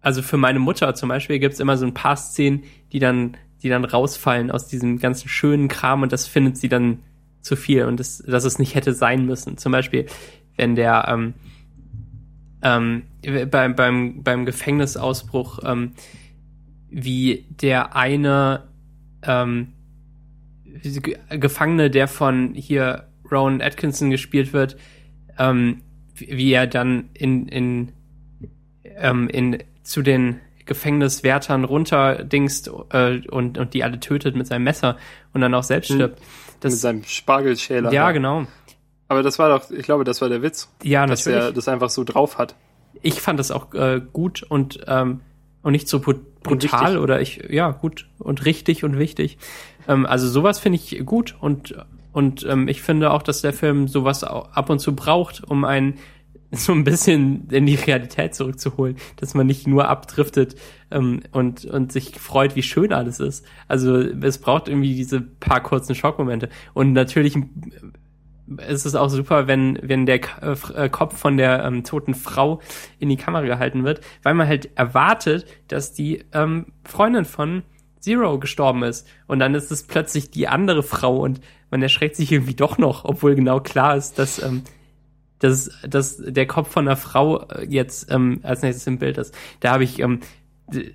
also 0.00 0.22
für 0.22 0.36
meine 0.36 0.58
Mutter 0.58 0.94
zum 0.94 1.08
Beispiel 1.08 1.38
gibt 1.38 1.54
es 1.54 1.60
immer 1.60 1.76
so 1.76 1.86
ein 1.86 1.94
paar 1.94 2.16
Szenen, 2.16 2.64
die 2.92 2.98
dann, 2.98 3.36
die 3.62 3.68
dann 3.68 3.84
rausfallen 3.84 4.50
aus 4.50 4.66
diesem 4.66 4.98
ganzen 4.98 5.28
schönen 5.28 5.68
Kram 5.68 6.02
und 6.02 6.12
das 6.12 6.26
findet 6.26 6.56
sie 6.56 6.68
dann 6.68 7.00
zu 7.40 7.56
viel 7.56 7.84
und 7.84 8.00
das, 8.00 8.18
dass 8.18 8.44
es 8.44 8.58
nicht 8.58 8.74
hätte 8.74 8.92
sein 8.92 9.24
müssen. 9.26 9.56
Zum 9.56 9.72
Beispiel, 9.72 10.06
wenn 10.56 10.74
der 10.74 11.06
ähm, 11.08 11.34
ähm, 12.62 13.02
beim, 13.50 13.74
beim, 13.74 14.22
beim 14.22 14.44
Gefängnisausbruch, 14.46 15.60
ähm, 15.64 15.92
wie 16.90 17.46
der 17.50 17.94
eine 17.96 18.64
ähm, 19.22 19.72
Ge- 20.64 21.18
Gefangene, 21.30 21.90
der 21.90 22.08
von 22.08 22.54
hier 22.54 23.08
Rowan 23.30 23.60
Atkinson 23.60 24.10
gespielt 24.10 24.52
wird, 24.52 24.76
ähm, 25.38 25.82
wie 26.14 26.52
er 26.52 26.66
dann 26.66 27.10
in, 27.14 27.48
in, 27.48 27.92
ähm, 28.96 29.28
in 29.28 29.58
zu 29.82 30.02
den 30.02 30.40
Gefängniswärtern 30.66 31.64
runterdingst 31.64 32.70
äh, 32.92 33.20
und, 33.28 33.58
und 33.58 33.74
die 33.74 33.82
alle 33.82 33.98
tötet 34.00 34.36
mit 34.36 34.46
seinem 34.46 34.64
Messer 34.64 34.96
und 35.32 35.40
dann 35.40 35.54
auch 35.54 35.62
selbst 35.64 35.90
Hm. 35.90 35.96
stirbt. 35.96 36.18
mit 36.20 36.64
Das, 36.64 36.80
seinem 36.80 37.02
Spargelschäler. 37.04 37.92
ja, 37.92 38.12
genau. 38.12 38.46
Aber 39.10 39.22
das 39.22 39.38
war 39.38 39.48
doch, 39.58 39.70
ich 39.70 39.82
glaube, 39.84 40.04
das 40.04 40.20
war 40.20 40.28
der 40.28 40.40
Witz, 40.40 40.70
Ja, 40.84 41.04
dass 41.04 41.26
natürlich. 41.26 41.44
er 41.48 41.52
das 41.52 41.66
einfach 41.68 41.90
so 41.90 42.04
drauf 42.04 42.38
hat. 42.38 42.54
ich 43.02 43.20
fand 43.20 43.38
das 43.40 43.50
auch 43.50 43.74
äh, 43.74 44.00
gut 44.12 44.42
und 44.48 44.80
ähm, 44.86 45.20
und 45.62 45.72
nicht 45.72 45.88
so 45.88 45.98
brut- 46.00 46.42
brutal 46.42 46.96
oder 46.96 47.20
ich 47.20 47.42
ja 47.50 47.70
gut 47.72 48.06
und 48.18 48.44
richtig 48.46 48.84
und 48.84 48.98
wichtig. 48.98 49.36
Ähm, 49.88 50.06
also 50.06 50.28
sowas 50.28 50.58
finde 50.58 50.76
ich 50.78 51.04
gut 51.04 51.34
und 51.40 51.74
und 52.12 52.46
ähm, 52.48 52.66
ich 52.68 52.82
finde 52.82 53.10
auch, 53.12 53.22
dass 53.22 53.40
der 53.42 53.52
Film 53.52 53.88
sowas 53.88 54.24
ab 54.24 54.70
und 54.70 54.78
zu 54.78 54.94
braucht, 54.96 55.42
um 55.44 55.64
einen 55.64 55.98
so 56.52 56.72
ein 56.72 56.82
bisschen 56.84 57.48
in 57.50 57.66
die 57.66 57.74
Realität 57.76 58.34
zurückzuholen, 58.34 58.96
dass 59.16 59.34
man 59.34 59.46
nicht 59.46 59.66
nur 59.68 59.88
abdriftet 59.88 60.54
ähm, 60.90 61.20
und 61.32 61.64
und 61.64 61.90
sich 61.92 62.18
freut, 62.18 62.54
wie 62.56 62.62
schön 62.62 62.92
alles 62.92 63.18
ist. 63.20 63.44
Also 63.68 63.96
es 63.98 64.38
braucht 64.38 64.68
irgendwie 64.68 64.94
diese 64.94 65.20
paar 65.20 65.62
kurzen 65.62 65.94
Schockmomente 65.94 66.48
und 66.74 66.92
natürlich 66.92 67.34
ist 68.68 68.84
es 68.84 68.94
auch 68.94 69.08
super, 69.08 69.46
wenn, 69.46 69.78
wenn 69.82 70.06
der 70.06 70.18
K 70.18 70.54
äh, 70.54 70.84
äh, 70.84 70.88
Kopf 70.88 71.16
von 71.16 71.36
der 71.36 71.64
ähm, 71.64 71.84
toten 71.84 72.14
Frau 72.14 72.60
in 72.98 73.08
die 73.08 73.16
Kamera 73.16 73.44
gehalten 73.44 73.84
wird, 73.84 74.00
weil 74.22 74.34
man 74.34 74.48
halt 74.48 74.70
erwartet, 74.76 75.46
dass 75.68 75.92
die 75.92 76.24
ähm, 76.32 76.66
Freundin 76.84 77.24
von 77.24 77.62
Zero 78.00 78.38
gestorben 78.38 78.82
ist. 78.82 79.06
Und 79.26 79.38
dann 79.38 79.54
ist 79.54 79.70
es 79.70 79.84
plötzlich 79.84 80.30
die 80.30 80.48
andere 80.48 80.82
Frau 80.82 81.18
und 81.18 81.40
man 81.70 81.82
erschreckt 81.82 82.16
sich 82.16 82.32
irgendwie 82.32 82.54
doch 82.54 82.78
noch, 82.78 83.04
obwohl 83.04 83.34
genau 83.34 83.60
klar 83.60 83.96
ist, 83.96 84.18
dass, 84.18 84.42
ähm, 84.42 84.62
dass, 85.38 85.70
dass 85.86 86.16
der 86.16 86.46
Kopf 86.46 86.70
von 86.70 86.88
einer 86.88 86.96
Frau 86.96 87.42
äh, 87.48 87.66
jetzt 87.68 88.10
ähm, 88.10 88.40
als 88.42 88.62
nächstes 88.62 88.86
im 88.86 88.98
Bild 88.98 89.18
ist. 89.18 89.34
Da 89.60 89.72
habe 89.72 89.84
ich, 89.84 90.00
ähm, 90.00 90.20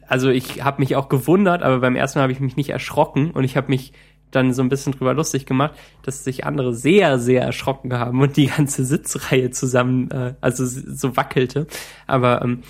also 0.08 0.30
ich 0.30 0.64
habe 0.64 0.82
mich 0.82 0.96
auch 0.96 1.10
gewundert, 1.10 1.64
aber 1.64 1.80
beim 1.80 1.96
ersten 1.96 2.20
Mal 2.20 2.24
habe 2.24 2.34
ich 2.34 2.40
mich 2.40 2.58
nicht 2.58 2.70
erschrocken 2.70 3.32
und 3.32 3.44
ich 3.44 3.56
habe 3.56 3.70
mich 3.70 3.94
dann 4.32 4.54
so 4.54 4.62
ein 4.62 4.70
bisschen 4.70 4.94
drüber 4.94 5.14
lustig 5.14 5.46
gemacht, 5.46 5.74
dass 6.04 6.24
sich 6.24 6.46
andere 6.46 6.74
sehr, 6.74 7.20
sehr 7.20 7.42
erschrocken 7.44 7.94
haben 7.94 8.22
und 8.22 8.38
die 8.38 8.48
ganze 8.48 8.86
Sitzreihe 8.86 9.52
zusammen, 9.52 10.12
äh, 10.12 10.34
also 10.42 10.66
so 10.66 11.16
wackelte. 11.16 11.68
Aber 12.08 12.42
ähm, 12.42 12.64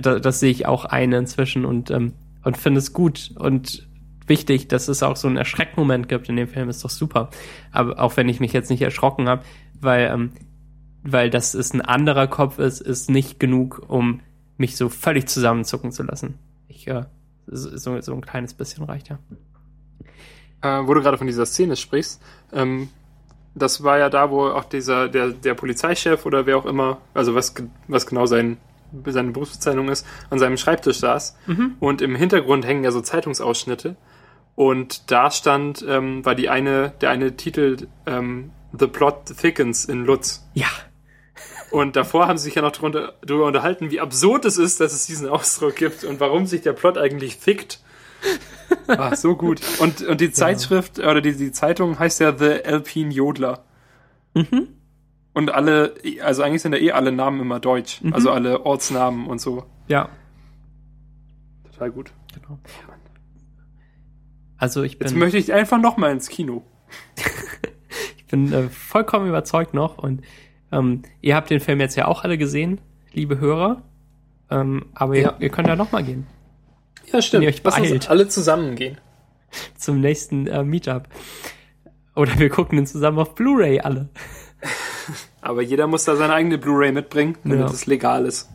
da, 0.00 0.18
das 0.18 0.40
sehe 0.40 0.50
ich 0.50 0.66
auch 0.66 0.84
ein 0.84 1.12
inzwischen 1.12 1.64
und, 1.64 1.90
ähm, 1.90 2.12
und 2.44 2.56
finde 2.56 2.78
es 2.78 2.92
gut 2.92 3.32
und 3.36 3.88
wichtig, 4.26 4.68
dass 4.68 4.88
es 4.88 5.02
auch 5.02 5.16
so 5.16 5.26
einen 5.26 5.36
Erschreckmoment 5.36 6.08
gibt 6.08 6.28
in 6.28 6.36
dem 6.36 6.48
Film, 6.48 6.68
ist 6.68 6.84
doch 6.84 6.90
super. 6.90 7.30
Aber 7.72 7.98
auch 7.98 8.16
wenn 8.16 8.28
ich 8.28 8.40
mich 8.40 8.52
jetzt 8.52 8.70
nicht 8.70 8.82
erschrocken 8.82 9.28
habe, 9.28 9.42
weil, 9.80 10.10
ähm, 10.12 10.32
weil 11.02 11.30
das 11.30 11.54
ist 11.54 11.74
ein 11.74 11.80
anderer 11.80 12.26
Kopf 12.26 12.58
ist, 12.58 12.80
ist 12.80 13.10
nicht 13.10 13.40
genug, 13.40 13.84
um 13.88 14.20
mich 14.58 14.76
so 14.76 14.88
völlig 14.88 15.28
zusammenzucken 15.28 15.92
zu 15.92 16.02
lassen. 16.02 16.34
Ich, 16.68 16.86
äh, 16.88 17.04
so, 17.46 18.00
so 18.00 18.12
ein 18.12 18.20
kleines 18.20 18.54
bisschen 18.54 18.84
reicht 18.84 19.08
ja. 19.08 19.18
Äh, 20.62 20.80
wo 20.86 20.94
du 20.94 21.02
gerade 21.02 21.18
von 21.18 21.26
dieser 21.26 21.46
Szene 21.46 21.76
sprichst, 21.76 22.20
ähm, 22.52 22.88
das 23.54 23.82
war 23.82 23.98
ja 23.98 24.08
da, 24.08 24.30
wo 24.30 24.48
auch 24.48 24.64
dieser, 24.64 25.08
der, 25.08 25.28
der 25.30 25.54
Polizeichef 25.54 26.26
oder 26.26 26.46
wer 26.46 26.56
auch 26.58 26.66
immer, 26.66 26.98
also 27.14 27.34
was, 27.34 27.54
was 27.88 28.06
genau 28.06 28.26
sein, 28.26 28.56
seine 29.06 29.32
Berufsbezeichnung 29.32 29.88
ist, 29.88 30.06
an 30.30 30.38
seinem 30.38 30.56
Schreibtisch 30.56 30.98
saß. 30.98 31.36
Und 31.80 32.02
im 32.02 32.14
Hintergrund 32.14 32.66
hängen 32.66 32.84
ja 32.84 32.90
so 32.90 33.00
Zeitungsausschnitte. 33.00 33.96
Und 34.54 35.10
da 35.10 35.30
stand, 35.30 35.84
ähm, 35.88 36.24
war 36.24 36.34
die 36.34 36.48
eine, 36.48 36.92
der 37.00 37.10
eine 37.10 37.36
Titel, 37.36 37.88
ähm, 38.06 38.50
The 38.78 38.86
Plot 38.86 39.36
Thickens 39.40 39.84
in 39.84 40.04
Lutz. 40.04 40.46
Ja, 40.54 40.68
Und 41.70 41.96
davor 41.96 42.26
haben 42.26 42.38
sie 42.38 42.44
sich 42.44 42.54
ja 42.54 42.62
noch 42.62 42.72
drunter, 42.72 43.14
darüber 43.24 43.46
unterhalten, 43.46 43.90
wie 43.90 44.00
absurd 44.00 44.44
es 44.44 44.56
ist, 44.58 44.80
dass 44.80 44.92
es 44.92 45.06
diesen 45.06 45.28
Ausdruck 45.28 45.76
gibt 45.76 46.04
und 46.04 46.20
warum 46.20 46.46
sich 46.46 46.62
der 46.62 46.72
Plot 46.72 46.96
eigentlich 46.98 47.36
fickt. 47.36 47.80
Ah, 48.88 49.14
so 49.14 49.36
gut. 49.36 49.60
Und, 49.80 50.02
und 50.02 50.20
die 50.20 50.32
Zeitschrift 50.32 50.98
oder 50.98 51.20
die, 51.20 51.36
die 51.36 51.52
Zeitung 51.52 51.98
heißt 51.98 52.20
ja 52.20 52.36
The 52.36 52.64
Alpine 52.64 53.12
Jodler. 53.12 53.64
Mhm. 54.34 54.68
Und 55.34 55.50
alle, 55.52 55.94
also 56.22 56.42
eigentlich 56.42 56.62
sind 56.62 56.72
ja 56.74 56.80
eh 56.80 56.92
alle 56.92 57.12
Namen 57.12 57.40
immer 57.40 57.60
deutsch. 57.60 58.02
Mhm. 58.02 58.14
Also 58.14 58.30
alle 58.30 58.64
Ortsnamen 58.64 59.26
und 59.26 59.40
so. 59.40 59.64
ja, 59.88 60.08
Total 61.70 61.90
gut. 61.92 62.12
genau. 62.34 62.58
Also 64.56 64.82
ich 64.82 64.94
Jetzt 64.94 65.10
bin, 65.10 65.18
möchte 65.20 65.38
ich 65.38 65.52
einfach 65.52 65.78
noch 65.80 65.96
mal 65.96 66.10
ins 66.10 66.28
Kino. 66.28 66.64
ich 68.16 68.26
bin 68.26 68.52
äh, 68.52 68.68
vollkommen 68.68 69.28
überzeugt 69.28 69.74
noch 69.74 69.98
und 69.98 70.22
ähm, 70.72 71.02
ihr 71.20 71.36
habt 71.36 71.50
den 71.50 71.60
Film 71.60 71.78
jetzt 71.80 71.94
ja 71.94 72.06
auch 72.06 72.24
alle 72.24 72.36
gesehen, 72.38 72.80
liebe 73.12 73.38
Hörer. 73.38 73.82
Ähm, 74.50 74.86
aber 74.94 75.16
Ja. 75.16 75.34
ihr, 75.38 75.42
ihr 75.42 75.48
könnt 75.50 75.68
ja 75.68 75.76
noch 75.76 75.92
mal 75.92 76.02
gehen 76.02 76.26
Ja, 77.12 77.22
stimmt. 77.22 77.44
ihr 77.44 77.48
euch 77.50 77.62
Lass 77.62 77.78
uns 77.78 78.08
alle 78.08 78.28
zusammen 78.28 78.76
gehen. 78.76 78.98
zum 79.76 80.00
nächsten 80.00 80.46
äh, 80.46 80.62
Meetup. 80.64 81.08
Oder 82.14 82.38
wir 82.38 82.48
gucken 82.50 82.76
den 82.76 82.86
zusammen 82.86 83.18
auf 83.18 83.34
Blu-ray 83.34 83.80
alle. 83.80 84.08
Aber 85.40 85.62
jeder 85.62 85.86
muss 85.86 86.04
da 86.04 86.16
seine 86.16 86.34
eigene 86.34 86.58
Blu-ray 86.58 86.92
mitbringen, 86.92 87.36
damit 87.44 87.60
Ja. 87.60 87.66
es 87.66 87.86
legal 87.86 88.26
ist. 88.26 88.48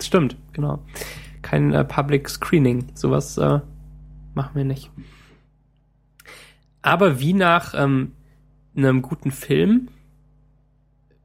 Stimmt, 0.00 0.36
genau. 0.52 0.78
Kein 1.42 1.72
äh, 1.74 1.84
Public 1.84 2.28
Screening. 2.28 2.86
Sowas 2.94 3.36
äh, 3.36 3.60
machen 4.34 4.50
wir 4.54 4.64
nicht. 4.64 4.90
Aber 6.82 7.20
wie 7.20 7.32
nach 7.34 7.74
ähm, 7.74 8.12
einem 8.76 9.02
guten 9.02 9.30
Film 9.32 9.88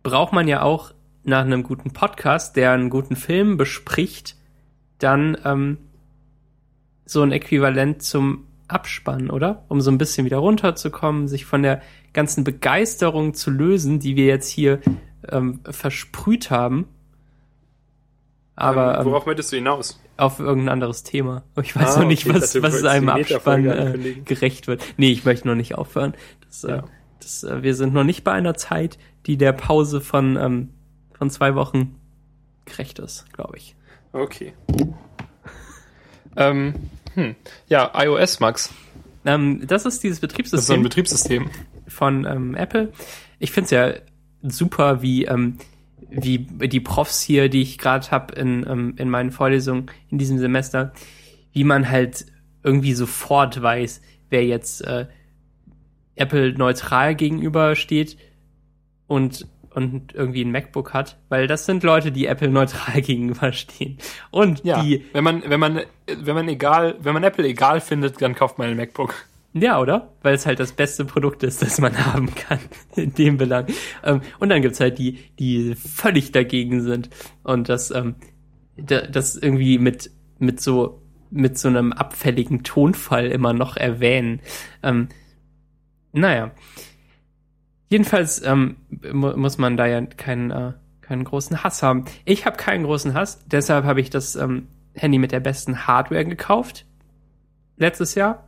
braucht 0.04 0.34
man 0.34 0.48
ja 0.48 0.62
auch 0.62 0.94
nach 1.24 1.42
einem 1.46 1.64
guten 1.64 1.92
Podcast, 1.92 2.56
der 2.56 2.72
einen 2.72 2.90
guten 2.90 3.16
Film 3.16 3.58
bespricht, 3.58 4.36
dann 5.00 5.38
ähm, 5.46 5.78
so 7.06 7.22
ein 7.22 7.32
Äquivalent 7.32 8.02
zum 8.02 8.48
Abspann, 8.68 9.30
oder? 9.30 9.64
Um 9.68 9.82
so 9.82 9.92
ein 9.92 9.98
bisschen 9.98 10.26
wieder 10.26 10.38
runterzukommen, 10.38 11.28
sich 11.28 11.46
von 11.46 11.62
der 11.62 11.82
ganzen 12.14 12.44
Begeisterung 12.44 13.34
zu 13.34 13.52
lösen, 13.52 14.00
die 14.00 14.16
wir 14.16 14.26
jetzt 14.26 14.50
hier 14.50 14.80
ähm, 15.30 15.60
versprüht 15.70 16.50
haben. 16.50 16.88
Aber 18.56 19.00
ähm, 19.00 19.06
worauf 19.06 19.24
ähm, 19.24 19.30
möchtest 19.30 19.52
du 19.52 19.58
hinaus? 19.58 20.00
Auf 20.18 20.40
irgendein 20.40 20.70
anderes 20.70 21.04
Thema. 21.04 21.44
Ich 21.62 21.76
weiß 21.76 21.98
ah, 21.98 22.00
noch 22.00 22.08
nicht, 22.08 22.26
okay, 22.26 22.36
was, 22.40 22.62
was 22.62 22.84
einem 22.86 23.10
Abspann 23.10 23.66
äh, 23.66 24.14
gerecht 24.24 24.68
wird. 24.68 24.82
Nee, 24.98 25.12
ich 25.12 25.26
möchte 25.26 25.48
noch 25.48 25.56
nicht 25.56 25.76
aufhören. 25.76 26.14
Das, 26.48 26.64
äh, 26.64 26.70
ja. 26.70 26.78
äh, 26.78 26.84
das, 27.20 27.44
äh, 27.44 27.64
wir 27.64 27.76
sind 27.76 27.94
noch 27.94 28.06
nicht 28.06 28.24
bei 28.24 28.32
einer 28.32 28.56
Zeit, 28.56 28.98
die 29.26 29.38
der 29.38 29.52
Pause 29.52 30.00
von, 30.00 30.38
ähm, 30.38 30.70
von 31.14 31.30
zwei 31.30 31.56
Wochen 31.56 31.96
gerecht 32.64 33.00
ist, 33.00 33.32
glaube 33.34 33.58
ich. 33.58 33.76
Okay. 34.14 34.54
Ähm, 36.36 36.74
hm. 37.14 37.36
Ja, 37.68 37.92
iOS, 37.96 38.40
Max. 38.40 38.74
Ähm, 39.26 39.66
das 39.66 39.86
ist 39.86 40.04
dieses 40.04 40.20
Betriebssystem. 40.20 40.58
Das 40.58 40.64
ist 40.64 40.68
so 40.68 40.74
ein 40.74 40.84
Betriebssystem. 40.84 41.50
Von 41.88 42.26
ähm, 42.26 42.56
Apple. 42.56 42.92
Ich 43.40 43.52
finde 43.52 43.66
es 43.66 43.72
ja 43.72 43.94
super, 44.42 45.02
wie, 45.02 45.26
ähm, 45.26 45.58
wie 46.10 46.40
die 46.40 46.80
Profs 46.80 47.22
hier, 47.22 47.50
die 47.50 47.62
ich 47.62 47.78
gerade 47.78 48.10
habe 48.12 48.36
in, 48.36 48.66
ähm, 48.68 48.96
in 48.98 49.10
meinen 49.10 49.32
Vorlesungen 49.32 49.88
in 50.10 50.18
diesem 50.18 50.38
Semester, 50.38 50.94
wie 51.52 51.64
man 51.64 51.90
halt 51.90 52.26
irgendwie 52.64 52.94
sofort 52.94 53.62
weiß, 53.62 54.02
wer 54.30 54.46
jetzt 54.46 54.82
äh, 54.82 55.08
Apple 56.16 56.54
neutral 56.54 57.16
gegenübersteht 57.16 58.18
und 59.08 59.48
und 59.76 60.16
irgendwie 60.16 60.44
ein 60.44 60.52
MacBook 60.52 60.94
hat, 60.94 61.18
weil 61.28 61.48
das 61.48 61.66
sind 61.66 61.84
Leute, 61.84 62.14
die 62.14 62.28
Apple 62.28 62.48
neutral 62.48 63.02
gegenüberstehen. 63.02 63.98
Und 64.32 64.64
ja, 64.64 64.82
die. 64.82 65.06
Wenn 65.12 65.24
man, 65.24 65.44
wenn 65.46 65.60
man, 65.60 65.82
wenn 66.08 66.36
man 66.36 66.48
egal, 66.48 66.96
wenn 67.00 67.14
man 67.14 67.24
Apple 67.24 67.46
egal 67.46 67.82
findet, 67.82 68.22
dann 68.22 68.36
kauft 68.36 68.58
man 68.58 68.70
ein 68.70 68.78
MacBook. 68.78 69.14
Ja, 69.54 69.80
oder? 69.80 70.14
Weil 70.22 70.34
es 70.34 70.46
halt 70.46 70.60
das 70.60 70.72
beste 70.72 71.04
Produkt 71.04 71.44
ist, 71.44 71.62
das 71.62 71.80
man 71.80 72.06
haben 72.14 72.34
kann, 72.34 72.60
in 72.96 73.14
dem 73.14 73.38
Belang. 73.38 73.68
Ähm, 74.04 74.22
und 74.40 74.50
dann 74.50 74.62
gibt's 74.62 74.80
halt 74.80 74.98
die, 74.98 75.20
die 75.40 75.76
völlig 75.76 76.32
dagegen 76.32 76.82
sind 76.82 77.10
und 77.44 77.68
das, 77.68 77.92
ähm, 77.92 78.16
das 78.78 79.36
irgendwie 79.36 79.78
mit, 79.78 80.10
mit 80.40 80.62
so, 80.62 81.02
mit 81.32 81.58
so 81.58 81.68
einem 81.68 81.92
abfälligen 81.92 82.64
Tonfall 82.64 83.28
immer 83.28 83.52
noch 83.52 83.76
erwähnen. 83.76 84.40
Ähm, 84.84 85.10
naja. 86.14 86.52
Jedenfalls 87.88 88.42
ähm, 88.44 88.78
mu 89.14 89.36
muss 89.38 89.58
man 89.58 89.78
da 89.78 89.86
ja 89.86 90.02
keinen, 90.02 90.52
äh, 90.52 90.74
keinen 91.02 91.24
großen 91.24 91.64
Hass 91.64 91.84
haben. 91.84 92.06
Ich 92.26 92.46
habe 92.46 92.58
keinen 92.58 92.84
großen 92.84 93.14
Hass, 93.14 93.46
deshalb 93.48 93.86
habe 93.86 94.02
ich 94.02 94.10
das 94.10 94.36
ähm, 94.36 94.68
Handy 94.94 95.20
mit 95.20 95.32
der 95.32 95.40
besten 95.40 95.88
Hardware 95.88 96.26
gekauft 96.26 96.86
letztes 97.78 98.16
Jahr 98.16 98.48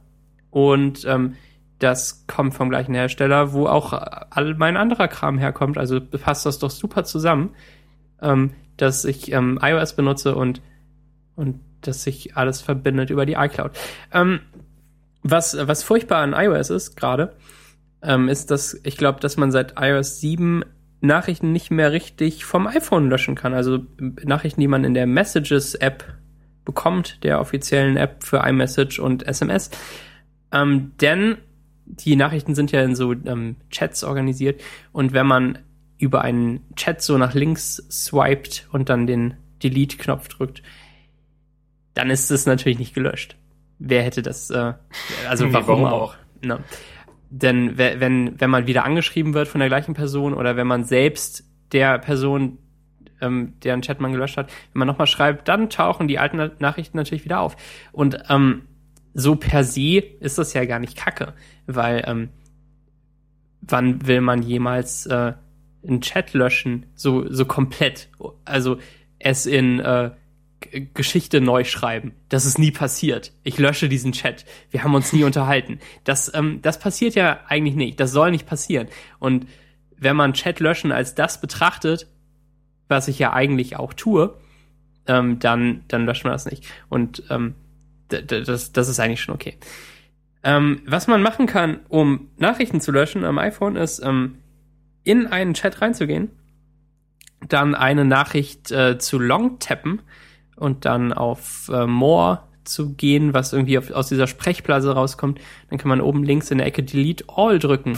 und 0.50 1.06
ähm, 1.06 1.36
das 1.80 2.26
kommt 2.26 2.56
vom 2.56 2.70
gleichen 2.70 2.96
Hersteller, 2.96 3.54
wo 3.54 3.68
auch 3.68 3.94
all 3.94 4.56
mein 4.56 4.78
anderer 4.78 5.08
Kram 5.08 5.38
herkommt. 5.38 5.78
Also 5.78 6.02
passt 6.02 6.46
das 6.46 6.58
doch 6.58 6.72
super 6.72 7.04
zusammen, 7.04 7.52
ähm, 8.22 8.54
dass 8.78 9.06
ich 9.06 9.32
ähm, 9.32 9.60
iOS 9.62 9.96
benutze 9.96 10.36
und 10.36 10.62
und 11.36 11.60
dass 11.82 12.02
sich 12.02 12.36
alles 12.36 12.62
verbindet 12.62 13.12
über 13.12 13.28
die 13.28 13.34
iCloud. 13.34 13.72
Ähm, 14.12 14.40
was 15.22 15.56
was 15.60 15.84
furchtbar 15.84 16.24
an 16.24 16.34
iOS 16.34 16.72
ist 16.72 16.96
gerade, 16.96 17.36
ähm, 18.08 18.30
ist, 18.30 18.49
dass 18.49 18.80
ich 18.84 18.97
glaube, 18.97 19.20
dass 19.20 19.38
man 19.38 19.51
seit 19.51 19.76
iOS 19.80 20.20
7 20.22 20.64
Nachrichten 21.01 21.51
nicht 21.51 21.70
mehr 21.70 21.91
richtig 21.91 22.45
vom 22.45 22.66
iPhone 22.66 23.10
löschen 23.10 23.36
kann. 23.36 23.53
Also 23.53 23.86
Nachrichten, 24.24 24.62
die 24.62 24.68
man 24.68 24.84
in 24.84 24.95
der 24.95 25.05
Messages-App 25.05 26.05
bekommt, 26.66 27.24
der 27.24 27.39
offiziellen 27.39 27.97
App 27.97 28.24
für 28.24 28.38
iMessage 28.38 28.99
und 28.99 29.28
SMS. 29.28 29.70
Ähm, 30.51 30.93
denn 30.99 31.38
die 31.86 32.16
Nachrichten 32.16 32.55
sind 32.55 32.72
ja 32.72 32.82
in 32.82 32.95
so 32.95 33.14
ähm, 33.14 33.58
Chats 33.70 34.03
organisiert 34.03 34.62
und 34.91 35.14
wenn 35.14 35.28
man 35.28 35.60
über 35.99 36.22
einen 36.22 36.62
Chat 36.76 37.01
so 37.01 37.18
nach 37.18 37.34
links 37.34 37.76
swiped 37.89 38.68
und 38.72 38.89
dann 38.89 39.08
den 39.08 39.36
Delete-Knopf 39.64 40.28
drückt, 40.28 40.62
dann 41.93 42.10
ist 42.10 42.30
es 42.30 42.45
natürlich 42.45 42.80
nicht 42.80 42.93
gelöscht. 42.93 43.36
Wer 43.80 44.03
hätte 44.03 44.22
das, 44.22 44.49
äh, 44.49 44.74
also 45.30 45.51
warum, 45.53 45.68
warum 45.68 45.86
auch? 45.86 46.16
Ne? 46.41 46.60
Denn 47.30 47.78
wenn, 47.78 48.39
wenn 48.39 48.49
man 48.49 48.67
wieder 48.67 48.86
angeschrieben 48.86 49.34
wird 49.34 49.47
von 49.47 49.59
der 49.59 49.67
gleichen 49.67 49.93
Person 49.93 50.34
oder 50.34 50.55
wenn 50.55 50.67
man 50.67 50.86
selbst 50.86 51.43
der 51.73 51.99
Person, 51.99 52.57
ähm, 53.19 53.53
deren 53.63 53.82
Chat 53.82 53.99
man 53.99 54.13
gelöscht 54.13 54.38
hat, 54.38 54.49
wenn 54.71 54.80
man 54.80 54.88
nochmal 54.88 55.07
schreibt, 55.07 55.47
dann 55.47 55.69
tauchen 55.69 56.07
die 56.07 56.19
alten 56.19 56.51
Nachrichten 56.59 56.97
natürlich 56.97 57.25
wieder 57.25 57.41
auf. 57.41 57.57
Und 57.91 58.17
ähm, 58.30 58.63
so 59.13 59.36
per 59.36 59.63
se 59.63 59.97
ist 59.97 60.38
das 60.38 60.53
ja 60.53 60.63
gar 60.65 60.80
nicht 60.80 60.95
kacke, 60.95 61.34
weil 61.65 62.03
ähm, 62.07 62.30
wann 63.61 64.07
will 64.07 64.21
man 64.21 64.43
jemals 64.43 65.05
äh, 65.07 65.34
einen 65.86 66.01
Chat 66.01 66.34
löschen, 66.34 66.86
so, 66.95 67.32
so 67.32 67.45
komplett? 67.45 68.09
Also 68.45 68.78
es 69.19 69.45
in 69.45 69.80
äh, 69.80 70.11
Geschichte 70.93 71.39
neu 71.39 71.64
schreiben. 71.64 72.14
Das 72.30 72.45
ist 72.45 72.58
nie 72.58 72.72
passiert. 72.72 73.32
Ich 73.43 73.58
lösche 73.58 73.89
diesen 73.89 74.12
Chat. 74.12 74.45
Wir 74.72 74.84
haben 74.84 74.95
uns 74.95 75.14
nie 75.14 75.24
unterhalten. 75.24 75.80
Das, 76.03 76.34
ähm, 76.34 76.60
das 76.62 76.80
passiert 76.80 77.16
ja 77.16 77.41
eigentlich 77.47 77.76
nicht. 77.76 77.99
Das 77.99 78.12
soll 78.12 78.32
nicht 78.32 78.47
passieren. 78.47 78.88
Und 79.20 79.47
wenn 79.97 80.16
man 80.16 80.34
Chat 80.34 80.60
löschen 80.60 80.91
als 80.91 81.16
das 81.16 81.41
betrachtet, 81.41 82.08
was 82.88 83.08
ich 83.08 83.20
ja 83.20 83.34
eigentlich 83.34 83.76
auch 83.76 83.93
tue, 83.93 84.36
ähm, 85.08 85.39
dann, 85.39 85.84
dann 85.88 86.05
löscht 86.05 86.24
man 86.24 86.34
das 86.34 86.45
nicht. 86.45 86.66
Und 86.89 87.24
ähm, 87.30 87.55
das, 88.10 88.72
das 88.72 88.88
ist 88.88 88.99
eigentlich 88.99 89.22
schon 89.22 89.36
okay. 89.36 89.58
Ähm, 90.43 90.82
was 90.86 91.08
man 91.08 91.22
machen 91.22 91.45
kann, 91.45 91.82
um 91.89 92.30
Nachrichten 92.38 92.82
zu 92.82 92.91
löschen 92.91 93.26
am 93.26 93.38
iPhone, 93.38 93.76
ist 93.76 93.99
ähm, 93.99 94.38
in 95.03 95.28
einen 95.28 95.53
Chat 95.53 95.82
reinzugehen, 95.82 96.30
dann 97.47 97.76
eine 97.76 98.05
Nachricht 98.05 98.72
äh, 98.72 98.97
zu 98.97 99.20
long 99.20 99.60
tappen 99.60 100.01
und 100.58 100.86
dann 100.86 101.14
auf 101.14 101.70
äh, 101.74 101.88
More 101.88 102.43
zu 102.64 102.93
gehen, 102.93 103.34
was 103.34 103.53
irgendwie 103.53 103.78
auf, 103.78 103.91
aus 103.91 104.10
dieser 104.10 104.28
Sprechblase 104.28 104.91
rauskommt, 104.91 105.39
dann 105.70 105.80
kann 105.80 105.89
man 105.89 106.01
oben 106.01 106.24
links 106.24 106.51
in 106.51 106.58
der 106.58 106.68
Ecke 106.68 106.84
Delete 106.84 107.24
All 107.28 107.60
drücken, 107.60 107.97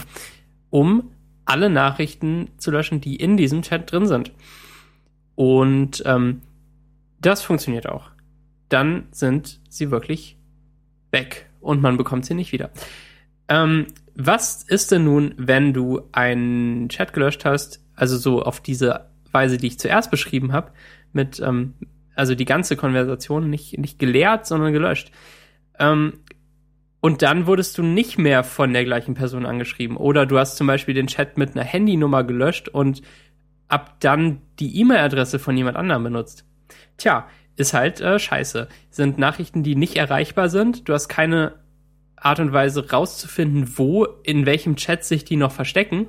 um 0.70 1.10
alle 1.44 1.68
Nachrichten 1.68 2.48
zu 2.58 2.70
löschen, 2.70 3.00
die 3.00 3.16
in 3.16 3.36
diesem 3.36 3.62
Chat 3.62 3.90
drin 3.90 4.06
sind. 4.06 4.32
Und 5.34 6.02
ähm, 6.06 6.42
das 7.20 7.42
funktioniert 7.42 7.88
auch. 7.88 8.10
Dann 8.68 9.08
sind 9.10 9.60
sie 9.68 9.90
wirklich 9.90 10.36
weg 11.10 11.50
und 11.60 11.82
man 11.82 11.96
bekommt 11.96 12.24
sie 12.24 12.34
nicht 12.34 12.52
wieder. 12.52 12.70
Ähm, 13.48 13.86
was 14.14 14.62
ist 14.62 14.92
denn 14.92 15.04
nun, 15.04 15.34
wenn 15.36 15.72
du 15.72 16.02
einen 16.12 16.88
Chat 16.88 17.12
gelöscht 17.12 17.44
hast, 17.44 17.82
also 17.94 18.16
so 18.16 18.42
auf 18.42 18.60
diese 18.60 19.06
Weise, 19.32 19.58
die 19.58 19.68
ich 19.68 19.78
zuerst 19.78 20.10
beschrieben 20.10 20.52
habe, 20.52 20.72
mit 21.12 21.40
ähm, 21.40 21.74
also 22.20 22.34
die 22.34 22.44
ganze 22.44 22.76
Konversation 22.76 23.48
nicht, 23.50 23.78
nicht 23.78 23.98
geleert, 23.98 24.46
sondern 24.46 24.72
gelöscht. 24.72 25.10
Ähm, 25.78 26.20
und 27.00 27.22
dann 27.22 27.46
wurdest 27.46 27.78
du 27.78 27.82
nicht 27.82 28.18
mehr 28.18 28.44
von 28.44 28.74
der 28.74 28.84
gleichen 28.84 29.14
Person 29.14 29.46
angeschrieben. 29.46 29.96
Oder 29.96 30.26
du 30.26 30.38
hast 30.38 30.58
zum 30.58 30.66
Beispiel 30.66 30.94
den 30.94 31.06
Chat 31.06 31.38
mit 31.38 31.56
einer 31.56 31.64
Handynummer 31.64 32.24
gelöscht 32.24 32.68
und 32.68 33.00
ab 33.68 33.96
dann 34.00 34.42
die 34.58 34.78
E-Mail-Adresse 34.80 35.38
von 35.38 35.56
jemand 35.56 35.78
anderem 35.78 36.04
benutzt. 36.04 36.44
Tja, 36.98 37.26
ist 37.56 37.72
halt 37.72 38.02
äh, 38.02 38.18
scheiße. 38.18 38.68
Sind 38.90 39.16
Nachrichten, 39.16 39.62
die 39.62 39.76
nicht 39.76 39.96
erreichbar 39.96 40.50
sind. 40.50 40.88
Du 40.88 40.92
hast 40.92 41.08
keine 41.08 41.54
Art 42.16 42.38
und 42.38 42.52
Weise 42.52 42.90
rauszufinden, 42.90 43.78
wo, 43.78 44.04
in 44.22 44.44
welchem 44.44 44.76
Chat 44.76 45.04
sich 45.04 45.24
die 45.24 45.36
noch 45.36 45.52
verstecken. 45.52 46.08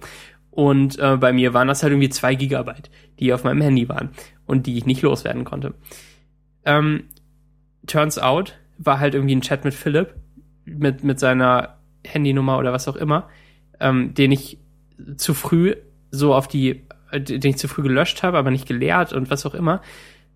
Und 0.50 1.00
äh, 1.00 1.16
bei 1.16 1.32
mir 1.32 1.54
waren 1.54 1.70
das 1.70 1.84
halt 1.84 1.94
irgendwie 1.94 2.10
zwei 2.10 2.36
Gigabyte, 2.36 2.92
die 3.20 3.32
auf 3.32 3.46
meinem 3.46 3.62
Handy 3.62 3.88
waren 3.88 4.10
und 4.52 4.68
die 4.68 4.78
ich 4.78 4.86
nicht 4.86 5.02
loswerden 5.02 5.46
konnte. 5.46 5.74
Ähm, 6.66 7.06
turns 7.88 8.20
out 8.20 8.60
war 8.78 9.00
halt 9.00 9.16
irgendwie 9.16 9.36
ein 9.36 9.42
Chat 9.42 9.64
mit 9.64 9.74
Philipp, 9.74 10.14
mit, 10.66 11.04
mit 11.04 11.20
seiner 11.20 11.78
Handynummer 12.06 12.58
oder 12.58 12.74
was 12.74 12.88
auch 12.88 12.98
immer, 12.98 13.30
ähm, 13.80 14.14
den 14.14 14.32
ich 14.32 14.60
zu 15.16 15.34
früh 15.34 15.76
so 16.12 16.36
auf 16.36 16.50
die, 16.50 16.84
den 17.14 17.52
ich 17.52 17.58
zu 17.58 17.70
früh 17.70 17.82
gelöscht 17.82 18.24
habe, 18.24 18.38
aber 18.38 18.52
nicht 18.52 18.68
geleert 18.68 19.14
und 19.14 19.30
was 19.30 19.46
auch 19.46 19.56
immer. 19.56 19.82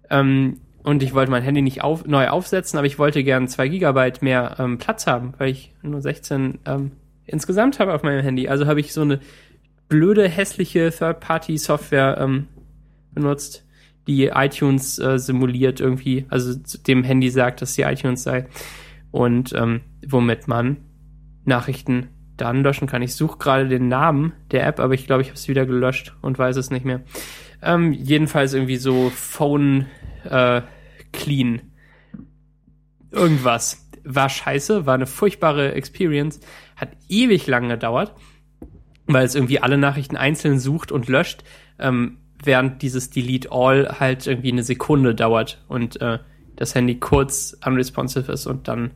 Ähm, 0.09 0.61
und 0.81 1.03
ich 1.03 1.13
wollte 1.13 1.31
mein 1.31 1.43
Handy 1.43 1.61
nicht 1.61 1.83
auf, 1.83 2.05
neu 2.05 2.29
aufsetzen, 2.29 2.77
aber 2.77 2.87
ich 2.87 2.97
wollte 2.97 3.23
gern 3.23 3.47
zwei 3.47 3.67
Gigabyte 3.67 4.21
mehr 4.21 4.55
ähm, 4.59 4.77
Platz 4.77 5.07
haben, 5.07 5.33
weil 5.39 5.49
ich 5.49 5.73
nur 5.81 6.01
16 6.01 6.59
ähm, 6.65 6.91
insgesamt 7.25 7.79
habe 7.79 7.93
auf 7.93 8.03
meinem 8.03 8.21
Handy. 8.21 8.47
Also 8.47 8.65
habe 8.65 8.79
ich 8.79 8.93
so 8.93 9.01
eine 9.01 9.19
blöde, 9.89 10.29
hässliche 10.29 10.91
Third-Party-Software 10.91 12.17
ähm, 12.19 12.47
benutzt, 13.11 13.64
die 14.07 14.27
iTunes 14.27 14.99
äh, 14.99 15.17
simuliert 15.17 15.79
irgendwie, 15.79 16.25
also 16.29 16.53
dem 16.87 17.03
Handy 17.03 17.29
sagt, 17.29 17.61
dass 17.61 17.73
sie 17.73 17.83
iTunes 17.83 18.23
sei 18.23 18.47
und 19.11 19.53
ähm, 19.53 19.81
womit 20.05 20.47
man 20.47 20.77
Nachrichten 21.45 22.09
dann 22.37 22.63
löschen 22.63 22.87
kann. 22.87 23.01
Ich 23.01 23.15
suche 23.15 23.37
gerade 23.37 23.67
den 23.67 23.87
Namen 23.87 24.33
der 24.51 24.67
App, 24.67 24.79
aber 24.79 24.93
ich 24.93 25.05
glaube, 25.05 25.21
ich 25.21 25.29
habe 25.29 25.37
es 25.37 25.47
wieder 25.47 25.65
gelöscht 25.65 26.13
und 26.21 26.37
weiß 26.37 26.57
es 26.57 26.69
nicht 26.69 26.85
mehr. 26.85 27.01
Ähm, 27.61 27.93
jedenfalls 27.93 28.53
irgendwie 28.53 28.77
so 28.77 29.09
Phone 29.09 29.85
äh, 30.25 30.61
Clean. 31.13 31.61
Irgendwas. 33.11 33.89
War 34.03 34.29
scheiße, 34.29 34.85
war 34.85 34.93
eine 34.93 35.07
furchtbare 35.07 35.73
Experience, 35.73 36.39
hat 36.75 36.89
ewig 37.09 37.47
lang 37.47 37.69
gedauert, 37.69 38.13
weil 39.07 39.25
es 39.25 39.33
irgendwie 39.33 39.59
alle 39.59 39.77
Nachrichten 39.77 40.17
einzeln 40.17 40.59
sucht 40.59 40.91
und 40.91 41.07
löscht, 41.07 41.43
ähm, 41.79 42.17
während 42.43 42.81
dieses 42.81 43.09
Delete 43.09 43.51
All 43.51 43.99
halt 43.99 44.27
irgendwie 44.27 44.51
eine 44.51 44.63
Sekunde 44.63 45.15
dauert 45.15 45.63
und 45.67 46.01
äh, 46.01 46.19
das 46.55 46.75
Handy 46.75 46.99
kurz 46.99 47.57
unresponsive 47.65 48.31
ist 48.31 48.45
und 48.45 48.67
dann 48.67 48.91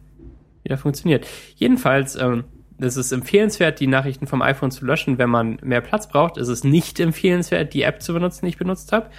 wieder 0.63 0.77
funktioniert. 0.77 1.27
Jedenfalls, 1.55 2.15
ähm, 2.15 2.45
es 2.77 2.95
ist 2.95 3.11
empfehlenswert, 3.11 3.79
die 3.79 3.87
Nachrichten 3.87 4.27
vom 4.27 4.41
iPhone 4.41 4.71
zu 4.71 4.85
löschen, 4.85 5.17
wenn 5.17 5.29
man 5.29 5.59
mehr 5.61 5.81
Platz 5.81 6.07
braucht. 6.07 6.37
Es 6.37 6.47
ist 6.47 6.63
nicht 6.63 6.99
empfehlenswert, 6.99 7.73
die 7.73 7.81
App 7.81 8.01
zu 8.01 8.13
benutzen, 8.13 8.45
die 8.45 8.49
ich 8.49 8.57
benutzt 8.57 8.91
habe. 8.91 9.09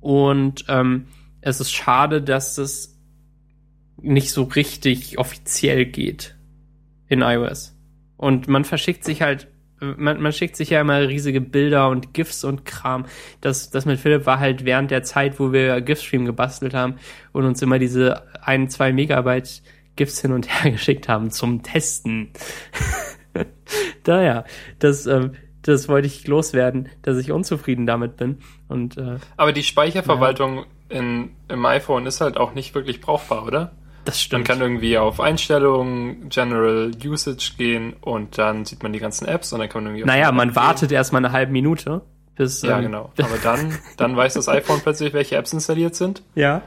Und 0.00 0.64
ähm, 0.68 1.06
es 1.40 1.60
ist 1.60 1.72
schade, 1.72 2.22
dass 2.22 2.58
es 2.58 2.96
nicht 4.00 4.30
so 4.30 4.44
richtig 4.44 5.18
offiziell 5.18 5.86
geht 5.86 6.36
in 7.08 7.22
iOS. 7.22 7.76
Und 8.16 8.46
man 8.46 8.64
verschickt 8.64 9.04
sich 9.04 9.22
halt, 9.22 9.48
man, 9.80 10.20
man 10.20 10.32
schickt 10.32 10.56
sich 10.56 10.70
ja 10.70 10.80
immer 10.80 11.00
riesige 11.08 11.40
Bilder 11.40 11.88
und 11.88 12.14
GIFs 12.14 12.44
und 12.44 12.64
Kram. 12.64 13.06
Das, 13.40 13.70
das 13.70 13.86
mit 13.86 13.98
Philipp 13.98 14.26
war 14.26 14.40
halt 14.40 14.64
während 14.64 14.90
der 14.90 15.02
Zeit, 15.02 15.38
wo 15.38 15.52
wir 15.52 15.80
GIF-Stream 15.80 16.24
gebastelt 16.24 16.74
haben 16.74 16.96
und 17.32 17.44
uns 17.44 17.62
immer 17.62 17.78
diese 17.78 18.22
ein, 18.42 18.68
zwei 18.68 18.92
Megabyte 18.92 19.62
GIFs 19.96 20.20
hin 20.20 20.32
und 20.32 20.48
her 20.48 20.70
geschickt 20.72 21.08
haben 21.08 21.30
zum 21.30 21.62
Testen. 21.62 22.30
Daher, 24.04 24.44
das, 24.78 25.06
ähm, 25.06 25.32
das 25.62 25.88
wollte 25.88 26.06
ich 26.06 26.26
loswerden, 26.26 26.88
dass 27.02 27.18
ich 27.18 27.30
unzufrieden 27.30 27.86
damit 27.86 28.16
bin. 28.16 28.38
Und, 28.68 28.96
äh, 28.96 29.18
Aber 29.36 29.52
die 29.52 29.62
Speicherverwaltung 29.62 30.64
ja. 30.90 30.98
in, 30.98 31.30
im 31.48 31.66
iPhone 31.66 32.06
ist 32.06 32.20
halt 32.20 32.36
auch 32.36 32.54
nicht 32.54 32.74
wirklich 32.74 33.00
brauchbar, 33.00 33.44
oder? 33.46 33.72
Das 34.08 34.22
stimmt. 34.22 34.48
Man 34.48 34.56
kann 34.56 34.62
irgendwie 34.62 34.96
auf 34.96 35.20
Einstellungen, 35.20 36.30
General 36.30 36.90
Usage 37.04 37.52
gehen 37.58 37.92
und 38.00 38.38
dann 38.38 38.64
sieht 38.64 38.82
man 38.82 38.94
die 38.94 39.00
ganzen 39.00 39.28
Apps 39.28 39.52
und 39.52 39.58
dann 39.58 39.68
kann 39.68 39.84
man 39.84 39.92
irgendwie. 39.92 40.06
Naja, 40.06 40.32
man 40.32 40.56
wartet 40.56 40.90
erstmal 40.90 41.22
eine 41.22 41.32
halbe 41.32 41.52
Minute. 41.52 42.00
Bis, 42.34 42.62
ja, 42.62 42.78
ähm, 42.78 42.84
genau. 42.84 43.12
Aber 43.18 43.36
dann, 43.42 43.76
dann 43.98 44.16
weiß 44.16 44.32
das 44.32 44.48
iPhone 44.48 44.80
plötzlich, 44.80 45.12
welche 45.12 45.36
Apps 45.36 45.52
installiert 45.52 45.94
sind. 45.94 46.22
Ja. 46.34 46.62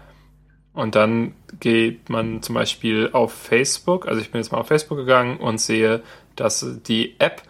Und 0.74 0.96
dann 0.96 1.34
geht 1.60 2.10
man 2.10 2.44
zum 2.44 2.56
Beispiel 2.56 3.10
auf 3.12 3.34
Facebook, 3.34 4.08
also 4.08 4.22
ich 4.22 4.32
bin 4.32 4.40
jetzt 4.40 4.54
mal 4.54 4.60
auf 4.60 4.68
Facebook 4.68 5.00
gegangen 5.00 5.38
und 5.38 5.60
sehe, 5.60 6.02
dass 6.38 6.66
die 6.88 7.20
App 7.20 7.42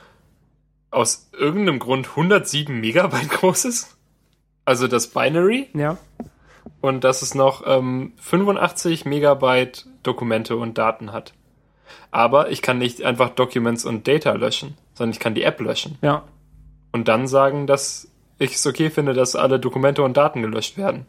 aus 0.89 1.29
irgendeinem 1.37 1.77
Grund 1.77 2.07
107 2.09 2.79
Megabyte 2.79 3.29
groß 3.29 3.65
ist. 3.65 3.97
Also 4.65 4.87
das 4.87 5.07
Binary. 5.07 5.67
Ja. 5.75 5.97
Und 6.79 7.03
dass 7.03 7.21
es 7.21 7.35
noch 7.35 7.63
ähm, 7.65 8.13
85 8.17 9.05
Megabyte 9.05 9.87
Dokumente 10.03 10.57
und 10.57 10.77
Daten 10.77 11.11
hat. 11.11 11.33
Aber 12.11 12.49
ich 12.51 12.61
kann 12.61 12.77
nicht 12.77 13.03
einfach 13.03 13.29
Documents 13.29 13.85
und 13.85 14.07
Data 14.07 14.33
löschen, 14.33 14.77
sondern 14.93 15.11
ich 15.13 15.19
kann 15.19 15.35
die 15.35 15.43
App 15.43 15.59
löschen. 15.59 15.97
Ja. 16.01 16.23
Und 16.91 17.07
dann 17.07 17.27
sagen, 17.27 17.67
dass 17.67 18.11
ich 18.37 18.55
es 18.55 18.65
okay 18.65 18.89
finde, 18.89 19.13
dass 19.13 19.35
alle 19.35 19.59
Dokumente 19.59 20.03
und 20.03 20.17
Daten 20.17 20.41
gelöscht 20.41 20.77
werden. 20.77 21.05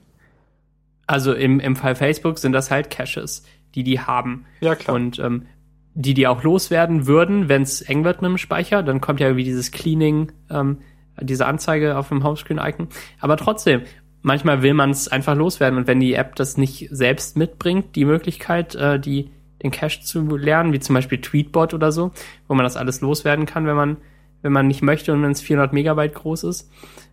Also 1.06 1.32
im, 1.32 1.60
im 1.60 1.76
Fall 1.76 1.94
Facebook 1.94 2.38
sind 2.38 2.52
das 2.52 2.70
halt 2.70 2.90
Caches, 2.90 3.44
die 3.74 3.82
die 3.82 4.00
haben. 4.00 4.46
Ja, 4.60 4.74
klar. 4.74 4.96
Und 4.96 5.18
ähm, 5.18 5.46
die 5.94 6.14
die 6.14 6.26
auch 6.26 6.42
loswerden 6.42 7.06
würden, 7.06 7.48
wenn 7.48 7.62
es 7.62 7.82
eng 7.82 8.04
wird 8.04 8.22
mit 8.22 8.30
dem 8.30 8.38
Speicher, 8.38 8.82
dann 8.82 9.00
kommt 9.00 9.20
ja 9.20 9.26
irgendwie 9.26 9.44
dieses 9.44 9.72
Cleaning, 9.72 10.32
ähm, 10.50 10.78
diese 11.20 11.46
Anzeige 11.46 11.98
auf 11.98 12.08
dem 12.08 12.24
Homescreen-Icon. 12.24 12.88
Aber 13.20 13.36
trotzdem, 13.36 13.82
manchmal 14.22 14.62
will 14.62 14.74
man 14.74 14.90
es 14.90 15.08
einfach 15.08 15.36
loswerden 15.36 15.78
und 15.78 15.86
wenn 15.86 16.00
die 16.00 16.14
App 16.14 16.36
das 16.36 16.56
nicht 16.56 16.88
selbst 16.90 17.36
mitbringt, 17.36 17.96
die 17.96 18.04
Möglichkeit, 18.04 18.74
äh, 18.74 18.98
die 18.98 19.30
den 19.62 19.70
Cache 19.70 20.00
zu 20.00 20.36
lernen, 20.36 20.72
wie 20.72 20.80
zum 20.80 20.94
Beispiel 20.94 21.20
Tweetbot 21.20 21.72
oder 21.72 21.92
so, 21.92 22.10
wo 22.48 22.54
man 22.54 22.64
das 22.64 22.76
alles 22.76 23.00
loswerden 23.00 23.46
kann, 23.46 23.66
wenn 23.66 23.76
man 23.76 23.96
wenn 24.42 24.52
man 24.52 24.66
nicht 24.66 24.82
möchte 24.82 25.12
und 25.12 25.22
wenn 25.22 25.30
es 25.30 25.40
400 25.40 25.72
Megabyte 25.72 26.14
groß 26.14 26.44
ist. 26.44 26.70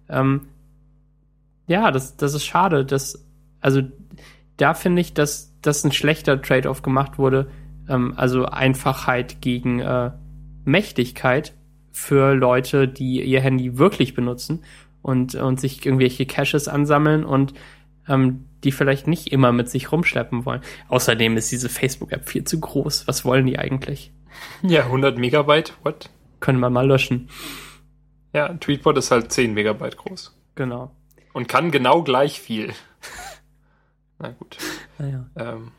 Ähm, 0.09 0.47
ja, 1.67 1.91
das, 1.91 2.17
das 2.17 2.33
ist 2.33 2.43
schade. 2.43 2.85
Das, 2.85 3.23
also 3.61 3.81
da 4.57 4.73
finde 4.73 5.01
ich, 5.01 5.13
dass 5.13 5.53
das 5.61 5.83
ein 5.83 5.91
schlechter 5.91 6.41
Trade-off 6.41 6.81
gemacht 6.81 7.17
wurde. 7.17 7.49
Ähm, 7.87 8.13
also 8.17 8.45
Einfachheit 8.45 9.41
gegen 9.41 9.79
äh, 9.79 10.11
Mächtigkeit 10.65 11.53
für 11.91 12.33
Leute, 12.33 12.87
die 12.87 13.23
ihr 13.23 13.41
Handy 13.41 13.77
wirklich 13.77 14.15
benutzen 14.15 14.63
und, 15.09 15.35
und 15.35 15.59
sich 15.59 15.85
irgendwelche 15.85 16.25
Caches 16.25 16.67
ansammeln 16.67 17.25
und 17.25 17.53
ähm, 18.07 18.45
die 18.63 18.71
vielleicht 18.71 19.07
nicht 19.07 19.31
immer 19.31 19.51
mit 19.51 19.69
sich 19.69 19.91
rumschleppen 19.91 20.45
wollen. 20.45 20.61
Außerdem 20.87 21.37
ist 21.37 21.51
diese 21.51 21.69
Facebook-App 21.69 22.29
viel 22.29 22.43
zu 22.43 22.59
groß. 22.59 23.07
Was 23.07 23.25
wollen 23.25 23.45
die 23.45 23.59
eigentlich? 23.59 24.11
Ja, 24.61 24.83
100 24.83 25.17
Megabyte, 25.17 25.73
what? 25.83 26.09
Können 26.39 26.59
wir 26.59 26.69
mal 26.69 26.87
löschen. 26.87 27.29
Ja, 28.33 28.53
Tweetbot 28.53 28.97
ist 28.97 29.11
halt 29.11 29.33
10 29.33 29.53
Megabyte 29.53 29.97
groß. 29.97 30.37
Genau. 30.55 30.91
Und 31.33 31.47
kann 31.47 31.71
genau 31.71 32.03
gleich 32.03 32.39
viel. 32.39 32.71
Na 34.19 34.29
gut. 34.29 34.57
Naja. 34.97 35.25
Ähm, 35.35 35.71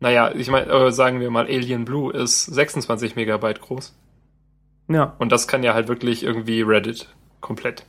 naja, 0.00 0.32
ich 0.34 0.48
meine, 0.50 0.70
äh, 0.70 0.92
sagen 0.92 1.18
wir 1.20 1.30
mal, 1.30 1.46
Alien 1.46 1.86
Blue 1.86 2.12
ist 2.12 2.44
26 2.44 3.16
Megabyte 3.16 3.60
groß. 3.60 3.96
Ja. 4.88 5.14
Und 5.18 5.32
das 5.32 5.48
kann 5.48 5.62
ja 5.62 5.74
halt 5.74 5.88
wirklich 5.88 6.22
irgendwie 6.22 6.62
Reddit 6.62 7.08
komplett. 7.40 7.84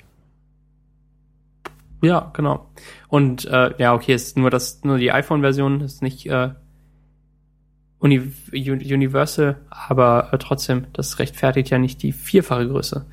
Ja, 2.01 2.31
genau. 2.33 2.67
Und 3.07 3.45
äh, 3.45 3.73
ja, 3.77 3.93
okay, 3.93 4.13
ist 4.13 4.37
nur 4.37 4.49
das, 4.49 4.83
nur 4.83 4.97
die 4.97 5.11
iPhone-Version, 5.11 5.81
ist 5.81 6.01
nicht 6.01 6.25
äh, 6.25 6.49
Uni 7.99 8.33
Universal, 8.51 9.57
aber 9.69 10.29
äh, 10.33 10.37
trotzdem, 10.39 10.87
das 10.93 11.19
rechtfertigt 11.19 11.69
ja 11.69 11.77
nicht 11.77 12.01
die 12.01 12.11
vierfache 12.11 12.67
Größe. 12.67 13.05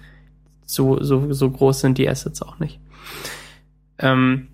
So, 0.64 1.02
so, 1.02 1.32
so 1.32 1.50
groß 1.50 1.80
sind 1.80 1.98
die 1.98 2.08
Assets 2.08 2.42
auch 2.42 2.58
nicht. 2.58 2.80
Ähm, 3.98 4.48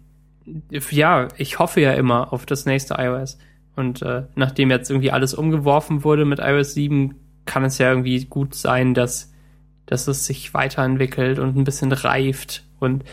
ja, 0.90 1.28
ich 1.38 1.58
hoffe 1.58 1.80
ja 1.80 1.92
immer 1.92 2.32
auf 2.32 2.46
das 2.46 2.66
nächste 2.66 2.94
iOS. 2.98 3.38
Und 3.76 4.02
äh, 4.02 4.24
nachdem 4.34 4.70
jetzt 4.70 4.90
irgendwie 4.90 5.10
alles 5.10 5.34
umgeworfen 5.34 6.04
wurde 6.04 6.24
mit 6.24 6.40
iOS 6.40 6.74
7, 6.74 7.14
kann 7.44 7.64
es 7.64 7.78
ja 7.78 7.90
irgendwie 7.90 8.24
gut 8.24 8.54
sein, 8.54 8.94
dass, 8.94 9.32
dass 9.86 10.08
es 10.08 10.26
sich 10.26 10.54
weiterentwickelt 10.54 11.38
und 11.38 11.56
ein 11.56 11.64
bisschen 11.64 11.92
reift. 11.92 12.64
Und 12.78 13.04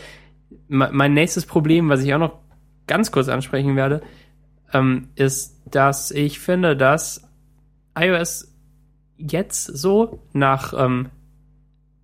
mein 0.68 1.14
nächstes 1.14 1.46
Problem, 1.46 1.88
was 1.88 2.02
ich 2.02 2.14
auch 2.14 2.18
noch 2.18 2.38
ganz 2.86 3.12
kurz 3.12 3.28
ansprechen 3.28 3.76
werde, 3.76 4.02
ähm, 4.72 5.08
ist, 5.14 5.60
dass 5.66 6.10
ich 6.10 6.38
finde, 6.40 6.76
dass 6.76 7.28
iOS 7.96 8.54
jetzt 9.16 9.64
so 9.64 10.22
nach, 10.32 10.74
ähm, 10.76 11.10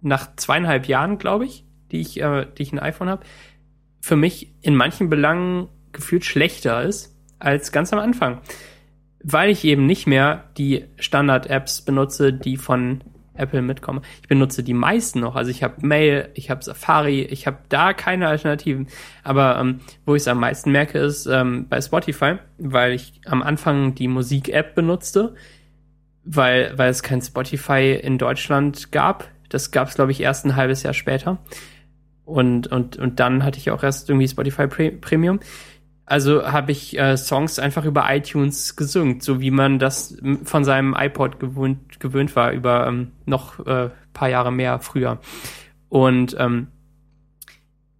nach 0.00 0.36
zweieinhalb 0.36 0.86
Jahren, 0.86 1.18
glaube 1.18 1.46
ich, 1.46 1.64
die 1.90 2.00
ich, 2.00 2.20
äh, 2.20 2.46
die 2.56 2.62
ich 2.62 2.72
ein 2.72 2.78
iPhone 2.78 3.08
habe, 3.08 3.24
für 4.00 4.16
mich 4.16 4.54
in 4.62 4.76
manchen 4.76 5.10
Belangen 5.10 5.68
gefühlt 5.92 6.24
schlechter 6.24 6.82
ist 6.82 7.16
als 7.38 7.72
ganz 7.72 7.92
am 7.92 7.98
Anfang. 7.98 8.40
Weil 9.22 9.50
ich 9.50 9.64
eben 9.64 9.86
nicht 9.86 10.06
mehr 10.06 10.44
die 10.56 10.84
Standard-Apps 10.96 11.82
benutze, 11.82 12.32
die 12.32 12.56
von 12.56 13.02
Apple 13.38 13.62
mitkomme. 13.62 14.02
Ich 14.22 14.28
benutze 14.28 14.62
die 14.62 14.74
meisten 14.74 15.20
noch. 15.20 15.36
Also 15.36 15.50
ich 15.50 15.62
habe 15.62 15.86
Mail, 15.86 16.28
ich 16.34 16.50
habe 16.50 16.62
Safari, 16.62 17.22
ich 17.22 17.46
habe 17.46 17.58
da 17.68 17.92
keine 17.92 18.28
Alternativen. 18.28 18.88
Aber 19.22 19.58
ähm, 19.58 19.80
wo 20.06 20.14
ich 20.14 20.22
es 20.22 20.28
am 20.28 20.40
meisten 20.40 20.72
merke, 20.72 20.98
ist 20.98 21.26
ähm, 21.26 21.66
bei 21.68 21.80
Spotify, 21.80 22.36
weil 22.58 22.92
ich 22.92 23.20
am 23.26 23.42
Anfang 23.42 23.94
die 23.94 24.08
Musik-App 24.08 24.74
benutzte, 24.74 25.34
weil, 26.24 26.76
weil 26.76 26.90
es 26.90 27.02
kein 27.02 27.22
Spotify 27.22 27.98
in 28.02 28.18
Deutschland 28.18 28.92
gab. 28.92 29.28
Das 29.48 29.70
gab 29.70 29.88
es, 29.88 29.94
glaube 29.94 30.12
ich, 30.12 30.20
erst 30.20 30.44
ein 30.44 30.56
halbes 30.56 30.82
Jahr 30.82 30.94
später. 30.94 31.38
Und, 32.24 32.66
und, 32.66 32.98
und 32.98 33.20
dann 33.20 33.42
hatte 33.42 33.58
ich 33.58 33.70
auch 33.70 33.82
erst 33.82 34.10
irgendwie 34.10 34.28
Spotify 34.28 34.66
Premium. 34.66 35.40
Also 36.08 36.50
habe 36.50 36.72
ich 36.72 36.98
äh, 36.98 37.18
Songs 37.18 37.58
einfach 37.58 37.84
über 37.84 38.06
iTunes 38.08 38.76
gesungen, 38.76 39.20
so 39.20 39.42
wie 39.42 39.50
man 39.50 39.78
das 39.78 40.16
von 40.42 40.64
seinem 40.64 40.94
iPod 40.98 41.38
gewöhnt, 41.38 42.00
gewöhnt 42.00 42.34
war, 42.34 42.52
über 42.52 42.86
ähm, 42.86 43.12
noch 43.26 43.58
äh, 43.66 43.90
paar 44.14 44.30
Jahre 44.30 44.50
mehr 44.50 44.78
früher. 44.80 45.20
Und 45.90 46.34
ähm, 46.38 46.68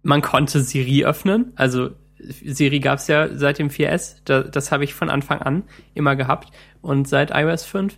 man 0.01 0.23
konnte 0.23 0.61
Siri 0.61 1.05
öffnen. 1.05 1.53
Also 1.55 1.91
Siri 2.17 2.79
gab 2.79 2.97
es 2.97 3.07
ja 3.07 3.29
seit 3.35 3.59
dem 3.59 3.69
4S. 3.69 4.21
Da, 4.25 4.41
das 4.41 4.71
habe 4.71 4.85
ich 4.85 4.95
von 4.95 5.11
Anfang 5.11 5.43
an 5.43 5.63
immer 5.93 6.15
gehabt. 6.15 6.49
Und 6.81 7.07
seit 7.07 7.29
iOS 7.29 7.63
5. 7.65 7.95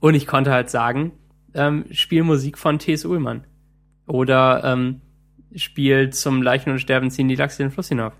Und 0.00 0.14
ich 0.14 0.26
konnte 0.26 0.52
halt 0.52 0.68
sagen, 0.68 1.12
ähm, 1.54 1.86
spiel 1.92 2.24
Musik 2.24 2.58
von 2.58 2.78
T.S. 2.78 3.06
Ullmann. 3.06 3.44
Oder 4.06 4.64
ähm, 4.64 5.00
spiel 5.54 6.10
zum 6.10 6.42
Leichen 6.42 6.72
und 6.72 6.78
Sterben 6.78 7.10
ziehen 7.10 7.28
die 7.28 7.36
Lachse 7.36 7.62
den 7.62 7.70
Fluss 7.70 7.88
hinauf. 7.88 8.12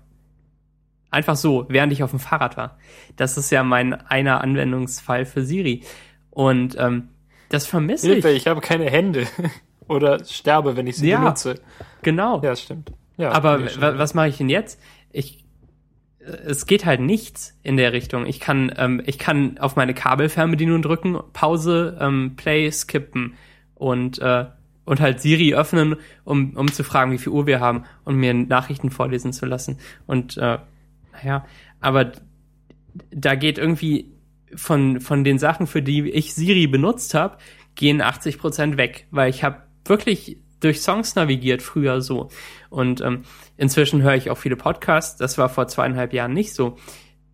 Einfach 1.17 1.35
so, 1.35 1.65
während 1.67 1.91
ich 1.91 2.03
auf 2.03 2.11
dem 2.11 2.19
Fahrrad 2.19 2.57
war. 2.57 2.77
Das 3.15 3.37
ist 3.37 3.49
ja 3.49 3.63
mein 3.63 3.93
einer 3.93 4.41
Anwendungsfall 4.41 5.25
für 5.25 5.41
Siri. 5.43 5.83
Und 6.29 6.75
ähm, 6.77 7.09
Das 7.49 7.65
vermisse 7.65 8.07
Hilfe, 8.13 8.29
ich. 8.29 8.37
ich 8.43 8.47
habe 8.47 8.61
keine 8.61 8.85
Hände. 8.89 9.25
Oder 9.87 10.23
sterbe, 10.23 10.77
wenn 10.77 10.85
ich 10.85 10.97
sie 10.97 11.09
Ja. 11.09 11.19
benutze. 11.19 11.55
Genau. 12.03 12.39
Ja, 12.43 12.55
stimmt. 12.55 12.91
Ja, 13.17 13.31
Aber 13.31 13.57
nee, 13.57 13.69
stimmt. 13.69 13.97
was 13.97 14.13
mache 14.13 14.27
ich 14.27 14.37
denn 14.37 14.49
jetzt? 14.49 14.79
Ich, 15.11 15.43
äh, 16.19 16.25
es 16.45 16.67
geht 16.67 16.85
halt 16.85 16.99
nichts 17.01 17.57
in 17.63 17.77
der 17.77 17.93
Richtung. 17.93 18.27
Ich 18.27 18.39
kann, 18.39 18.71
ähm, 18.77 19.01
ich 19.07 19.17
kann 19.17 19.57
auf 19.57 19.75
meine 19.75 19.95
Kabelfernbedienung 19.95 20.83
drücken, 20.83 21.17
Pause, 21.33 21.97
ähm, 21.99 22.35
Play, 22.35 22.69
skippen 22.71 23.33
und 23.73 24.19
äh, 24.19 24.45
und 24.85 25.01
halt 25.01 25.19
Siri 25.19 25.53
öffnen, 25.53 25.95
um 26.23 26.51
um 26.55 26.71
zu 26.71 26.83
fragen, 26.83 27.11
wie 27.11 27.17
viel 27.17 27.33
Uhr 27.33 27.45
wir 27.47 27.59
haben 27.59 27.83
und 28.05 28.15
mir 28.15 28.33
Nachrichten 28.33 28.89
vorlesen 28.89 29.33
zu 29.33 29.45
lassen. 29.45 29.79
Und 30.05 30.37
äh, 30.37 30.59
naja, 31.17 31.45
aber 31.79 32.11
da 33.11 33.35
geht 33.35 33.57
irgendwie 33.57 34.13
von 34.55 35.01
von 35.01 35.23
den 35.23 35.39
Sachen, 35.39 35.67
für 35.67 35.81
die 35.81 36.09
ich 36.09 36.33
Siri 36.33 36.67
benutzt 36.67 37.13
habe, 37.13 37.37
gehen 37.75 38.01
80 38.01 38.39
Prozent 38.39 38.77
weg, 38.77 39.07
weil 39.11 39.29
ich 39.29 39.43
habe 39.43 39.63
wirklich 39.85 40.37
durch 40.59 40.81
Songs 40.81 41.15
navigiert 41.15 41.61
früher 41.61 42.01
so. 42.01 42.29
Und 42.69 43.01
ähm, 43.01 43.23
inzwischen 43.57 44.01
höre 44.01 44.15
ich 44.15 44.29
auch 44.29 44.37
viele 44.37 44.55
Podcasts. 44.55 45.17
Das 45.17 45.37
war 45.37 45.49
vor 45.49 45.67
zweieinhalb 45.67 46.13
Jahren 46.13 46.33
nicht 46.33 46.53
so. 46.53 46.77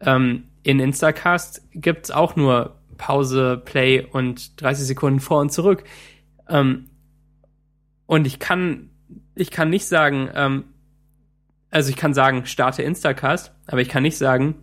Ähm, 0.01 0.45
in 0.63 0.79
Instacast 0.79 1.61
gibt's 1.71 2.11
auch 2.11 2.35
nur 2.35 2.79
Pause, 2.97 3.61
Play 3.63 4.05
und 4.05 4.61
30 4.61 4.85
Sekunden 4.85 5.19
vor 5.19 5.39
und 5.39 5.51
zurück. 5.51 5.83
Ähm, 6.49 6.89
und 8.05 8.27
ich 8.27 8.39
kann, 8.39 8.89
ich 9.35 9.51
kann 9.51 9.69
nicht 9.69 9.85
sagen, 9.85 10.29
ähm, 10.35 10.65
also 11.73 11.89
ich 11.89 11.95
kann 11.95 12.13
sagen, 12.13 12.45
starte 12.45 12.83
Instacast, 12.83 13.51
aber 13.65 13.81
ich 13.81 13.89
kann 13.89 14.03
nicht 14.03 14.17
sagen, 14.17 14.55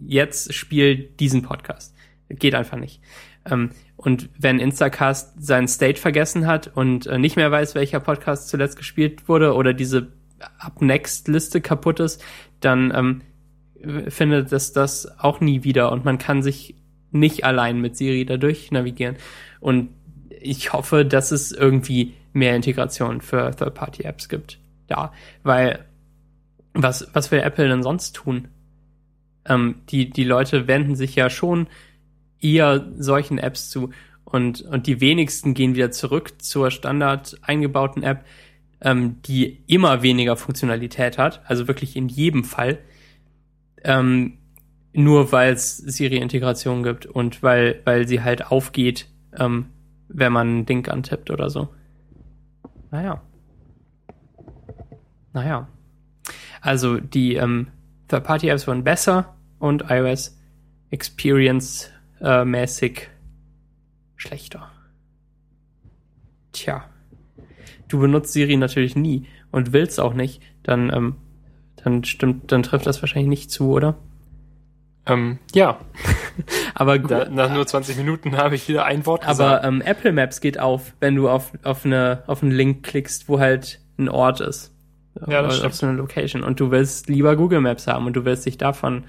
jetzt 0.00 0.54
spiel 0.54 0.96
diesen 1.20 1.42
Podcast. 1.42 1.94
Geht 2.28 2.54
einfach 2.54 2.78
nicht. 2.78 3.00
Ähm, 3.44 3.70
und 3.96 4.30
wenn 4.38 4.58
Instacast 4.58 5.34
seinen 5.38 5.68
State 5.68 6.00
vergessen 6.00 6.46
hat 6.46 6.74
und 6.74 7.06
äh, 7.06 7.18
nicht 7.18 7.36
mehr 7.36 7.50
weiß, 7.50 7.74
welcher 7.74 8.00
Podcast 8.00 8.48
zuletzt 8.48 8.76
gespielt 8.76 9.28
wurde 9.28 9.54
oder 9.54 9.74
diese 9.74 10.12
Up-Next-Liste 10.58 11.60
kaputt 11.60 12.00
ist, 12.00 12.24
dann 12.60 12.92
ähm, 12.94 14.10
findet 14.10 14.50
es 14.50 14.72
das 14.72 15.18
auch 15.18 15.40
nie 15.40 15.62
wieder 15.62 15.92
und 15.92 16.04
man 16.04 16.18
kann 16.18 16.42
sich 16.42 16.74
nicht 17.10 17.44
allein 17.44 17.80
mit 17.80 17.96
Siri 17.96 18.24
dadurch 18.24 18.70
navigieren. 18.70 19.16
Und 19.60 19.90
ich 20.40 20.72
hoffe, 20.72 21.04
dass 21.04 21.32
es 21.32 21.52
irgendwie 21.52 22.14
mehr 22.32 22.56
Integration 22.56 23.20
für 23.20 23.50
Third-Party-Apps 23.54 24.28
gibt. 24.28 24.58
Ja, 24.88 25.12
weil 25.42 25.84
was, 26.82 27.08
was 27.12 27.30
will 27.30 27.40
Apple 27.40 27.68
denn 27.68 27.82
sonst 27.82 28.16
tun? 28.16 28.48
Ähm, 29.44 29.82
die, 29.88 30.10
die 30.10 30.24
Leute 30.24 30.66
wenden 30.66 30.96
sich 30.96 31.14
ja 31.14 31.30
schon 31.30 31.68
eher 32.40 32.86
solchen 32.98 33.38
Apps 33.38 33.70
zu 33.70 33.90
und, 34.24 34.62
und 34.62 34.86
die 34.86 35.00
wenigsten 35.00 35.54
gehen 35.54 35.76
wieder 35.76 35.92
zurück 35.92 36.42
zur 36.42 36.70
standard 36.70 37.38
eingebauten 37.42 38.02
App, 38.02 38.24
ähm, 38.80 39.22
die 39.22 39.62
immer 39.66 40.02
weniger 40.02 40.36
Funktionalität 40.36 41.16
hat, 41.16 41.42
also 41.46 41.68
wirklich 41.68 41.96
in 41.96 42.08
jedem 42.08 42.44
Fall, 42.44 42.78
ähm, 43.84 44.38
nur 44.92 45.30
weil 45.30 45.52
es 45.52 45.76
Siri-Integration 45.76 46.82
gibt 46.82 47.06
und 47.06 47.42
weil, 47.42 47.80
weil 47.84 48.08
sie 48.08 48.22
halt 48.22 48.46
aufgeht, 48.50 49.06
ähm, 49.38 49.66
wenn 50.08 50.32
man 50.32 50.58
ein 50.58 50.66
Ding 50.66 50.88
antippt 50.88 51.30
oder 51.30 51.48
so. 51.48 51.68
Naja. 52.90 53.22
Naja. 55.32 55.68
Also 56.66 56.98
die 56.98 57.36
ähm, 57.36 57.68
Third-Party-Apps 58.08 58.66
wurden 58.66 58.82
besser 58.82 59.36
und 59.60 59.84
iOS 59.88 60.36
Experience 60.90 61.90
äh, 62.20 62.44
mäßig 62.44 63.08
schlechter. 64.16 64.70
Tja. 66.52 66.84
Du 67.88 68.00
benutzt 68.00 68.32
Siri 68.32 68.56
natürlich 68.56 68.96
nie 68.96 69.26
und 69.52 69.72
willst 69.72 70.00
auch 70.00 70.14
nicht, 70.14 70.42
dann, 70.64 70.92
ähm, 70.92 71.16
dann 71.76 72.02
stimmt, 72.02 72.50
dann 72.50 72.64
trifft 72.64 72.86
das 72.86 73.00
wahrscheinlich 73.00 73.28
nicht 73.28 73.50
zu, 73.52 73.70
oder? 73.70 73.96
Ähm, 75.06 75.38
ja, 75.54 75.78
Aber 76.74 76.98
gut. 76.98 77.12
da, 77.12 77.28
nach 77.28 77.52
nur 77.54 77.64
20 77.64 77.96
Minuten 77.96 78.36
habe 78.36 78.56
ich 78.56 78.68
wieder 78.68 78.84
ein 78.84 79.06
Wort 79.06 79.22
Aber 79.24 79.32
gesagt. 79.32 79.64
ähm, 79.66 79.82
Apple 79.82 80.12
Maps 80.12 80.40
geht 80.40 80.58
auf, 80.58 80.94
wenn 80.98 81.14
du 81.14 81.28
auf, 81.28 81.52
auf, 81.62 81.84
eine, 81.84 82.24
auf 82.26 82.42
einen 82.42 82.50
Link 82.50 82.82
klickst, 82.82 83.28
wo 83.28 83.38
halt 83.38 83.80
ein 83.98 84.08
Ort 84.08 84.40
ist. 84.40 84.75
Ja, 85.26 85.42
das. 85.42 85.62
Auf 85.62 85.74
so 85.74 85.86
eine 85.86 85.96
Location. 85.96 86.42
Und 86.42 86.60
du 86.60 86.70
willst 86.70 87.08
lieber 87.08 87.36
Google 87.36 87.60
Maps 87.60 87.86
haben 87.86 88.06
und 88.06 88.14
du 88.14 88.24
willst 88.24 88.46
dich 88.46 88.58
davon, 88.58 89.04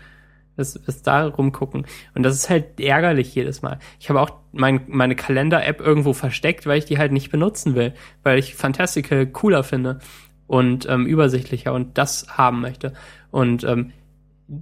das, 0.57 0.79
das 0.85 1.03
da 1.03 1.27
rumgucken. 1.27 1.85
Und 2.15 2.23
das 2.23 2.35
ist 2.35 2.49
halt 2.49 2.79
ärgerlich 2.79 3.33
jedes 3.33 3.61
Mal. 3.61 3.79
Ich 3.99 4.09
habe 4.09 4.19
auch 4.19 4.31
mein, 4.51 4.81
meine 4.87 5.15
Kalender-App 5.15 5.79
irgendwo 5.79 6.13
versteckt, 6.13 6.65
weil 6.65 6.79
ich 6.79 6.85
die 6.85 6.97
halt 6.97 7.11
nicht 7.11 7.31
benutzen 7.31 7.75
will, 7.75 7.93
weil 8.23 8.39
ich 8.39 8.55
Fantastical 8.55 9.27
cooler 9.27 9.63
finde 9.63 9.99
und 10.47 10.89
ähm, 10.89 11.05
übersichtlicher 11.05 11.73
und 11.73 11.97
das 11.97 12.27
haben 12.37 12.61
möchte. 12.61 12.93
Und 13.29 13.63
ähm, 13.63 13.91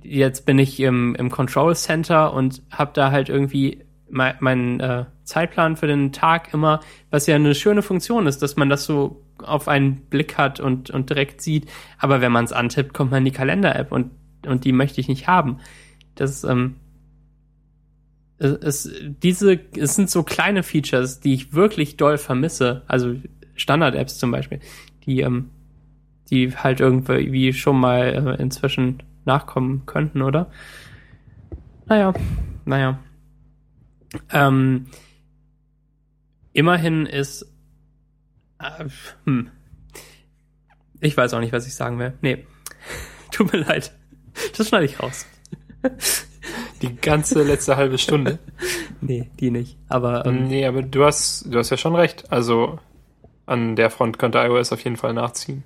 jetzt 0.03 0.45
bin 0.45 0.59
ich 0.59 0.79
im, 0.79 1.15
im 1.15 1.29
Control 1.29 1.75
Center 1.75 2.33
und 2.33 2.61
habe 2.71 2.91
da 2.93 3.11
halt 3.11 3.29
irgendwie 3.29 3.85
mein, 4.09 4.35
meinen 4.39 4.79
äh, 4.79 5.05
Zeitplan 5.23 5.77
für 5.77 5.87
den 5.87 6.11
Tag 6.11 6.53
immer, 6.53 6.81
was 7.09 7.27
ja 7.27 7.35
eine 7.35 7.55
schöne 7.55 7.81
Funktion 7.81 8.27
ist, 8.27 8.41
dass 8.41 8.55
man 8.55 8.69
das 8.69 8.85
so 8.85 9.24
auf 9.43 9.67
einen 9.67 9.97
Blick 10.09 10.37
hat 10.37 10.59
und, 10.59 10.89
und 10.89 11.09
direkt 11.09 11.41
sieht. 11.41 11.69
Aber 11.97 12.21
wenn 12.21 12.31
man 12.31 12.45
es 12.45 12.53
antippt, 12.53 12.93
kommt 12.93 13.11
man 13.11 13.19
in 13.19 13.25
die 13.25 13.31
Kalender-App 13.31 13.91
und, 13.91 14.11
und 14.45 14.65
die 14.65 14.71
möchte 14.71 15.01
ich 15.01 15.07
nicht 15.07 15.27
haben. 15.27 15.59
Das 16.15 16.43
ähm, 16.43 16.75
es, 18.37 18.85
es, 18.85 19.01
diese, 19.23 19.59
es 19.77 19.95
sind 19.95 20.09
so 20.09 20.23
kleine 20.23 20.63
Features, 20.63 21.19
die 21.19 21.33
ich 21.33 21.53
wirklich 21.53 21.97
doll 21.97 22.17
vermisse. 22.17 22.83
Also 22.87 23.15
Standard-Apps 23.55 24.17
zum 24.17 24.31
Beispiel, 24.31 24.59
die, 25.05 25.21
ähm, 25.21 25.49
die 26.29 26.55
halt 26.55 26.79
irgendwie 26.79 27.53
schon 27.53 27.79
mal 27.79 28.37
äh, 28.37 28.41
inzwischen 28.41 29.03
nachkommen 29.25 29.85
könnten, 29.85 30.21
oder? 30.21 30.51
Naja, 31.87 32.13
naja. 32.65 32.99
Ähm, 34.31 34.87
immerhin 36.53 37.05
ist. 37.05 37.51
Äh, 38.59 38.85
hm. 39.25 39.49
Ich 41.01 41.15
weiß 41.15 41.33
auch 41.33 41.39
nicht, 41.39 41.53
was 41.53 41.67
ich 41.67 41.75
sagen 41.75 41.99
will. 41.99 42.13
Nee. 42.21 42.45
Tut 43.31 43.51
mir 43.51 43.59
leid. 43.59 43.91
Das 44.57 44.67
schneide 44.69 44.85
ich 44.85 44.99
raus. 44.99 45.25
Die 46.81 46.95
ganze 46.95 47.43
letzte 47.43 47.77
halbe 47.77 47.97
Stunde. 47.97 48.39
Nee, 49.01 49.29
die 49.39 49.51
nicht. 49.51 49.77
Aber 49.87 50.25
ähm, 50.25 50.47
Nee, 50.47 50.65
aber 50.65 50.81
du 50.81 51.05
hast, 51.05 51.53
du 51.53 51.59
hast 51.59 51.69
ja 51.69 51.77
schon 51.77 51.95
recht. 51.95 52.31
Also 52.31 52.79
an 53.45 53.75
der 53.75 53.91
Front 53.91 54.17
könnte 54.17 54.39
iOS 54.39 54.71
auf 54.71 54.83
jeden 54.83 54.95
Fall 54.95 55.13
nachziehen. 55.13 55.63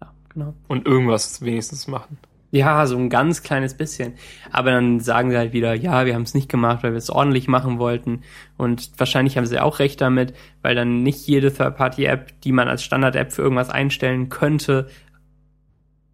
ja, 0.00 0.12
genau. 0.30 0.54
Und 0.66 0.86
irgendwas 0.86 1.40
wenigstens 1.42 1.86
machen. 1.86 2.18
Ja, 2.50 2.86
so 2.86 2.96
ein 2.96 3.10
ganz 3.10 3.42
kleines 3.42 3.74
bisschen. 3.74 4.14
Aber 4.50 4.70
dann 4.70 5.00
sagen 5.00 5.30
sie 5.30 5.36
halt 5.36 5.52
wieder, 5.52 5.74
ja, 5.74 6.06
wir 6.06 6.14
haben 6.14 6.22
es 6.22 6.32
nicht 6.32 6.48
gemacht, 6.48 6.82
weil 6.82 6.92
wir 6.92 6.98
es 6.98 7.10
ordentlich 7.10 7.46
machen 7.46 7.78
wollten. 7.78 8.22
Und 8.56 8.90
wahrscheinlich 8.96 9.36
haben 9.36 9.44
sie 9.44 9.60
auch 9.60 9.80
recht 9.80 10.00
damit, 10.00 10.32
weil 10.62 10.74
dann 10.74 11.02
nicht 11.02 11.26
jede 11.26 11.52
Third-Party-App, 11.52 12.40
die 12.40 12.52
man 12.52 12.68
als 12.68 12.82
Standard-App 12.82 13.32
für 13.32 13.42
irgendwas 13.42 13.68
einstellen 13.68 14.30
könnte, 14.30 14.88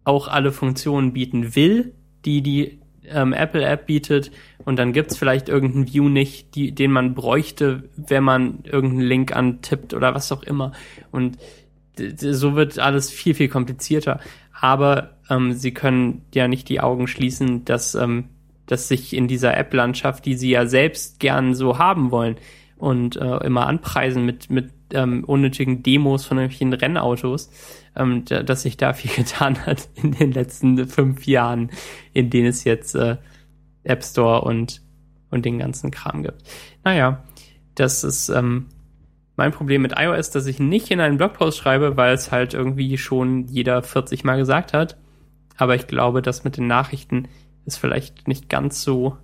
auch 0.03 0.27
alle 0.27 0.51
Funktionen 0.51 1.13
bieten 1.13 1.55
will, 1.55 1.93
die 2.25 2.41
die 2.41 2.79
ähm, 3.07 3.31
Apple-App 3.31 3.85
bietet. 3.85 4.31
Und 4.65 4.77
dann 4.77 4.91
gibt's 4.91 5.15
vielleicht 5.15 5.47
irgendeinen 5.47 5.87
View 5.87 6.09
nicht, 6.09 6.55
die, 6.55 6.73
den 6.73 6.91
man 6.91 7.13
bräuchte, 7.15 7.89
wenn 7.95 8.25
man 8.25 8.59
irgendeinen 8.63 9.07
Link 9.07 9.33
antippt 9.33 9.93
oder 9.93 10.13
was 10.13 10.31
auch 10.33 10.43
immer. 10.43 10.73
Und 11.11 11.37
so 12.17 12.55
wird 12.55 12.79
alles 12.79 13.09
viel, 13.09 13.33
viel 13.33 13.47
komplizierter. 13.47 14.19
Aber 14.59 15.17
ähm, 15.29 15.53
sie 15.53 15.73
können 15.73 16.21
ja 16.33 16.47
nicht 16.47 16.69
die 16.69 16.79
Augen 16.79 17.07
schließen, 17.07 17.65
dass, 17.65 17.95
ähm, 17.95 18.29
dass 18.65 18.87
sich 18.87 19.13
in 19.13 19.27
dieser 19.27 19.55
App-Landschaft, 19.57 20.25
die 20.25 20.35
sie 20.35 20.49
ja 20.49 20.65
selbst 20.65 21.19
gern 21.19 21.53
so 21.53 21.77
haben 21.77 22.11
wollen 22.11 22.37
und 22.77 23.15
äh, 23.17 23.37
immer 23.45 23.67
anpreisen 23.67 24.25
mit, 24.25 24.49
mit 24.49 24.71
ähm, 24.93 25.23
unnötigen 25.23 25.83
Demos 25.83 26.25
von 26.25 26.37
irgendwelchen 26.37 26.73
Rennautos, 26.73 27.49
ähm, 27.95 28.23
da, 28.25 28.43
dass 28.43 28.63
sich 28.63 28.77
da 28.77 28.93
viel 28.93 29.11
getan 29.15 29.65
hat 29.65 29.89
in 29.95 30.11
den 30.11 30.31
letzten 30.31 30.87
fünf 30.87 31.25
Jahren, 31.25 31.71
in 32.13 32.29
denen 32.29 32.47
es 32.47 32.63
jetzt 32.63 32.95
äh, 32.95 33.17
App 33.83 34.03
Store 34.03 34.41
und, 34.41 34.81
und 35.31 35.45
den 35.45 35.59
ganzen 35.59 35.91
Kram 35.91 36.23
gibt. 36.23 36.43
Naja, 36.83 37.23
das 37.75 38.03
ist 38.03 38.29
ähm, 38.29 38.67
mein 39.35 39.51
Problem 39.51 39.81
mit 39.81 39.93
iOS, 39.97 40.29
dass 40.29 40.45
ich 40.45 40.59
nicht 40.59 40.91
in 40.91 41.01
einen 41.01 41.17
Blogpost 41.17 41.57
schreibe, 41.57 41.97
weil 41.97 42.13
es 42.13 42.31
halt 42.31 42.53
irgendwie 42.53 42.97
schon 42.97 43.47
jeder 43.47 43.83
40 43.83 44.23
Mal 44.23 44.37
gesagt 44.37 44.73
hat. 44.73 44.97
Aber 45.57 45.75
ich 45.75 45.87
glaube, 45.87 46.21
das 46.21 46.43
mit 46.43 46.57
den 46.57 46.67
Nachrichten 46.67 47.27
ist 47.65 47.77
vielleicht 47.77 48.27
nicht 48.27 48.49
ganz 48.49 48.81
so 48.81 49.17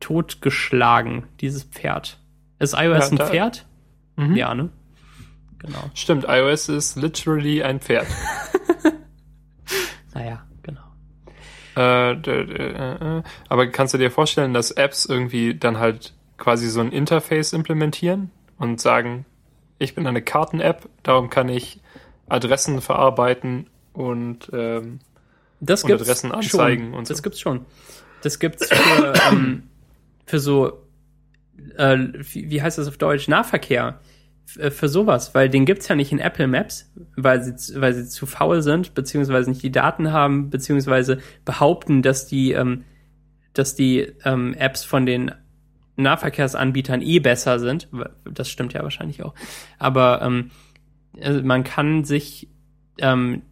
totgeschlagen, 0.00 1.24
dieses 1.40 1.64
Pferd. 1.64 2.18
Ist 2.58 2.74
iOS 2.74 3.10
Ja, 3.10 3.10
ein 3.10 3.18
Pferd? 3.18 3.66
Mhm. 4.16 4.36
Ja, 4.36 4.54
ne? 4.54 4.70
Genau. 5.58 5.90
Stimmt, 5.94 6.26
iOS 6.28 6.68
ist 6.68 6.96
literally 6.96 7.62
ein 7.62 7.80
Pferd. 7.80 8.06
Naja, 10.14 10.46
genau. 10.62 10.80
Äh, 11.76 12.12
äh, 12.12 13.18
äh. 13.18 13.22
Aber 13.48 13.66
kannst 13.66 13.94
du 13.94 13.98
dir 13.98 14.10
vorstellen, 14.10 14.54
dass 14.54 14.70
Apps 14.70 15.06
irgendwie 15.06 15.54
dann 15.56 15.78
halt 15.78 16.14
quasi 16.38 16.68
so 16.68 16.80
ein 16.80 16.92
Interface 16.92 17.52
implementieren, 17.52 18.30
und 18.64 18.80
sagen, 18.80 19.24
ich 19.78 19.94
bin 19.94 20.06
eine 20.06 20.22
Karten-App, 20.22 20.88
darum 21.02 21.30
kann 21.30 21.48
ich 21.48 21.80
Adressen 22.28 22.80
verarbeiten 22.80 23.68
und, 23.92 24.50
ähm, 24.52 25.00
das 25.60 25.84
und 25.84 25.92
Adressen 25.92 26.32
anzeigen 26.32 26.86
schon. 26.86 26.94
und 26.94 27.10
Das 27.10 27.18
so. 27.18 27.22
gibt's 27.22 27.40
schon. 27.40 27.66
Das 28.22 28.38
gibt's 28.38 28.68
für, 28.68 29.12
ähm, 29.30 29.64
für 30.26 30.38
so, 30.38 30.84
äh, 31.76 31.98
wie, 32.32 32.50
wie 32.50 32.62
heißt 32.62 32.78
das 32.78 32.88
auf 32.88 32.96
Deutsch? 32.98 33.28
Nahverkehr. 33.28 34.00
Äh, 34.58 34.70
Für 34.70 34.88
sowas, 34.88 35.34
weil 35.34 35.48
den 35.48 35.64
gibt's 35.64 35.88
ja 35.88 35.96
nicht 35.96 36.12
in 36.12 36.18
Apple 36.18 36.46
Maps, 36.46 36.90
weil 37.16 37.42
sie, 37.42 37.80
weil 37.80 37.94
sie 37.94 38.06
zu 38.08 38.26
faul 38.26 38.62
sind, 38.62 38.94
beziehungsweise 38.94 39.50
nicht 39.50 39.62
die 39.62 39.72
Daten 39.72 40.12
haben, 40.12 40.50
beziehungsweise 40.50 41.18
behaupten, 41.44 42.02
dass 42.02 42.26
die, 42.26 42.52
ähm, 42.52 42.84
dass 43.52 43.74
die 43.74 44.12
ähm, 44.24 44.54
Apps 44.54 44.84
von 44.84 45.06
den 45.06 45.32
Nahverkehrsanbietern 45.96 47.02
eh 47.02 47.20
besser 47.20 47.58
sind. 47.58 47.88
Das 48.24 48.50
stimmt 48.50 48.72
ja 48.72 48.82
wahrscheinlich 48.82 49.22
auch. 49.22 49.34
Aber 49.78 50.22
ähm, 50.22 50.50
also 51.20 51.42
man 51.42 51.64
kann 51.64 52.04
sich 52.04 52.48
ähm, 52.98 53.42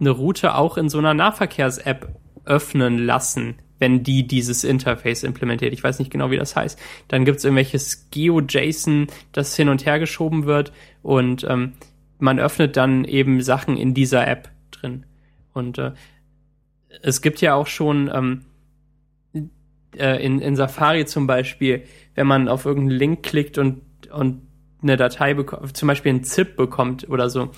eine 0.00 0.10
Route 0.10 0.54
auch 0.54 0.76
in 0.76 0.88
so 0.88 0.98
einer 0.98 1.14
Nahverkehrs-App 1.14 2.08
öffnen 2.44 2.98
lassen, 2.98 3.56
wenn 3.78 4.02
die 4.02 4.26
dieses 4.26 4.64
Interface 4.64 5.22
implementiert. 5.22 5.72
Ich 5.72 5.82
weiß 5.82 5.98
nicht 5.98 6.10
genau, 6.10 6.30
wie 6.30 6.36
das 6.36 6.56
heißt. 6.56 6.78
Dann 7.08 7.24
gibt's 7.24 7.44
irgendwelches 7.44 8.10
GeoJSON, 8.10 9.06
das 9.32 9.56
hin 9.56 9.68
und 9.68 9.86
her 9.86 9.98
geschoben 9.98 10.46
wird 10.46 10.72
und 11.02 11.44
ähm, 11.44 11.74
man 12.18 12.38
öffnet 12.38 12.76
dann 12.76 13.04
eben 13.04 13.42
Sachen 13.42 13.76
in 13.76 13.94
dieser 13.94 14.26
App 14.26 14.50
drin. 14.70 15.06
Und 15.52 15.78
äh, 15.78 15.92
es 17.02 17.22
gibt 17.22 17.40
ja 17.40 17.54
auch 17.54 17.66
schon 17.66 18.10
ähm, 18.12 18.44
äh, 19.98 20.24
in, 20.24 20.40
in 20.40 20.56
Safari 20.56 21.06
zum 21.06 21.26
Beispiel, 21.26 21.84
wenn 22.14 22.26
man 22.26 22.48
auf 22.48 22.64
irgendeinen 22.64 22.98
Link 22.98 23.22
klickt 23.22 23.58
und, 23.58 23.82
und 24.12 24.42
eine 24.82 24.96
Datei 24.96 25.34
bekommt, 25.34 25.76
zum 25.76 25.88
Beispiel 25.88 26.12
ein 26.12 26.24
ZIP 26.24 26.56
bekommt 26.56 27.08
oder 27.08 27.30
so, 27.30 27.50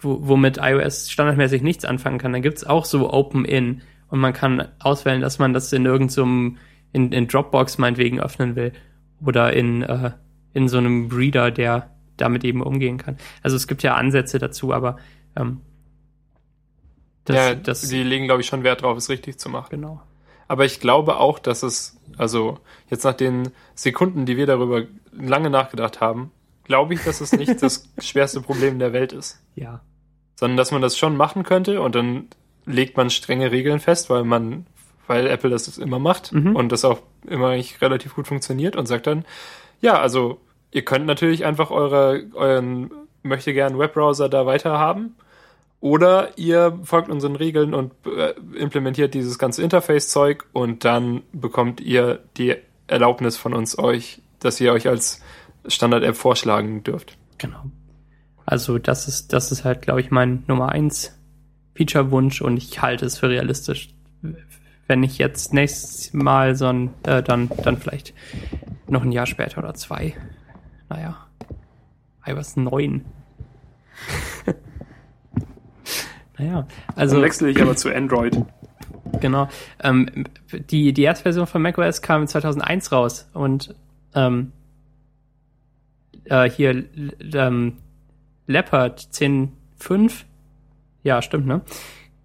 wo, 0.00 0.18
womit 0.26 0.58
iOS 0.58 1.10
standardmäßig 1.10 1.62
nichts 1.62 1.84
anfangen 1.84 2.18
kann, 2.18 2.32
dann 2.32 2.42
gibt's 2.42 2.64
auch 2.64 2.84
so 2.84 3.12
Open-In 3.12 3.82
und 4.08 4.20
man 4.20 4.32
kann 4.32 4.68
auswählen, 4.80 5.20
dass 5.20 5.38
man 5.38 5.52
das 5.52 5.72
in 5.72 5.86
irgendeinem, 5.86 6.58
in, 6.92 7.12
in 7.12 7.28
Dropbox 7.28 7.78
meinetwegen 7.78 8.20
öffnen 8.20 8.56
will 8.56 8.72
oder 9.24 9.52
in, 9.52 9.82
äh, 9.82 10.10
in 10.52 10.68
so 10.68 10.78
einem 10.78 11.08
Reader, 11.10 11.50
der 11.50 11.90
damit 12.16 12.44
eben 12.44 12.62
umgehen 12.62 12.98
kann. 12.98 13.16
Also 13.42 13.56
es 13.56 13.66
gibt 13.66 13.82
ja 13.82 13.94
Ansätze 13.94 14.38
dazu, 14.38 14.72
aber 14.72 14.98
ähm, 15.36 15.60
das, 17.24 17.36
ja, 17.36 17.54
das 17.54 17.88
die 17.88 18.02
legen, 18.02 18.26
glaube 18.26 18.40
ich, 18.40 18.48
schon 18.48 18.64
Wert 18.64 18.82
drauf, 18.82 18.96
es 18.96 19.08
richtig 19.08 19.38
zu 19.38 19.48
machen. 19.48 19.68
genau. 19.70 20.02
Aber 20.52 20.66
ich 20.66 20.80
glaube 20.80 21.16
auch, 21.16 21.38
dass 21.38 21.62
es, 21.62 21.96
also 22.18 22.58
jetzt 22.90 23.04
nach 23.04 23.14
den 23.14 23.52
Sekunden, 23.74 24.26
die 24.26 24.36
wir 24.36 24.44
darüber 24.44 24.82
lange 25.10 25.48
nachgedacht 25.48 26.02
haben, 26.02 26.30
glaube 26.64 26.92
ich, 26.92 27.02
dass 27.02 27.22
es 27.22 27.32
nicht 27.32 27.62
das 27.62 27.88
schwerste 27.98 28.42
Problem 28.42 28.78
der 28.78 28.92
Welt 28.92 29.14
ist. 29.14 29.42
Ja. 29.54 29.80
Sondern 30.34 30.58
dass 30.58 30.70
man 30.70 30.82
das 30.82 30.98
schon 30.98 31.16
machen 31.16 31.42
könnte 31.42 31.80
und 31.80 31.94
dann 31.94 32.26
legt 32.66 32.98
man 32.98 33.08
strenge 33.08 33.50
Regeln 33.50 33.80
fest, 33.80 34.10
weil 34.10 34.24
man, 34.24 34.66
weil 35.06 35.26
Apple 35.26 35.48
das 35.48 35.78
immer 35.78 35.98
macht 35.98 36.32
Mhm. 36.32 36.54
und 36.54 36.70
das 36.70 36.84
auch 36.84 37.00
immer 37.26 37.48
eigentlich 37.48 37.80
relativ 37.80 38.14
gut 38.14 38.28
funktioniert 38.28 38.76
und 38.76 38.84
sagt 38.84 39.06
dann, 39.06 39.24
ja, 39.80 39.98
also 39.98 40.38
ihr 40.70 40.84
könnt 40.84 41.06
natürlich 41.06 41.46
einfach 41.46 41.70
eure, 41.70 42.26
euren 42.34 42.90
möchte 43.22 43.54
gern 43.54 43.78
Webbrowser 43.78 44.28
da 44.28 44.44
weiter 44.44 44.78
haben. 44.78 45.16
Oder 45.82 46.38
ihr 46.38 46.78
folgt 46.84 47.08
unseren 47.08 47.34
Regeln 47.34 47.74
und 47.74 47.92
äh, 48.06 48.34
implementiert 48.56 49.14
dieses 49.14 49.36
ganze 49.36 49.64
Interface-Zeug 49.64 50.44
und 50.52 50.84
dann 50.84 51.22
bekommt 51.32 51.80
ihr 51.80 52.20
die 52.36 52.54
Erlaubnis 52.86 53.36
von 53.36 53.52
uns 53.52 53.76
euch, 53.76 54.22
dass 54.38 54.60
ihr 54.60 54.72
euch 54.72 54.86
als 54.86 55.20
Standard-App 55.66 56.14
vorschlagen 56.14 56.84
dürft. 56.84 57.18
Genau. 57.38 57.64
Also 58.46 58.78
das 58.78 59.08
ist, 59.08 59.32
das 59.32 59.50
ist 59.50 59.64
halt, 59.64 59.82
glaube 59.82 60.00
ich, 60.00 60.12
mein 60.12 60.44
Nummer 60.46 60.68
eins 60.68 61.18
Feature-Wunsch 61.74 62.42
und 62.42 62.58
ich 62.58 62.80
halte 62.80 63.04
es 63.04 63.18
für 63.18 63.28
realistisch. 63.28 63.88
Wenn 64.86 65.00
nicht 65.00 65.18
jetzt 65.18 65.52
nächstes 65.52 66.12
Mal, 66.12 66.54
sondern 66.54 66.94
äh, 67.02 67.24
dann, 67.24 67.50
dann 67.64 67.76
vielleicht 67.76 68.14
noch 68.86 69.02
ein 69.02 69.10
Jahr 69.10 69.26
später 69.26 69.58
oder 69.58 69.74
zwei. 69.74 70.14
Naja. 70.88 71.26
iOS 72.24 72.54
9. 72.54 73.04
naja, 76.42 76.66
also. 76.96 77.16
Dann 77.16 77.24
wechsle 77.24 77.50
ich 77.50 77.60
aber 77.60 77.76
zu 77.76 77.94
Android. 77.94 78.36
Genau. 79.20 79.48
Ähm, 79.82 80.26
die, 80.70 80.92
die 80.92 81.02
erste 81.02 81.24
Version 81.24 81.46
von 81.46 81.62
macOS 81.62 82.02
kam 82.02 82.26
2001 82.26 82.92
raus 82.92 83.28
und 83.34 83.74
ähm, 84.14 84.52
äh, 86.24 86.48
hier 86.48 86.84
ähm, 87.34 87.78
Leopard 88.46 89.00
10.5, 89.00 90.24
ja, 91.02 91.22
stimmt, 91.22 91.46
ne? 91.46 91.62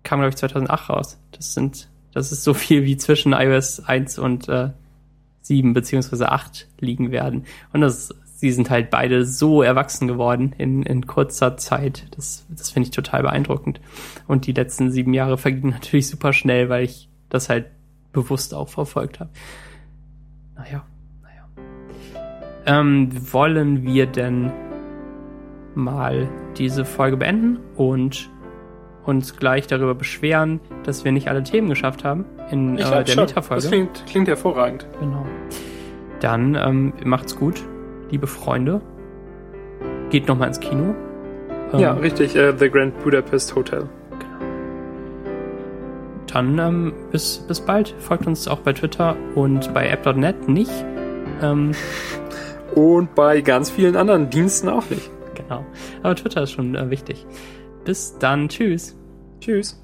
Kam, 0.04 0.20
glaube 0.20 0.30
ich, 0.30 0.38
2008 0.38 0.90
raus. 0.90 1.20
Das 1.32 1.54
sind, 1.54 1.90
das 2.14 2.32
ist 2.32 2.44
so 2.44 2.54
viel 2.54 2.86
wie 2.86 2.98
zwischen 2.98 3.34
iOS 3.34 3.82
1 3.82 4.20
und 4.20 4.48
äh, 4.50 4.70
7 5.42 5.74
beziehungsweise 5.74 6.32
8 6.32 6.68
liegen 6.80 7.12
werden. 7.12 7.46
Und 7.74 7.82
das, 7.82 8.14
sie 8.38 8.52
sind 8.52 8.70
halt 8.70 8.92
beide 8.92 9.26
so 9.26 9.64
erwachsen 9.64 10.08
geworden 10.08 10.54
in, 10.60 10.84
in 10.84 11.08
kurzer 11.08 11.58
Zeit. 11.58 12.06
Das, 12.16 12.46
das 12.50 12.70
finde 12.70 12.88
ich 12.88 12.96
total 12.96 13.24
beeindruckend. 13.24 13.82
Und 14.28 14.46
die 14.46 14.52
letzten 14.52 14.92
sieben 14.92 15.14
Jahre 15.14 15.38
vergingen 15.38 15.72
natürlich 15.72 16.08
super 16.08 16.34
schnell, 16.34 16.70
weil 16.70 16.86
ich 16.86 17.10
das 17.30 17.50
halt 17.50 17.66
bewusst 18.14 18.54
auch 18.54 18.70
verfolgt 18.70 19.20
habe. 19.20 19.32
Naja, 20.56 20.86
naja. 21.24 21.48
Ähm, 22.68 23.10
wollen 23.34 23.84
wir 23.84 24.06
denn 24.06 24.52
mal 25.74 26.30
diese 26.58 26.86
Folge 26.86 27.18
beenden 27.18 27.58
und 27.76 28.30
uns 29.04 29.36
gleich 29.38 29.66
darüber 29.66 29.96
beschweren, 29.96 30.60
dass 30.84 31.06
wir 31.06 31.12
nicht 31.12 31.28
alle 31.28 31.42
Themen 31.42 31.70
geschafft 31.70 32.04
haben 32.04 32.26
in 32.52 32.78
äh, 32.78 33.04
der. 33.04 33.16
Meta-Folge? 33.16 33.64
Das 33.64 33.72
klingt, 33.72 34.06
klingt 34.06 34.28
hervorragend. 34.28 34.86
Genau. 35.00 35.26
Dann 36.20 36.56
ähm, 36.56 36.94
macht's 37.04 37.36
gut, 37.36 37.64
liebe 38.12 38.28
Freunde. 38.28 38.82
Geht 40.10 40.28
noch 40.28 40.38
mal 40.38 40.48
ins 40.48 40.60
Kino. 40.60 40.96
Ähm, 41.74 41.80
Ja, 41.80 41.94
richtig. 41.94 42.36
Äh, 42.36 42.54
The 42.58 42.70
Grand 42.70 42.98
Budapest 43.04 43.56
Hotel. 43.56 43.88
Dann 46.32 46.60
ähm, 46.60 46.94
bis, 47.12 47.38
bis 47.48 47.62
bald. 47.62 47.96
Folgt 48.00 48.28
uns 48.28 48.48
auch 48.48 48.60
bei 48.60 48.74
Twitter 48.74 49.16
und 49.36 49.74
bei 49.74 49.88
app.net 49.90 50.48
nicht. 50.50 50.72
Ähm, 51.42 51.72
Und 52.76 53.16
bei 53.16 53.42
ganz 53.42 53.72
vielen 53.72 53.96
anderen 53.96 54.30
Diensten 54.30 54.70
auch 54.70 54.88
nicht. 54.92 55.10
genau. 55.34 55.66
Aber 56.04 56.16
Twitter 56.16 56.44
ist 56.44 56.52
schon 56.52 56.76
äh, 56.76 56.92
wichtig. 56.92 57.26
Bis 57.86 58.20
dann. 58.20 58.50
Tschüss. 58.50 58.96
Tschüss. 59.40 59.82